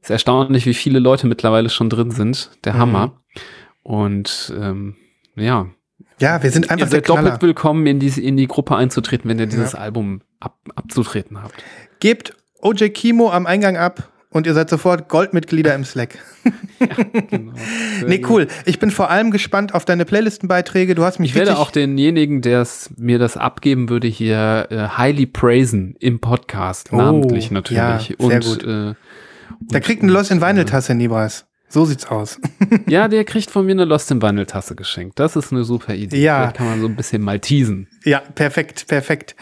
ist 0.00 0.08
erstaunlich, 0.10 0.64
wie 0.64 0.72
viele 0.72 0.98
Leute 0.98 1.26
mittlerweile 1.26 1.68
schon 1.68 1.90
drin 1.90 2.12
sind. 2.12 2.50
Der 2.64 2.72
Mhm. 2.72 3.10
Und 3.88 4.52
ähm, 4.54 4.96
ja, 5.34 5.66
ja, 6.18 6.42
wir 6.42 6.50
sind 6.50 6.66
ihr 6.66 6.72
einfach 6.72 6.90
der 6.90 6.98
seid 6.98 7.08
doppelt 7.08 7.40
willkommen, 7.40 7.86
in, 7.86 7.98
die, 7.98 8.08
in 8.22 8.36
die 8.36 8.46
Gruppe 8.46 8.76
einzutreten, 8.76 9.30
wenn 9.30 9.38
ihr 9.38 9.46
dieses 9.46 9.74
Album 9.74 10.20
ab, 10.40 10.58
abzutreten 10.74 11.42
habt. 11.42 11.54
Gebt 11.98 12.34
OJ 12.60 12.90
Kimo 12.90 13.30
am 13.30 13.46
Eingang 13.46 13.78
ab 13.78 14.12
und 14.28 14.46
ihr 14.46 14.52
seid 14.52 14.68
sofort 14.68 15.08
Goldmitglieder 15.08 15.74
im 15.74 15.84
Slack. 15.84 16.18
Genau. 17.30 17.52
Nee, 18.06 18.22
cool. 18.28 18.46
Ich 18.66 18.78
bin 18.78 18.90
vor 18.90 19.10
allem 19.10 19.30
gespannt 19.30 19.74
auf 19.74 19.84
deine 19.86 20.04
Playlistenbeiträge. 20.04 20.94
Du 20.94 21.02
hast 21.04 21.18
mich 21.18 21.30
Ich 21.30 21.34
werde 21.34 21.58
auch 21.58 21.70
denjenigen, 21.70 22.42
der 22.42 22.66
mir 22.96 23.18
das 23.18 23.36
abgeben 23.38 23.88
würde, 23.88 24.06
hier 24.06 24.68
äh, 24.70 24.88
highly 24.98 25.26
praisen 25.26 25.96
im 25.98 26.20
Podcast, 26.20 26.90
Oh, 26.92 26.96
namentlich 26.96 27.50
natürlich. 27.50 27.78
ja, 27.78 27.98
sehr 27.98 28.16
und, 28.20 28.44
gut. 28.44 28.64
Äh, 28.64 28.94
Der 29.72 29.80
kriegt 29.80 30.02
eine 30.02 30.12
Lost 30.12 30.30
in 30.30 30.40
Vinyl 30.42 30.66
Tasse, 30.66 30.94
Nibras. 30.94 31.47
So 31.68 31.84
sieht's 31.84 32.06
aus. 32.06 32.40
ja, 32.88 33.08
der 33.08 33.24
kriegt 33.24 33.50
von 33.50 33.66
mir 33.66 33.72
eine 33.72 33.84
Lost 33.84 34.10
in 34.10 34.22
Vinyl 34.22 34.46
Tasse 34.46 34.74
geschenkt. 34.74 35.18
Das 35.18 35.36
ist 35.36 35.52
eine 35.52 35.64
super 35.64 35.94
Idee. 35.94 36.22
Ja. 36.22 36.38
Vielleicht 36.40 36.56
kann 36.56 36.68
man 36.68 36.80
so 36.80 36.86
ein 36.86 36.96
bisschen 36.96 37.22
mal 37.22 37.40
teasen. 37.40 37.88
Ja, 38.04 38.20
perfekt, 38.20 38.86
perfekt. 38.88 39.36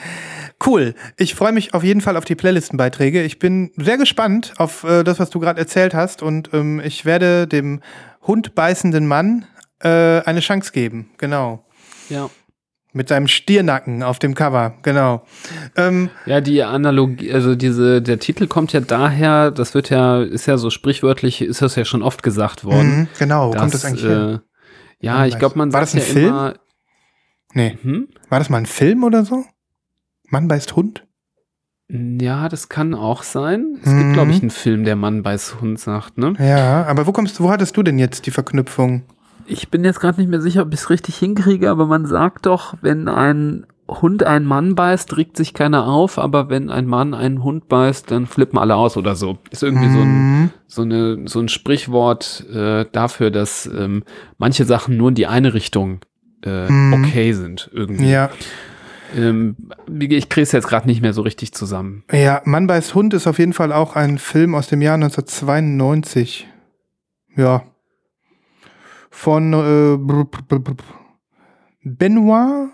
Cool. 0.64 0.94
Ich 1.16 1.34
freue 1.34 1.52
mich 1.52 1.74
auf 1.74 1.84
jeden 1.84 2.00
Fall 2.00 2.16
auf 2.16 2.24
die 2.24 2.34
Playlistenbeiträge. 2.34 3.22
Ich 3.22 3.38
bin 3.38 3.70
sehr 3.76 3.96
gespannt 3.96 4.54
auf 4.58 4.82
äh, 4.84 5.04
das, 5.04 5.20
was 5.20 5.30
du 5.30 5.38
gerade 5.38 5.60
erzählt 5.60 5.94
hast 5.94 6.22
und 6.22 6.50
ähm, 6.52 6.80
ich 6.84 7.04
werde 7.04 7.46
dem 7.46 7.80
hundbeißenden 8.26 9.06
Mann 9.06 9.46
äh, 9.80 9.88
eine 9.88 10.40
Chance 10.40 10.72
geben. 10.72 11.10
Genau. 11.18 11.64
Ja. 12.08 12.28
Mit 12.96 13.08
seinem 13.10 13.28
Stiernacken 13.28 14.02
auf 14.02 14.18
dem 14.18 14.34
Cover. 14.34 14.72
Genau. 14.82 15.22
Ähm, 15.76 16.08
Ja, 16.24 16.40
die 16.40 16.62
Analogie, 16.62 17.30
also 17.30 17.54
diese, 17.54 18.00
der 18.00 18.18
Titel 18.18 18.46
kommt 18.46 18.72
ja 18.72 18.80
daher, 18.80 19.50
das 19.50 19.74
wird 19.74 19.90
ja, 19.90 20.22
ist 20.22 20.46
ja 20.46 20.56
so 20.56 20.70
sprichwörtlich, 20.70 21.42
ist 21.42 21.60
das 21.60 21.76
ja 21.76 21.84
schon 21.84 22.02
oft 22.02 22.22
gesagt 22.22 22.64
worden. 22.64 23.00
mhm, 23.00 23.08
genau. 23.18 23.52
Wo 23.52 23.58
kommt 23.58 23.74
das 23.74 23.84
eigentlich 23.84 24.04
äh, 24.04 24.38
Ja, 25.00 25.26
ich 25.26 25.38
glaube, 25.38 25.58
man 25.58 25.74
War 25.74 25.84
sagt 25.84 25.94
das 25.94 25.94
ein 25.94 26.06
ja 26.08 26.12
Film? 26.14 26.26
immer. 26.28 26.54
Nee. 27.52 27.78
Hm? 27.82 28.08
War 28.30 28.38
das 28.38 28.48
mal 28.48 28.58
ein 28.58 28.66
Film 28.66 29.04
oder 29.04 29.24
so? 29.26 29.44
Mann 30.30 30.48
beißt 30.48 30.74
Hund? 30.74 31.06
Ja, 31.88 32.48
das 32.48 32.68
kann 32.70 32.94
auch 32.94 33.22
sein. 33.22 33.78
Es 33.82 33.90
Mhm. 33.90 33.98
gibt, 33.98 34.12
glaube 34.14 34.30
ich, 34.32 34.40
einen 34.40 34.50
Film, 34.50 34.84
der 34.84 34.96
Mann 34.96 35.22
beiß 35.22 35.60
Hund 35.60 35.78
sagt, 35.78 36.16
ne? 36.18 36.32
Ja, 36.38 36.84
aber 36.86 37.06
wo 37.06 37.12
kommst 37.12 37.38
du, 37.38 37.44
wo 37.44 37.50
hattest 37.50 37.76
du 37.76 37.82
denn 37.82 37.98
jetzt 37.98 38.24
die 38.26 38.30
Verknüpfung? 38.32 39.02
Ich 39.46 39.68
bin 39.70 39.84
jetzt 39.84 40.00
gerade 40.00 40.20
nicht 40.20 40.28
mehr 40.30 40.40
sicher, 40.40 40.62
ob 40.62 40.72
ich 40.72 40.80
es 40.80 40.90
richtig 40.90 41.16
hinkriege, 41.16 41.70
aber 41.70 41.86
man 41.86 42.06
sagt 42.06 42.46
doch, 42.46 42.74
wenn 42.82 43.08
ein 43.08 43.66
Hund 43.88 44.24
einen 44.24 44.44
Mann 44.46 44.74
beißt, 44.74 45.16
regt 45.16 45.36
sich 45.36 45.54
keiner 45.54 45.86
auf, 45.86 46.18
aber 46.18 46.48
wenn 46.50 46.70
ein 46.70 46.86
Mann 46.86 47.14
einen 47.14 47.44
Hund 47.44 47.68
beißt, 47.68 48.10
dann 48.10 48.26
flippen 48.26 48.58
alle 48.58 48.74
aus 48.74 48.96
oder 48.96 49.14
so. 49.14 49.38
Ist 49.50 49.62
irgendwie 49.62 49.88
so 49.88 50.00
ein, 50.00 50.08
Mhm. 50.42 50.50
so, 50.66 50.82
eine, 50.82 51.28
so 51.28 51.38
ein 51.38 51.48
Sprichwort 51.48 52.44
äh, 52.52 52.86
dafür, 52.90 53.30
dass 53.30 53.66
ähm, 53.66 54.02
manche 54.38 54.64
Sachen 54.64 54.96
nur 54.96 55.10
in 55.10 55.14
die 55.14 55.28
eine 55.28 55.54
Richtung 55.54 56.00
äh, 56.44 56.68
Mhm. 56.68 56.94
okay 56.94 57.32
sind 57.32 57.70
irgendwie. 57.72 58.10
Ja. 58.10 58.30
Ähm, 59.16 59.54
ich 60.00 60.28
kriege 60.28 60.42
es 60.42 60.50
jetzt 60.50 60.66
gerade 60.66 60.88
nicht 60.88 61.00
mehr 61.00 61.12
so 61.12 61.22
richtig 61.22 61.54
zusammen. 61.54 62.02
Ja, 62.12 62.42
Mann 62.44 62.66
beißt 62.66 62.92
Hund 62.96 63.14
ist 63.14 63.28
auf 63.28 63.38
jeden 63.38 63.52
Fall 63.52 63.72
auch 63.72 63.94
ein 63.94 64.18
Film 64.18 64.56
aus 64.56 64.66
dem 64.66 64.82
Jahr 64.82 64.94
1992. 64.94 66.48
Ja. 67.36 67.62
Von 69.18 69.54
äh, 69.54 69.96
Benoit 71.82 72.68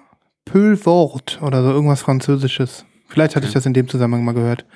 Peulvort 0.44 1.40
oder 1.40 1.62
so 1.62 1.70
irgendwas 1.70 2.02
Französisches. 2.02 2.84
Vielleicht 3.06 3.36
hatte 3.36 3.46
ich 3.46 3.52
das 3.52 3.64
in 3.64 3.74
dem 3.74 3.86
Zusammenhang 3.88 4.24
mal 4.24 4.34
gehört. 4.34 4.66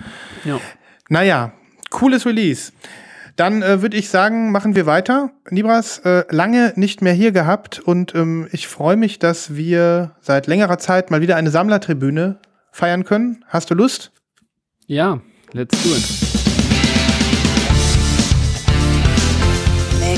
Ja. 0.44 0.60
Naja, 1.08 1.52
cooles 1.90 2.24
Release. 2.24 2.72
Dann 3.34 3.62
äh, 3.62 3.82
würde 3.82 3.96
ich 3.96 4.08
sagen, 4.08 4.52
machen 4.52 4.76
wir 4.76 4.86
weiter. 4.86 5.32
Nibras, 5.50 5.98
äh, 5.98 6.24
lange 6.30 6.72
nicht 6.76 7.02
mehr 7.02 7.12
hier 7.12 7.32
gehabt 7.32 7.80
und 7.80 8.14
ähm, 8.14 8.48
ich 8.52 8.68
freue 8.68 8.96
mich, 8.96 9.18
dass 9.18 9.56
wir 9.56 10.14
seit 10.20 10.46
längerer 10.46 10.78
Zeit 10.78 11.10
mal 11.10 11.20
wieder 11.20 11.34
eine 11.34 11.50
Sammlertribüne 11.50 12.38
feiern 12.70 13.04
können. 13.04 13.44
Hast 13.48 13.70
du 13.70 13.74
Lust? 13.74 14.12
Ja, 14.86 15.20
let's 15.52 15.82
do 15.82 15.90
it. 15.90 16.45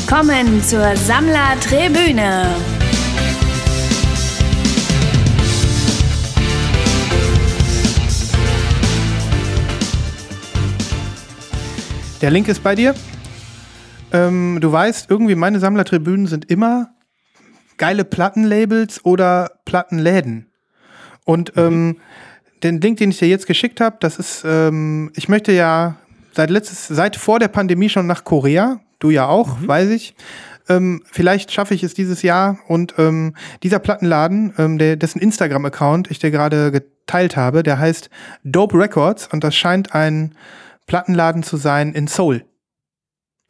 Willkommen 0.00 0.62
zur 0.62 0.96
Sammlertribüne. 0.96 2.46
Der 12.22 12.30
Link 12.30 12.46
ist 12.46 12.62
bei 12.62 12.76
dir. 12.76 12.94
Ähm, 14.12 14.58
du 14.60 14.70
weißt, 14.70 15.10
irgendwie 15.10 15.34
meine 15.34 15.58
Sammlertribünen 15.58 16.28
sind 16.28 16.48
immer 16.48 16.94
geile 17.76 18.04
Plattenlabels 18.04 19.04
oder 19.04 19.58
Plattenläden. 19.64 20.46
Und 21.24 21.56
mhm. 21.56 21.62
ähm, 21.62 21.96
den 22.62 22.80
Link, 22.80 22.98
den 22.98 23.10
ich 23.10 23.18
dir 23.18 23.28
jetzt 23.28 23.48
geschickt 23.48 23.80
habe, 23.80 23.96
das 23.98 24.18
ist, 24.18 24.44
ähm, 24.46 25.10
ich 25.16 25.28
möchte 25.28 25.50
ja 25.50 25.96
seit 26.34 26.50
letztes, 26.50 26.86
seit 26.86 27.16
vor 27.16 27.40
der 27.40 27.48
Pandemie 27.48 27.88
schon 27.88 28.06
nach 28.06 28.22
Korea, 28.22 28.80
Du 28.98 29.10
ja 29.10 29.26
auch, 29.26 29.56
weiß 29.66 29.90
ich. 29.90 30.14
Ähm, 30.68 31.02
vielleicht 31.10 31.52
schaffe 31.52 31.74
ich 31.74 31.82
es 31.82 31.94
dieses 31.94 32.22
Jahr. 32.22 32.58
Und 32.68 32.94
ähm, 32.98 33.34
dieser 33.62 33.78
Plattenladen, 33.78 34.52
ähm, 34.58 34.78
der, 34.78 34.96
dessen 34.96 35.20
Instagram-Account 35.20 36.10
ich 36.10 36.18
dir 36.18 36.30
gerade 36.30 36.70
geteilt 36.72 37.36
habe, 37.36 37.62
der 37.62 37.78
heißt 37.78 38.10
Dope 38.44 38.78
Records 38.78 39.28
und 39.28 39.44
das 39.44 39.54
scheint 39.56 39.94
ein 39.94 40.34
Plattenladen 40.86 41.42
zu 41.42 41.56
sein 41.56 41.92
in 41.92 42.06
Seoul. 42.06 42.44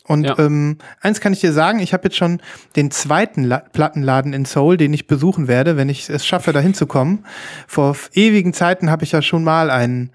Und 0.05 0.25
Ja. 0.25 0.39
ähm, 0.39 0.79
eins 1.01 1.20
kann 1.20 1.33
ich 1.35 1.41
dir 1.41 1.53
sagen, 1.53 1.81
ich 1.81 1.93
habe 1.93 2.05
jetzt 2.05 2.16
schon 2.16 2.41
den 2.77 2.91
zweiten 2.91 3.45
La 3.45 3.59
Plattenladen 3.59 4.33
in 4.33 4.45
Seoul, 4.47 4.77
den 4.77 4.93
ich 4.95 5.07
besuchen 5.07 5.49
werde, 5.49 5.77
wenn 5.77 5.89
ich 5.89 6.09
es 6.09 6.25
schaffe, 6.27 6.53
da 6.53 6.61
hinzukommen. 6.61 7.27
Vor 7.66 7.91
f- 7.91 8.11
ewigen 8.15 8.55
Zeiten 8.55 8.91
habe 8.91 9.05
ich 9.05 9.12
ja 9.12 9.20
schon 9.23 9.45
mal 9.45 9.70
einen, 9.70 10.11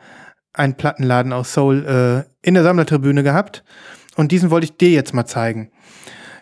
einen 0.54 0.76
Plattenladen 0.76 1.32
aus 1.32 1.54
Seoul 1.54 1.86
äh, 1.86 2.48
in 2.48 2.56
der 2.56 2.64
Sammlertribüne 2.64 3.22
gehabt. 3.24 3.64
Und 4.16 4.32
diesen 4.32 4.52
wollte 4.52 4.66
ich 4.66 4.78
dir 4.78 4.90
jetzt 4.90 5.14
mal 5.14 5.26
zeigen. 5.26 5.72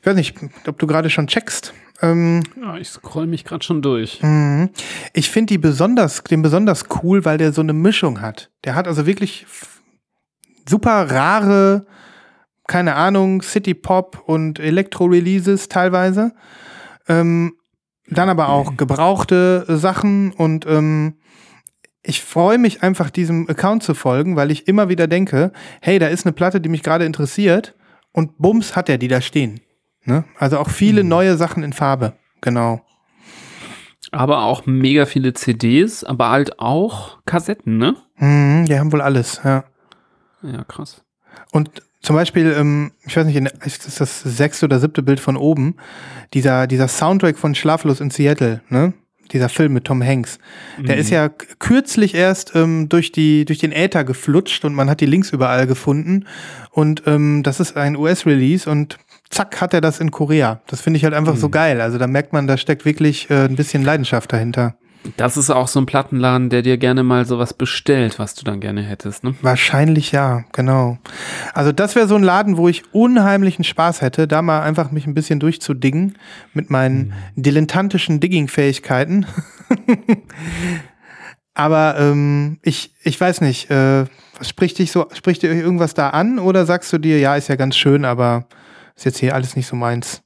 Ich 0.01 0.07
weiß 0.07 0.15
nicht, 0.15 0.35
ob 0.67 0.79
du 0.79 0.87
gerade 0.87 1.09
schon 1.09 1.27
checkst. 1.27 1.73
Ähm, 2.01 2.43
Ja, 2.59 2.77
ich 2.77 2.89
scroll 2.89 3.27
mich 3.27 3.45
gerade 3.45 3.63
schon 3.63 3.81
durch. 3.81 4.21
Mhm. 4.21 4.69
Ich 5.13 5.29
finde 5.29 5.53
die 5.53 5.57
besonders, 5.57 6.23
den 6.23 6.41
besonders 6.41 6.85
cool, 7.03 7.23
weil 7.25 7.37
der 7.37 7.53
so 7.53 7.61
eine 7.61 7.73
Mischung 7.73 8.21
hat. 8.21 8.49
Der 8.63 8.75
hat 8.75 8.87
also 8.87 9.05
wirklich 9.05 9.45
super 10.67 11.11
rare, 11.11 11.85
keine 12.67 12.95
Ahnung, 12.95 13.41
City 13.41 13.73
Pop 13.73 14.23
und 14.25 14.59
Elektro-Releases 14.59 15.69
teilweise. 15.69 16.33
Ähm, 17.07 17.53
dann 18.07 18.29
aber 18.29 18.49
auch 18.49 18.75
gebrauchte 18.77 19.65
Sachen 19.67 20.31
und 20.33 20.65
ähm, 20.65 21.15
ich 22.03 22.21
freue 22.21 22.57
mich 22.57 22.83
einfach, 22.83 23.09
diesem 23.09 23.49
Account 23.49 23.83
zu 23.83 23.93
folgen, 23.93 24.35
weil 24.35 24.51
ich 24.51 24.67
immer 24.67 24.89
wieder 24.89 25.07
denke, 25.07 25.51
hey, 25.81 25.99
da 25.99 26.07
ist 26.07 26.25
eine 26.25 26.33
Platte, 26.33 26.59
die 26.59 26.69
mich 26.69 26.83
gerade 26.83 27.05
interessiert 27.05 27.75
und 28.11 28.37
bums 28.37 28.75
hat 28.75 28.89
er 28.89 28.97
die 28.97 29.07
da 29.07 29.21
stehen. 29.21 29.61
Ne? 30.03 30.23
Also 30.37 30.57
auch 30.57 30.69
viele 30.69 31.03
neue 31.03 31.37
Sachen 31.37 31.63
in 31.63 31.73
Farbe. 31.73 32.13
Genau. 32.41 32.81
Aber 34.11 34.43
auch 34.43 34.65
mega 34.65 35.05
viele 35.05 35.33
CDs, 35.33 36.03
aber 36.03 36.31
halt 36.31 36.59
auch 36.59 37.19
Kassetten, 37.25 37.77
ne? 37.77 37.95
Mhm, 38.17 38.65
die 38.65 38.77
haben 38.77 38.91
wohl 38.91 39.01
alles, 39.01 39.39
ja. 39.43 39.63
Ja, 40.41 40.63
krass. 40.65 41.03
Und 41.51 41.83
zum 42.01 42.15
Beispiel, 42.15 42.51
ähm, 42.57 42.91
ich 43.05 43.15
weiß 43.15 43.25
nicht, 43.25 43.37
ist 43.63 43.85
das 43.85 43.95
das 43.95 44.21
sechste 44.23 44.65
oder 44.65 44.79
siebte 44.79 45.03
Bild 45.03 45.19
von 45.19 45.37
oben, 45.37 45.75
dieser, 46.33 46.65
dieser 46.67 46.87
Soundtrack 46.87 47.37
von 47.37 47.55
Schlaflos 47.55 48.01
in 48.01 48.09
Seattle, 48.09 48.61
ne? 48.69 48.93
Dieser 49.33 49.49
Film 49.49 49.73
mit 49.73 49.85
Tom 49.85 50.03
Hanks. 50.03 50.39
Der 50.77 50.97
ist 50.97 51.09
ja 51.09 51.29
kürzlich 51.29 52.15
erst 52.15 52.55
ähm, 52.55 52.89
durch, 52.89 53.11
die, 53.11 53.45
durch 53.45 53.59
den 53.59 53.71
Äther 53.71 54.03
geflutscht 54.03 54.65
und 54.65 54.73
man 54.73 54.89
hat 54.89 55.01
die 55.01 55.05
Links 55.05 55.31
überall 55.31 55.67
gefunden. 55.67 56.25
Und 56.71 57.03
ähm, 57.05 57.43
das 57.43 57.59
ist 57.59 57.77
ein 57.77 57.95
US-Release 57.95 58.69
und 58.69 58.97
zack 59.29 59.61
hat 59.61 59.73
er 59.73 59.81
das 59.81 59.99
in 59.99 60.11
Korea. 60.11 60.61
Das 60.67 60.81
finde 60.81 60.97
ich 60.97 61.03
halt 61.03 61.13
einfach 61.13 61.37
so 61.37 61.49
geil. 61.49 61.81
Also 61.81 61.97
da 61.97 62.07
merkt 62.07 62.33
man, 62.33 62.47
da 62.47 62.57
steckt 62.57 62.85
wirklich 62.85 63.29
äh, 63.29 63.45
ein 63.45 63.55
bisschen 63.55 63.83
Leidenschaft 63.83 64.31
dahinter. 64.33 64.75
Das 65.17 65.35
ist 65.35 65.49
auch 65.49 65.67
so 65.67 65.79
ein 65.79 65.85
Plattenladen, 65.87 66.49
der 66.49 66.61
dir 66.61 66.77
gerne 66.77 67.03
mal 67.03 67.25
sowas 67.25 67.53
bestellt, 67.53 68.19
was 68.19 68.35
du 68.35 68.43
dann 68.43 68.59
gerne 68.59 68.83
hättest, 68.83 69.23
ne? 69.23 69.33
Wahrscheinlich 69.41 70.11
ja, 70.11 70.43
genau. 70.51 70.99
Also 71.53 71.71
das 71.71 71.95
wäre 71.95 72.07
so 72.07 72.15
ein 72.15 72.23
Laden, 72.23 72.57
wo 72.57 72.67
ich 72.67 72.83
unheimlichen 72.93 73.63
Spaß 73.63 74.01
hätte, 74.01 74.27
da 74.27 74.41
mal 74.41 74.61
einfach 74.61 74.91
mich 74.91 75.07
ein 75.07 75.15
bisschen 75.15 75.39
durchzudingen 75.39 76.17
mit 76.53 76.69
meinen 76.69 77.13
dilettantischen 77.35 78.19
Digging-Fähigkeiten. 78.19 79.25
Aber 81.53 81.95
ähm, 81.99 82.59
ich, 82.61 82.93
ich 83.03 83.19
weiß 83.19 83.41
nicht, 83.41 83.69
äh, 83.69 84.05
spricht 84.41 84.79
dich 84.79 84.91
so, 84.91 85.07
spricht 85.13 85.43
dir 85.43 85.51
irgendwas 85.51 85.93
da 85.93 86.09
an 86.09 86.39
oder 86.39 86.65
sagst 86.65 86.93
du 86.93 86.97
dir, 86.97 87.19
ja, 87.19 87.35
ist 87.35 87.49
ja 87.49 87.55
ganz 87.55 87.75
schön, 87.75 88.05
aber 88.05 88.47
ist 88.95 89.05
jetzt 89.05 89.19
hier 89.19 89.35
alles 89.35 89.55
nicht 89.55 89.67
so 89.67 89.75
meins? 89.75 90.23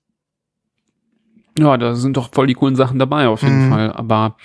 Ja, 1.58 1.78
da 1.78 1.96
sind 1.96 2.18
doch 2.18 2.32
voll 2.34 2.48
die 2.48 2.54
coolen 2.54 2.76
Sachen 2.76 3.00
dabei, 3.00 3.28
auf 3.28 3.42
jeden 3.44 3.66
Mhm. 3.66 3.70
Fall. 3.70 3.92
Aber 3.94 4.36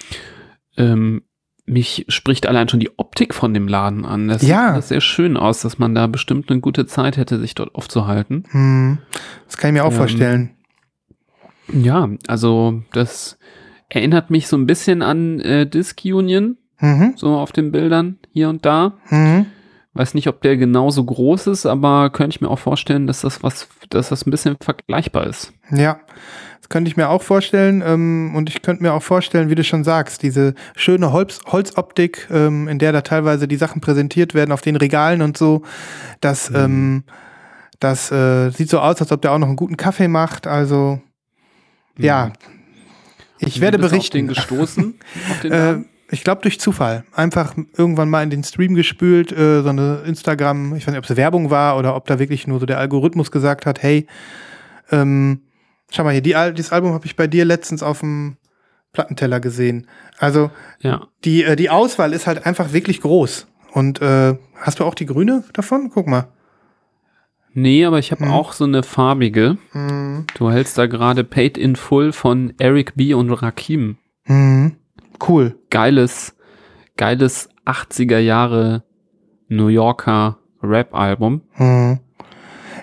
ähm, 0.77 1.23
mich 1.67 2.05
spricht 2.09 2.47
allein 2.47 2.69
schon 2.69 2.81
die 2.81 2.91
Optik 2.99 3.35
von 3.35 3.55
dem 3.55 3.69
Laden 3.69 4.05
an. 4.05 4.29
Das 4.29 4.43
Ja. 4.43 4.67
sieht 4.67 4.73
alles 4.75 4.89
sehr 4.89 5.01
schön 5.01 5.37
aus, 5.37 5.61
dass 5.63 5.79
man 5.79 5.95
da 5.95 6.07
bestimmt 6.07 6.51
eine 6.51 6.61
gute 6.61 6.87
Zeit 6.87 7.17
hätte, 7.17 7.39
sich 7.39 7.55
dort 7.55 7.75
aufzuhalten. 7.75 8.45
Hm, 8.51 8.99
das 9.47 9.57
kann 9.57 9.69
ich 9.71 9.75
mir 9.75 9.85
auch 9.85 9.91
Ähm, 9.93 9.97
vorstellen. 9.97 10.51
Ja, 11.73 12.09
also 12.27 12.83
das 12.93 13.39
erinnert 13.89 14.31
mich 14.31 14.49
so 14.49 14.57
ein 14.57 14.67
bisschen 14.67 15.03
an 15.03 15.41
äh, 15.41 15.67
Disc 15.67 16.01
Union, 16.05 16.57
Mhm, 16.81 17.13
so 17.17 17.37
auf 17.37 17.53
den 17.53 17.73
Bildern 17.73 18.19
hier 18.33 18.49
und 18.49 18.65
da. 18.65 18.95
mhm. 19.11 19.47
Weiß 19.93 20.15
nicht, 20.15 20.29
ob 20.29 20.41
der 20.41 20.57
genauso 20.57 21.05
groß 21.05 21.49
ist, 21.49 21.67
aber 21.67 22.11
könnte 22.11 22.37
ich 22.37 22.41
mir 22.41 22.49
auch 22.49 22.61
vorstellen, 22.61 23.07
dass 23.09 23.21
das 23.23 23.43
was, 23.43 23.69
dass 23.91 24.09
das 24.09 24.25
ein 24.25 24.31
bisschen 24.31 24.57
vergleichbar 24.63 25.27
ist. 25.27 25.53
Ja, 25.73 25.99
das 26.05 26.50
könnte 26.71 26.89
ich 26.89 26.97
mir 26.97 27.11
auch 27.11 27.23
vorstellen. 27.23 27.83
Ähm, 27.85 28.33
und 28.35 28.49
ich 28.49 28.63
könnte 28.63 28.83
mir 28.83 28.95
auch 28.95 29.03
vorstellen, 29.03 29.51
wie 29.51 29.55
du 29.55 29.63
schon 29.63 29.85
sagst, 29.85 30.23
diese 30.23 30.55
schöne 30.75 31.13
Holz 31.13 31.41
Holzoptik, 31.47 32.29
ähm, 32.31 32.69
in 32.69 32.79
der 32.79 32.93
da 32.93 33.03
teilweise 33.03 33.47
die 33.47 33.57
Sachen 33.57 33.83
präsentiert 33.83 34.33
werden 34.33 34.53
auf 34.53 34.63
den 34.63 34.77
Regalen 34.77 35.21
und 35.21 35.37
so. 35.37 35.63
Das, 36.21 36.51
ähm, 36.55 37.05
das 37.81 38.11
äh, 38.11 38.51
sieht 38.51 38.71
so 38.71 38.79
aus, 38.79 39.01
als 39.01 39.13
ob 39.13 39.21
der 39.21 39.33
auch 39.33 39.39
noch 39.39 39.49
einen 39.49 39.57
guten 39.57 39.77
Kaffee 39.77 40.09
macht. 40.09 40.47
Also, 40.47 41.01
ja. 41.99 42.33
Ich 43.39 43.61
werde 43.61 43.79
du 43.79 43.85
Auf 43.85 43.91
den 43.91 43.99
berichten. 43.99 44.29
gestoßen, 44.29 44.95
auf 45.31 45.41
den 45.41 45.53
Äh, 45.53 45.77
ich 46.13 46.25
glaube 46.25 46.43
durch 46.43 46.61
Zufall. 46.61 47.05
Einfach 47.13 47.55
irgendwann 47.77 48.11
mal 48.11 48.23
in 48.23 48.31
den 48.31 48.45
Stream 48.45 48.75
gespült, 48.75 49.33
äh, 49.33 49.63
so 49.63 49.69
eine 49.69 50.03
Instagram, 50.07 50.75
ich 50.75 50.87
weiß 50.87 50.93
nicht, 50.93 50.99
ob 50.99 51.09
es 51.09 51.17
Werbung 51.17 51.51
war 51.51 51.77
oder 51.79 51.97
ob 51.97 52.07
da 52.07 52.19
wirklich 52.19 52.47
nur 52.47 52.61
so 52.61 52.67
der 52.67 52.79
Algorithmus 52.79 53.31
gesagt 53.31 53.65
hat, 53.65 53.83
hey, 53.83 54.07
ähm, 54.91 55.41
schau 55.91 56.05
mal 56.05 56.13
hier, 56.13 56.23
die, 56.23 56.35
dieses 56.55 56.73
Album 56.73 56.93
habe 56.93 57.07
ich 57.07 57.17
bei 57.17 57.27
dir 57.27 57.45
letztens 57.45 57.83
auf 57.83 58.01
dem 58.01 58.37
Plattenteller 58.93 59.41
gesehen. 59.41 59.87
Also 60.19 60.51
ja. 60.81 61.07
die, 61.25 61.45
äh, 61.45 61.57
die 61.57 61.71
Auswahl 61.71 62.13
ist 62.13 62.27
halt 62.27 62.47
einfach 62.47 62.73
wirklich 62.73 63.01
groß. 63.01 63.47
Und 63.73 64.03
äh, 64.03 64.37
hast 64.57 64.81
du 64.81 64.85
auch 64.85 64.95
die 64.95 65.07
grüne 65.07 65.45
davon? 65.53 65.91
Guck 65.95 66.07
mal. 66.09 66.29
Nee, 67.53 67.85
aber 67.85 67.99
ich 67.99 68.13
habe 68.13 68.25
Mhm. 68.27 68.31
auch 68.31 68.53
so 68.53 68.65
eine 68.65 68.83
farbige. 68.83 69.59
Mhm. 69.73 70.27
Du 70.35 70.51
hältst 70.51 70.79
da 70.79 70.87
gerade 70.87 71.25
Paid 71.25 71.59
in 71.59 71.77
Full 71.77 72.13
von 72.13 72.53
Eric 72.59 72.95
B. 72.97 73.15
und 73.15 73.31
Rakim. 73.31 73.99
Mhm. 74.27 74.77
Cool. 75.27 75.59
Geiles, 75.71 76.37
geiles 76.97 77.49
80er 77.65 78.19
Jahre 78.19 78.85
New 79.49 79.67
Yorker 79.69 80.39
Rap-Album. 80.63 81.43
Mhm. 81.57 82.01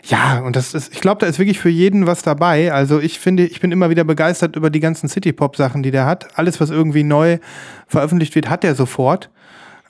Ja, 0.09 0.39
und 0.39 0.55
das 0.55 0.73
ist, 0.73 0.93
ich 0.93 1.01
glaube, 1.01 1.19
da 1.19 1.27
ist 1.27 1.37
wirklich 1.39 1.59
für 1.59 1.69
jeden 1.69 2.07
was 2.07 2.21
dabei. 2.21 2.71
Also 2.71 2.99
ich 2.99 3.19
finde, 3.19 3.45
ich 3.45 3.59
bin 3.59 3.71
immer 3.71 3.89
wieder 3.89 4.03
begeistert 4.03 4.55
über 4.55 4.69
die 4.69 4.79
ganzen 4.79 5.09
City-Pop-Sachen, 5.09 5.83
die 5.83 5.91
der 5.91 6.05
hat. 6.05 6.37
Alles, 6.37 6.61
was 6.61 6.69
irgendwie 6.69 7.03
neu 7.03 7.39
veröffentlicht 7.87 8.33
wird, 8.35 8.49
hat 8.49 8.63
er 8.63 8.75
sofort. 8.75 9.29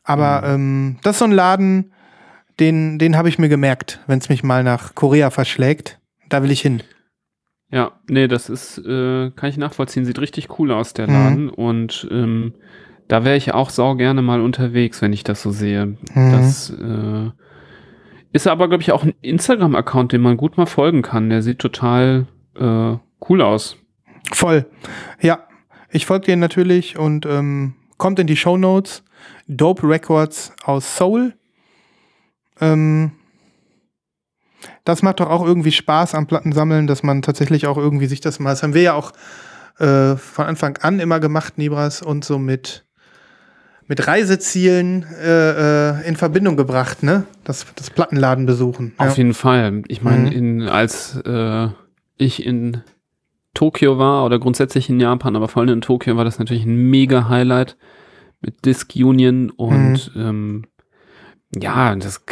Aber 0.03 0.43
ähm, 0.45 0.97
das 1.03 1.15
ist 1.15 1.19
so 1.19 1.25
ein 1.25 1.31
Laden, 1.31 1.91
den, 2.59 2.97
den 2.97 3.15
habe 3.17 3.29
ich 3.29 3.37
mir 3.37 3.49
gemerkt, 3.49 3.99
wenn 4.07 4.19
es 4.19 4.29
mich 4.29 4.43
mal 4.43 4.63
nach 4.63 4.95
Korea 4.95 5.29
verschlägt. 5.29 5.99
Da 6.29 6.41
will 6.41 6.51
ich 6.51 6.61
hin. 6.61 6.81
Ja, 7.69 7.91
nee, 8.07 8.27
das 8.27 8.49
ist, 8.49 8.77
äh, 8.79 9.29
kann 9.31 9.49
ich 9.49 9.57
nachvollziehen. 9.57 10.05
Sieht 10.05 10.19
richtig 10.19 10.57
cool 10.57 10.71
aus, 10.71 10.93
der 10.93 11.07
Mhm. 11.07 11.13
Laden. 11.13 11.49
Und 11.49 12.07
ähm, 12.09 12.53
da 13.07 13.23
wäre 13.25 13.35
ich 13.35 13.53
auch 13.53 13.69
sau 13.69 13.95
gerne 13.95 14.21
mal 14.21 14.41
unterwegs, 14.41 15.01
wenn 15.01 15.13
ich 15.13 15.23
das 15.23 15.41
so 15.41 15.51
sehe. 15.51 15.97
Mhm. 16.15 16.31
Das 16.31 16.69
äh, 16.71 17.29
ist 18.37 18.47
aber, 18.47 18.67
glaube 18.67 18.83
ich, 18.83 18.91
auch 18.91 19.03
ein 19.03 19.13
Instagram-Account, 19.21 20.11
den 20.11 20.21
man 20.21 20.37
gut 20.37 20.57
mal 20.57 20.65
folgen 20.65 21.01
kann. 21.01 21.29
Der 21.29 21.41
sieht 21.41 21.59
total 21.59 22.27
äh, 22.55 22.95
cool 23.27 23.41
aus. 23.41 23.77
Voll. 24.31 24.65
Ja, 25.21 25.47
ich 25.89 26.05
folge 26.05 26.27
dir 26.27 26.37
natürlich 26.37 26.97
und 26.97 27.25
ähm, 27.25 27.75
kommt 27.97 28.19
in 28.19 28.27
die 28.27 28.37
Show 28.37 28.57
Notes. 28.57 29.03
Dope 29.47 29.87
Records 29.87 30.53
aus 30.63 30.97
Seoul. 30.97 31.33
Ähm, 32.61 33.11
das 34.83 35.01
macht 35.01 35.19
doch 35.19 35.29
auch 35.29 35.45
irgendwie 35.45 35.71
Spaß 35.71 36.15
am 36.15 36.27
Plattensammeln, 36.27 36.87
dass 36.87 37.03
man 37.03 37.21
tatsächlich 37.21 37.67
auch 37.67 37.77
irgendwie 37.77 38.07
sich 38.07 38.21
das 38.21 38.39
mal. 38.39 38.51
Das 38.51 38.63
haben 38.63 38.73
wir 38.73 38.81
ja 38.81 38.93
auch 38.93 39.13
äh, 39.79 40.15
von 40.15 40.45
Anfang 40.45 40.77
an 40.77 40.99
immer 40.99 41.19
gemacht, 41.19 41.57
Nibras, 41.57 42.01
und 42.01 42.25
so 42.25 42.37
mit, 42.37 42.85
mit 43.87 44.07
Reisezielen 44.07 45.05
äh, 45.21 45.99
äh, 46.01 46.07
in 46.07 46.15
Verbindung 46.15 46.57
gebracht, 46.57 47.03
ne? 47.03 47.23
Das, 47.43 47.65
das 47.75 47.89
Plattenladen 47.89 48.45
besuchen. 48.45 48.93
Auf 48.97 49.17
jeden 49.17 49.33
Fall. 49.33 49.83
Ich 49.87 50.01
meine, 50.01 50.29
Mhm. 50.31 50.67
als 50.67 51.15
äh, 51.25 51.67
ich 52.17 52.45
in 52.45 52.81
Tokio 53.53 53.97
war 53.97 54.25
oder 54.25 54.39
grundsätzlich 54.39 54.89
in 54.89 54.99
Japan, 54.99 55.35
aber 55.35 55.47
vor 55.47 55.61
allem 55.61 55.73
in 55.73 55.81
Tokio 55.81 56.15
war 56.17 56.25
das 56.25 56.37
natürlich 56.39 56.65
ein 56.65 56.89
mega 56.89 57.29
Highlight 57.29 57.77
mit 58.41 58.65
Disc 58.65 58.93
Union 58.95 59.49
und 59.49 60.11
Mhm. 60.15 60.21
ähm, 60.21 60.65
ja, 61.55 61.95
das 61.95 62.25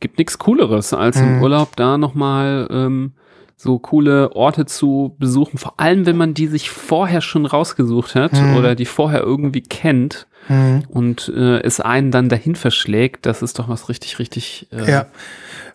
gibt 0.00 0.18
nichts 0.18 0.38
Cooleres, 0.38 0.92
als 0.94 1.16
Mhm. 1.20 1.36
im 1.36 1.42
Urlaub 1.42 1.76
da 1.76 1.98
nochmal 1.98 2.68
ähm, 2.70 3.12
so 3.56 3.78
coole 3.78 4.32
Orte 4.34 4.66
zu 4.66 5.14
besuchen. 5.18 5.58
Vor 5.58 5.78
allem, 5.78 6.06
wenn 6.06 6.16
man 6.16 6.34
die 6.34 6.46
sich 6.46 6.70
vorher 6.70 7.20
schon 7.20 7.44
rausgesucht 7.46 8.14
hat 8.14 8.32
Mhm. 8.32 8.54
oder 8.56 8.74
die 8.74 8.86
vorher 8.86 9.20
irgendwie 9.22 9.62
kennt 9.62 10.26
Mhm. 10.48 10.82
und 10.88 11.32
äh, 11.34 11.60
es 11.62 11.80
einen 11.80 12.10
dann 12.10 12.28
dahin 12.28 12.56
verschlägt. 12.56 13.26
Das 13.26 13.42
ist 13.42 13.58
doch 13.58 13.68
was 13.68 13.88
richtig, 13.88 14.18
richtig, 14.18 14.66
äh, 14.72 14.90
Ja. 14.90 15.06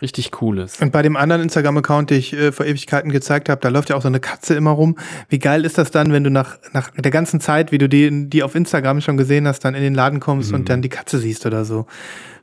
richtig 0.02 0.32
Cooles. 0.32 0.82
Und 0.82 0.92
bei 0.92 1.02
dem 1.02 1.16
anderen 1.16 1.42
Instagram-Account, 1.44 2.10
den 2.10 2.20
ich 2.20 2.34
äh, 2.34 2.52
vor 2.52 2.66
Ewigkeiten 2.66 3.12
gezeigt 3.12 3.48
habe, 3.50 3.62
da 3.62 3.70
läuft 3.70 3.90
ja 3.90 3.96
auch 3.96 4.02
so 4.02 4.10
eine 4.10 4.20
Katze 4.20 4.56
immer 4.56 4.72
rum. 4.72 4.98
Wie 5.30 5.40
geil 5.40 5.64
ist 5.66 5.78
das 5.78 5.92
dann, 5.92 6.12
wenn 6.12 6.24
du 6.26 6.30
nach, 6.30 6.58
nach 6.74 6.90
der 6.92 7.12
ganzen 7.12 7.40
Zeit, 7.40 7.72
wie 7.72 7.78
du 7.78 7.88
die, 7.88 8.30
die 8.30 8.44
auf 8.44 8.56
Instagram 8.56 9.00
schon 9.02 9.16
gesehen 9.18 9.48
hast, 9.48 9.60
dann 9.62 9.74
in 9.74 9.82
den 9.84 9.96
Laden 9.96 10.20
kommst 10.20 10.52
und 10.52 10.68
dann 10.70 10.82
die 10.82 10.90
Katze 10.90 11.18
siehst 11.20 11.46
oder 11.46 11.64
so. 11.64 11.86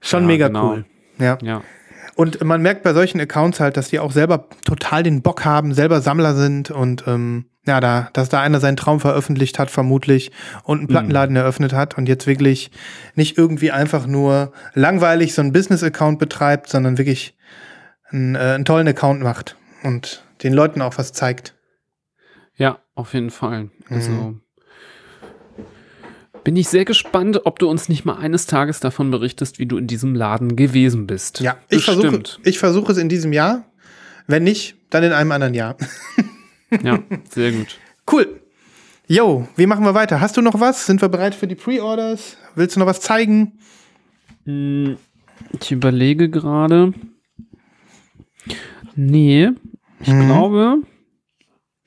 Schon 0.00 0.22
Ja, 0.22 0.26
mega 0.26 0.46
genau. 0.48 0.70
cool. 0.70 0.84
Ja. 1.18 1.38
Ja. 1.42 1.62
Und 2.16 2.42
man 2.44 2.62
merkt 2.62 2.84
bei 2.84 2.94
solchen 2.94 3.20
Accounts 3.20 3.60
halt, 3.60 3.76
dass 3.76 3.88
die 3.88 3.98
auch 3.98 4.12
selber 4.12 4.46
total 4.64 5.02
den 5.02 5.20
Bock 5.22 5.44
haben, 5.44 5.74
selber 5.74 6.00
Sammler 6.00 6.34
sind 6.34 6.70
und 6.70 7.04
ähm, 7.06 7.46
ja, 7.66 7.80
da, 7.80 8.10
dass 8.12 8.28
da 8.28 8.40
einer 8.40 8.60
seinen 8.60 8.76
Traum 8.76 9.00
veröffentlicht 9.00 9.58
hat, 9.58 9.70
vermutlich, 9.70 10.32
und 10.64 10.78
einen 10.78 10.88
Plattenladen 10.88 11.34
eröffnet 11.36 11.72
hat 11.72 11.96
und 11.96 12.08
jetzt 12.08 12.26
wirklich 12.26 12.70
nicht 13.14 13.38
irgendwie 13.38 13.70
einfach 13.70 14.06
nur 14.06 14.52
langweilig 14.74 15.34
so 15.34 15.40
einen 15.42 15.52
Business-Account 15.52 16.18
betreibt, 16.18 16.68
sondern 16.68 16.98
wirklich 16.98 17.34
einen, 18.10 18.34
äh, 18.34 18.38
einen 18.38 18.64
tollen 18.64 18.86
Account 18.88 19.22
macht 19.22 19.56
und 19.82 20.24
den 20.42 20.52
Leuten 20.52 20.82
auch 20.82 20.98
was 20.98 21.12
zeigt. 21.12 21.54
Ja, 22.56 22.78
auf 22.94 23.14
jeden 23.14 23.30
Fall. 23.30 23.70
Also 23.88 24.12
Mhm. 24.12 24.40
bin 26.44 26.56
ich 26.56 26.68
sehr 26.68 26.84
gespannt, 26.84 27.40
ob 27.44 27.58
du 27.58 27.68
uns 27.68 27.88
nicht 27.88 28.04
mal 28.04 28.16
eines 28.18 28.46
Tages 28.46 28.78
davon 28.80 29.10
berichtest, 29.10 29.58
wie 29.58 29.66
du 29.66 29.78
in 29.78 29.86
diesem 29.86 30.14
Laden 30.14 30.54
gewesen 30.56 31.06
bist. 31.06 31.40
Ja, 31.40 31.56
ich 31.70 31.84
versuche 31.84 32.22
ich 32.44 32.58
versuche 32.58 32.92
es 32.92 32.98
in 32.98 33.08
diesem 33.08 33.32
Jahr. 33.32 33.64
Wenn 34.26 34.44
nicht, 34.44 34.76
dann 34.90 35.02
in 35.02 35.12
einem 35.12 35.32
anderen 35.32 35.54
Jahr. 35.54 35.76
Ja, 36.82 36.98
sehr 37.30 37.52
gut. 37.52 37.78
Cool. 38.10 38.40
Yo, 39.06 39.46
wie 39.56 39.66
machen 39.66 39.84
wir 39.84 39.94
weiter? 39.94 40.20
Hast 40.20 40.36
du 40.36 40.40
noch 40.42 40.58
was? 40.60 40.86
Sind 40.86 41.00
wir 41.02 41.08
bereit 41.08 41.34
für 41.34 41.46
die 41.46 41.54
Pre-Orders? 41.54 42.36
Willst 42.54 42.76
du 42.76 42.80
noch 42.80 42.86
was 42.86 43.00
zeigen? 43.00 43.58
Hm, 44.44 44.96
Ich 45.60 45.70
überlege 45.72 46.30
gerade. 46.30 46.92
Nee, 48.94 49.50
ich 50.00 50.08
Mhm. 50.08 50.26
glaube, 50.26 50.78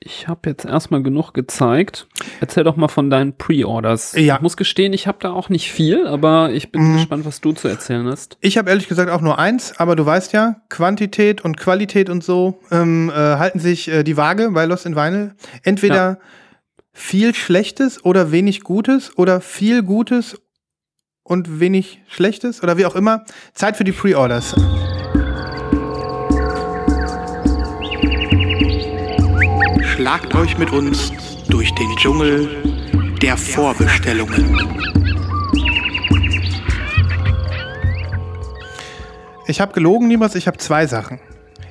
ich 0.00 0.28
habe 0.28 0.48
jetzt 0.50 0.64
erstmal 0.64 1.02
genug 1.02 1.32
gezeigt. 1.32 2.06
Erzähl 2.40 2.62
doch 2.64 2.76
mal 2.76 2.88
von 2.88 3.10
deinen 3.10 3.36
Pre-Orders. 3.36 4.14
Ja. 4.16 4.36
Ich 4.36 4.40
muss 4.42 4.56
gestehen, 4.56 4.92
ich 4.92 5.06
habe 5.08 5.18
da 5.20 5.30
auch 5.32 5.48
nicht 5.48 5.72
viel, 5.72 6.06
aber 6.06 6.50
ich 6.52 6.70
bin 6.70 6.82
Mhm. 6.82 6.96
gespannt, 6.98 7.24
was 7.24 7.40
du 7.40 7.52
zu 7.52 7.66
erzählen 7.68 8.06
hast. 8.06 8.38
Ich 8.40 8.58
habe 8.58 8.70
ehrlich 8.70 8.88
gesagt 8.88 9.10
auch 9.10 9.20
nur 9.20 9.38
eins, 9.38 9.78
aber 9.78 9.96
du 9.96 10.06
weißt 10.06 10.32
ja, 10.32 10.56
Quantität 10.68 11.44
und 11.44 11.56
Qualität 11.56 12.10
und 12.10 12.22
so 12.22 12.60
ähm, 12.70 13.10
äh, 13.10 13.14
halten 13.14 13.58
sich 13.58 13.88
äh, 13.88 14.04
die 14.04 14.16
Waage 14.16 14.50
bei 14.52 14.64
Lost 14.66 14.86
in 14.86 14.94
Vinyl. 14.94 15.34
Entweder 15.64 16.18
viel 16.92 17.34
Schlechtes 17.34 18.04
oder 18.04 18.30
wenig 18.32 18.62
Gutes 18.62 19.16
oder 19.18 19.40
viel 19.40 19.82
Gutes 19.82 20.40
und 21.24 21.60
wenig 21.60 22.00
Schlechtes 22.08 22.62
oder 22.62 22.78
wie 22.78 22.86
auch 22.86 22.94
immer. 22.96 23.24
Zeit 23.52 23.76
für 23.76 23.84
die 23.84 23.92
Pre-Orders. 23.92 24.54
Schlagt 29.98 30.32
euch 30.36 30.56
mit 30.58 30.70
uns 30.70 31.10
durch 31.48 31.74
den 31.74 31.96
Dschungel 31.96 32.48
der 33.20 33.36
Vorbestellungen. 33.36 34.56
Ich 39.48 39.60
habe 39.60 39.72
gelogen, 39.72 40.06
niemals. 40.06 40.36
Ich 40.36 40.46
habe 40.46 40.56
zwei 40.58 40.86
Sachen. 40.86 41.18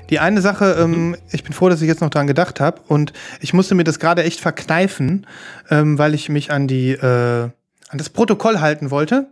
Die 0.10 0.20
eine 0.20 0.42
Sache, 0.42 0.76
ähm, 0.78 1.16
ich 1.32 1.46
bin 1.46 1.54
froh, 1.54 1.70
dass 1.70 1.82
ich 1.82 1.88
jetzt 1.88 2.02
noch 2.02 2.10
dran 2.10 2.28
gedacht 2.28 2.60
habe 2.60 2.82
und 2.90 3.14
ich 3.40 3.54
musste 3.54 3.76
mir 3.76 3.86
das 3.86 3.98
gerade 3.98 4.26
echt 4.26 4.42
verkneifen, 4.42 5.26
ähm, 5.70 5.98
weil 5.98 6.14
ich 6.14 6.28
mich 6.28 6.52
an 6.52 6.68
die 6.68 6.92
äh, 6.92 7.44
an 7.88 7.98
das 7.98 8.10
Protokoll 8.10 8.60
halten 8.60 8.92
wollte. 8.92 9.32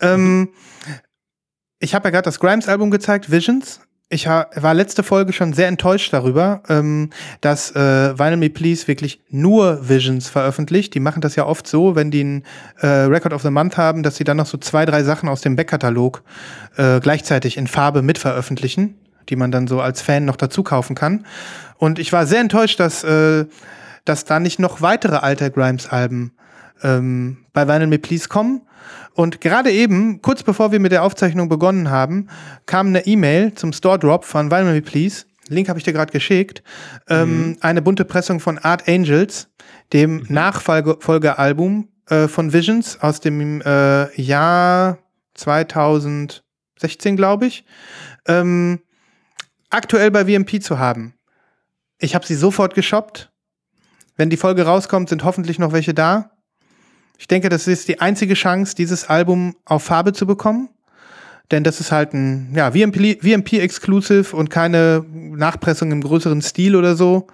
Ähm, 0.00 0.50
ich 1.80 1.96
habe 1.96 2.04
ja 2.06 2.10
gerade 2.12 2.26
das 2.26 2.38
Grimes-Album 2.38 2.92
gezeigt, 2.92 3.28
Visions. 3.28 3.80
Ich 4.08 4.28
war 4.28 4.72
letzte 4.72 5.02
Folge 5.02 5.32
schon 5.32 5.52
sehr 5.52 5.66
enttäuscht 5.66 6.12
darüber, 6.12 6.62
ähm, 6.68 7.10
dass 7.40 7.74
äh, 7.74 8.16
Vinyl 8.16 8.36
Me 8.36 8.50
Please 8.50 8.86
wirklich 8.86 9.20
nur 9.30 9.88
Visions 9.88 10.28
veröffentlicht. 10.28 10.94
Die 10.94 11.00
machen 11.00 11.20
das 11.20 11.34
ja 11.34 11.44
oft 11.44 11.66
so, 11.66 11.96
wenn 11.96 12.12
die 12.12 12.20
einen 12.20 12.44
äh, 12.78 12.86
Record 12.86 13.32
of 13.32 13.42
the 13.42 13.50
Month 13.50 13.76
haben, 13.76 14.04
dass 14.04 14.14
sie 14.14 14.22
dann 14.22 14.36
noch 14.36 14.46
so 14.46 14.58
zwei, 14.58 14.84
drei 14.84 15.02
Sachen 15.02 15.28
aus 15.28 15.40
dem 15.40 15.56
Backkatalog 15.56 16.22
äh, 16.76 17.00
gleichzeitig 17.00 17.56
in 17.56 17.66
Farbe 17.66 18.02
mit 18.02 18.18
veröffentlichen, 18.18 18.94
die 19.28 19.34
man 19.34 19.50
dann 19.50 19.66
so 19.66 19.80
als 19.80 20.02
Fan 20.02 20.24
noch 20.24 20.36
dazu 20.36 20.62
kaufen 20.62 20.94
kann. 20.94 21.26
Und 21.76 21.98
ich 21.98 22.12
war 22.12 22.26
sehr 22.26 22.40
enttäuscht, 22.40 22.78
dass, 22.78 23.02
äh, 23.02 23.46
dass 24.04 24.24
da 24.24 24.38
nicht 24.38 24.60
noch 24.60 24.82
weitere 24.82 25.16
alte 25.16 25.50
Grimes-Alben 25.50 26.30
ähm, 26.82 27.46
bei 27.52 27.66
Vinyl 27.66 27.86
Me 27.86 27.98
Please 27.98 28.28
kommen. 28.28 28.62
Und 29.14 29.40
gerade 29.40 29.70
eben, 29.70 30.20
kurz 30.22 30.42
bevor 30.42 30.72
wir 30.72 30.80
mit 30.80 30.92
der 30.92 31.02
Aufzeichnung 31.02 31.48
begonnen 31.48 31.90
haben, 31.90 32.28
kam 32.66 32.88
eine 32.88 33.06
E-Mail 33.06 33.54
zum 33.54 33.72
Store 33.72 33.98
Drop 33.98 34.24
von 34.24 34.50
Vinyl 34.50 34.74
Me 34.74 34.82
Please. 34.82 35.24
Link 35.48 35.68
habe 35.68 35.78
ich 35.78 35.84
dir 35.84 35.92
gerade 35.92 36.12
geschickt. 36.12 36.62
Ähm, 37.08 37.56
eine 37.60 37.82
bunte 37.82 38.04
Pressung 38.04 38.40
von 38.40 38.58
Art 38.58 38.88
Angels, 38.88 39.48
dem 39.92 40.26
Nachfolgealbum 40.28 41.88
äh, 42.08 42.28
von 42.28 42.52
Visions 42.52 43.00
aus 43.00 43.20
dem 43.20 43.62
äh, 43.62 44.20
Jahr 44.20 44.98
2016, 45.34 46.42
glaube 47.16 47.46
ich. 47.46 47.64
Ähm, 48.26 48.80
aktuell 49.70 50.10
bei 50.10 50.24
VMP 50.24 50.62
zu 50.62 50.78
haben. 50.78 51.14
Ich 51.98 52.14
habe 52.14 52.26
sie 52.26 52.34
sofort 52.34 52.74
geshoppt. 52.74 53.32
Wenn 54.16 54.30
die 54.30 54.36
Folge 54.36 54.64
rauskommt, 54.64 55.08
sind 55.08 55.24
hoffentlich 55.24 55.58
noch 55.58 55.72
welche 55.72 55.94
da. 55.94 56.35
Ich 57.18 57.28
denke, 57.28 57.48
das 57.48 57.66
ist 57.66 57.88
die 57.88 58.00
einzige 58.00 58.34
Chance, 58.34 58.74
dieses 58.74 59.08
Album 59.08 59.56
auf 59.64 59.84
Farbe 59.84 60.12
zu 60.12 60.26
bekommen. 60.26 60.68
Denn 61.50 61.62
das 61.62 61.80
ist 61.80 61.92
halt 61.92 62.12
ein 62.12 62.52
ja, 62.54 62.72
VMP, 62.72 63.20
VMP 63.22 63.54
Exclusive 63.60 64.34
und 64.36 64.50
keine 64.50 65.04
Nachpressung 65.10 65.92
im 65.92 66.02
größeren 66.02 66.42
Stil 66.42 66.74
oder 66.74 66.96
so. 66.96 67.28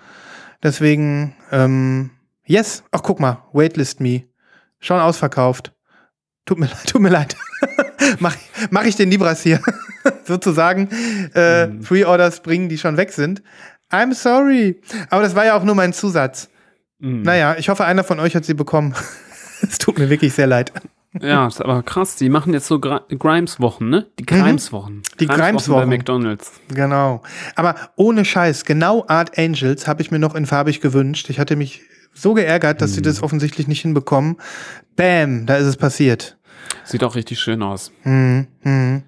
Deswegen, 0.63 1.35
ähm, 1.51 2.11
yes. 2.45 2.85
Ach, 2.91 3.03
guck 3.03 3.21
mal, 3.21 3.43
Waitlist 3.53 4.01
Me. 4.01 4.25
Schon 4.81 5.01
ausverkauft. 5.01 5.73
Tut 6.45 6.59
mir 6.59 6.67
leid, 6.71 6.87
tut 6.87 7.01
mir 7.01 7.09
leid. 7.09 7.37
mach, 8.19 8.37
mach 8.71 8.85
ich 8.85 8.97
den 8.97 9.11
Libras 9.11 9.43
hier. 9.43 9.61
Sozusagen. 10.25 10.89
Äh, 11.33 11.69
Pre-Orders 11.69 12.41
bringen, 12.41 12.69
die 12.69 12.79
schon 12.79 12.97
weg 12.97 13.13
sind. 13.13 13.43
I'm 13.91 14.15
sorry. 14.15 14.81
Aber 15.11 15.23
das 15.23 15.35
war 15.35 15.45
ja 15.45 15.57
auch 15.57 15.65
nur 15.65 15.75
mein 15.75 15.93
Zusatz. 15.93 16.49
Mhm. 16.99 17.23
Naja, 17.23 17.57
ich 17.59 17.69
hoffe, 17.69 17.85
einer 17.85 18.05
von 18.05 18.21
euch 18.21 18.35
hat 18.35 18.45
sie 18.45 18.55
bekommen. 18.55 18.95
Es 19.69 19.79
tut 19.79 19.99
mir 19.99 20.11
wirklich 20.11 20.33
sehr 20.35 20.47
leid. 20.47 20.73
Ja, 21.21 21.47
ist 21.47 21.61
aber 21.61 21.83
krass. 21.83 22.17
Die 22.17 22.31
machen 22.31 22.55
jetzt 22.55 22.67
so 22.67 22.81
Grimes-Wochen, 22.81 23.89
ne? 23.89 24.07
Die 24.19 24.25
Grimes-Wochen. 24.25 24.95
Mhm. 24.95 25.03
Die 25.21 25.27
Bei 25.27 25.37
Grimes-Wochen. 25.37 25.89
McDonalds. 25.89 26.53
Genau. 26.69 27.23
Aber 27.55 27.75
ohne 27.97 28.25
Scheiß, 28.25 28.65
genau 28.65 29.05
Art 29.09 29.39
Angels 29.39 29.87
habe 29.87 30.01
ich 30.01 30.11
mir 30.11 30.19
noch 30.19 30.35
in 30.35 30.47
farbig 30.47 30.81
gewünscht. 30.81 31.29
Ich 31.29 31.39
hatte 31.39 31.57
mich 31.57 31.83
so 32.15 32.35
geärgert, 32.35 32.81
dass 32.81 32.95
sie 32.95 33.03
das 33.03 33.23
offensichtlich 33.23 33.69
nicht 33.69 33.83
hinbekommen. 33.83 34.37
Bam, 34.97 35.47
da 35.47 35.57
ist 35.57 35.67
es 35.67 35.77
passiert. 35.77 36.39
Sieht 36.85 37.05
auch 37.05 37.15
richtig 37.15 37.41
schön 37.41 37.63
aus. 37.63 37.93
Mhm. 38.05 38.47
Mhm. 38.63 39.03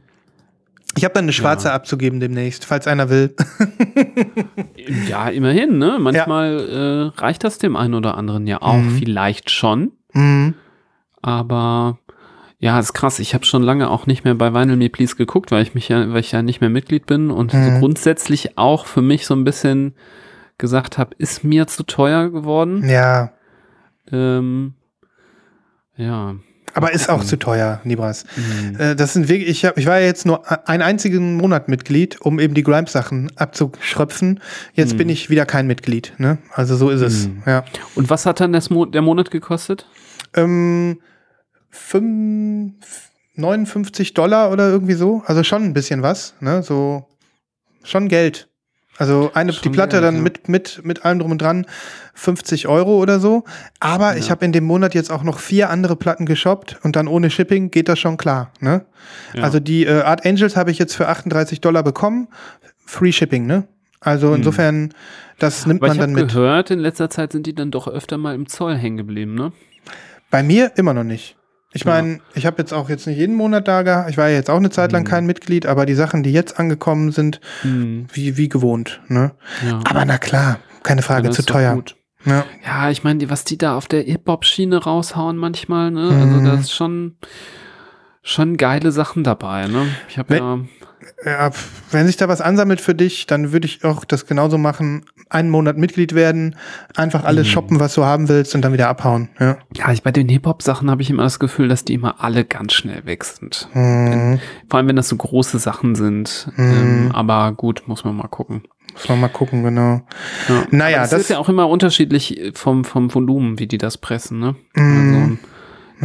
Ich 0.97 1.05
habe 1.05 1.15
dann 1.15 1.25
eine 1.25 1.33
schwarze 1.33 1.73
abzugeben 1.73 2.21
demnächst, 2.21 2.65
falls 2.67 2.87
einer 2.87 3.11
will. 3.11 3.35
Ja, 5.09 5.29
immerhin, 5.29 5.79
ne? 5.79 5.99
Manchmal 5.99 7.13
äh, 7.17 7.21
reicht 7.21 7.43
das 7.43 7.59
dem 7.59 7.75
einen 7.75 7.95
oder 7.95 8.17
anderen 8.17 8.47
ja 8.47 8.63
auch. 8.63 8.77
Mhm. 8.77 8.99
Vielleicht 8.99 9.51
schon. 9.51 9.93
Mhm. 10.15 10.55
Aber 11.23 11.99
ja, 12.59 12.79
ist 12.79 12.93
krass. 12.95 13.19
Ich 13.19 13.35
habe 13.35 13.45
schon 13.45 13.63
lange 13.63 13.91
auch 13.91 14.07
nicht 14.07 14.25
mehr 14.25 14.35
bei 14.35 14.55
Vinyl 14.55 14.77
Me 14.77 14.89
Please 14.89 15.17
geguckt, 15.17 15.51
weil 15.51 15.63
ich 15.63 15.75
mich 15.75 15.89
ja, 15.89 16.11
weil 16.13 16.21
ich 16.21 16.33
ja 16.33 16.43
nicht 16.43 16.61
mehr 16.61 16.71
Mitglied 16.71 17.07
bin 17.07 17.31
und 17.31 17.51
so 17.53 17.59
Mhm. 17.59 17.79
grundsätzlich 17.81 18.57
auch 18.57 18.87
für 18.87 19.03
mich 19.03 19.27
so 19.27 19.35
ein 19.35 19.45
bisschen 19.45 19.95
gesagt 20.57 20.99
habe, 20.99 21.15
ist 21.19 21.45
mir 21.45 21.67
zu 21.67 21.83
teuer 21.85 22.31
geworden. 22.31 22.89
Ja, 22.89 23.33
Ähm, 24.13 24.75
ja. 25.97 26.35
Aber 26.75 26.93
ist 26.93 27.09
auch 27.09 27.25
zu 27.25 27.39
teuer, 27.39 27.81
Libras. 27.85 28.25
Mhm. 28.37 28.79
Äh, 28.81 28.95
das 28.97 29.13
sind 29.15 29.29
wirklich, 29.29 29.49
ich, 29.49 29.65
hab, 29.65 29.79
ich 29.79 29.87
war 29.87 29.99
ja 30.01 30.07
jetzt 30.07 30.27
nur 30.27 30.69
einen 30.69 30.83
einzigen 30.83 31.37
Monat 31.37 31.69
Mitglied, 31.69 32.21
um 32.21 32.39
eben 32.41 32.55
die 32.55 32.63
Grimes-Sachen 32.63 33.33
abzuschröpfen. 33.37 34.41
Jetzt 34.75 34.95
Mhm. 34.95 34.99
bin 34.99 35.09
ich 35.09 35.31
wieder 35.31 35.47
kein 35.47 35.67
Mitglied. 35.67 36.13
Ne? 36.19 36.39
Also 36.53 36.77
so 36.77 36.91
ist 36.91 37.01
es. 37.01 37.29
Mhm. 37.29 37.43
Ja. 37.47 37.65
Und 37.95 38.11
was 38.11 38.27
hat 38.27 38.41
dann 38.41 38.53
das 38.53 38.71
Mo 38.71 38.85
der 38.85 39.03
Monat 39.03 39.31
gekostet? 39.31 39.87
Ähm, 40.35 40.99
fünf, 41.71 42.75
59 43.37 44.15
Dollar 44.15 44.51
oder 44.53 44.69
irgendwie 44.69 44.95
so. 44.95 45.23
Also 45.27 45.43
schon 45.43 45.65
ein 45.65 45.75
bisschen 45.75 46.03
was. 46.03 46.35
Ne? 46.41 46.63
So 46.63 47.07
schon 47.83 48.09
Geld. 48.09 48.49
Also 48.97 49.33
eine, 49.35 49.53
Schon 49.53 49.63
die 49.63 49.69
Platte 49.71 50.01
dann 50.01 50.17
ja. 50.17 50.21
mit, 50.23 50.49
mit, 50.49 50.81
mit 50.85 51.05
allem 51.05 51.19
drum 51.19 51.33
und 51.33 51.43
dran 51.43 51.67
50 52.15 52.69
Euro 52.69 52.99
oder 52.99 53.19
so. 53.19 53.45
Aber 53.81 54.17
ich 54.17 54.27
Ja. 54.27 54.31
habe 54.33 54.45
in 54.45 54.53
dem 54.53 54.65
Monat 54.65 54.95
jetzt 54.95 55.11
auch 55.11 55.25
noch 55.25 55.41
vier 55.41 55.69
andere 55.71 55.97
Platten 55.97 56.27
geshoppt 56.27 56.79
und 56.85 56.95
dann 56.95 57.09
ohne 57.09 57.29
Shipping 57.31 57.71
geht 57.73 57.89
das 57.89 57.99
schon 57.99 58.17
klar. 58.17 58.53
Ne? 58.61 58.85
Ja. 59.33 59.43
Also 59.43 59.59
die 59.59 59.85
äh, 59.85 60.03
Art 60.03 60.25
Angels 60.25 60.57
habe 60.57 60.71
ich 60.71 60.79
jetzt 60.79 60.95
für 60.95 61.09
38 61.09 61.61
Dollar 61.61 61.83
bekommen. 61.83 62.29
Free 62.87 63.11
Shipping, 63.13 63.47
ne? 63.47 63.67
Also 64.01 64.35
insofern, 64.35 64.93
das 65.39 65.67
nimmt 65.67 65.81
Hm. 65.81 65.85
Aber 65.85 65.89
man 65.89 65.97
ich 65.97 66.01
dann 66.01 66.11
habe 66.11 66.23
mit. 66.27 66.33
gehört, 66.35 66.71
in 66.71 66.79
letzter 66.79 67.09
Zeit 67.11 67.33
sind 67.33 67.47
die 67.47 67.55
dann 67.55 67.71
doch 67.71 67.89
öfter 67.89 68.19
mal 68.19 68.35
im 68.35 68.47
Zoll 68.49 68.77
hängen 68.77 68.99
geblieben, 68.99 69.35
ne? 69.35 69.53
Bei 70.31 70.43
mir 70.43 70.73
immer 70.77 70.93
noch 70.95 71.05
nicht. 71.05 71.37
Ich 71.77 71.85
Ja. 71.85 71.91
meine, 71.91 72.21
ich 72.35 72.47
habe 72.47 72.57
jetzt 72.59 72.73
auch 72.73 72.89
jetzt 72.89 73.07
nicht 73.07 73.19
jeden 73.19 73.35
Monat 73.35 73.67
da 73.69 73.83
gehabt. 73.83 74.09
Ich 74.09 74.17
war 74.17 74.29
ja 74.29 74.37
jetzt 74.37 74.49
auch 74.49 74.57
eine 74.57 74.71
Zeit 74.71 74.93
lang 74.93 75.05
kein 75.05 75.27
Mitglied, 75.27 75.67
aber 75.67 75.85
die 75.87 75.95
Sachen, 75.95 76.23
die 76.23 76.33
jetzt 76.33 76.59
angekommen 76.59 77.11
sind, 77.13 77.41
Hm, 77.63 78.07
wie, 78.13 78.37
wie 78.37 78.49
gewohnt. 78.49 79.01
Ne? 79.09 79.33
ja. 79.67 79.81
Aber 79.85 80.05
na 80.05 80.17
klar, 80.19 80.61
keine 80.85 81.03
Frage, 81.03 81.25
Ja, 81.25 81.29
das 81.31 81.37
zu 81.37 81.45
teuer. 81.45 81.83
Ja. 82.25 82.45
Ja, 82.65 82.91
ich 82.91 83.05
meine, 83.05 83.29
was 83.29 83.45
die 83.45 83.59
da 83.59 83.77
auf 83.77 83.87
der 83.87 84.03
Hip-Hop-Schiene 84.03 84.77
raushauen 84.85 85.37
manchmal, 85.37 85.91
ne? 85.91 86.11
Mhm. 86.11 86.23
Also 86.23 86.45
da 86.47 86.55
ist 86.55 86.73
schon, 86.73 87.17
schon 88.25 88.57
geile 88.57 88.91
Sachen 88.91 89.23
dabei, 89.23 89.69
ne? 89.69 89.87
Ich 90.09 90.19
habe 90.19 90.31
Wenn- 90.31 90.43
ja, 90.43 90.59
Ja, 91.27 91.51
wenn 91.91 92.07
sich 92.07 92.17
da 92.17 92.29
was 92.29 92.41
ansammelt 92.41 92.81
für 92.81 92.95
dich, 92.95 93.27
dann 93.27 93.53
würde 93.53 93.67
ich 93.67 93.85
auch 93.85 94.05
das 94.07 94.27
genauso 94.27 94.57
machen. 94.57 95.05
Einen 95.29 95.51
Monat 95.51 95.77
Mitglied 95.77 96.15
werden, 96.15 96.57
einfach 96.97 97.25
alles 97.25 97.47
Mhm. 97.47 97.51
shoppen, 97.51 97.81
was 97.81 97.95
du 97.95 98.05
haben 98.05 98.29
willst 98.31 98.55
und 98.55 98.63
dann 98.63 98.73
wieder 98.73 98.89
abhauen. 98.89 99.29
Ja. 99.39 99.59
ja, 99.77 99.93
ich 99.93 100.03
bei 100.03 100.13
den 100.13 100.29
Hip-Hop-Sachen 100.31 100.91
habe 100.91 101.03
ich 101.03 101.11
immer 101.11 101.23
das 101.25 101.39
Gefühl, 101.39 101.69
dass 101.69 101.85
die 101.85 101.93
immer 101.95 102.23
alle 102.25 102.45
ganz 102.47 102.73
schnell 102.73 103.05
weg 103.05 103.25
sind. 103.25 103.69
Hm, 103.73 104.41
Vor 104.71 104.79
allem, 104.79 104.89
wenn 104.89 104.97
das 104.97 105.09
so 105.11 105.17
große 105.17 105.59
Sachen 105.59 105.95
sind. 105.95 106.49
Mhm. 106.57 106.73
Ähm, 106.73 107.11
aber 107.13 107.53
gut, 107.53 107.83
muss 107.87 108.05
man 108.05 108.17
mal 108.17 108.29
gucken. 108.29 108.63
muss 108.95 109.09
man 109.09 109.21
mal 109.21 109.29
gucken, 109.29 109.63
genau. 109.63 110.03
Ja. 110.49 110.65
Naja, 110.71 111.01
das, 111.01 111.11
das- 111.11 111.21
ist 111.23 111.31
ja 111.31 111.39
auch 111.39 111.49
immer 111.51 111.69
unterschiedlich 111.69 112.53
vom, 112.55 112.85
vom 112.85 113.13
Volumen, 113.15 113.59
wie 113.59 113.67
die 113.67 113.79
das 113.79 113.99
pressen, 113.99 114.39
ne? 114.39 114.55
Mhm. 114.75 115.15
Also, 115.15 115.39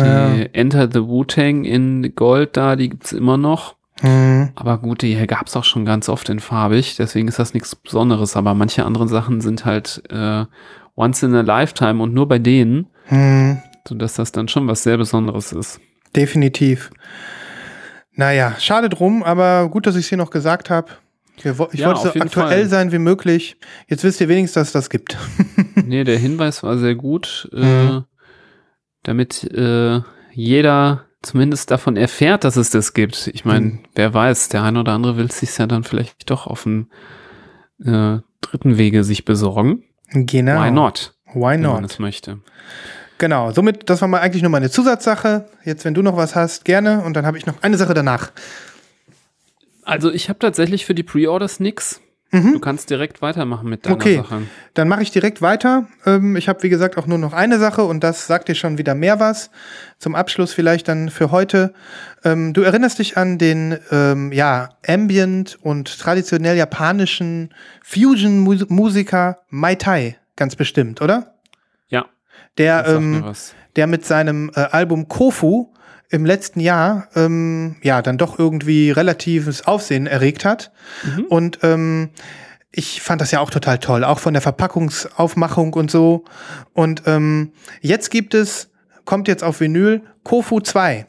Ja. 0.06 0.30
die 0.34 0.50
Enter 0.54 0.90
the 0.92 1.02
Wu-Tang 1.02 1.64
in 1.66 2.14
Gold 2.16 2.56
da, 2.58 2.76
die 2.76 2.90
gibt's 2.90 3.12
immer 3.12 3.38
noch. 3.38 3.76
Hm, 4.02 4.50
Aber 4.56 4.78
gut, 4.78 5.02
die 5.02 5.16
gab's 5.28 5.56
auch 5.58 5.66
schon 5.66 5.84
ganz 5.86 6.08
oft 6.08 6.30
in 6.30 6.40
farbig, 6.40 6.96
deswegen 6.98 7.28
ist 7.28 7.38
das 7.40 7.54
nichts 7.54 7.76
Besonderes. 7.76 8.38
Aber 8.38 8.54
manche 8.54 8.86
andere 8.86 9.08
Sachen 9.10 9.42
sind 9.42 9.66
halt 9.66 10.02
äh, 10.10 10.46
once 10.96 11.22
in 11.24 11.36
a 11.36 11.42
lifetime 11.42 12.02
und 12.02 12.14
nur 12.14 12.28
bei 12.28 12.40
denen, 12.40 12.88
hm, 13.06 13.58
sodass 13.88 14.14
das 14.14 14.32
dann 14.32 14.48
schon 14.48 14.68
was 14.68 14.84
sehr 14.84 14.98
Besonderes 14.98 15.52
ist. 15.52 15.80
definitiv. 16.16 16.92
Naja, 18.14 18.56
schade 18.60 18.90
drum, 18.90 19.24
aber 19.24 19.70
gut, 19.70 19.88
dass 19.88 19.96
ich 19.96 20.04
es 20.06 20.10
hier 20.10 20.18
noch 20.18 20.30
gesagt 20.32 20.70
habe. 20.70 20.90
Ich 21.38 21.46
Ja, 21.46 21.58
wollte 21.58 21.78
so 21.78 22.10
aktuell 22.10 22.30
Fall. 22.30 22.66
sein 22.66 22.92
wie 22.92 23.00
möglich. 23.00 23.56
Jetzt 23.88 24.04
wisst 24.04 24.20
ihr 24.20 24.28
wenigstens, 24.28 24.56
dass 24.56 24.68
es 24.68 24.74
das 24.74 24.90
gibt. 24.90 25.18
nee, 25.86 26.04
der 26.04 26.18
Hinweis 26.18 26.64
war 26.64 26.78
sehr 26.78 26.96
gut, 26.96 27.50
äh, 27.54 27.60
Mhm. 27.86 28.04
Damit 29.04 29.44
äh, 29.46 30.02
jeder 30.34 31.06
zumindest 31.22 31.70
davon 31.72 31.98
erfährt, 31.98 32.44
dass 32.44 32.56
es 32.56 32.70
das 32.70 32.94
gibt. 32.94 33.28
Ich 33.34 33.44
meine, 33.46 33.66
Mhm. 33.66 33.80
wer 33.96 34.14
weiß, 34.14 34.50
der 34.50 34.64
ein 34.64 34.78
oder 34.78 34.94
andere 34.94 35.18
will 35.18 35.32
sich 35.32 35.58
ja 35.58 35.68
dann 35.68 35.84
vielleicht 35.84 36.30
doch 36.30 36.48
auf 36.48 36.64
dem 36.64 36.90
äh, 37.84 38.20
dritten 38.42 38.78
Wege 38.78 39.04
sich 39.04 39.26
besorgen. 39.26 39.84
Genau. 40.12 40.62
Why 40.64 40.72
not? 40.72 41.14
Why 41.34 41.52
Wenn 41.54 41.62
man 41.62 41.82
not? 41.82 41.92
es 41.92 42.00
möchte. 42.00 42.40
Genau, 43.18 43.52
somit, 43.52 43.90
das 43.90 44.00
war 44.02 44.08
mal 44.08 44.22
eigentlich 44.22 44.42
nur 44.44 44.52
meine 44.52 44.70
Zusatzsache. 44.70 45.50
Jetzt, 45.66 45.84
wenn 45.84 45.94
du 45.94 46.02
noch 46.02 46.16
was 46.16 46.36
hast, 46.36 46.64
gerne. 46.64 47.04
Und 47.04 47.14
dann 47.16 47.26
habe 47.26 47.38
ich 47.38 47.46
noch 47.46 47.62
eine 47.62 47.78
Sache 47.78 47.94
danach. 47.94 48.32
Also 49.84 50.12
ich 50.12 50.30
habe 50.30 50.40
tatsächlich 50.40 50.86
für 50.86 50.96
die 50.96 51.04
Pre-Orders 51.04 51.60
nix. 52.32 52.54
Du 52.54 52.60
kannst 52.60 52.90
direkt 52.90 53.22
weitermachen 53.22 53.70
mit 53.70 53.86
deiner 53.86 53.96
Mhm. 53.96 54.02
Okay. 54.02 54.16
Sache. 54.18 54.42
Dann 54.74 54.88
mache 54.88 55.02
ich 55.02 55.12
direkt 55.12 55.42
weiter. 55.42 55.88
Ähm, 56.06 56.36
ich 56.36 56.48
habe, 56.50 56.62
wie 56.64 56.70
gesagt, 56.70 56.98
auch 56.98 57.08
nur 57.08 57.18
noch 57.18 57.34
eine 57.34 57.58
Sache 57.60 57.84
und 57.84 58.04
das 58.04 58.28
sagt 58.28 58.48
dir 58.50 58.56
schon 58.56 58.78
wieder 58.78 58.96
mehr 58.96 59.20
was. 59.20 59.50
Zum 59.98 60.16
Abschluss 60.16 60.54
vielleicht 60.54 60.88
dann 60.88 61.10
für 61.10 61.32
heute. 61.32 61.74
Ähm, 62.24 62.54
du 62.54 62.62
erinnerst 62.62 63.00
dich 63.00 63.18
an 63.18 63.38
den 63.38 63.78
ähm, 63.92 64.32
ja, 64.32 64.70
Ambient 64.88 65.58
und 65.62 66.00
traditionell 66.00 66.56
japanischen 66.58 67.54
Fusion-Musiker 67.84 69.40
Mai 69.50 69.76
Tai, 69.76 70.18
ganz 70.36 70.56
bestimmt, 70.56 71.02
oder? 71.02 71.34
Ja, 71.90 72.06
Der, 72.58 72.86
ähm, 72.88 73.24
der 73.76 73.88
mit 73.88 74.06
seinem 74.06 74.52
äh, 74.56 74.60
Album 74.62 75.08
Kofu 75.08 75.72
im 76.10 76.26
letzten 76.26 76.60
Jahr 76.60 77.08
ähm, 77.16 77.76
ja 77.84 78.02
dann 78.02 78.18
doch 78.18 78.40
irgendwie 78.40 78.92
relatives 78.92 79.68
Aufsehen 79.68 80.08
erregt 80.08 80.44
hat. 80.46 80.72
Und 81.30 81.60
ähm, 81.64 82.10
ich 82.72 83.02
fand 83.02 83.22
das 83.22 83.32
ja 83.32 83.40
auch 83.40 83.50
total 83.50 83.80
toll, 83.80 84.04
auch 84.04 84.20
von 84.20 84.34
der 84.34 84.42
Verpackungsaufmachung 84.42 85.74
und 85.74 85.90
so. 85.90 86.26
Und 86.74 87.04
ähm, 87.06 87.52
jetzt 87.82 88.12
gibt 88.12 88.34
es, 88.34 88.70
kommt 89.06 89.28
jetzt 89.28 89.44
auf 89.44 89.60
Vinyl 89.60 90.02
Kofu 90.24 90.60
2. 90.60 91.06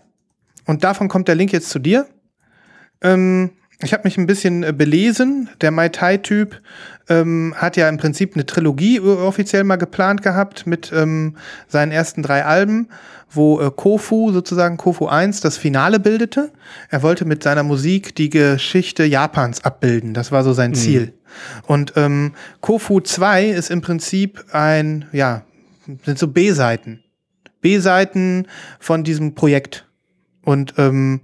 Und 0.66 0.84
davon 0.84 1.08
kommt 1.08 1.28
der 1.28 1.34
Link 1.34 1.52
jetzt 1.52 1.70
zu 1.70 1.78
dir. 1.78 2.06
Ähm, 3.02 3.50
ich 3.82 3.92
habe 3.92 4.04
mich 4.04 4.18
ein 4.18 4.26
bisschen 4.26 4.62
äh, 4.62 4.72
belesen. 4.72 5.48
Der 5.60 5.70
Mai 5.70 5.88
Tai-Typ 5.88 6.60
ähm, 7.08 7.54
hat 7.56 7.76
ja 7.76 7.88
im 7.88 7.96
Prinzip 7.96 8.34
eine 8.34 8.46
Trilogie 8.46 8.96
äh, 8.96 9.00
offiziell 9.00 9.64
mal 9.64 9.76
geplant 9.76 10.22
gehabt 10.22 10.66
mit 10.66 10.92
ähm, 10.92 11.36
seinen 11.66 11.92
ersten 11.92 12.22
drei 12.22 12.44
Alben, 12.44 12.88
wo 13.30 13.60
äh, 13.60 13.70
Kofu 13.70 14.32
sozusagen 14.32 14.76
Kofu 14.76 15.06
1 15.06 15.40
das 15.40 15.56
Finale 15.56 16.00
bildete. 16.00 16.52
Er 16.88 17.02
wollte 17.02 17.24
mit 17.24 17.42
seiner 17.42 17.62
Musik 17.62 18.14
die 18.14 18.30
Geschichte 18.30 19.04
Japans 19.04 19.64
abbilden. 19.64 20.14
Das 20.14 20.32
war 20.32 20.44
so 20.44 20.52
sein 20.52 20.74
Ziel. 20.74 21.14
Und 21.66 21.92
ähm, 21.96 22.32
Kofu 22.60 23.00
2 23.00 23.46
ist 23.46 23.70
im 23.70 23.80
Prinzip 23.80 24.44
ein, 24.52 25.06
ja, 25.12 25.44
sind 26.04 26.18
so 26.18 26.28
B-Seiten. 26.28 27.02
B-Seiten 27.60 28.46
von 28.78 29.04
diesem 29.04 29.34
Projekt. 29.34 29.86
Und 30.42 30.74
ähm, 30.78 31.20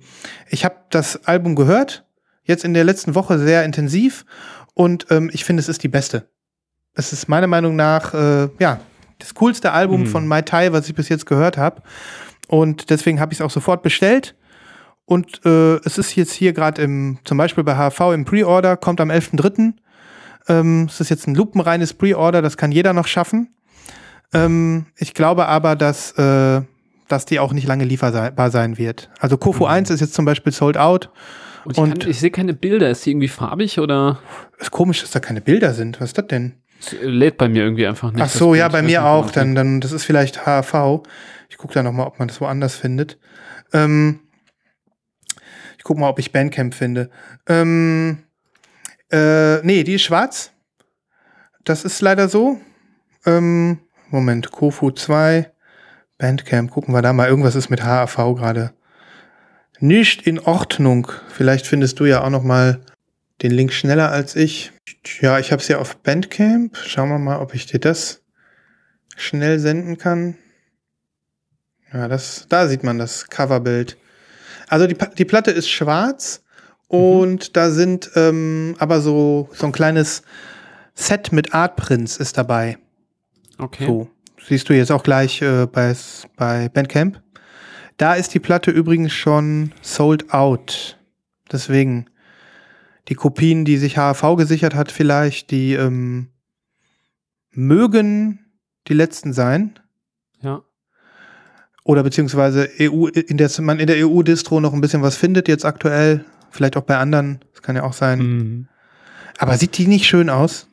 ich 0.49 0.65
habe 0.65 0.77
das 0.91 1.27
Album 1.27 1.57
gehört, 1.57 2.05
jetzt 2.45 2.65
in 2.65 2.75
der 2.75 2.85
letzten 2.85 3.15
Woche 3.15 3.39
sehr 3.39 3.65
intensiv. 3.65 4.25
Und 4.75 5.07
ähm, 5.11 5.31
ich 5.33 5.45
finde, 5.45 5.61
es 5.61 5.69
ist 5.69 5.83
die 5.83 5.89
beste. 5.89 6.29
Es 6.95 7.13
ist 7.13 7.29
meiner 7.29 7.47
Meinung 7.47 7.77
nach, 7.77 8.15
äh, 8.15 8.49
ja, 8.59 8.81
das 9.19 9.35
coolste 9.35 9.73
Album 9.73 10.07
von 10.07 10.27
Mai 10.27 10.43
Tai, 10.43 10.73
was 10.73 10.89
ich 10.89 10.95
bis 10.95 11.09
jetzt 11.09 11.27
gehört 11.27 11.57
habe. 11.57 11.83
Und 12.49 12.91
deswegen 12.91 13.19
habe 13.21 13.33
ich 13.33 13.39
es 13.41 13.45
auch 13.45 13.51
sofort 13.51 13.83
bestellt. 13.83 14.35
Und 15.05 15.41
äh, 15.45 15.77
es 15.85 15.99
ist 15.99 16.15
jetzt 16.17 16.33
hier 16.33 16.53
gerade 16.53 16.83
im, 16.83 17.19
zum 17.25 17.39
Beispiel 17.39 17.65
bei 17.65 17.75
HV 17.77 18.13
im 18.13 18.25
Pre-Order, 18.25 18.77
kommt 18.77 19.01
am 19.01 19.11
11.3. 19.11 19.73
Ähm, 20.49 20.87
es 20.89 21.01
ist 21.01 21.09
jetzt 21.11 21.27
ein 21.29 21.35
lupenreines 21.35 21.95
Pre-Order, 21.95 22.43
das 22.43 22.57
kann 22.57 22.73
jeder 22.73 22.93
noch 22.93 23.07
schaffen. 23.07 23.49
Ähm, 24.33 24.87
ich 24.97 25.15
glaube 25.15 25.47
aber, 25.47 25.77
dass, 25.77 26.13
äh, 26.19 26.63
dass 27.09 27.25
die 27.27 27.39
auch 27.39 27.53
nicht 27.53 27.67
lange 27.69 27.85
lieferbar 27.85 28.51
sein 28.51 28.79
wird. 28.79 29.11
Also 29.21 29.37
Kofu 29.39 29.67
1 29.67 29.91
ist 29.91 30.01
jetzt 30.01 30.15
zum 30.15 30.25
Beispiel 30.25 30.53
sold 30.53 30.77
out. 30.77 31.11
Und 31.65 31.73
ich, 31.73 31.79
und- 31.79 31.99
kann- 32.01 32.11
ich 32.11 32.21
sehe 32.21 32.31
keine 32.31 32.55
Bilder. 32.55 32.91
Ist 32.91 33.07
die 33.07 33.11
irgendwie 33.11 33.29
farbig 33.29 33.79
oder 33.81 34.19
Ist 34.59 34.71
komisch, 34.71 35.01
dass 35.03 35.11
da 35.11 35.21
keine 35.21 35.41
Bilder 35.41 35.75
sind. 35.75 36.01
Was 36.01 36.11
ist 36.11 36.19
das 36.19 36.27
denn? 36.29 36.55
Lädt 36.93 37.39
bei 37.39 37.49
mir 37.49 37.63
irgendwie 37.63 37.87
einfach 37.87 38.13
nicht? 38.13 38.23
Ach 38.23 38.29
so, 38.29 38.55
ja, 38.55 38.69
bei 38.69 38.83
mir 38.83 39.05
auch. 39.05 39.31
Dann, 39.31 39.55
dann, 39.55 39.81
das 39.81 39.93
ist 39.93 40.05
vielleicht 40.05 40.47
HV. 40.47 41.03
Ich 41.49 41.59
gucke 41.59 41.75
da 41.75 41.83
noch 41.83 41.93
mal, 41.93 42.07
ob 42.07 42.19
man 42.19 42.29
das 42.29 42.41
woanders 42.41 42.75
findet. 42.77 43.19
Ähm, 43.73 44.21
ich 45.79 45.85
gucke 45.85 46.01
mal, 46.01 46.09
ob 46.09 46.19
ich 46.19 46.33
Bandcamp 46.33 46.75
finde. 46.75 47.11
Ähm, 47.49 48.25
äh, 49.11 49.59
nee, 49.63 49.85
die 49.85 49.95
ist 49.95 50.03
schwarz. 50.03 50.53
Das 51.65 51.85
ist 51.85 52.01
leider 52.01 52.29
so. 52.29 52.61
Ähm, 53.25 53.81
Moment, 54.11 54.53
Kofu 54.53 54.93
2, 54.93 55.51
Bandcamp, 56.19 56.71
gucken 56.71 56.95
wir 56.95 57.03
da 57.03 57.13
mal. 57.13 57.29
Irgendwas 57.29 57.57
ist 57.57 57.71
mit 57.71 57.83
HAV 57.83 58.17
gerade 58.37 58.73
nicht 59.81 60.27
in 60.27 60.39
Ordnung. 60.39 61.11
Vielleicht 61.29 61.67
findest 61.67 62.01
du 62.01 62.05
ja 62.05 62.23
auch 62.23 62.31
noch 62.31 62.43
mal 62.43 62.81
den 63.43 63.53
Link 63.53 63.73
schneller 63.73 64.11
als 64.11 64.37
ich. 64.37 64.73
Ja, 65.21 65.39
ich 65.39 65.53
habe 65.53 65.61
es 65.63 65.69
ja 65.69 65.79
auf 65.79 65.97
Bandcamp. 65.97 66.77
Schauen 66.77 67.09
wir 67.09 67.19
mal, 67.19 67.41
ob 67.41 67.55
ich 67.55 67.67
dir 67.67 67.79
das 67.79 68.23
schnell 69.17 69.59
senden 69.59 69.99
kann. 69.99 70.37
Ja, 71.93 72.09
das, 72.09 72.47
da 72.49 72.69
sieht 72.69 72.83
man 72.83 72.99
das 72.99 73.29
Coverbild. 73.29 73.97
Also 74.69 74.87
die, 74.87 74.97
die 75.17 75.25
Platte 75.25 75.51
ist 75.51 75.71
schwarz 75.71 76.43
und 76.89 77.57
da 77.57 77.71
sind 77.71 78.11
ähm, 78.17 78.75
aber 78.79 79.01
so, 79.01 79.49
so 79.53 79.67
ein 79.67 79.73
kleines 79.73 80.23
Set 80.95 81.33
mit 81.33 81.55
Artprints 81.55 82.17
ist 82.17 82.37
dabei. 82.39 82.79
Okay. 83.59 83.87
So, 83.87 84.11
siehst 84.47 84.69
du 84.69 84.75
jetzt 84.75 84.91
auch 84.91 85.03
gleich 85.03 85.41
äh, 85.43 85.67
bei, 85.67 85.95
bei 86.37 86.69
Bandcamp. 86.69 87.23
Da 87.97 88.15
ist 88.15 88.35
die 88.35 88.41
Platte 88.41 88.71
übrigens 88.71 89.13
schon 89.13 89.73
sold 89.81 90.33
out. 90.33 90.99
Deswegen 91.51 92.07
die 93.09 93.15
Kopien, 93.15 93.65
die 93.65 93.77
sich 93.77 93.97
HAV 93.99 94.37
gesichert 94.37 94.75
hat, 94.75 94.91
vielleicht, 94.91 95.51
die 95.51 95.75
ähm, 95.75 96.29
mögen 97.51 98.41
die 98.89 98.95
letzten 98.95 99.33
sein. 99.33 99.79
Ja. 100.41 100.63
Oder 101.85 102.03
beziehungsweise 102.03 102.69
EU, 102.81 103.07
in 103.07 103.37
der 103.37 103.51
man 103.61 103.79
in 103.79 103.87
der 103.87 104.07
EU-Distro 104.07 104.61
noch 104.61 104.73
ein 104.73 104.81
bisschen 104.81 105.03
was 105.03 105.17
findet, 105.17 105.49
jetzt 105.49 105.65
aktuell. 105.65 106.25
Vielleicht 106.51 106.77
auch 106.77 106.83
bei 106.83 106.97
anderen. 106.97 107.41
Das 107.53 107.63
kann 107.63 107.77
ja 107.77 107.83
auch 107.85 107.93
sein. 107.93 108.19
Mhm. 108.19 108.69
Aber 109.39 109.57
sieht 109.57 109.77
die 109.79 109.87
nicht 109.87 110.07
schön 110.07 110.31
aus? 110.31 110.69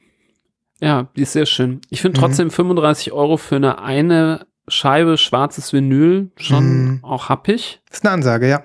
Ja, 0.79 1.09
die 1.15 1.21
ist 1.21 1.33
sehr 1.33 1.45
schön. 1.45 1.81
Ich 1.89 2.01
finde 2.01 2.17
Mhm. 2.17 2.21
trotzdem 2.21 2.51
35 2.51 3.11
Euro 3.11 3.37
für 3.37 3.55
eine 3.57 3.79
eine 3.81 4.47
Scheibe 4.67 5.17
schwarzes 5.17 5.73
Vinyl 5.73 6.31
schon 6.37 6.85
Mhm. 6.85 7.03
auch 7.03 7.27
happig. 7.29 7.81
ist 7.91 8.05
eine 8.05 8.13
Ansage, 8.13 8.47
ja. 8.47 8.63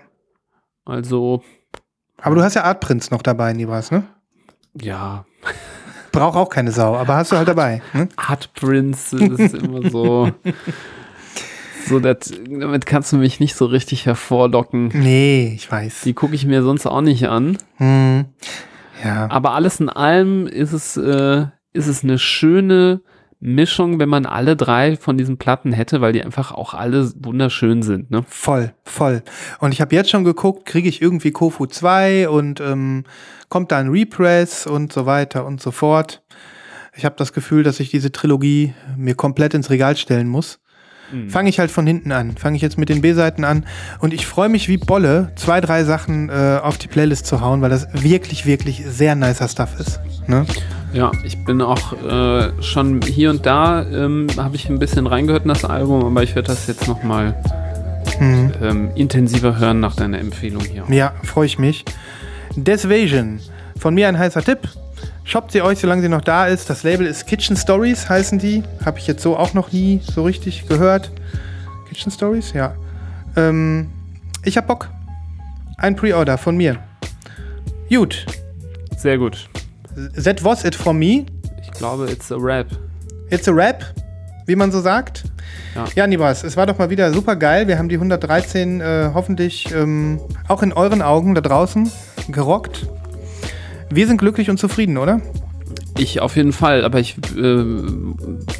Also, 0.84 1.42
Aber 2.20 2.34
du 2.34 2.42
hast 2.42 2.54
ja 2.54 2.64
Artprints 2.64 3.10
noch 3.10 3.22
dabei, 3.22 3.52
Nibras, 3.52 3.90
ne? 3.90 4.04
ja, 4.80 5.24
Braucht 6.12 6.36
auch 6.36 6.48
keine 6.48 6.72
Sau, 6.72 6.96
aber 6.96 7.16
hast 7.16 7.32
du 7.32 7.36
halt 7.36 7.48
dabei. 7.48 7.82
Ne? 7.92 8.08
Art 8.16 8.52
Prince 8.54 9.16
das 9.16 9.38
ist 9.38 9.54
immer 9.54 9.90
so. 9.90 10.30
So, 11.86 12.00
das, 12.00 12.34
damit 12.46 12.84
kannst 12.84 13.14
du 13.14 13.16
mich 13.16 13.40
nicht 13.40 13.54
so 13.54 13.64
richtig 13.64 14.04
hervorlocken. 14.04 14.88
Nee, 14.88 15.54
ich 15.54 15.72
weiß. 15.72 16.02
Die 16.02 16.12
gucke 16.12 16.34
ich 16.34 16.44
mir 16.44 16.62
sonst 16.62 16.84
auch 16.84 17.00
nicht 17.00 17.28
an. 17.28 17.56
Hm. 17.76 18.26
Ja. 19.02 19.30
Aber 19.30 19.54
alles 19.54 19.80
in 19.80 19.88
allem 19.88 20.46
ist 20.46 20.74
es, 20.74 20.98
äh, 20.98 21.46
ist 21.72 21.86
es 21.86 22.04
eine 22.04 22.18
schöne 22.18 23.00
Mischung, 23.40 24.00
wenn 24.00 24.08
man 24.08 24.26
alle 24.26 24.56
drei 24.56 24.96
von 24.96 25.16
diesen 25.16 25.38
Platten 25.38 25.72
hätte, 25.72 26.00
weil 26.00 26.12
die 26.12 26.24
einfach 26.24 26.50
auch 26.52 26.74
alle 26.74 27.12
wunderschön 27.22 27.82
sind. 27.82 28.10
Ne? 28.10 28.24
Voll, 28.26 28.72
voll. 28.84 29.22
Und 29.60 29.72
ich 29.72 29.80
habe 29.80 29.94
jetzt 29.94 30.10
schon 30.10 30.24
geguckt, 30.24 30.66
kriege 30.66 30.88
ich 30.88 31.00
irgendwie 31.00 31.30
Kofu 31.30 31.66
2 31.66 32.28
und 32.28 32.60
ähm, 32.60 33.04
kommt 33.48 33.70
da 33.70 33.78
ein 33.78 33.90
Repress 33.90 34.66
und 34.66 34.92
so 34.92 35.06
weiter 35.06 35.46
und 35.46 35.60
so 35.60 35.70
fort. 35.70 36.22
Ich 36.94 37.04
habe 37.04 37.14
das 37.16 37.32
Gefühl, 37.32 37.62
dass 37.62 37.78
ich 37.78 37.90
diese 37.90 38.10
Trilogie 38.10 38.74
mir 38.96 39.14
komplett 39.14 39.54
ins 39.54 39.70
Regal 39.70 39.96
stellen 39.96 40.28
muss. 40.28 40.58
Fange 41.28 41.48
ich 41.48 41.58
halt 41.58 41.70
von 41.70 41.86
hinten 41.86 42.12
an. 42.12 42.36
Fange 42.36 42.56
ich 42.56 42.62
jetzt 42.62 42.76
mit 42.78 42.88
den 42.88 43.00
B-Seiten 43.00 43.44
an. 43.44 43.64
Und 43.98 44.12
ich 44.12 44.26
freue 44.26 44.48
mich 44.48 44.68
wie 44.68 44.76
Bolle, 44.76 45.30
zwei, 45.36 45.60
drei 45.60 45.84
Sachen 45.84 46.28
äh, 46.28 46.58
auf 46.62 46.76
die 46.78 46.88
Playlist 46.88 47.26
zu 47.26 47.40
hauen, 47.40 47.62
weil 47.62 47.70
das 47.70 47.88
wirklich, 47.92 48.44
wirklich 48.46 48.84
sehr 48.86 49.14
nicer 49.14 49.48
Stuff 49.48 49.78
ist. 49.80 50.00
Ne? 50.26 50.44
Ja, 50.92 51.10
ich 51.24 51.42
bin 51.44 51.62
auch 51.62 51.92
äh, 52.02 52.50
schon 52.62 53.00
hier 53.02 53.30
und 53.30 53.46
da, 53.46 53.82
ähm, 53.88 54.26
habe 54.36 54.56
ich 54.56 54.68
ein 54.68 54.78
bisschen 54.78 55.06
reingehört 55.06 55.44
in 55.44 55.48
das 55.48 55.64
Album, 55.64 56.04
aber 56.04 56.22
ich 56.22 56.34
werde 56.34 56.48
das 56.48 56.66
jetzt 56.66 56.86
nochmal 56.88 57.34
Mhm. 58.20 58.52
ähm, 58.62 58.90
intensiver 58.96 59.58
hören 59.58 59.80
nach 59.80 59.94
deiner 59.94 60.18
Empfehlung 60.18 60.62
hier. 60.64 60.84
Ja, 60.88 61.12
freue 61.22 61.46
ich 61.46 61.58
mich. 61.58 61.84
Desvasion. 62.56 63.38
Von 63.78 63.94
mir 63.94 64.08
ein 64.08 64.18
heißer 64.18 64.42
Tipp. 64.42 64.68
Shoppt 65.28 65.52
sie 65.52 65.60
euch, 65.60 65.78
solange 65.78 66.00
sie 66.00 66.08
noch 66.08 66.22
da 66.22 66.46
ist. 66.46 66.70
Das 66.70 66.84
Label 66.84 67.06
ist 67.06 67.26
Kitchen 67.26 67.54
Stories, 67.54 68.08
heißen 68.08 68.38
die. 68.38 68.62
Habe 68.82 68.98
ich 68.98 69.06
jetzt 69.06 69.22
so 69.22 69.36
auch 69.36 69.52
noch 69.52 69.72
nie 69.72 70.00
so 70.02 70.22
richtig 70.22 70.66
gehört. 70.66 71.10
Kitchen 71.86 72.10
Stories, 72.10 72.54
ja. 72.54 72.74
Ähm, 73.36 73.90
ich 74.42 74.56
hab 74.56 74.66
Bock. 74.66 74.88
Ein 75.76 75.96
Pre-Order 75.96 76.38
von 76.38 76.56
mir. 76.56 76.78
Gut. 77.90 78.24
Sehr 78.96 79.18
gut. 79.18 79.50
That 80.24 80.42
was 80.42 80.64
it 80.64 80.74
from 80.74 80.98
me. 80.98 81.26
Ich 81.60 81.72
glaube, 81.72 82.10
it's 82.10 82.32
a 82.32 82.36
rap. 82.38 82.68
It's 83.28 83.46
a 83.46 83.52
Rap, 83.52 83.84
wie 84.46 84.56
man 84.56 84.72
so 84.72 84.80
sagt. 84.80 85.24
Ja. 85.74 85.84
Ja, 85.94 86.06
Nibas, 86.06 86.42
es 86.42 86.56
war 86.56 86.64
doch 86.64 86.78
mal 86.78 86.88
wieder 86.88 87.12
super 87.12 87.36
geil. 87.36 87.68
Wir 87.68 87.76
haben 87.76 87.90
die 87.90 87.96
113 87.96 88.80
äh, 88.80 89.10
hoffentlich 89.12 89.70
ähm, 89.74 90.20
auch 90.48 90.62
in 90.62 90.72
euren 90.72 91.02
Augen 91.02 91.34
da 91.34 91.42
draußen 91.42 91.92
gerockt. 92.30 92.86
Wir 93.90 94.06
sind 94.06 94.18
glücklich 94.18 94.50
und 94.50 94.58
zufrieden, 94.58 94.98
oder? 94.98 95.20
Ich 95.98 96.20
auf 96.20 96.36
jeden 96.36 96.52
Fall, 96.52 96.84
aber 96.84 97.00
ich 97.00 97.16
äh, 97.36 97.64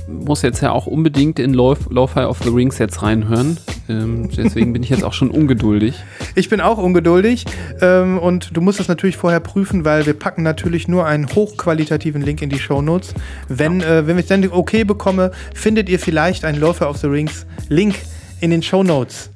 muss 0.09 0.43
jetzt 0.43 0.61
ja 0.61 0.73
auch 0.73 0.87
unbedingt 0.87 1.39
in 1.39 1.55
Lo- 1.55 1.77
Lo-Fi 1.89 2.21
of 2.21 2.39
the 2.43 2.49
Rings 2.49 2.79
jetzt 2.79 3.01
reinhören. 3.03 3.59
Ähm, 3.89 4.29
deswegen 4.37 4.73
bin 4.73 4.83
ich 4.83 4.89
jetzt 4.89 5.05
auch 5.05 5.13
schon 5.13 5.31
ungeduldig. 5.31 5.95
Ich 6.35 6.49
bin 6.49 6.61
auch 6.61 6.79
ungeduldig 6.79 7.45
ähm, 7.81 8.19
und 8.19 8.57
du 8.57 8.61
musst 8.61 8.81
es 8.81 8.89
natürlich 8.89 9.17
vorher 9.17 9.39
prüfen, 9.39 9.85
weil 9.85 10.05
wir 10.05 10.15
packen 10.15 10.43
natürlich 10.43 10.89
nur 10.89 11.07
einen 11.07 11.33
hochqualitativen 11.33 12.23
Link 12.23 12.43
in 12.43 12.51
die 12.51 12.59
Shownotes. 12.59 13.15
Wenn, 13.47 13.83
äh, 13.83 14.07
wenn 14.09 14.19
ich 14.19 14.27
dann 14.27 14.45
okay 14.51 14.83
bekomme, 14.83 15.31
findet 15.55 15.89
ihr 15.89 16.01
vielleicht 16.01 16.45
einen 16.45 16.61
Laughter 16.61 16.91
of 16.91 16.97
the 16.97 17.07
Rings 17.07 17.47
Link 17.69 17.95
in 18.41 18.51
den 18.51 18.63
Shownotes. 18.63 19.31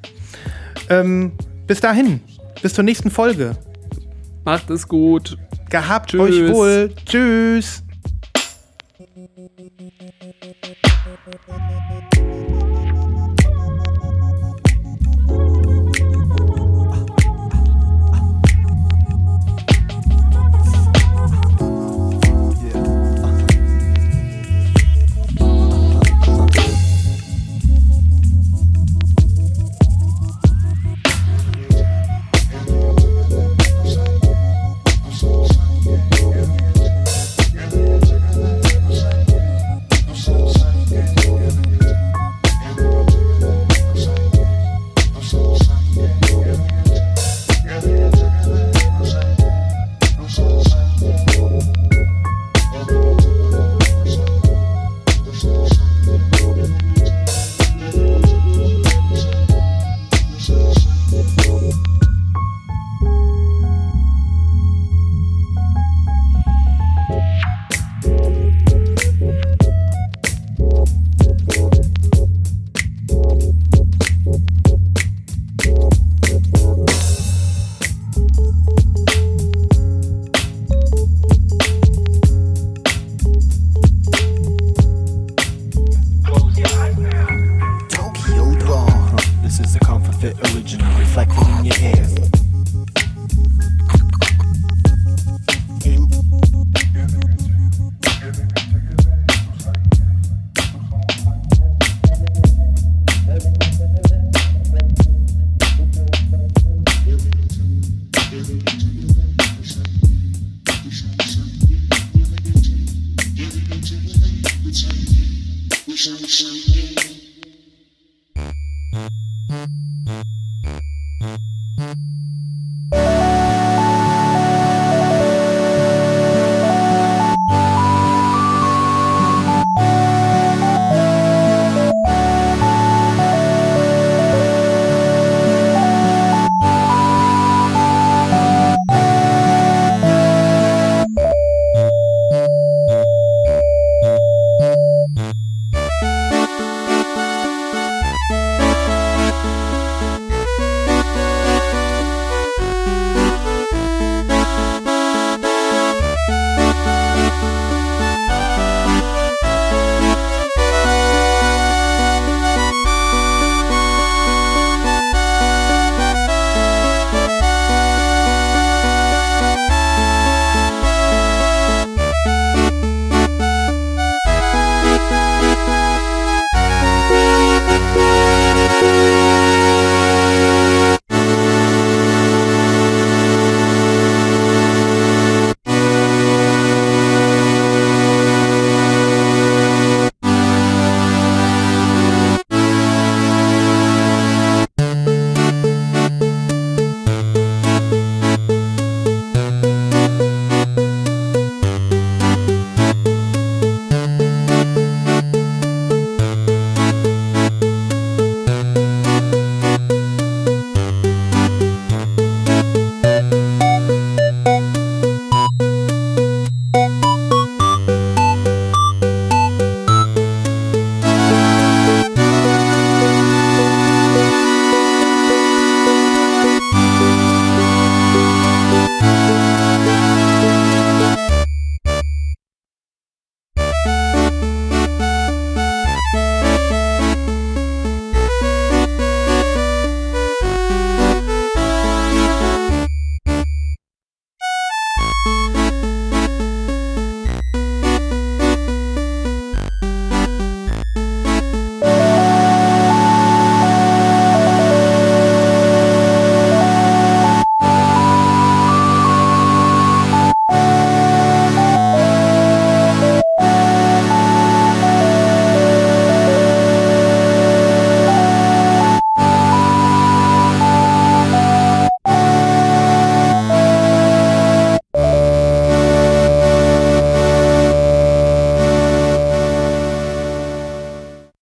Ähm, 0.89 1.31
bis 1.67 1.79
dahin, 1.79 2.19
bis 2.61 2.73
zur 2.73 2.83
nächsten 2.83 3.09
Folge. 3.09 3.55
Macht 4.43 4.69
es 4.69 4.89
gut. 4.89 5.37
Gehabt 5.73 6.11
Tschüss. 6.11 6.21
euch 6.21 6.53
wohl. 6.53 6.91
Tschüss. 7.03 7.83